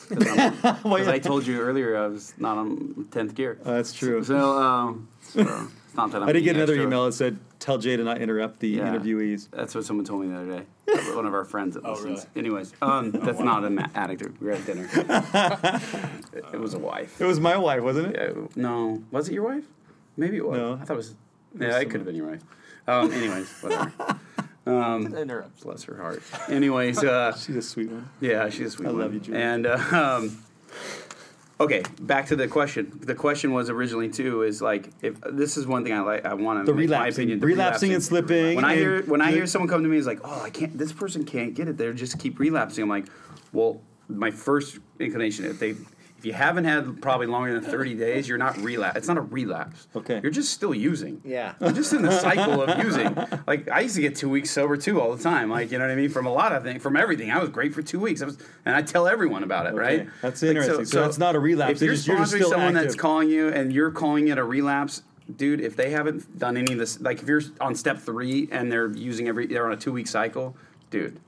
Because 0.07 1.07
I 1.07 1.17
told 1.17 1.47
you 1.47 1.59
earlier, 1.59 1.97
I 1.97 2.05
was 2.07 2.35
not 2.37 2.59
on 2.59 3.07
tenth 3.09 3.33
gear. 3.33 3.57
Uh, 3.65 3.73
that's 3.73 3.91
true. 3.91 4.23
So, 4.23 4.37
um, 4.61 5.07
so 5.21 5.39
it's 5.41 5.95
not 5.95 6.11
that 6.11 6.21
I'm 6.21 6.29
I 6.29 6.31
did 6.31 6.43
get 6.43 6.55
another 6.55 6.73
extra. 6.73 6.85
email 6.85 7.05
that 7.05 7.13
said, 7.13 7.39
"Tell 7.57 7.79
Jay 7.79 7.97
to 7.97 8.03
not 8.03 8.21
interrupt 8.21 8.59
the 8.59 8.67
Yeah. 8.69 8.87
interviewees." 8.89 9.49
That's 9.49 9.73
what 9.73 9.83
someone 9.83 10.05
told 10.05 10.21
me 10.23 10.27
the 10.27 10.35
other 10.41 10.57
day. 10.59 10.65
One 11.15 11.25
of 11.25 11.33
our 11.33 11.43
friends 11.43 11.73
that 11.73 11.83
Oh, 11.85 11.93
listens. 11.93 12.27
really? 12.35 12.47
Anyways, 12.49 12.73
um, 12.83 13.09
that's 13.13 13.39
wow. 13.39 13.45
not 13.59 13.63
an 13.65 13.79
addict. 13.95 14.21
We 14.39 14.45
were 14.47 14.53
at 14.53 14.63
dinner. 14.67 14.87
it, 16.33 16.45
it 16.53 16.59
was 16.59 16.75
a 16.75 16.79
wife. 16.79 17.19
It 17.19 17.25
was 17.25 17.39
my 17.39 17.57
wife, 17.57 17.81
wasn't 17.81 18.15
it? 18.15 18.35
Yeah, 18.37 18.43
no, 18.55 19.01
was 19.09 19.27
it 19.29 19.33
your 19.33 19.43
wife? 19.43 19.65
Maybe 20.17 20.37
it 20.37 20.45
was. 20.47 20.57
No. 20.57 20.73
I 20.73 20.77
thought 20.85 20.93
it 20.93 20.97
was. 20.97 21.15
was 21.53 21.61
Yeah, 21.61 21.79
it 21.79 21.85
could 21.85 21.99
have 22.01 22.05
been 22.05 22.15
your 22.15 22.27
wife. 22.29 22.41
Um, 22.87 23.11
anyways, 23.11 23.49
whatever. 23.61 23.91
Um, 24.67 25.13
Interrupt. 25.15 25.61
bless 25.61 25.83
her 25.83 25.95
heart. 25.97 26.23
Anyways, 26.49 27.03
uh, 27.03 27.35
She's 27.37 27.55
a 27.55 27.61
sweet 27.61 27.89
one. 27.89 28.09
yeah, 28.19 28.49
she's 28.49 28.67
a 28.67 28.71
sweet 28.71 28.87
I 28.87 28.91
one. 28.91 28.99
love 29.01 29.13
you, 29.13 29.19
Julie. 29.19 29.37
And 29.41 29.67
uh, 29.67 29.77
um, 29.91 30.43
okay, 31.59 31.83
back 32.01 32.27
to 32.27 32.35
the 32.35 32.47
question. 32.47 32.99
The 33.03 33.13
question 33.15 33.51
was 33.53 33.69
originally 33.69 34.09
too 34.09 34.41
is 34.43 34.61
like 34.61 34.89
if 35.01 35.19
this 35.21 35.57
is 35.57 35.67
one 35.67 35.83
thing 35.83 35.93
I 35.93 35.99
like. 36.01 36.25
I 36.25 36.33
want 36.33 36.65
to 36.65 36.71
The 36.71 36.75
make 36.77 36.89
my 36.89 36.95
relapsing, 36.97 37.23
opinion. 37.23 37.39
the 37.41 37.45
relapsing 37.47 37.93
and 37.93 38.03
slipping. 38.03 38.55
When 38.55 38.65
I 38.65 38.75
hear 38.75 39.03
when 39.03 39.21
I 39.21 39.31
hear 39.31 39.45
someone 39.45 39.69
come 39.69 39.83
to 39.83 39.89
me 39.89 39.97
is 39.97 40.07
like, 40.07 40.21
oh, 40.23 40.41
I 40.41 40.49
can't. 40.49 40.75
This 40.77 40.91
person 40.93 41.25
can't 41.25 41.53
get 41.53 41.67
it. 41.67 41.77
They 41.77 41.91
just 41.93 42.17
keep 42.19 42.39
relapsing. 42.39 42.81
I'm 42.83 42.89
like, 42.89 43.05
well, 43.53 43.81
my 44.09 44.31
first 44.31 44.79
inclination 44.99 45.45
if 45.45 45.59
they. 45.59 45.75
If 46.25 46.29
you 46.29 46.33
haven't 46.33 46.63
had 46.65 47.03
probably 47.03 47.27
longer 47.27 47.53
than 47.53 47.69
30 47.69 47.93
days, 47.93 48.27
you're 48.27 48.39
not 48.39 48.57
relapse. 48.57 48.97
It's 48.97 49.07
not 49.07 49.17
a 49.17 49.21
relapse. 49.21 49.87
Okay. 49.95 50.21
You're 50.23 50.31
just 50.31 50.51
still 50.51 50.73
using. 50.73 51.21
Yeah. 51.23 51.53
You're 51.61 51.71
just 51.71 51.93
in 51.93 52.01
the 52.01 52.19
cycle 52.19 52.63
of 52.63 52.79
using. 52.83 53.15
Like 53.45 53.69
I 53.69 53.81
used 53.81 53.93
to 53.93 54.01
get 54.01 54.15
two 54.15 54.27
weeks 54.31 54.49
sober 54.49 54.75
too 54.75 54.99
all 54.99 55.15
the 55.15 55.21
time. 55.21 55.51
Like 55.51 55.71
you 55.71 55.77
know 55.77 55.85
what 55.85 55.91
I 55.91 55.95
mean? 55.95 56.09
From 56.09 56.25
a 56.25 56.33
lot 56.33 56.51
of 56.51 56.63
things, 56.63 56.81
from 56.81 56.97
everything. 56.97 57.29
I 57.29 57.37
was 57.37 57.49
great 57.49 57.75
for 57.75 57.83
two 57.83 57.99
weeks. 57.99 58.23
I 58.23 58.25
was, 58.25 58.39
and 58.65 58.75
I 58.75 58.81
tell 58.81 59.07
everyone 59.07 59.43
about 59.43 59.67
it. 59.67 59.73
Okay. 59.75 59.77
Right? 59.77 60.07
That's 60.23 60.41
Like, 60.41 60.49
interesting. 60.55 60.85
So 60.85 61.05
it's 61.05 61.19
not 61.19 61.35
a 61.35 61.39
relapse. 61.39 61.73
If 61.73 61.81
you're 61.85 61.93
It's 61.93 62.05
just- 62.05 62.07
you're 62.07 62.17
sponsoring 62.25 62.41
still 62.45 62.49
someone 62.49 62.73
that's 62.73 62.95
calling 62.95 63.29
you 63.29 63.49
and 63.49 63.71
you're 63.71 63.91
calling 63.91 64.27
it 64.29 64.39
a 64.39 64.43
relapse, 64.43 65.03
dude, 65.37 65.61
if 65.61 65.75
they 65.75 65.91
haven't 65.91 66.39
done 66.39 66.57
any 66.57 66.73
of 66.73 66.79
this, 66.79 66.99
like 67.01 67.21
if 67.21 67.27
you're 67.27 67.43
on 67.61 67.75
step 67.75 67.99
three 67.99 68.49
and 68.51 68.71
they're 68.71 68.89
using 68.97 69.27
every, 69.27 69.45
they're 69.45 69.67
on 69.67 69.73
a 69.73 69.77
two 69.77 69.91
week 69.91 70.07
cycle, 70.07 70.57
dude. 70.89 71.19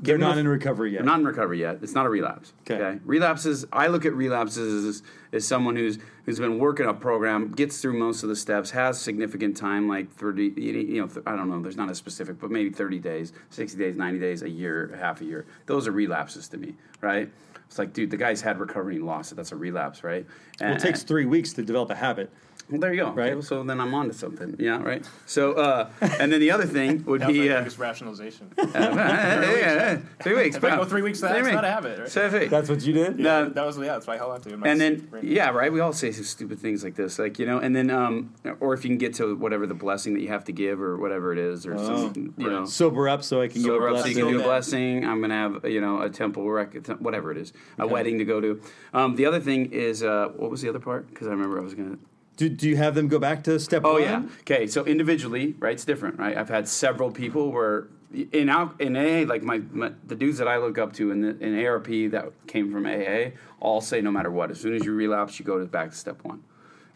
They're 0.00 0.18
not 0.18 0.38
in 0.38 0.46
recovery 0.46 0.92
yet. 0.92 0.98
they're 0.98 1.06
not 1.06 1.20
in 1.20 1.26
recovery 1.26 1.60
yet. 1.60 1.78
It's 1.82 1.94
not 1.94 2.06
a 2.06 2.08
relapse. 2.08 2.52
Okay. 2.70 2.98
Relapses. 3.04 3.66
I 3.72 3.88
look 3.88 4.04
at 4.04 4.12
relapses 4.14 4.84
as, 4.84 5.02
as 5.32 5.46
someone 5.46 5.76
who's 5.76 5.98
who's 6.24 6.38
been 6.38 6.58
working 6.58 6.86
a 6.86 6.94
program, 6.94 7.52
gets 7.52 7.80
through 7.80 7.98
most 7.98 8.22
of 8.22 8.28
the 8.28 8.36
steps, 8.36 8.70
has 8.70 9.00
significant 9.00 9.56
time, 9.56 9.88
like 9.88 10.10
thirty. 10.12 10.52
You 10.56 11.00
know, 11.02 11.06
th- 11.06 11.24
I 11.26 11.36
don't 11.36 11.50
know. 11.50 11.60
There's 11.60 11.76
not 11.76 11.90
a 11.90 11.94
specific, 11.94 12.38
but 12.38 12.50
maybe 12.50 12.70
thirty 12.70 12.98
days, 12.98 13.32
sixty 13.50 13.78
days, 13.78 13.96
ninety 13.96 14.20
days, 14.20 14.42
a 14.42 14.48
year, 14.48 14.96
half 15.00 15.20
a 15.20 15.24
year. 15.24 15.46
Those 15.66 15.88
are 15.88 15.92
relapses 15.92 16.48
to 16.48 16.58
me, 16.58 16.74
right? 17.00 17.30
It's 17.66 17.78
like, 17.78 17.92
dude, 17.92 18.10
the 18.10 18.16
guy's 18.16 18.40
had 18.40 18.58
recovery 18.60 18.96
and 18.96 19.04
lost 19.04 19.32
it. 19.32 19.34
That's 19.34 19.52
a 19.52 19.56
relapse, 19.56 20.02
right? 20.02 20.26
Well, 20.60 20.72
it 20.72 20.78
takes 20.78 21.02
three 21.02 21.26
weeks 21.26 21.52
to 21.54 21.62
develop 21.62 21.90
a 21.90 21.94
habit. 21.94 22.30
Well, 22.70 22.80
there 22.80 22.92
you 22.92 23.00
go. 23.04 23.10
Right. 23.12 23.32
Okay, 23.32 23.40
so 23.40 23.62
then 23.62 23.80
I'm 23.80 23.94
on 23.94 24.08
to 24.08 24.12
something. 24.14 24.56
Yeah, 24.58 24.82
right. 24.82 25.02
So, 25.26 25.52
uh, 25.54 25.88
and 26.20 26.30
then 26.32 26.40
the 26.40 26.50
other 26.50 26.66
thing 26.66 27.04
would 27.06 27.20
That 27.22 27.28
was 27.28 27.36
be. 27.36 27.48
my 27.48 27.54
Uh, 27.54 27.58
biggest 27.60 27.78
rationalization. 27.78 28.50
three 30.22 30.34
weeks. 30.34 30.56
If 30.56 30.64
I 30.64 30.76
go 30.76 30.84
three 30.84 31.02
weeks, 31.02 31.20
that's 31.20 31.38
Three 31.40 31.52
not 31.52 31.64
a 31.64 31.70
habit, 31.70 31.98
right? 31.98 32.08
So, 32.08 32.28
hey, 32.28 32.46
That's 32.48 32.68
what 32.68 32.82
you 32.84 32.92
did. 32.92 33.18
Yeah, 33.18 33.22
No. 33.44 33.48
that 33.50 33.64
was 33.66 33.78
yeah. 33.78 33.84
That's 33.86 34.06
why 34.06 34.14
I 34.14 34.16
held 34.18 34.32
on 34.32 34.40
to 34.42 34.50
it. 34.52 34.58
my 34.58 34.68
and 34.68 34.80
then 34.80 34.96
brain. 35.00 35.24
yeah, 35.26 35.50
right. 35.50 35.72
We 35.72 35.80
all 35.80 35.92
say 35.92 36.12
some 36.12 36.24
stupid 36.24 36.58
things 36.58 36.84
like 36.84 36.94
this, 36.94 37.18
like 37.18 37.38
you 37.38 37.46
know, 37.46 37.58
and 37.58 37.74
then 37.74 37.90
um, 37.90 38.34
or 38.60 38.74
if 38.74 38.84
you 38.84 38.90
can 38.90 38.98
get 38.98 39.14
to 39.14 39.34
whatever 39.36 39.66
the 39.66 39.74
blessing 39.74 40.14
that 40.14 40.20
you 40.20 40.28
have 40.28 40.44
to 40.44 40.52
give 40.52 40.80
or 40.80 40.96
whatever 40.96 41.32
it 41.32 41.38
is, 41.38 41.66
or 41.66 41.74
Oh, 41.74 42.12
some, 42.12 42.34
you 42.36 42.50
know. 42.50 42.64
Sober 42.64 43.08
up 43.08 43.22
so 43.22 43.40
I 43.40 43.48
can 43.48 43.62
Sober 43.62 43.88
give 43.88 43.96
a 43.96 43.98
up 43.98 44.02
so 44.02 44.08
you 44.08 44.14
blessing. 44.14 44.24
can 44.24 44.32
do 44.32 44.40
a 44.40 44.44
blessing. 44.44 45.04
I'm 45.06 45.20
gonna 45.20 45.34
have 45.34 45.64
you 45.64 45.80
know 45.80 46.02
a 46.02 46.10
temple 46.10 46.48
rec, 46.50 46.74
whatever 47.00 47.30
it 47.32 47.38
is, 47.38 47.52
a 47.78 47.86
wedding 47.86 48.18
to 48.18 48.24
go 48.24 48.40
to. 48.40 48.60
Um, 48.92 49.16
the 49.16 49.26
other 49.26 49.40
thing 49.40 49.72
is 49.72 50.02
uh, 50.02 50.28
what 50.36 50.50
was 50.50 50.60
the 50.62 50.68
other 50.68 50.80
part? 50.80 51.08
Because 51.08 51.26
I 51.26 51.30
remember 51.30 51.58
I 51.58 51.62
was 51.62 51.74
gonna 51.74 51.98
Do, 52.38 52.48
do 52.48 52.68
you 52.68 52.76
have 52.76 52.94
them 52.94 53.08
go 53.08 53.18
back 53.18 53.42
to 53.44 53.58
step 53.58 53.82
Oh 53.84 53.94
one? 53.94 54.02
yeah. 54.02 54.22
Okay. 54.40 54.66
So 54.68 54.84
individually, 54.86 55.54
right? 55.58 55.72
It's 55.72 55.84
different, 55.84 56.18
right? 56.18 56.36
I've 56.36 56.48
had 56.48 56.68
several 56.68 57.10
people 57.10 57.50
where 57.52 57.88
in 58.32 58.48
al- 58.48 58.74
in 58.78 58.96
AA, 58.96 59.28
like 59.28 59.42
my, 59.42 59.58
my 59.72 59.92
the 60.06 60.14
dudes 60.14 60.38
that 60.38 60.46
I 60.48 60.56
look 60.56 60.78
up 60.78 60.92
to 60.94 61.10
in 61.10 61.20
the, 61.20 61.38
in 61.44 61.66
ARP 61.66 61.88
that 62.12 62.30
came 62.46 62.72
from 62.72 62.86
AA, 62.86 63.32
all 63.60 63.80
say 63.80 64.00
no 64.00 64.12
matter 64.12 64.30
what, 64.30 64.50
as 64.52 64.60
soon 64.60 64.72
as 64.74 64.84
you 64.84 64.92
relapse, 64.94 65.38
you 65.40 65.44
go 65.44 65.58
to 65.58 65.66
back 65.66 65.90
to 65.90 65.96
step 65.96 66.22
one. 66.24 66.42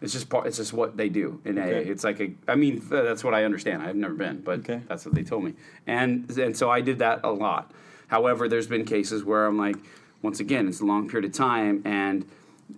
It's 0.01 0.13
just 0.13 0.29
part. 0.29 0.47
It's 0.47 0.57
just 0.57 0.71
what 0.73 0.95
they 0.97 1.09
do 1.09 1.41
in 1.45 1.57
AA. 1.59 1.63
Okay. 1.63 1.89
It's 1.89 2.03
like 2.05 2.19
a. 2.21 2.33
I 2.47 2.55
mean, 2.55 2.81
that's 2.89 3.23
what 3.23 3.33
I 3.33 3.43
understand. 3.43 3.83
I've 3.83 3.95
never 3.97 4.13
been, 4.13 4.39
but 4.41 4.59
Okay. 4.59 4.81
that's 4.87 5.05
what 5.05 5.13
they 5.13 5.23
told 5.23 5.43
me. 5.43 5.53
And 5.87 6.29
and 6.37 6.55
so 6.55 6.69
I 6.69 6.79
did 6.81 6.99
that 6.99 7.19
a 7.23 7.31
lot. 7.31 7.71
However, 8.07 8.47
there's 8.47 8.67
been 8.67 8.85
cases 8.85 9.23
where 9.25 9.45
I'm 9.45 9.57
like, 9.57 9.75
once 10.21 10.39
again, 10.39 10.67
it's 10.69 10.79
a 10.79 10.85
long 10.85 11.09
period 11.09 11.29
of 11.29 11.35
time, 11.35 11.81
and 11.85 12.25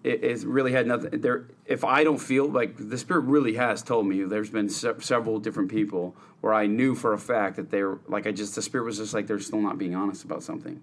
it, 0.04 0.24
it's 0.24 0.44
really 0.44 0.72
had 0.72 0.88
nothing. 0.88 1.22
There, 1.22 1.46
if 1.66 1.84
I 1.84 2.04
don't 2.04 2.18
feel 2.20 2.48
like 2.48 2.76
the 2.78 2.98
spirit 2.98 3.22
really 3.22 3.54
has 3.56 3.82
told 3.84 4.08
me, 4.08 4.24
there's 4.24 4.50
been 4.50 4.70
se- 4.70 5.00
several 5.00 5.40
different 5.40 5.70
people 5.70 6.16
where 6.42 6.54
I 6.54 6.68
knew 6.68 6.96
for 6.96 7.14
a 7.14 7.18
fact 7.18 7.56
that 7.56 7.72
they 7.72 7.84
were 7.84 8.00
like, 8.08 8.28
I 8.28 8.32
just 8.32 8.56
the 8.56 8.62
spirit 8.62 8.86
was 8.86 8.98
just 8.98 9.14
like 9.14 9.28
they're 9.28 9.40
still 9.40 9.62
not 9.62 9.78
being 9.78 9.96
honest 9.96 10.24
about 10.24 10.44
something. 10.44 10.82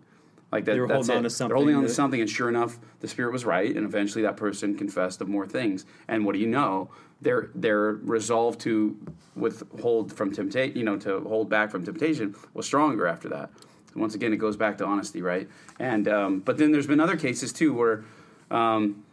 Like 0.50 0.66
that, 0.66 0.74
They 0.74 0.80
were 0.80 0.86
that's 0.88 1.06
holding 1.08 1.16
on 1.16 1.26
it. 1.26 1.30
to 1.30 1.38
They're 1.38 1.56
holding 1.56 1.74
something 1.74 1.76
on 1.76 1.88
to 1.88 1.94
something, 1.94 2.20
and 2.20 2.28
sure 2.28 2.48
enough, 2.48 2.78
the 3.00 3.08
spirit 3.08 3.32
was 3.32 3.44
right, 3.46 3.74
and 3.74 3.86
eventually 3.86 4.22
that 4.24 4.36
person 4.36 4.76
confessed 4.76 5.20
of 5.22 5.28
more 5.28 5.46
things. 5.46 5.86
And 6.08 6.26
what 6.26 6.34
do 6.34 6.40
you 6.40 6.46
know? 6.46 6.90
Their 7.22 7.50
their 7.54 7.92
resolve 7.92 8.58
to 8.58 8.98
withhold 9.34 10.12
from 10.12 10.32
temptation, 10.32 10.76
you 10.76 10.84
know, 10.84 10.98
to 10.98 11.20
hold 11.20 11.48
back 11.48 11.70
from 11.70 11.84
temptation 11.84 12.34
was 12.52 12.66
stronger 12.66 13.06
after 13.06 13.28
that. 13.30 13.50
Once 13.94 14.14
again, 14.14 14.32
it 14.32 14.38
goes 14.38 14.56
back 14.56 14.76
to 14.78 14.84
honesty, 14.84 15.22
right? 15.22 15.48
And 15.78 16.06
um, 16.08 16.40
but 16.40 16.58
then 16.58 16.72
there's 16.72 16.86
been 16.86 17.00
other 17.00 17.16
cases 17.16 17.52
too 17.52 17.72
where. 17.72 18.04
Um, 18.52 19.04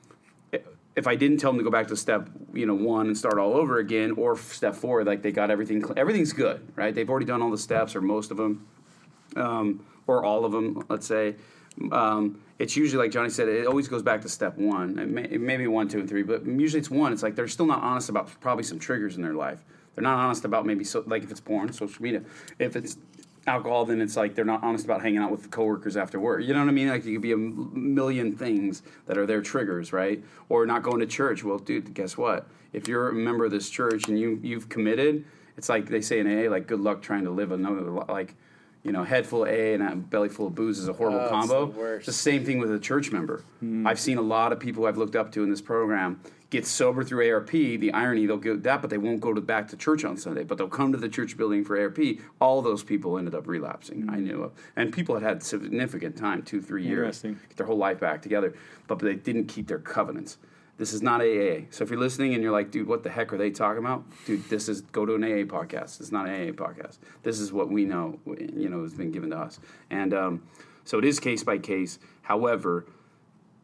if 0.95 1.07
I 1.07 1.15
didn't 1.15 1.37
tell 1.37 1.51
them 1.51 1.59
to 1.59 1.63
go 1.63 1.71
back 1.71 1.87
to 1.87 1.95
step, 1.95 2.29
you 2.53 2.65
know, 2.65 2.75
one 2.75 3.07
and 3.07 3.17
start 3.17 3.37
all 3.37 3.53
over 3.55 3.79
again, 3.79 4.11
or 4.11 4.37
step 4.37 4.75
four, 4.75 5.03
like 5.03 5.21
they 5.21 5.31
got 5.31 5.49
everything, 5.49 5.83
everything's 5.95 6.33
good, 6.33 6.61
right? 6.75 6.93
They've 6.93 7.09
already 7.09 7.25
done 7.25 7.41
all 7.41 7.49
the 7.49 7.57
steps 7.57 7.95
or 7.95 8.01
most 8.01 8.31
of 8.31 8.37
them, 8.37 8.67
um, 9.35 9.85
or 10.07 10.25
all 10.25 10.45
of 10.45 10.51
them, 10.51 10.85
let's 10.89 11.07
say. 11.07 11.35
Um, 11.91 12.41
it's 12.59 12.75
usually 12.75 13.01
like 13.01 13.11
Johnny 13.11 13.29
said, 13.29 13.47
it 13.47 13.65
always 13.65 13.87
goes 13.87 14.03
back 14.03 14.21
to 14.21 14.29
step 14.29 14.57
one, 14.57 14.99
It 14.99 15.39
may, 15.39 15.65
one, 15.67 15.87
two, 15.87 15.99
and 15.99 16.09
three, 16.09 16.23
but 16.23 16.45
usually 16.45 16.79
it's 16.79 16.89
one. 16.91 17.13
It's 17.13 17.23
like 17.23 17.35
they're 17.35 17.47
still 17.47 17.67
not 17.67 17.81
honest 17.81 18.09
about 18.09 18.29
probably 18.41 18.65
some 18.65 18.77
triggers 18.77 19.15
in 19.15 19.21
their 19.21 19.33
life. 19.33 19.63
They're 19.95 20.03
not 20.03 20.17
honest 20.17 20.43
about 20.43 20.65
maybe 20.65 20.83
so, 20.83 21.03
like 21.07 21.23
if 21.23 21.31
it's 21.31 21.39
porn, 21.39 21.71
social 21.71 22.03
media. 22.03 22.23
If 22.57 22.75
it's 22.75 22.97
alcohol, 23.49 23.85
then 23.85 23.99
it's 24.01 24.15
like 24.15 24.35
they're 24.35 24.45
not 24.45 24.63
honest 24.63 24.85
about 24.85 25.01
hanging 25.01 25.19
out 25.19 25.31
with 25.31 25.49
coworkers 25.51 25.97
after 25.97 26.19
work. 26.19 26.43
You 26.43 26.53
know 26.53 26.59
what 26.61 26.69
I 26.69 26.71
mean? 26.71 26.87
Like 26.87 27.05
it 27.05 27.11
could 27.13 27.21
be 27.21 27.33
a 27.33 27.37
million 27.37 28.35
things 28.35 28.83
that 29.07 29.17
are 29.17 29.25
their 29.25 29.41
triggers, 29.41 29.91
right? 29.91 30.23
Or 30.47 30.65
not 30.65 30.83
going 30.83 30.99
to 30.99 31.05
church. 31.07 31.43
Well, 31.43 31.59
dude, 31.59 31.93
guess 31.93 32.17
what? 32.17 32.47
If 32.71 32.87
you're 32.87 33.09
a 33.09 33.13
member 33.13 33.45
of 33.45 33.51
this 33.51 33.69
church 33.69 34.07
and 34.07 34.17
you 34.19 34.39
you've 34.41 34.69
committed, 34.69 35.25
it's 35.57 35.67
like 35.67 35.89
they 35.89 36.01
say 36.01 36.19
in 36.19 36.27
AA, 36.27 36.49
like 36.49 36.67
good 36.67 36.79
luck 36.79 37.01
trying 37.01 37.23
to 37.25 37.31
live 37.31 37.51
another 37.51 37.81
like. 38.07 38.35
You 38.81 38.93
know, 38.93 39.03
head 39.03 39.25
full 39.27 39.43
of 39.43 39.49
A 39.49 39.73
and 39.73 39.83
a 39.83 39.93
belly 39.93 40.29
full 40.29 40.47
of 40.47 40.55
booze 40.55 40.79
is 40.79 40.87
a 40.87 40.93
horrible 40.93 41.19
Oh, 41.19 41.23
it's 41.23 41.31
combo. 41.31 41.65
the 41.65 41.77
worst. 41.77 42.07
It's 42.07 42.17
the 42.17 42.23
same 42.23 42.45
thing 42.45 42.59
with 42.59 42.71
a 42.73 42.79
church 42.79 43.11
member. 43.11 43.43
Hmm. 43.59 43.85
I've 43.85 43.99
seen 43.99 44.17
a 44.17 44.21
lot 44.21 44.53
of 44.53 44.59
people 44.61 44.85
I've 44.85 44.95
looked 44.97 45.17
up 45.17 45.33
to 45.33 45.43
in 45.43 45.49
this 45.49 45.59
program 45.59 46.21
get 46.49 46.65
sober 46.65 47.03
through 47.03 47.31
ARP. 47.31 47.51
The 47.51 47.93
irony, 47.93 48.25
they'll 48.25 48.37
get 48.37 48.63
that, 48.63 48.81
but 48.81 48.89
they 48.89 48.97
won't 48.97 49.21
go 49.21 49.33
to 49.33 49.41
back 49.41 49.67
to 49.69 49.77
church 49.77 50.03
on 50.03 50.17
Sunday. 50.17 50.43
But 50.43 50.57
they'll 50.57 50.67
come 50.67 50.91
to 50.91 50.97
the 50.97 51.09
church 51.09 51.37
building 51.37 51.63
for 51.63 51.79
ARP. 51.79 51.99
All 52.41 52.61
those 52.61 52.83
people 52.83 53.17
ended 53.17 53.35
up 53.35 53.47
relapsing. 53.47 54.09
I 54.09 54.17
knew 54.17 54.43
of, 54.43 54.53
and 54.75 54.91
people 54.91 55.15
had 55.15 55.23
had 55.23 55.43
significant 55.43 56.17
time, 56.17 56.41
two, 56.43 56.61
three 56.61 56.85
years, 56.85 57.21
get 57.21 57.57
their 57.57 57.67
whole 57.67 57.77
life 57.77 57.99
back 57.99 58.21
together, 58.21 58.53
but 58.87 58.99
they 58.99 59.15
didn't 59.15 59.45
keep 59.45 59.67
their 59.67 59.79
covenants. 59.79 60.37
This 60.77 60.93
is 60.93 61.01
not 61.01 61.19
AA. 61.19 61.65
So 61.71 61.83
if 61.83 61.89
you're 61.89 61.99
listening 61.99 62.33
and 62.33 62.41
you're 62.41 62.53
like, 62.53 62.71
dude, 62.71 62.87
what 62.87 63.03
the 63.03 63.09
heck 63.09 63.33
are 63.33 63.37
they 63.37 63.51
talking 63.51 63.79
about? 63.79 64.05
Dude, 64.25 64.47
this 64.49 64.69
is 64.69 64.79
go 64.79 65.05
to 65.05 65.15
an 65.15 65.23
AA 65.25 65.43
podcast. 65.43 65.99
It's 65.99 66.11
not 66.11 66.25
an 66.25 66.33
AA 66.33 66.53
podcast. 66.53 66.99
This 67.21 67.41
is 67.41 67.51
what 67.51 67.69
we 67.69 67.83
know, 67.83 68.17
you 68.25 68.69
know, 68.69 68.83
has 68.83 68.93
been 68.93 69.11
given 69.11 69.31
to 69.31 69.37
us. 69.37 69.59
And 69.89 70.13
um, 70.13 70.43
so 70.85 70.97
it 70.97 71.03
is 71.03 71.19
case 71.19 71.43
by 71.43 71.57
case. 71.57 71.99
However, 72.21 72.85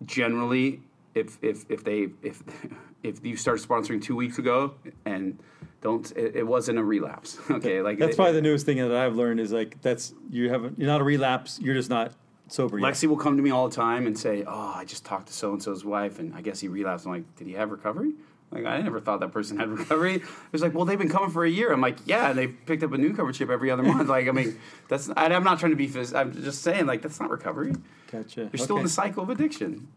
generally, 0.05 0.81
if 1.15 1.39
if 1.41 1.65
if 1.69 1.83
they 1.83 2.09
if 2.21 2.43
if 3.03 3.25
you 3.25 3.35
started 3.37 3.67
sponsoring 3.67 4.01
two 4.01 4.15
weeks 4.15 4.37
ago 4.37 4.75
and 5.05 5.39
don't, 5.81 6.11
it, 6.17 6.35
it 6.37 6.43
wasn't 6.47 6.77
a 6.79 6.83
relapse. 6.83 7.37
Okay, 7.49 7.81
like 7.81 7.97
That's 7.99 8.13
it- 8.13 8.15
probably 8.15 8.33
the 8.33 8.41
newest 8.41 8.65
thing 8.65 8.77
that 8.77 8.91
I've 8.91 9.15
learned 9.15 9.39
is 9.39 9.51
like 9.51 9.81
that's 9.81 10.13
you 10.29 10.49
haven't 10.49 10.77
you're 10.77 10.87
not 10.87 11.01
a 11.01 11.03
relapse. 11.03 11.59
You're 11.61 11.75
just 11.75 11.89
not 11.89 12.11
sober 12.47 12.77
yet. 12.77 12.85
Lexi 12.93 13.07
will 13.07 13.17
come 13.17 13.37
to 13.37 13.43
me 13.43 13.49
all 13.51 13.67
the 13.69 13.75
time 13.75 14.05
and 14.07 14.17
say, 14.17 14.43
"Oh, 14.45 14.73
I 14.75 14.85
just 14.85 15.05
talked 15.05 15.27
to 15.27 15.33
so 15.33 15.51
and 15.53 15.63
so's 15.63 15.85
wife, 15.85 16.19
and 16.19 16.33
I 16.35 16.41
guess 16.41 16.59
he 16.59 16.67
relapsed." 16.67 17.05
I'm 17.05 17.11
like, 17.13 17.35
"Did 17.37 17.47
he 17.47 17.53
have 17.53 17.71
recovery?" 17.71 18.13
Like, 18.51 18.65
I 18.65 18.79
never 18.81 18.99
thought 19.01 19.19
that 19.21 19.31
person 19.33 19.57
had 19.57 19.69
recovery. 19.79 20.15
It 20.15 20.23
was 20.51 20.61
like, 20.61 20.73
"Well, 20.73 20.85
they've 20.85 20.97
been 20.99 21.09
coming 21.09 21.29
for 21.31 21.43
a 21.45 21.49
year." 21.49 21.71
I'm 21.71 21.81
like, 21.81 21.97
"Yeah," 22.05 22.29
and 22.29 22.37
they 22.37 22.47
picked 22.47 22.83
up 22.83 22.91
a 22.93 22.97
newcomer 22.97 23.31
chip 23.31 23.49
every 23.49 23.69
other 23.71 23.83
month. 23.83 24.07
Like, 24.09 24.27
I 24.27 24.31
mean, 24.31 24.57
that's. 24.87 25.09
I, 25.15 25.25
I'm 25.27 25.43
not 25.43 25.59
trying 25.59 25.71
to 25.71 25.75
be. 25.75 25.87
phys- 25.87 26.15
I'm 26.17 26.31
just 26.43 26.61
saying, 26.61 26.85
like, 26.87 27.01
that's 27.01 27.19
not 27.19 27.29
recovery. 27.29 27.73
Gotcha. 28.11 28.49
You're 28.53 28.63
still 28.63 28.77
in 28.77 28.83
the 28.83 28.89
cycle 28.89 29.23
of 29.23 29.29
addiction. 29.29 29.87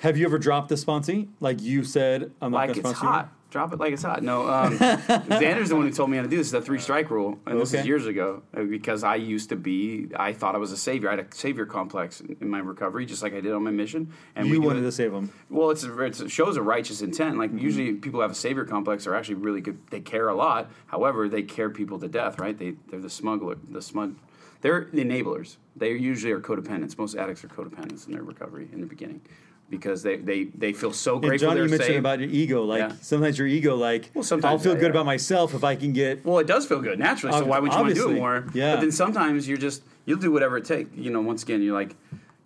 Have 0.00 0.16
you 0.16 0.24
ever 0.24 0.38
dropped 0.38 0.68
the 0.68 0.76
sponsee? 0.76 1.28
Like 1.40 1.60
you 1.60 1.84
said, 1.84 2.30
I'm 2.40 2.52
not 2.52 2.58
Like 2.58 2.66
going 2.68 2.82
to 2.82 2.88
it's 2.90 2.98
sponsor 2.98 3.12
hot. 3.12 3.32
Drop 3.50 3.72
it 3.72 3.80
like 3.80 3.92
it's 3.92 4.04
hot. 4.04 4.22
No, 4.22 4.48
um, 4.48 4.78
Xander's 4.78 5.70
the 5.70 5.74
one 5.76 5.84
who 5.84 5.92
told 5.92 6.08
me 6.08 6.16
how 6.16 6.22
to 6.22 6.28
do 6.28 6.36
this. 6.36 6.52
The 6.52 6.62
three 6.62 6.78
strike 6.78 7.10
rule, 7.10 7.36
and 7.46 7.60
this 7.60 7.74
is 7.74 7.84
years 7.84 8.06
ago 8.06 8.42
uh, 8.56 8.62
because 8.62 9.02
I 9.02 9.16
used 9.16 9.48
to 9.48 9.56
be. 9.56 10.06
I 10.14 10.32
thought 10.32 10.54
I 10.54 10.58
was 10.58 10.70
a 10.70 10.76
savior. 10.76 11.08
I 11.08 11.16
had 11.16 11.26
a 11.26 11.34
savior 11.34 11.66
complex 11.66 12.20
in 12.20 12.48
my 12.48 12.60
recovery, 12.60 13.06
just 13.06 13.24
like 13.24 13.34
I 13.34 13.40
did 13.40 13.52
on 13.52 13.64
my 13.64 13.72
mission. 13.72 14.12
And 14.36 14.46
You 14.46 14.52
we 14.60 14.64
wanted 14.64 14.82
to 14.82 14.92
save 14.92 15.10
them. 15.10 15.32
Well, 15.50 15.70
it's, 15.70 15.82
it's 15.82 16.20
it 16.20 16.30
shows 16.30 16.56
a 16.56 16.62
righteous 16.62 17.02
intent. 17.02 17.38
Like 17.38 17.50
Mm-hmm. 17.50 17.58
usually, 17.58 17.92
people 17.94 18.18
who 18.18 18.22
have 18.22 18.30
a 18.30 18.36
savior 18.36 18.64
complex 18.64 19.04
are 19.08 19.16
actually 19.16 19.34
really 19.34 19.60
good. 19.60 19.80
They 19.90 19.98
care 20.00 20.28
a 20.28 20.34
lot. 20.36 20.70
However, 20.86 21.28
they 21.28 21.42
care 21.42 21.70
people 21.70 21.98
to 21.98 22.06
death. 22.08 22.38
Right? 22.38 22.56
They 22.56 22.74
they're 22.88 23.00
the 23.00 23.10
smuggler, 23.10 23.56
the 23.68 23.82
smug. 23.82 24.14
They're 24.60 24.86
the 24.92 25.02
enablers. 25.04 25.56
They 25.74 25.90
usually 25.94 26.32
are 26.32 26.40
codependents. 26.40 26.96
Most 26.96 27.16
addicts 27.16 27.42
are 27.42 27.48
codependents 27.48 28.06
in 28.06 28.12
their 28.12 28.22
recovery 28.22 28.68
in 28.72 28.80
the 28.80 28.86
beginning, 28.86 29.22
because 29.70 30.02
they 30.02 30.16
they, 30.16 30.44
they 30.44 30.72
feel 30.72 30.92
so 30.92 31.14
And 31.14 31.22
grateful 31.22 31.48
Johnny, 31.48 31.54
they're 31.60 31.64
you 31.66 31.70
mentioned 31.70 31.86
saved. 31.88 31.98
about 32.00 32.18
your 32.20 32.28
ego. 32.28 32.64
Like 32.64 32.78
Yeah. 32.80 32.92
sometimes 33.00 33.38
your 33.38 33.46
ego, 33.46 33.76
like 33.76 34.10
Well, 34.14 34.24
sometimes 34.24 34.50
I'll 34.52 34.58
feel 34.58 34.72
that, 34.74 34.80
good 34.80 34.86
yeah. 34.86 34.90
about 35.00 35.06
myself 35.06 35.54
if 35.54 35.62
I 35.64 35.76
can 35.76 35.92
get. 35.92 36.24
Well, 36.24 36.38
it 36.38 36.46
does 36.46 36.66
feel 36.66 36.80
good 36.80 36.98
naturally. 36.98 37.38
So 37.38 37.44
why 37.46 37.58
would 37.60 37.72
you 37.72 37.78
want 37.78 37.88
to 37.90 37.94
do 37.94 38.10
it 38.10 38.14
more? 38.16 38.44
yeah. 38.52 38.74
But 38.74 38.80
then 38.82 38.90
sometimes 38.92 39.48
you're 39.48 39.58
just 39.58 39.82
you'll 40.06 40.18
do 40.18 40.32
whatever 40.32 40.56
it 40.56 40.64
takes. 40.64 40.90
You 40.96 41.10
know, 41.10 41.20
once 41.20 41.42
again, 41.44 41.62
you're 41.62 41.74
like, 41.74 41.94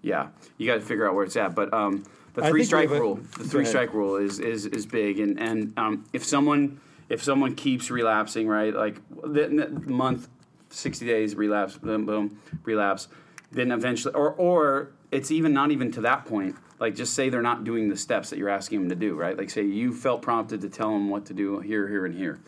yeah, 0.02 0.28
you 0.58 0.66
got 0.66 0.74
to 0.74 0.80
figure 0.80 1.08
out 1.08 1.14
where 1.14 1.24
it's 1.24 1.36
at. 1.36 1.54
But 1.54 1.72
um, 1.72 2.04
the 2.34 2.42
three 2.48 2.64
strike 2.64 2.90
a- 2.90 3.00
rule, 3.00 3.16
the 3.38 3.44
three 3.44 3.62
ahead. 3.62 3.68
strike 3.70 3.94
rule 3.94 4.16
is 4.16 4.38
is 4.38 4.66
is 4.66 4.84
big. 4.86 5.18
And 5.18 5.40
and 5.40 5.72
um, 5.78 6.04
if 6.12 6.24
someone 6.24 6.78
if 7.08 7.22
someone 7.22 7.54
keeps 7.54 7.90
relapsing, 7.90 8.46
right, 8.48 8.74
like 8.74 8.96
the, 9.22 9.48
the 9.48 9.90
month, 9.90 10.28
sixty 10.70 11.06
days 11.06 11.34
relapse, 11.36 11.78
boom, 11.78 12.04
boom, 12.04 12.38
relapse, 12.64 13.08
then 13.50 13.70
eventually, 13.72 14.14
or 14.14 14.32
or 14.32 14.90
it's 15.10 15.30
even 15.30 15.52
not 15.54 15.70
even 15.70 15.90
to 15.92 16.00
that 16.02 16.26
point. 16.26 16.56
Like 16.80 16.94
just 16.96 17.14
say 17.14 17.28
they're 17.28 17.42
not 17.42 17.64
doing 17.64 17.88
the 17.88 17.96
steps 17.96 18.30
that 18.30 18.38
you're 18.38 18.48
asking 18.48 18.80
them 18.80 18.88
to 18.90 18.94
do, 18.96 19.14
right? 19.14 19.36
Like 19.36 19.50
say 19.50 19.62
you 19.64 19.92
felt 19.94 20.22
prompted 20.22 20.60
to 20.62 20.68
tell 20.68 20.90
them 20.90 21.08
what 21.08 21.26
to 21.26 21.34
do 21.34 21.60
here, 21.60 21.88
here, 21.88 22.06
and 22.06 22.14
here 22.16 22.40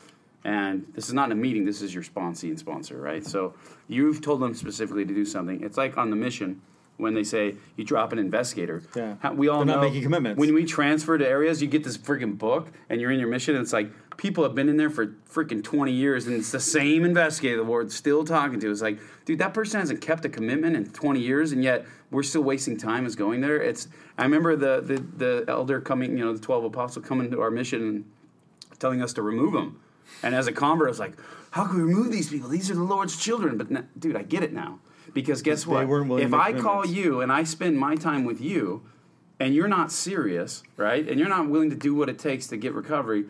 and 0.44 0.86
this 0.94 1.08
is 1.08 1.14
not 1.14 1.24
in 1.26 1.32
a 1.32 1.34
meeting 1.40 1.64
this 1.64 1.82
is 1.82 1.92
your 1.92 2.04
sponsee 2.04 2.50
and 2.50 2.58
sponsor 2.58 3.00
right 3.00 3.26
so 3.26 3.52
you've 3.88 4.20
told 4.20 4.40
them 4.40 4.54
specifically 4.54 5.04
to 5.04 5.12
do 5.12 5.24
something 5.24 5.60
it's 5.62 5.76
like 5.76 5.96
on 5.98 6.08
the 6.08 6.14
mission 6.14 6.60
when 6.98 7.14
they 7.14 7.24
say 7.24 7.56
you 7.74 7.82
drop 7.82 8.12
an 8.12 8.18
investigator 8.20 8.80
Yeah. 8.94 9.16
How- 9.20 9.32
we 9.32 9.48
all 9.48 9.64
They're 9.64 9.74
know 9.74 9.80
not 9.80 9.88
making 9.88 10.02
commitments. 10.04 10.38
when 10.38 10.54
we 10.54 10.64
transfer 10.64 11.18
to 11.18 11.26
areas 11.26 11.60
you 11.62 11.66
get 11.68 11.82
this 11.82 11.98
freaking 11.98 12.38
book 12.38 12.68
and 12.88 13.00
you're 13.00 13.10
in 13.10 13.18
your 13.18 13.28
mission 13.28 13.56
and 13.56 13.62
it's 13.62 13.72
like 13.72 13.90
people 14.18 14.44
have 14.44 14.54
been 14.54 14.68
in 14.68 14.76
there 14.76 14.88
for 14.90 15.08
freaking 15.28 15.64
20 15.64 15.90
years 15.90 16.28
and 16.28 16.36
it's 16.36 16.52
the 16.52 16.60
same 16.60 17.04
investigator 17.04 17.56
the 17.56 17.64
board's 17.64 17.96
still 17.96 18.22
talking 18.24 18.60
to 18.60 18.70
it's 18.70 18.82
like 18.82 18.98
dude 19.24 19.40
that 19.40 19.52
person 19.52 19.80
hasn't 19.80 20.00
kept 20.00 20.24
a 20.24 20.28
commitment 20.28 20.76
in 20.76 20.86
20 20.90 21.18
years 21.18 21.50
and 21.50 21.64
yet 21.64 21.84
we're 22.10 22.22
still 22.22 22.42
wasting 22.42 22.76
time 22.76 23.04
as 23.04 23.16
going 23.16 23.40
there 23.40 23.60
it's 23.60 23.88
i 24.16 24.22
remember 24.22 24.54
the 24.54 24.80
the, 24.80 25.00
the 25.16 25.44
elder 25.48 25.80
coming 25.80 26.16
you 26.16 26.24
know 26.24 26.32
the 26.32 26.40
12 26.40 26.64
apostles 26.64 27.04
coming 27.04 27.30
to 27.30 27.40
our 27.40 27.50
mission 27.50 27.82
and 27.82 28.04
telling 28.78 29.02
us 29.02 29.12
to 29.14 29.22
remove 29.22 29.52
them. 29.52 29.80
And 30.22 30.34
as 30.34 30.46
a 30.46 30.52
convert, 30.52 30.88
I 30.88 30.90
was 30.90 30.98
like, 30.98 31.14
how 31.50 31.66
can 31.66 31.76
we 31.76 31.82
remove 31.82 32.12
these 32.12 32.30
people? 32.30 32.48
These 32.48 32.70
are 32.70 32.74
the 32.74 32.82
Lord's 32.82 33.16
children. 33.16 33.56
But 33.58 33.98
dude, 33.98 34.16
I 34.16 34.22
get 34.22 34.42
it 34.42 34.52
now. 34.52 34.80
Because 35.12 35.42
guess 35.42 35.66
what? 35.66 35.88
If 36.20 36.34
I 36.34 36.52
call 36.52 36.84
you 36.84 37.22
and 37.22 37.32
I 37.32 37.44
spend 37.44 37.78
my 37.78 37.94
time 37.94 38.24
with 38.24 38.40
you, 38.40 38.82
and 39.38 39.54
you're 39.54 39.68
not 39.68 39.92
serious, 39.92 40.62
right? 40.76 41.06
And 41.08 41.18
you're 41.18 41.28
not 41.28 41.48
willing 41.48 41.70
to 41.70 41.76
do 41.76 41.94
what 41.94 42.08
it 42.08 42.18
takes 42.18 42.46
to 42.48 42.56
get 42.56 42.74
recovery, 42.74 43.24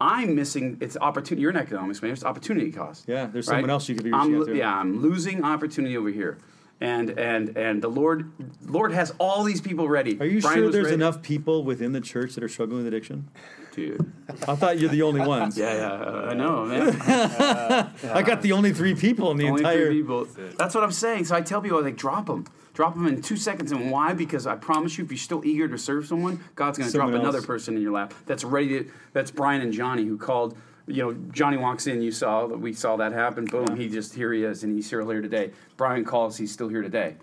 I'm 0.00 0.34
missing. 0.34 0.78
It's 0.80 0.96
opportunity. 0.98 1.42
You're 1.42 1.50
an 1.50 1.56
economics 1.56 2.02
major. 2.02 2.14
It's 2.14 2.24
opportunity 2.24 2.70
cost. 2.72 3.04
Yeah, 3.06 3.26
there's 3.26 3.46
right? 3.46 3.56
someone 3.56 3.70
else 3.70 3.88
you 3.88 3.94
could 3.94 4.04
be 4.04 4.12
I'm 4.12 4.32
lo- 4.32 4.42
out 4.42 4.46
to. 4.48 4.56
Yeah, 4.56 4.74
I'm 4.74 5.00
losing 5.00 5.44
opportunity 5.44 5.96
over 5.96 6.10
here. 6.10 6.38
And 6.80 7.10
and 7.10 7.56
and 7.58 7.82
the 7.82 7.88
Lord 7.88 8.32
Lord 8.64 8.92
has 8.92 9.12
all 9.18 9.44
these 9.44 9.60
people 9.60 9.88
ready. 9.88 10.18
Are 10.18 10.24
you 10.24 10.40
Brian 10.40 10.58
sure 10.58 10.70
there's 10.70 10.84
ready. 10.86 10.94
enough 10.94 11.20
people 11.20 11.62
within 11.62 11.92
the 11.92 12.00
church 12.00 12.34
that 12.34 12.42
are 12.42 12.48
struggling 12.48 12.78
with 12.78 12.86
addiction? 12.86 13.28
dude? 13.72 14.12
I 14.48 14.54
thought 14.54 14.78
you're 14.78 14.90
the 14.90 15.02
only 15.02 15.20
ones. 15.20 15.56
Yeah, 15.56 15.74
yeah, 15.74 15.92
uh, 15.92 16.28
I 16.30 16.34
know, 16.34 16.64
man. 16.64 16.96
I 18.12 18.22
got 18.22 18.42
the 18.42 18.52
only 18.52 18.72
three 18.72 18.94
people 18.94 19.30
in 19.30 19.36
the 19.36 19.48
Only 19.48 19.60
entire. 19.60 19.86
three 19.86 20.00
people. 20.00 20.26
That's 20.58 20.74
what 20.74 20.84
I'm 20.84 20.92
saying. 20.92 21.26
So 21.26 21.36
I 21.36 21.40
tell 21.40 21.60
people, 21.60 21.82
like, 21.82 21.96
drop 21.96 22.26
them. 22.26 22.46
Drop 22.72 22.94
them 22.94 23.06
in 23.06 23.20
two 23.20 23.36
seconds. 23.36 23.72
And 23.72 23.90
why? 23.90 24.12
Because 24.12 24.46
I 24.46 24.54
promise 24.54 24.96
you, 24.96 25.04
if 25.04 25.10
you're 25.10 25.18
still 25.18 25.44
eager 25.44 25.68
to 25.68 25.78
serve 25.78 26.06
someone, 26.06 26.42
God's 26.54 26.78
going 26.78 26.90
to 26.90 26.96
drop 26.96 27.06
Someone 27.06 27.20
another 27.20 27.42
person 27.42 27.76
in 27.76 27.82
your 27.82 27.92
lap 27.92 28.14
that's 28.26 28.44
ready 28.44 28.68
to. 28.84 28.90
That's 29.12 29.30
Brian 29.30 29.60
and 29.60 29.72
Johnny 29.72 30.04
who 30.04 30.16
called. 30.16 30.56
You 30.90 31.02
know, 31.04 31.12
Johnny 31.32 31.56
walks 31.56 31.86
in. 31.86 32.02
You 32.02 32.10
saw 32.12 32.46
that 32.46 32.58
we 32.58 32.72
saw 32.72 32.96
that 32.96 33.12
happen. 33.12 33.44
Boom. 33.44 33.76
He 33.76 33.88
just 33.88 34.14
here 34.14 34.32
he 34.32 34.42
is, 34.44 34.62
and 34.64 34.74
he's 34.74 34.86
still 34.86 35.08
here 35.08 35.22
today. 35.22 35.50
Brian 35.76 36.04
calls. 36.04 36.36
He's 36.36 36.52
still 36.52 36.68
here 36.68 36.82
today. 36.82 37.16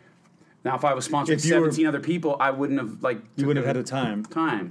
Now, 0.63 0.75
if 0.75 0.83
I 0.83 0.93
was 0.93 1.07
sponsoring 1.07 1.43
you 1.45 1.55
were- 1.59 1.65
17 1.71 1.85
other 1.87 1.99
people, 1.99 2.37
I 2.39 2.51
wouldn't 2.51 2.79
have 2.79 3.03
like. 3.03 3.19
You 3.35 3.47
wouldn't 3.47 3.65
have 3.65 3.75
had 3.75 3.81
a 3.81 3.87
time. 3.87 4.23
time. 4.25 4.69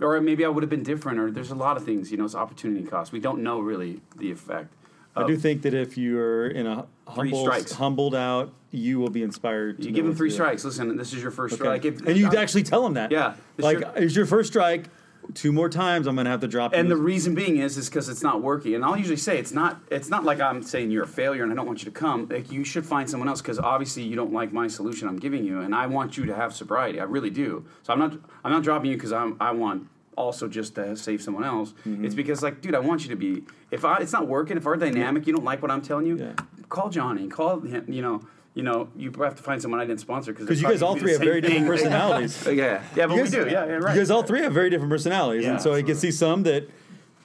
Or 0.00 0.20
maybe 0.20 0.44
I 0.44 0.48
would 0.48 0.62
have 0.62 0.70
been 0.70 0.82
different. 0.82 1.18
Or 1.18 1.30
there's 1.30 1.50
a 1.50 1.54
lot 1.54 1.76
of 1.76 1.84
things. 1.84 2.10
You 2.10 2.18
know, 2.18 2.24
it's 2.24 2.34
opportunity 2.34 2.84
cost. 2.86 3.12
We 3.12 3.20
don't 3.20 3.42
know 3.42 3.60
really 3.60 4.00
the 4.16 4.30
effect. 4.30 4.72
I 5.18 5.26
do 5.26 5.34
think 5.34 5.62
that 5.62 5.72
if 5.72 5.96
you're 5.96 6.46
in 6.48 6.66
a 6.66 6.84
humble, 7.08 7.50
humbled 7.72 8.14
out, 8.14 8.52
you 8.70 8.98
will 8.98 9.08
be 9.08 9.22
inspired. 9.22 9.78
To 9.78 9.84
You 9.88 9.90
give 9.94 10.04
him 10.04 10.14
three 10.14 10.28
strikes. 10.28 10.62
Listen, 10.62 10.94
this 10.98 11.14
is 11.14 11.22
your 11.22 11.30
first 11.30 11.54
Okay. 11.54 11.62
strike. 11.62 11.84
If- 11.86 12.06
and 12.06 12.18
you 12.18 12.26
actually 12.36 12.64
tell 12.64 12.82
them 12.82 12.92
that. 12.94 13.10
Yeah, 13.10 13.32
Like, 13.56 13.80
your- 13.80 13.92
it's 13.96 14.14
your 14.14 14.26
first 14.26 14.50
strike. 14.50 14.90
Two 15.34 15.52
more 15.52 15.68
times, 15.68 16.06
I'm 16.06 16.14
going 16.14 16.24
to 16.24 16.30
have 16.30 16.40
to 16.40 16.48
drop 16.48 16.72
you. 16.72 16.78
And 16.78 16.90
the 16.90 16.96
reason 16.96 17.34
being 17.34 17.58
is 17.58 17.76
is 17.76 17.88
because 17.88 18.08
it's 18.08 18.22
not 18.22 18.42
working. 18.42 18.74
And 18.74 18.84
I'll 18.84 18.96
usually 18.96 19.16
say 19.16 19.38
it's 19.38 19.52
not. 19.52 19.80
It's 19.90 20.08
not 20.08 20.24
like 20.24 20.40
I'm 20.40 20.62
saying 20.62 20.90
you're 20.90 21.04
a 21.04 21.08
failure 21.08 21.42
and 21.42 21.52
I 21.52 21.54
don't 21.54 21.66
want 21.66 21.80
you 21.80 21.86
to 21.86 21.90
come. 21.98 22.28
Like 22.28 22.50
you 22.50 22.64
should 22.64 22.86
find 22.86 23.08
someone 23.08 23.28
else 23.28 23.40
because 23.42 23.58
obviously 23.58 24.02
you 24.02 24.16
don't 24.16 24.32
like 24.32 24.52
my 24.52 24.68
solution 24.68 25.08
I'm 25.08 25.18
giving 25.18 25.44
you, 25.44 25.60
and 25.60 25.74
I 25.74 25.86
want 25.86 26.16
you 26.16 26.24
to 26.26 26.34
have 26.34 26.54
sobriety. 26.54 27.00
I 27.00 27.04
really 27.04 27.30
do. 27.30 27.64
So 27.82 27.92
I'm 27.92 27.98
not. 27.98 28.12
I'm 28.44 28.52
not 28.52 28.62
dropping 28.62 28.90
you 28.90 28.96
because 28.96 29.12
I'm. 29.12 29.36
I 29.40 29.50
want 29.52 29.88
also 30.16 30.48
just 30.48 30.74
to 30.76 30.96
save 30.96 31.20
someone 31.22 31.44
else. 31.44 31.72
Mm-hmm. 31.86 32.04
It's 32.04 32.14
because 32.14 32.42
like, 32.42 32.60
dude, 32.62 32.74
I 32.74 32.78
want 32.78 33.02
you 33.02 33.10
to 33.10 33.16
be. 33.16 33.42
If 33.70 33.84
I, 33.84 33.98
it's 33.98 34.12
not 34.12 34.26
working, 34.26 34.56
if 34.56 34.66
our 34.66 34.76
dynamic, 34.76 35.26
you 35.26 35.34
don't 35.34 35.44
like 35.44 35.60
what 35.60 35.70
I'm 35.70 35.82
telling 35.82 36.06
you, 36.06 36.16
Yeah. 36.16 36.32
call 36.68 36.88
Johnny. 36.88 37.28
Call 37.28 37.60
him. 37.60 37.84
You 37.92 38.02
know. 38.02 38.26
You 38.56 38.62
know, 38.62 38.88
you 38.96 39.12
have 39.20 39.34
to 39.34 39.42
find 39.42 39.60
someone 39.60 39.80
I 39.80 39.84
didn't 39.84 40.00
sponsor 40.00 40.32
because 40.32 40.46
Because 40.46 40.62
you 40.62 40.68
guys 40.68 40.80
all 40.80 40.96
three 40.96 41.12
have 41.12 41.20
very 41.20 41.42
different 41.42 41.66
personalities. 41.74 42.46
Oh, 42.46 42.50
yeah, 42.50 42.82
yeah, 42.96 43.06
but 43.06 43.16
You 43.16 43.24
guys, 43.24 43.36
we 43.36 43.44
do. 43.44 43.50
Yeah, 43.50 43.66
yeah, 43.66 43.72
right. 43.74 43.94
You 43.94 44.00
guys 44.00 44.10
all 44.10 44.22
three 44.22 44.40
have 44.40 44.52
very 44.54 44.70
different 44.70 44.90
personalities, 44.90 45.44
Yeah, 45.44 45.50
and 45.52 45.60
so 45.60 45.74
I 45.74 45.82
can 45.82 45.94
see 45.94 46.10
some 46.10 46.42
that 46.44 46.70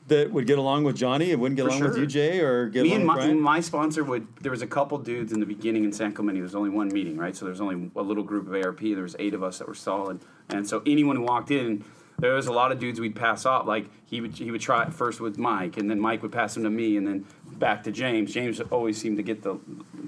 that 0.10 0.30
would 0.34 0.46
get 0.46 0.60
along 0.60 0.84
with 0.84 0.98
Johnny 0.98 1.32
and 1.32 1.40
wouldn't 1.40 1.56
get 1.56 1.64
For 1.64 1.70
along 1.70 1.84
with 1.84 1.98
you, 1.98 2.06
Jay, 2.06 2.42
or 2.42 2.68
get 2.68 2.84
me 2.84 2.90
along 2.90 3.02
and 3.02 3.04
with 3.04 3.08
my, 3.08 3.16
Brian. 3.16 3.40
my 3.40 3.60
sponsor 3.62 4.04
would 4.04 4.28
there 4.42 4.52
was 4.52 4.62
a 4.62 4.68
couple 4.68 4.98
dudes 4.98 5.32
in 5.32 5.40
the 5.40 5.46
beginning 5.46 5.86
in 5.86 5.94
san 5.94 6.12
clemente 6.12 6.40
there 6.40 6.44
was 6.44 6.54
only 6.56 6.70
one 6.70 6.90
meeting 6.90 7.16
right 7.16 7.34
so 7.34 7.46
there 7.46 7.52
was 7.52 7.62
only 7.62 7.90
a 7.96 8.02
little 8.02 8.24
group 8.24 8.46
of 8.46 8.54
arp 8.54 8.82
there 8.82 9.04
was 9.04 9.16
eight 9.20 9.34
of 9.34 9.42
us 9.42 9.60
that 9.60 9.70
were 9.70 9.74
solid 9.76 10.20
and 10.50 10.68
so 10.68 10.82
anyone 10.86 11.16
who 11.16 11.22
walked 11.22 11.50
in 11.50 11.86
there 12.22 12.34
was 12.34 12.48
a 12.48 12.54
lot 12.54 12.72
of 12.72 12.80
dudes 12.80 13.00
we'd 13.00 13.16
pass 13.16 13.46
off. 13.46 13.66
Like 13.68 13.88
he 14.06 14.22
would 14.22 14.34
he 14.38 14.52
would 14.52 14.62
try 14.62 14.84
it 14.84 14.94
first 14.94 15.20
with 15.20 15.38
mike 15.38 15.78
and 15.78 15.90
then 15.90 16.00
mike 16.00 16.22
would 16.22 16.32
pass 16.32 16.56
him 16.56 16.64
to 16.64 16.70
me 16.70 16.96
and 16.98 17.06
then 17.08 17.26
back 17.46 17.84
to 17.84 17.92
james. 17.92 18.34
James 18.34 18.60
always 18.72 19.00
seemed 19.02 19.18
to 19.18 19.24
get 19.24 19.42
the, 19.44 19.60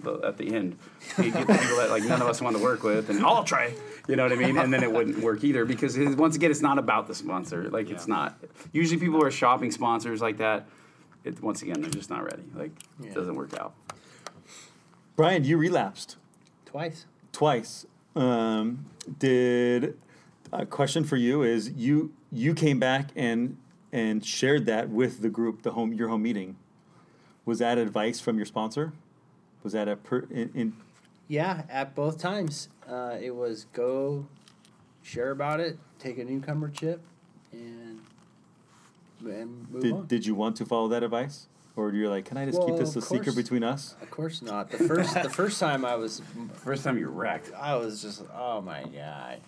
the 0.03 0.19
at 0.19 0.37
the 0.37 0.53
end. 0.55 0.77
He'd 1.17 1.33
get 1.33 1.47
the 1.47 1.53
people 1.53 1.77
that 1.77 1.89
like 1.89 2.03
none 2.03 2.21
of 2.21 2.27
us 2.27 2.39
wanted 2.41 2.59
to 2.59 2.63
work 2.63 2.83
with 2.83 3.09
and 3.09 3.25
i'll 3.25 3.43
try. 3.43 3.73
You 4.07 4.15
know 4.15 4.23
what 4.23 4.31
i 4.31 4.35
mean? 4.35 4.57
And 4.57 4.71
then 4.73 4.83
it 4.83 4.91
wouldn't 4.91 5.19
work 5.19 5.43
either 5.43 5.65
because 5.65 5.95
his, 5.95 6.15
once 6.15 6.35
again 6.35 6.51
it's 6.51 6.61
not 6.61 6.77
about 6.77 7.07
the 7.07 7.15
sponsor. 7.15 7.69
Like 7.69 7.89
it's 7.89 8.07
not 8.07 8.37
usually 8.71 8.99
people 8.99 9.19
who 9.19 9.25
are 9.25 9.31
shopping 9.31 9.71
sponsors 9.71 10.21
like 10.21 10.37
that. 10.37 10.67
It, 11.23 11.41
once 11.41 11.61
again 11.61 11.81
they're 11.81 11.89
just 11.89 12.09
not 12.09 12.23
ready. 12.23 12.43
Like 12.53 12.71
Yeah. 13.01 13.09
it 13.11 13.15
doesn't 13.15 13.35
work 13.35 13.57
out. 13.59 13.73
Brian, 15.15 15.43
you 15.43 15.57
relapsed. 15.57 16.17
Twice. 16.65 17.05
twice. 17.31 17.85
Um, 18.15 18.85
did 19.19 19.97
a 20.53 20.65
question 20.65 21.03
for 21.03 21.17
you 21.17 21.43
is 21.43 21.71
you 21.71 22.13
you 22.31 22.53
came 22.53 22.79
back 22.79 23.09
and 23.15 23.57
and 23.91 24.25
shared 24.25 24.65
that 24.65 24.89
with 24.89 25.21
the 25.21 25.29
group, 25.29 25.63
the 25.63 25.71
home 25.71 25.93
your 25.93 26.09
home 26.09 26.23
meeting. 26.23 26.55
Was 27.45 27.59
that 27.59 27.77
advice 27.77 28.19
from 28.19 28.37
your 28.37 28.45
sponsor? 28.45 28.93
Was 29.63 29.73
that 29.73 29.87
a 29.87 29.95
per, 29.95 30.19
in, 30.29 30.51
in 30.53 30.73
Yeah, 31.27 31.63
at 31.69 31.95
both 31.95 32.17
times. 32.17 32.69
Uh, 32.87 33.17
it 33.21 33.35
was 33.35 33.65
go 33.73 34.27
share 35.01 35.31
about 35.31 35.59
it, 35.59 35.77
take 35.99 36.17
a 36.17 36.23
newcomer 36.23 36.69
chip, 36.69 37.01
and 37.51 38.01
and 39.25 39.69
move 39.71 39.93
on. 39.93 40.01
did, 40.01 40.07
did 40.07 40.25
you 40.25 40.35
want 40.35 40.55
to 40.57 40.65
follow 40.65 40.87
that 40.89 41.03
advice, 41.03 41.47
or 41.75 41.91
you're 41.91 42.09
like, 42.09 42.25
can 42.25 42.37
I 42.37 42.45
just 42.45 42.61
keep 42.65 42.75
this 42.75 42.95
a 42.95 42.99
of 42.99 43.05
secret 43.05 43.35
between 43.35 43.63
us? 43.63 43.95
Of 44.01 44.11
course 44.11 44.41
not. 44.41 44.69
The 44.69 44.79
first 44.79 45.13
the 45.13 45.29
first 45.41 45.59
time 45.59 45.85
I 45.85 45.95
was 45.95 46.21
first 46.55 46.83
time 46.83 46.97
you're 46.97 47.09
wrecked 47.09 47.51
I 47.53 47.75
was 47.75 48.01
just 48.01 48.23
oh 48.35 48.61
my 48.61 48.83
god, 48.83 49.39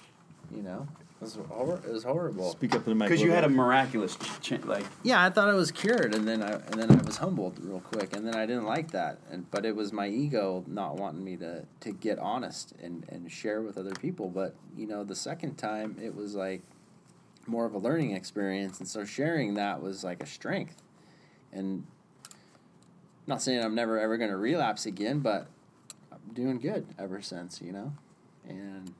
you 0.53 0.61
know, 0.61 0.87
it 1.21 1.23
was, 1.23 1.35
hor- 1.49 1.81
it 1.85 1.91
was 1.91 2.03
horrible. 2.03 2.51
Speak 2.51 2.75
up 2.75 2.83
to 2.83 2.89
the 2.89 2.95
mic. 2.95 3.07
because 3.09 3.21
you 3.21 3.31
had 3.31 3.45
a 3.45 3.49
miraculous 3.49 4.15
ch- 4.17 4.41
ch- 4.41 4.65
like 4.65 4.85
Yeah, 5.03 5.23
I 5.23 5.29
thought 5.29 5.47
I 5.49 5.53
was 5.53 5.71
cured, 5.71 6.13
and 6.13 6.27
then 6.27 6.43
I 6.43 6.51
and 6.53 6.73
then 6.73 6.91
I 6.91 7.01
was 7.03 7.17
humbled 7.17 7.57
real 7.63 7.79
quick, 7.79 8.15
and 8.15 8.27
then 8.27 8.35
I 8.35 8.45
didn't 8.45 8.65
like 8.65 8.91
that, 8.91 9.19
and 9.31 9.49
but 9.49 9.65
it 9.65 9.75
was 9.75 9.93
my 9.93 10.07
ego 10.07 10.63
not 10.67 10.97
wanting 10.97 11.23
me 11.23 11.37
to 11.37 11.65
to 11.81 11.91
get 11.91 12.19
honest 12.19 12.73
and 12.83 13.05
and 13.09 13.31
share 13.31 13.61
with 13.61 13.77
other 13.77 13.93
people. 13.93 14.29
But 14.29 14.55
you 14.77 14.87
know, 14.87 15.03
the 15.03 15.15
second 15.15 15.55
time 15.55 15.97
it 16.01 16.13
was 16.15 16.35
like 16.35 16.61
more 17.47 17.65
of 17.65 17.73
a 17.73 17.77
learning 17.79 18.11
experience, 18.11 18.79
and 18.79 18.87
so 18.87 19.05
sharing 19.05 19.53
that 19.53 19.81
was 19.81 20.03
like 20.03 20.21
a 20.21 20.27
strength. 20.27 20.81
And 21.53 21.85
not 23.25 23.41
saying 23.41 23.63
I'm 23.63 23.73
never 23.73 23.99
ever 23.99 24.17
going 24.17 24.31
to 24.31 24.37
relapse 24.37 24.85
again, 24.85 25.19
but 25.19 25.47
I'm 26.11 26.33
doing 26.33 26.59
good 26.59 26.85
ever 26.99 27.21
since, 27.21 27.61
you 27.61 27.71
know, 27.71 27.93
and. 28.47 28.93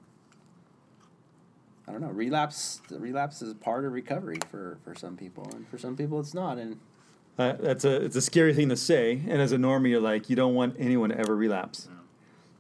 I 1.88 1.92
don't 1.92 2.02
know. 2.02 2.10
Relapse. 2.10 2.82
Relapse 2.90 3.42
is 3.42 3.54
part 3.54 3.86
of 3.86 3.94
recovery 3.94 4.40
for, 4.50 4.78
for 4.84 4.96
some 4.96 5.16
people, 5.16 5.48
and 5.56 5.68
for 5.68 5.78
some 5.78 5.96
people 5.96 6.20
it's 6.20 6.34
not. 6.34 6.58
And 6.58 6.80
Uh, 7.38 7.54
that's 7.60 7.84
a 7.86 8.04
it's 8.04 8.16
a 8.16 8.22
scary 8.22 8.54
thing 8.54 8.70
to 8.70 8.78
say, 8.78 9.22
and 9.28 9.42
as 9.42 9.52
a 9.52 9.58
normie, 9.58 9.90
you're 9.90 10.02
like 10.02 10.30
you 10.30 10.36
don't 10.36 10.56
want 10.56 10.76
anyone 10.80 11.10
to 11.10 11.18
ever 11.18 11.36
relapse. 11.36 11.88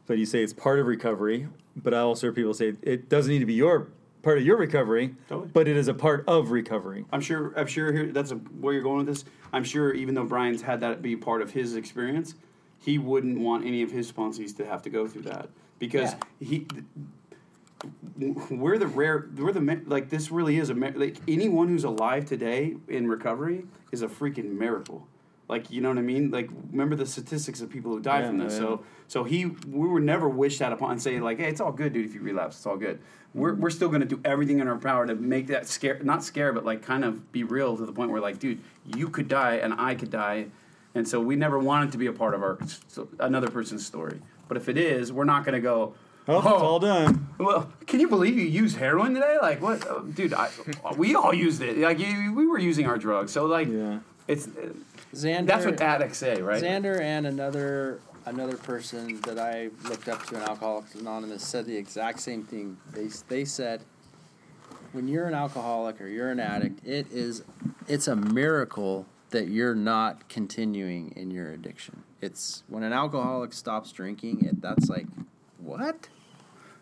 But 0.08 0.18
you 0.20 0.26
say 0.26 0.44
it's 0.44 0.54
part 0.54 0.80
of 0.80 0.86
recovery. 0.86 1.48
But 1.76 1.94
I 1.94 2.00
also 2.00 2.28
hear 2.28 2.34
people 2.34 2.54
say 2.54 2.76
it 2.84 3.10
doesn't 3.10 3.32
need 3.32 3.40
to 3.40 3.46
be 3.46 3.54
your 3.56 3.88
part 4.22 4.38
of 4.38 4.46
your 4.46 4.58
recovery, 4.58 5.16
Totally. 5.28 5.50
but 5.54 5.68
it 5.68 5.76
is 5.76 5.88
a 5.88 5.94
part 5.94 6.24
of 6.28 6.52
recovery. 6.52 7.06
I'm 7.12 7.22
sure. 7.22 7.54
I'm 7.58 7.68
sure. 7.68 7.92
Here, 7.92 8.12
that's 8.12 8.32
a, 8.32 8.36
where 8.36 8.74
you're 8.74 8.84
going 8.84 8.98
with 8.98 9.08
this. 9.08 9.26
I'm 9.52 9.64
sure. 9.64 9.94
Even 9.94 10.14
though 10.16 10.24
Brian's 10.26 10.62
had 10.62 10.80
that 10.82 11.02
be 11.02 11.16
part 11.16 11.42
of 11.42 11.52
his 11.52 11.76
experience, 11.76 12.36
he 12.80 12.98
wouldn't 13.00 13.40
want 13.40 13.66
any 13.66 13.82
of 13.82 13.92
his 13.92 14.12
sponsees 14.12 14.56
to 14.58 14.66
have 14.66 14.82
to 14.84 14.90
go 14.90 15.08
through 15.08 15.24
that 15.24 15.50
because 15.80 16.12
Yeah. 16.12 16.20
he. 16.48 16.68
We're 18.50 18.78
the 18.78 18.88
rare. 18.88 19.30
We're 19.38 19.52
the 19.52 19.82
like. 19.86 20.10
This 20.10 20.32
really 20.32 20.58
is 20.58 20.70
a 20.70 20.74
like 20.74 21.18
anyone 21.28 21.68
who's 21.68 21.84
alive 21.84 22.26
today 22.26 22.76
in 22.88 23.08
recovery 23.08 23.66
is 23.92 24.02
a 24.02 24.08
freaking 24.08 24.58
miracle. 24.58 25.08
Like 25.48 25.70
you 25.70 25.82
know 25.82 25.90
what 25.90 25.98
I 25.98 26.02
mean? 26.02 26.32
Like 26.32 26.50
remember 26.72 26.96
the 26.96 27.06
statistics 27.06 27.62
of 27.62 27.70
people 27.70 27.92
who 27.92 28.00
die 28.00 28.22
Yeah, 28.22 28.28
from 28.28 28.38
this. 28.40 28.54
yeah. 28.54 28.60
So 28.60 28.84
so 29.08 29.24
he 29.24 29.46
we 29.46 29.88
were 29.88 30.00
never 30.00 30.28
wished 30.28 30.60
that 30.60 30.72
upon 30.74 30.92
and 30.92 31.02
say 31.02 31.20
like, 31.20 31.38
hey, 31.40 31.50
it's 31.50 31.62
all 31.62 31.72
good, 31.72 31.94
dude. 31.94 32.06
If 32.06 32.14
you 32.16 32.22
relapse, 32.22 32.58
it's 32.58 32.66
all 32.66 32.78
good. 32.78 33.00
We're, 33.34 33.54
we're 33.54 33.70
still 33.70 33.90
going 33.90 34.00
to 34.00 34.08
do 34.08 34.22
everything 34.24 34.60
in 34.60 34.68
our 34.70 34.78
power 34.78 35.06
to 35.06 35.14
make 35.14 35.48
that 35.48 35.68
scare, 35.68 36.00
not 36.02 36.24
scare, 36.24 36.54
but 36.54 36.64
like 36.64 36.82
kind 36.82 37.04
of 37.04 37.34
be 37.34 37.44
real 37.44 37.76
to 37.76 37.86
the 37.86 37.92
point 37.92 38.10
where 38.12 38.22
like, 38.22 38.40
dude, 38.40 38.62
you 38.96 39.10
could 39.10 39.28
die 39.28 39.56
and 39.56 39.74
I 39.78 39.94
could 39.94 40.10
die, 40.10 40.48
and 40.96 41.06
so 41.06 41.20
we 41.20 41.36
never 41.36 41.60
wanted 41.60 41.92
to 41.92 41.98
be 41.98 42.06
a 42.08 42.14
part 42.14 42.34
of 42.34 42.42
our 42.42 42.58
so, 42.88 43.10
another 43.20 43.50
person's 43.50 43.86
story. 43.86 44.22
But 44.48 44.56
if 44.58 44.70
it 44.70 44.78
is, 44.78 45.12
we're 45.12 45.26
not 45.26 45.44
going 45.44 45.54
to 45.56 45.60
go. 45.60 45.96
Oh, 46.28 46.38
it's 46.40 46.48
all 46.48 46.80
done. 46.80 47.28
Well, 47.38 47.72
can 47.86 48.00
you 48.00 48.08
believe 48.08 48.38
you 48.38 48.46
used 48.46 48.78
heroin 48.78 49.14
today? 49.14 49.38
Like 49.42 49.62
what, 49.62 49.88
uh, 49.88 50.00
dude? 50.00 50.34
I, 50.34 50.50
we 50.98 51.14
all 51.16 51.34
used 51.34 51.62
it. 51.62 51.78
Like 51.78 52.00
you, 52.00 52.34
we 52.34 52.48
were 52.48 52.58
using 52.58 52.88
our 52.88 52.98
drugs. 52.98 53.32
So 53.32 53.46
like, 53.46 53.68
Yeah. 53.68 54.00
it's 54.28 54.48
Xander, 55.14 55.46
that's 55.46 55.66
what 55.66 55.80
addicts 55.80 56.18
say, 56.18 56.42
right? 56.42 56.62
Xander 56.62 57.00
and 57.00 57.28
another 57.28 58.00
another 58.26 58.58
person 58.58 59.22
that 59.22 59.38
I 59.38 59.70
looked 59.88 60.08
up 60.10 60.26
to 60.28 60.36
in 60.36 60.42
Alcoholics 60.42 60.96
Anonymous 60.96 61.44
said 61.44 61.66
the 61.68 61.78
exact 61.78 62.20
same 62.20 62.44
thing. 62.44 62.78
They 62.92 63.08
they 63.28 63.46
said 63.46 63.82
when 64.94 65.08
you're 65.08 65.28
an 65.28 65.36
alcoholic 65.36 66.02
or 66.02 66.08
you're 66.08 66.32
an 66.32 66.40
addict, 66.40 66.86
it 66.86 67.06
is 67.12 67.44
it's 67.88 68.08
a 68.08 68.16
miracle 68.16 69.06
that 69.30 69.48
you're 69.48 69.76
not 69.76 70.28
continuing 70.28 71.12
in 71.16 71.30
your 71.30 71.52
addiction. 71.52 72.02
It's 72.22 72.64
when 72.68 72.82
an 72.84 72.94
alcoholic 72.94 73.54
stops 73.54 73.92
drinking, 73.92 74.44
it 74.46 74.60
that's 74.62 74.90
like 74.90 75.06
what? 75.60 76.08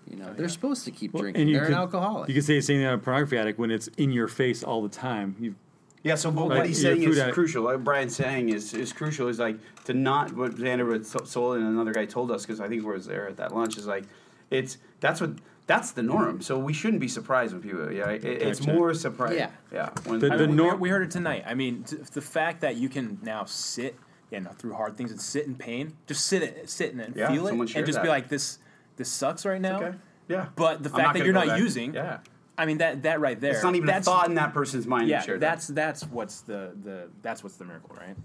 You 0.10 0.18
know, 0.18 0.28
oh, 0.30 0.34
they're 0.34 0.50
supposed 0.50 0.86
to 0.86 0.92
keep 0.92 1.14
Well, 1.14 1.22
drinking. 1.24 1.42
and 1.44 1.50
you 1.50 1.56
They're 1.58 1.66
could- 1.66 1.74
an 1.74 1.80
alcoholic. 1.80 2.30
You 2.30 2.36
could 2.36 2.44
say 2.44 2.56
the 2.56 2.62
same 2.62 2.80
thing 2.80 2.86
on 2.88 2.94
a 2.96 2.98
pornography 2.98 3.38
addict 3.38 3.58
when 3.60 3.72
it's 3.72 3.88
in 3.98 4.12
your 4.12 4.28
face 4.28 4.64
all 4.64 4.82
the 4.82 4.90
time. 4.90 5.36
You 5.40 5.56
Yeah, 6.04 6.16
so 6.16 6.32
but 6.32 6.48
Like, 6.48 6.58
what 6.58 6.68
he's 6.68 6.84
your 6.84 6.92
saying 6.96 7.06
food 7.06 7.14
is 7.14 7.20
addict- 7.20 7.34
crucial. 7.34 7.64
What 7.64 7.82
Brian's 7.84 8.16
saying 8.16 8.50
is 8.50 8.74
is 8.74 8.92
crucial. 8.92 9.30
Is 9.30 9.40
like 9.40 9.58
to 9.86 9.94
not 9.94 10.36
what 10.36 10.52
Xander 10.56 10.88
with 10.88 11.06
So- 11.08 11.24
Sol 11.24 11.54
and 11.54 11.64
another 11.66 11.94
guy 11.94 12.06
told 12.06 12.30
us 12.32 12.46
because 12.46 12.60
I 12.60 12.68
think 12.68 12.84
we 12.86 12.92
was 12.92 13.06
there 13.06 13.28
at 13.30 13.38
that 13.38 13.56
lunch. 13.56 13.78
Is 13.78 13.88
like 13.88 14.04
it's 14.52 14.78
that's 15.00 15.22
what 15.22 15.32
that's 15.66 15.92
the 15.92 16.04
norm. 16.04 16.42
So 16.42 16.60
we 16.60 16.74
shouldn't 16.74 17.00
be 17.00 17.08
surprised 17.08 17.54
when 17.54 17.62
people. 17.62 17.90
Yeah, 17.90 18.10
it, 18.10 18.26
it's 18.26 18.60
Gotcha. 18.60 18.74
more 18.74 18.94
surprise. 18.94 19.36
Yeah. 19.38 19.50
yeah. 19.72 19.90
When, 20.06 20.20
The- 20.20 20.34
I 20.34 20.36
the 20.36 20.48
mean, 20.48 20.58
nor- 20.58 20.76
we, 20.76 20.82
we 20.82 20.90
heard 20.90 21.04
it 21.04 21.12
tonight. 21.12 21.46
I 21.48 21.54
mean, 21.54 21.84
t- 21.84 21.96
the 22.12 22.20
fact 22.22 22.60
that 22.62 22.76
you 22.76 22.90
can 22.90 23.18
now 23.24 23.46
sit, 23.46 23.96
you 24.30 24.42
know, 24.42 24.50
through 24.50 24.74
hard 24.74 24.98
things 24.98 25.12
and 25.12 25.22
sit 25.22 25.46
in 25.48 25.56
pain, 25.56 25.94
just 26.06 26.26
sit 26.26 26.44
it, 26.44 26.70
sit 26.70 26.92
in 26.92 27.00
it 27.00 27.08
and 27.08 27.16
Yeah, 27.16 27.32
feel 27.32 27.48
it, 27.48 27.54
and 27.54 27.70
shared 27.70 27.86
just 27.86 28.02
be 28.02 28.10
like 28.10 28.28
this. 28.28 28.60
This 28.98 29.10
sucks 29.10 29.46
right 29.46 29.62
now. 29.62 29.82
Okay. 29.82 29.98
Yeah. 30.28 30.48
But 30.56 30.84
the 30.84 30.90
I'm 30.90 30.96
fact 30.96 31.14
that 31.18 31.24
you're 31.26 31.34
not 31.34 31.48
back. 31.48 31.60
using- 31.60 31.94
Yeah. 31.94 32.20
I 32.58 32.66
mean 32.68 32.78
that 32.78 33.02
that 33.04 33.20
right 33.20 33.40
there. 33.42 33.54
It's 33.54 33.64
not 33.64 33.74
even 33.76 33.88
that's, 33.88 34.06
a 34.08 34.12
thought 34.12 34.30
in 34.30 34.36
that 34.36 34.54
person's 34.54 34.86
mind. 34.86 35.08
Yeah, 35.10 35.22
to 35.22 35.26
share 35.26 35.38
that's 35.40 35.68
that's 35.68 36.04
what's 36.06 36.42
the 36.42 36.72
the 36.84 37.10
that's 37.24 37.44
what's 37.44 37.56
the 37.58 37.66
miracle, 37.66 37.96
right? 38.00 38.16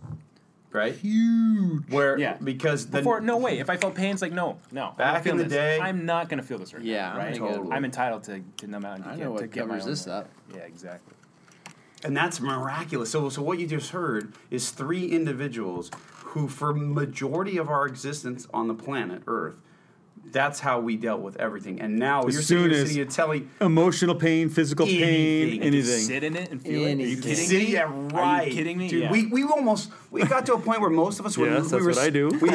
right. 0.71 0.95
Huge. 0.95 1.89
Where 1.91 2.19
Yeah. 2.19 2.37
because 2.43 2.87
the 2.89 2.99
Before, 2.99 3.21
no 3.23 3.39
way. 3.39 3.59
If 3.59 3.71
I 3.71 3.79
felt 3.79 3.95
pain, 3.95 4.13
it's 4.13 4.21
like 4.21 4.33
no, 4.33 4.59
no. 4.71 4.93
Back 4.99 5.25
in 5.27 5.39
the 5.39 5.45
this. 5.45 5.53
day- 5.55 5.81
I'm 5.81 6.05
not 6.05 6.29
gonna 6.29 6.43
feel 6.43 6.59
this 6.59 6.75
right 6.75 6.83
Yeah, 6.83 7.13
now. 7.15 7.19
Right? 7.19 7.35
totally. 7.35 7.73
I'm 7.73 7.87
entitled 7.87 8.25
to, 8.25 8.43
to 8.59 8.67
numb 8.67 8.85
out 8.85 8.97
and 8.97 9.05
to 9.05 9.11
I 9.11 9.17
get, 9.17 9.25
know 9.25 9.31
what 9.33 9.41
to 9.41 9.47
get 9.47 9.67
my 9.67 9.79
covers 9.79 9.87
this 9.87 10.07
way. 10.07 10.13
up. 10.13 10.29
Yeah, 10.55 10.61
exactly. 10.61 11.15
And 12.05 12.15
that's 12.17 12.39
miraculous. 12.39 13.11
So, 13.11 13.31
so 13.31 13.43
what 13.43 13.59
you 13.59 13.67
just 13.67 13.91
heard 13.91 14.35
is 14.51 14.71
three 14.71 15.07
individuals 15.07 15.91
who, 16.17 16.47
for 16.49 16.73
majority 16.75 17.57
of 17.57 17.69
our 17.71 17.87
existence 17.87 18.47
on 18.53 18.69
the 18.69 18.75
planet 18.75 19.23
Earth, 19.27 19.61
that's 20.33 20.61
how 20.61 20.81
we 20.81 20.97
dealt 20.97 21.21
with 21.21 21.37
everything. 21.37 21.81
And 21.81 21.99
now 21.99 22.23
As 22.25 22.35
you're 22.35 22.43
sitting 22.43 22.63
soon 22.65 22.71
here 22.71 22.81
as- 22.83 22.89
sitting 22.89 22.97
here 22.97 23.05
telling 23.07 23.51
Emotional 23.61 24.15
pain, 24.15 24.49
physical 24.49 24.87
pain, 24.87 25.03
Anything. 25.03 25.63
anything. 25.63 26.01
Sit 26.03 26.25
in 26.25 26.37
it 26.37 26.51
and 26.51 26.63
feel 26.63 26.73
it. 26.73 26.77
Are 26.77 26.81
you 26.81 26.89
Anything. 26.89 27.23
kidding 27.23 27.47
City, 27.47 27.67
me? 27.67 27.73
yeah, 27.73 27.85
Are 27.85 27.89
right. 27.91 28.49
you 28.49 28.55
kidding 28.55 28.79
me? 28.79 28.89
Dude, 28.89 29.03
Yeah. 29.05 29.11
we, 29.13 29.27
we 29.27 29.43
almost 29.45 29.91
we 30.11 30.23
got 30.25 30.47
to 30.47 30.55
a 30.55 30.59
point 30.59 30.81
where 30.81 30.89
most 30.91 31.21
of 31.21 31.27
us 31.27 31.37
were 31.37 31.47
Yes, 31.47 31.65
we 31.65 31.69
that's 31.71 31.83
were, 31.85 31.89
what 31.91 31.99
I 31.99 32.11
do. 32.11 32.29
We, 32.41 32.49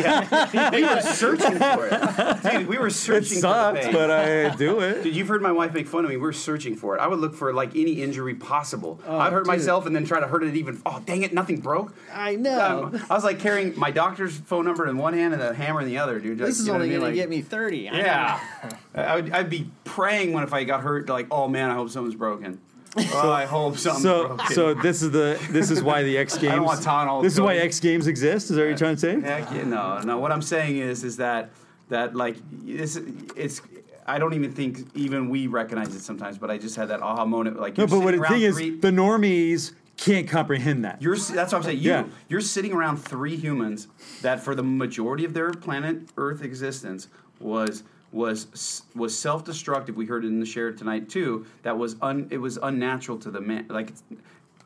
we 0.82 0.88
were 0.88 1.02
searching 1.02 1.58
for 1.60 1.88
it, 1.88 2.44
dude. 2.44 2.68
We 2.68 2.78
were 2.78 2.88
It 2.88 2.92
searching. 2.94 3.36
for 3.38 3.42
sucks, 3.42 3.80
the 3.80 3.86
pain. 3.86 3.94
but 3.94 4.10
I 4.12 4.56
do 4.56 4.80
it. 4.80 5.04
Dude, 5.04 5.16
you've 5.16 5.28
heard 5.28 5.42
my 5.42 5.52
wife 5.52 5.74
make 5.74 5.88
fun 5.88 6.04
of 6.04 6.10
me. 6.10 6.18
We're 6.18 6.32
searching 6.32 6.76
for 6.76 6.96
it. 6.96 7.00
I 7.00 7.08
would 7.08 7.20
look 7.20 7.36
for 7.36 7.54
like 7.54 7.76
any 7.76 8.02
injury 8.02 8.34
possible. 8.36 9.00
I'd 9.08 9.32
hurt 9.32 9.42
dude. 9.42 9.48
myself 9.48 9.86
and 9.86 9.96
then 9.96 10.06
try 10.06 10.20
to 10.20 10.28
hurt 10.28 10.44
it 10.44 10.56
even. 10.56 10.82
Oh, 10.86 11.02
dang 11.06 11.22
it! 11.24 11.34
Nothing 11.34 11.60
broke. 11.60 11.94
I 12.12 12.36
know. 12.36 12.86
Um, 12.94 13.06
I 13.10 13.14
was 13.14 13.24
like 13.24 13.40
carrying 13.40 13.78
my 13.78 13.92
doctor's 13.92 14.36
phone 14.38 14.66
number 14.66 14.88
in 14.88 14.98
one 14.98 15.14
hand 15.14 15.34
and 15.34 15.42
a 15.42 15.54
hammer 15.54 15.82
in 15.82 15.88
the 15.88 15.98
other, 16.00 16.20
dude. 16.20 16.38
this 16.40 16.60
is 16.60 16.68
only 16.70 16.90
going 16.90 17.00
to 17.02 17.06
Like, 17.08 17.16
get 17.16 17.30
me 17.30 17.42
30. 17.64 17.90
I 17.90 17.98
Yeah, 17.98 18.40
I 18.96 19.16
would, 19.16 19.32
I'd 19.32 19.50
be 19.50 19.70
praying 19.86 20.34
when 20.34 20.44
if 20.44 20.54
I 20.54 20.64
got 20.64 20.82
hurt, 20.82 21.08
like, 21.10 21.28
oh 21.32 21.48
man, 21.48 21.70
I 21.70 21.76
hope 21.76 21.90
something's 21.90 22.16
broken. 22.16 22.60
oh, 22.98 23.32
I 23.32 23.46
hope 23.46 23.78
something's 23.78 24.04
So, 24.04 24.28
broken. 24.28 24.48
so 24.54 24.74
this 24.76 25.02
is 25.02 25.12
the 25.12 25.40
this 25.50 25.72
is 25.72 25.82
why 25.82 26.04
the 26.04 26.18
X 26.18 26.38
Games. 26.44 26.54
don't 26.56 26.66
want 26.66 26.82
Tylenol 26.82 27.24
This 27.24 27.34
is 27.34 27.42
why. 27.42 27.56
X 27.56 27.80
Games 27.80 28.08
exist. 28.08 28.50
Is 28.52 28.56
that 28.58 28.62
what 28.64 28.68
you're 28.68 28.78
trying 28.78 28.96
to 28.96 29.02
say? 29.02 29.20
Heck 29.22 29.50
yeah, 29.52 29.64
no, 29.64 30.00
no. 30.02 30.20
What 30.20 30.32
I'm 30.32 30.42
saying 30.44 30.78
is, 30.78 31.04
is 31.04 31.18
that 31.18 31.50
that 31.90 32.16
like 32.16 32.36
it's 32.66 32.98
it's. 33.36 33.62
I 34.06 34.20
don't 34.20 34.34
even 34.34 34.52
think 34.52 34.80
even 34.96 35.30
we 35.30 35.48
recognize 35.48 35.96
it 35.96 36.02
sometimes, 36.02 36.38
but 36.38 36.52
I 36.52 36.58
just 36.58 36.76
had 36.76 36.90
that 36.90 37.02
aha 37.02 37.24
moment. 37.26 37.58
Like, 37.58 37.78
No, 37.78 37.88
but 37.88 38.00
what 38.02 38.14
the 38.14 38.20
around 38.20 38.34
thing 38.34 38.42
is, 38.42 38.58
the 38.58 38.92
normies 38.92 39.72
can't 39.96 40.28
comprehend 40.28 40.84
that. 40.84 41.02
You're 41.02 41.16
that's 41.16 41.54
what 41.54 41.60
I'm 41.60 41.64
saying. 41.64 41.78
You 41.80 41.90
Yeah. 41.90 42.04
you're 42.28 42.42
sitting 42.42 42.74
around 42.74 42.98
three 42.98 43.38
humans 43.38 43.88
that 44.22 44.42
for 44.42 44.56
the 44.56 44.64
majority 44.64 45.24
of 45.24 45.34
their 45.34 45.52
planet 45.52 46.10
Earth 46.18 46.44
existence 46.44 47.08
was 47.40 47.84
was 48.12 48.84
was 48.96 49.18
self 49.18 49.44
destructive. 49.44 49.96
We 49.96 50.06
heard 50.06 50.24
it 50.24 50.28
in 50.28 50.40
the 50.40 50.46
share 50.46 50.72
tonight 50.72 51.10
too. 51.10 51.46
That 51.64 51.78
was 51.78 51.96
un 52.02 52.28
it 52.32 52.38
was 52.38 52.58
unnatural 52.62 53.18
to 53.20 53.32
the 53.32 53.42
man. 53.42 53.66
Like 53.70 53.88
it's- 53.90 54.04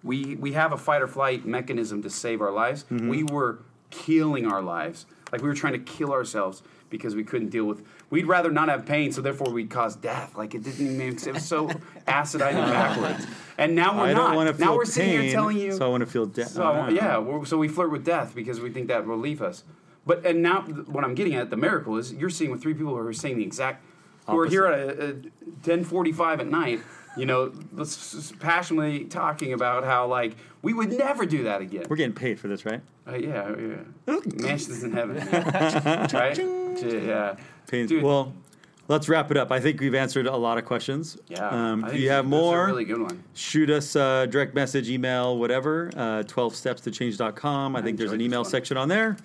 we 0.03 0.35
we 0.35 0.53
have 0.53 0.73
a 0.73 0.77
fight 0.77 1.01
or 1.01 1.07
flight 1.07 1.45
mechanism 1.45 2.01
to 2.03 2.09
save 2.09 2.41
our 2.41 2.51
lives. 2.51 2.83
Mm-hmm. 2.91 3.09
We 3.09 3.23
were 3.23 3.59
killing 3.89 4.45
our 4.45 4.61
lives. 4.61 5.05
Like 5.31 5.41
we 5.41 5.47
were 5.47 5.55
trying 5.55 5.73
to 5.73 5.79
kill 5.79 6.11
ourselves 6.13 6.61
because 6.89 7.15
we 7.15 7.23
couldn't 7.23 7.49
deal 7.49 7.65
with. 7.65 7.83
We'd 8.09 8.27
rather 8.27 8.49
not 8.49 8.69
have 8.69 8.85
pain, 8.85 9.11
so 9.11 9.21
therefore 9.21 9.51
we'd 9.51 9.69
cause 9.69 9.95
death. 9.97 10.37
Like 10.37 10.53
it 10.55 10.63
didn't 10.63 10.85
even 10.85 10.97
make 10.97 11.19
sense. 11.19 11.27
It 11.27 11.33
was 11.33 11.45
so 11.45 11.67
acidine 12.07 12.53
and 12.53 12.71
backwards. 12.71 13.27
And 13.57 13.75
now 13.75 13.97
we're 13.97 14.03
I 14.05 14.13
not. 14.13 14.27
don't 14.27 14.35
want 14.35 14.55
to 14.55 14.63
now 14.63 14.75
we're 14.75 14.85
sitting 14.85 15.11
pain, 15.11 15.21
here 15.23 15.31
telling 15.33 15.57
you. 15.57 15.71
so 15.73 15.85
I 15.85 15.89
want 15.89 16.01
to 16.01 16.07
feel 16.07 16.25
death. 16.25 16.49
So 16.49 16.87
yeah, 16.89 17.17
we're, 17.17 17.43
so 17.45 17.57
we 17.57 17.67
flirt 17.67 17.91
with 17.91 18.05
death 18.05 18.33
because 18.35 18.61
we 18.61 18.69
think 18.69 18.87
that 18.87 19.05
will 19.05 19.15
relieve 19.15 19.41
us. 19.41 19.63
But 20.07 20.25
and 20.25 20.41
now 20.41 20.61
what 20.61 21.03
I'm 21.03 21.13
getting 21.13 21.35
at, 21.35 21.49
the 21.49 21.57
miracle 21.57 21.97
is 21.97 22.13
you're 22.13 22.29
seeing 22.29 22.49
with 22.49 22.61
three 22.61 22.73
people 22.73 22.95
who 22.95 23.05
are 23.05 23.13
saying 23.13 23.37
the 23.37 23.43
exact, 23.43 23.83
who 24.27 24.39
are 24.39 24.45
here 24.47 24.65
at 24.65 24.79
a, 24.79 25.09
a 25.09 25.13
10:45 25.63 26.39
at 26.39 26.47
night. 26.47 26.79
You 27.17 27.25
know, 27.25 27.51
passionately 28.39 29.05
talking 29.05 29.51
about 29.51 29.83
how 29.83 30.07
like 30.07 30.37
we 30.61 30.73
would 30.73 30.93
never 30.93 31.25
do 31.25 31.43
that 31.43 31.61
again. 31.61 31.85
We're 31.89 31.97
getting 31.97 32.13
paid 32.13 32.39
for 32.39 32.47
this, 32.47 32.65
right? 32.65 32.81
Uh, 33.07 33.15
yeah, 33.15 33.53
yeah. 34.07 34.19
Mansions 34.35 34.83
in 34.83 34.93
heaven, 34.93 35.17
man. 35.17 36.09
right? 36.13 36.37
Yeah. 36.37 37.35
Pain. 37.67 37.87
Dude. 37.87 38.03
Well, 38.03 38.33
let's 38.87 39.09
wrap 39.09 39.31
it 39.31 39.37
up. 39.37 39.51
I 39.51 39.59
think 39.59 39.81
we've 39.81 39.95
answered 39.95 40.27
a 40.27 40.37
lot 40.37 40.57
of 40.57 40.65
questions. 40.65 41.17
Yeah. 41.27 41.49
Um, 41.49 41.83
if 41.85 41.95
you 41.95 42.09
have 42.11 42.25
more, 42.25 42.67
really 42.67 42.85
good 42.85 43.01
one. 43.01 43.23
shoot 43.33 43.69
us 43.69 43.95
uh, 43.95 44.25
direct 44.27 44.53
message, 44.55 44.89
email, 44.89 45.37
whatever. 45.37 45.89
Uh, 45.95 46.23
12steps2change.com. 46.23 47.75
I 47.75 47.81
think 47.81 47.97
there's 47.97 48.13
an 48.13 48.21
email 48.21 48.45
section 48.45 48.77
on 48.77 48.87
there. 48.87 49.17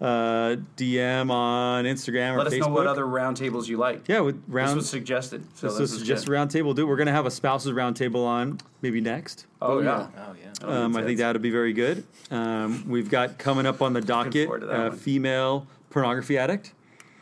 Uh, 0.00 0.54
DM 0.76 1.28
on 1.30 1.84
Instagram 1.84 2.34
or 2.34 2.38
Let 2.38 2.46
us 2.46 2.52
Facebook. 2.54 2.60
know 2.60 2.68
what 2.68 2.86
other 2.86 3.04
roundtables 3.04 3.66
you 3.66 3.78
like. 3.78 4.06
Yeah, 4.06 4.20
with 4.20 4.36
This 4.46 4.54
round. 4.54 4.76
was 4.76 4.88
suggested. 4.88 5.42
So 5.54 5.66
this 5.66 5.76
this 5.78 5.90
was 5.92 6.02
is 6.02 6.06
just 6.06 6.26
good. 6.26 6.32
round 6.32 6.50
table. 6.52 6.72
Do 6.72 6.86
we're 6.86 6.96
gonna 6.96 7.10
have 7.10 7.26
a 7.26 7.30
spouses 7.32 7.72
roundtable 7.72 8.24
on 8.24 8.58
maybe 8.80 9.00
next. 9.00 9.46
Oh 9.60 9.80
yeah. 9.80 10.06
Oh 10.16 10.34
yeah. 10.40 10.52
Oh, 10.62 10.72
Um, 10.84 10.96
I 10.96 11.02
think 11.02 11.18
that 11.18 11.32
would 11.32 11.42
be 11.42 11.50
very 11.50 11.72
good. 11.72 12.04
Um, 12.30 12.88
we've 12.88 13.10
got 13.10 13.38
coming 13.38 13.66
up 13.66 13.82
on 13.82 13.92
the 13.92 14.00
docket 14.00 14.46
forward 14.46 14.60
to 14.60 14.66
that 14.66 14.80
uh, 14.80 14.90
female 14.92 15.66
pornography 15.90 16.38
addict. 16.38 16.74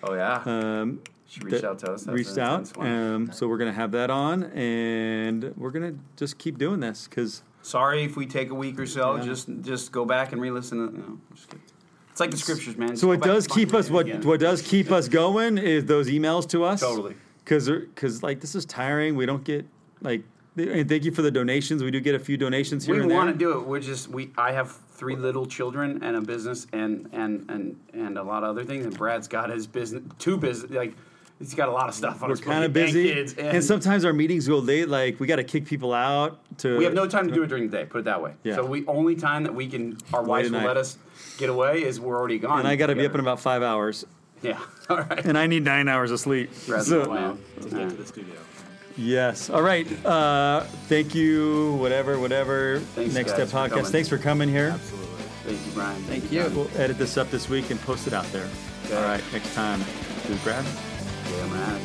Oh 0.03 0.13
yeah. 0.13 0.43
Um, 0.45 1.01
she 1.27 1.41
reached 1.41 1.65
out 1.65 1.79
to 1.79 1.93
us. 1.93 2.03
That's 2.05 2.15
reached 2.15 2.37
out. 2.37 2.77
Um, 2.79 3.33
so 3.33 3.49
we're 3.49 3.59
gonna 3.59 3.73
have 3.73 3.93
that 3.93 4.11
on, 4.11 4.45
and 4.53 5.55
we're 5.57 5.71
gonna 5.71 5.95
just 6.17 6.37
keep 6.37 6.59
doing 6.59 6.81
this 6.81 7.09
because 7.09 7.43
Sorry 7.63 8.05
if 8.05 8.17
we 8.17 8.27
take 8.27 8.51
a 8.51 8.55
week 8.55 8.79
or 8.79 8.87
so. 8.87 9.17
Yeah. 9.17 9.25
Just 9.25 9.49
just 9.63 9.93
go 9.93 10.05
back 10.05 10.33
and 10.33 10.41
re-listen. 10.43 10.79
To, 10.93 10.97
no, 10.99 11.19
just 11.35 11.49
kidding. 11.49 11.63
It's 12.17 12.21
like 12.23 12.31
the 12.31 12.39
scriptures, 12.39 12.79
man. 12.79 12.89
Just 12.89 13.03
so 13.03 13.09
go 13.09 13.11
what 13.11 13.21
back 13.21 13.27
does 13.27 13.45
and 13.45 13.55
keep 13.55 13.75
us 13.75 13.91
what 13.91 14.07
again. 14.07 14.23
what 14.23 14.41
does 14.41 14.63
keep 14.63 14.91
us 14.91 15.07
going 15.07 15.59
is 15.59 15.85
those 15.85 16.09
emails 16.09 16.49
to 16.49 16.65
us. 16.65 16.81
Totally. 16.81 17.15
Because 17.45 17.69
because 17.69 18.23
like 18.23 18.41
this 18.41 18.55
is 18.55 18.65
tiring. 18.65 19.17
We 19.17 19.27
don't 19.27 19.45
get 19.45 19.67
like. 20.01 20.23
And 20.57 20.89
thank 20.89 21.05
you 21.05 21.13
for 21.13 21.21
the 21.21 21.31
donations. 21.31 21.83
We 21.83 21.91
do 21.91 22.01
get 22.01 22.15
a 22.15 22.19
few 22.19 22.39
donations 22.39 22.87
here 22.87 22.95
We 22.95 23.03
and 23.03 23.11
there. 23.11 23.19
want 23.19 23.31
to 23.35 23.37
do 23.39 23.59
it. 23.59 23.67
We're 23.67 23.81
just 23.81 24.09
we. 24.09 24.31
I 24.39 24.53
have 24.53 24.73
three 24.93 25.15
little 25.15 25.45
children 25.45 26.03
and 26.03 26.17
a 26.17 26.23
business 26.23 26.67
and 26.73 27.07
and 27.13 27.45
and 27.51 27.79
and 27.93 28.17
a 28.17 28.23
lot 28.23 28.45
of 28.45 28.49
other 28.49 28.65
things. 28.65 28.87
And 28.87 28.97
Brad's 28.97 29.29
got 29.29 29.51
his 29.51 29.67
business, 29.67 30.03
two 30.19 30.39
business. 30.39 30.71
Like 30.71 30.95
he's 31.39 31.53
got 31.53 31.69
a 31.69 31.73
lot 31.73 31.91
of 31.91 31.95
stuff 31.95 32.23
on 32.23 32.31
We're 32.31 32.37
his 32.37 32.45
kind 32.47 32.61
of 32.61 32.65
and 32.65 32.73
busy, 32.73 33.13
kids, 33.13 33.35
and, 33.35 33.63
sometimes 33.63 34.07
our 34.07 34.15
meetings 34.15 34.49
go 34.49 34.57
late. 34.57 34.89
Like 34.89 35.21
we 35.21 35.27
got 35.27 35.37
to 35.37 35.45
kick 35.45 35.67
people 35.67 35.93
out 35.93 36.41
to. 36.61 36.79
we 36.79 36.85
have 36.85 36.95
no 36.95 37.07
time 37.07 37.29
to 37.29 37.35
do 37.35 37.43
it 37.43 37.49
during 37.49 37.69
the 37.69 37.77
day. 37.77 37.85
Put 37.85 37.99
it 37.99 38.05
that 38.05 38.23
way. 38.23 38.33
Yeah. 38.43 38.55
So 38.55 38.65
we 38.65 38.87
only 38.87 39.17
time 39.17 39.43
that 39.43 39.55
we 39.55 39.69
can. 39.69 39.99
Our 40.15 40.23
wives 40.23 40.51
will 40.51 40.61
night. 40.61 40.67
let 40.69 40.79
us 40.79 40.97
get 41.39 41.49
away 41.51 41.83
is 41.85 41.99
we're 42.01 42.17
already 42.19 42.39
gone. 42.39 42.59
And 42.61 42.69
I 42.69 42.77
got 42.77 42.87
to 42.89 42.95
be 42.95 43.07
up 43.07 43.15
in 43.15 43.21
about 43.21 43.41
five 43.41 43.63
hours, 43.63 44.05
Yeah. 44.43 44.59
All 44.91 44.99
right. 44.99 45.25
and 45.25 45.37
I 45.39 45.47
need 45.47 45.65
nine 45.65 45.89
hours 45.89 46.11
of 46.11 46.21
sleep. 46.21 46.51
Brad's 46.67 46.89
So- 46.89 47.05
the 47.05 47.09
man. 47.11 47.39
To 47.63 47.69
Yeah. 47.69 47.79
get 47.85 47.91
to 47.91 47.97
the 47.97 48.07
studio. 48.07 48.35
Yes. 48.99 49.51
All 49.51 49.61
right. 49.63 49.87
Uh, 50.07 50.61
thank 50.89 51.15
you. 51.15 51.75
Whatever. 51.75 52.19
Whatever. 52.19 52.81
Thanks, 52.95 53.15
Next 53.15 53.33
guys, 53.37 53.49
step 53.51 53.61
podcast. 53.69 53.71
coming. 53.71 53.85
Thanks 53.87 54.09
for 54.09 54.17
coming 54.19 54.49
here. 54.49 54.71
Absolutely. 54.75 55.07
Thank 55.45 55.67
you, 55.67 55.73
Brian. 55.73 56.03
Thank 56.05 56.33
you. 56.33 56.51
We'll 56.55 56.71
edit 56.81 56.97
this 56.99 57.17
up 57.19 57.31
this 57.31 57.49
week 57.49 57.71
and 57.71 57.79
post 57.83 58.07
it 58.07 58.13
out 58.15 58.25
there. 58.33 58.49
Okay. 58.87 58.97
All 58.97 59.03
right. 59.03 59.23
Next 59.33 59.55
time. 59.55 59.81
This 60.23 60.31
is 60.31 60.43
Brad. 60.43 60.65
Yeah, 60.65 61.47
man. 61.49 61.81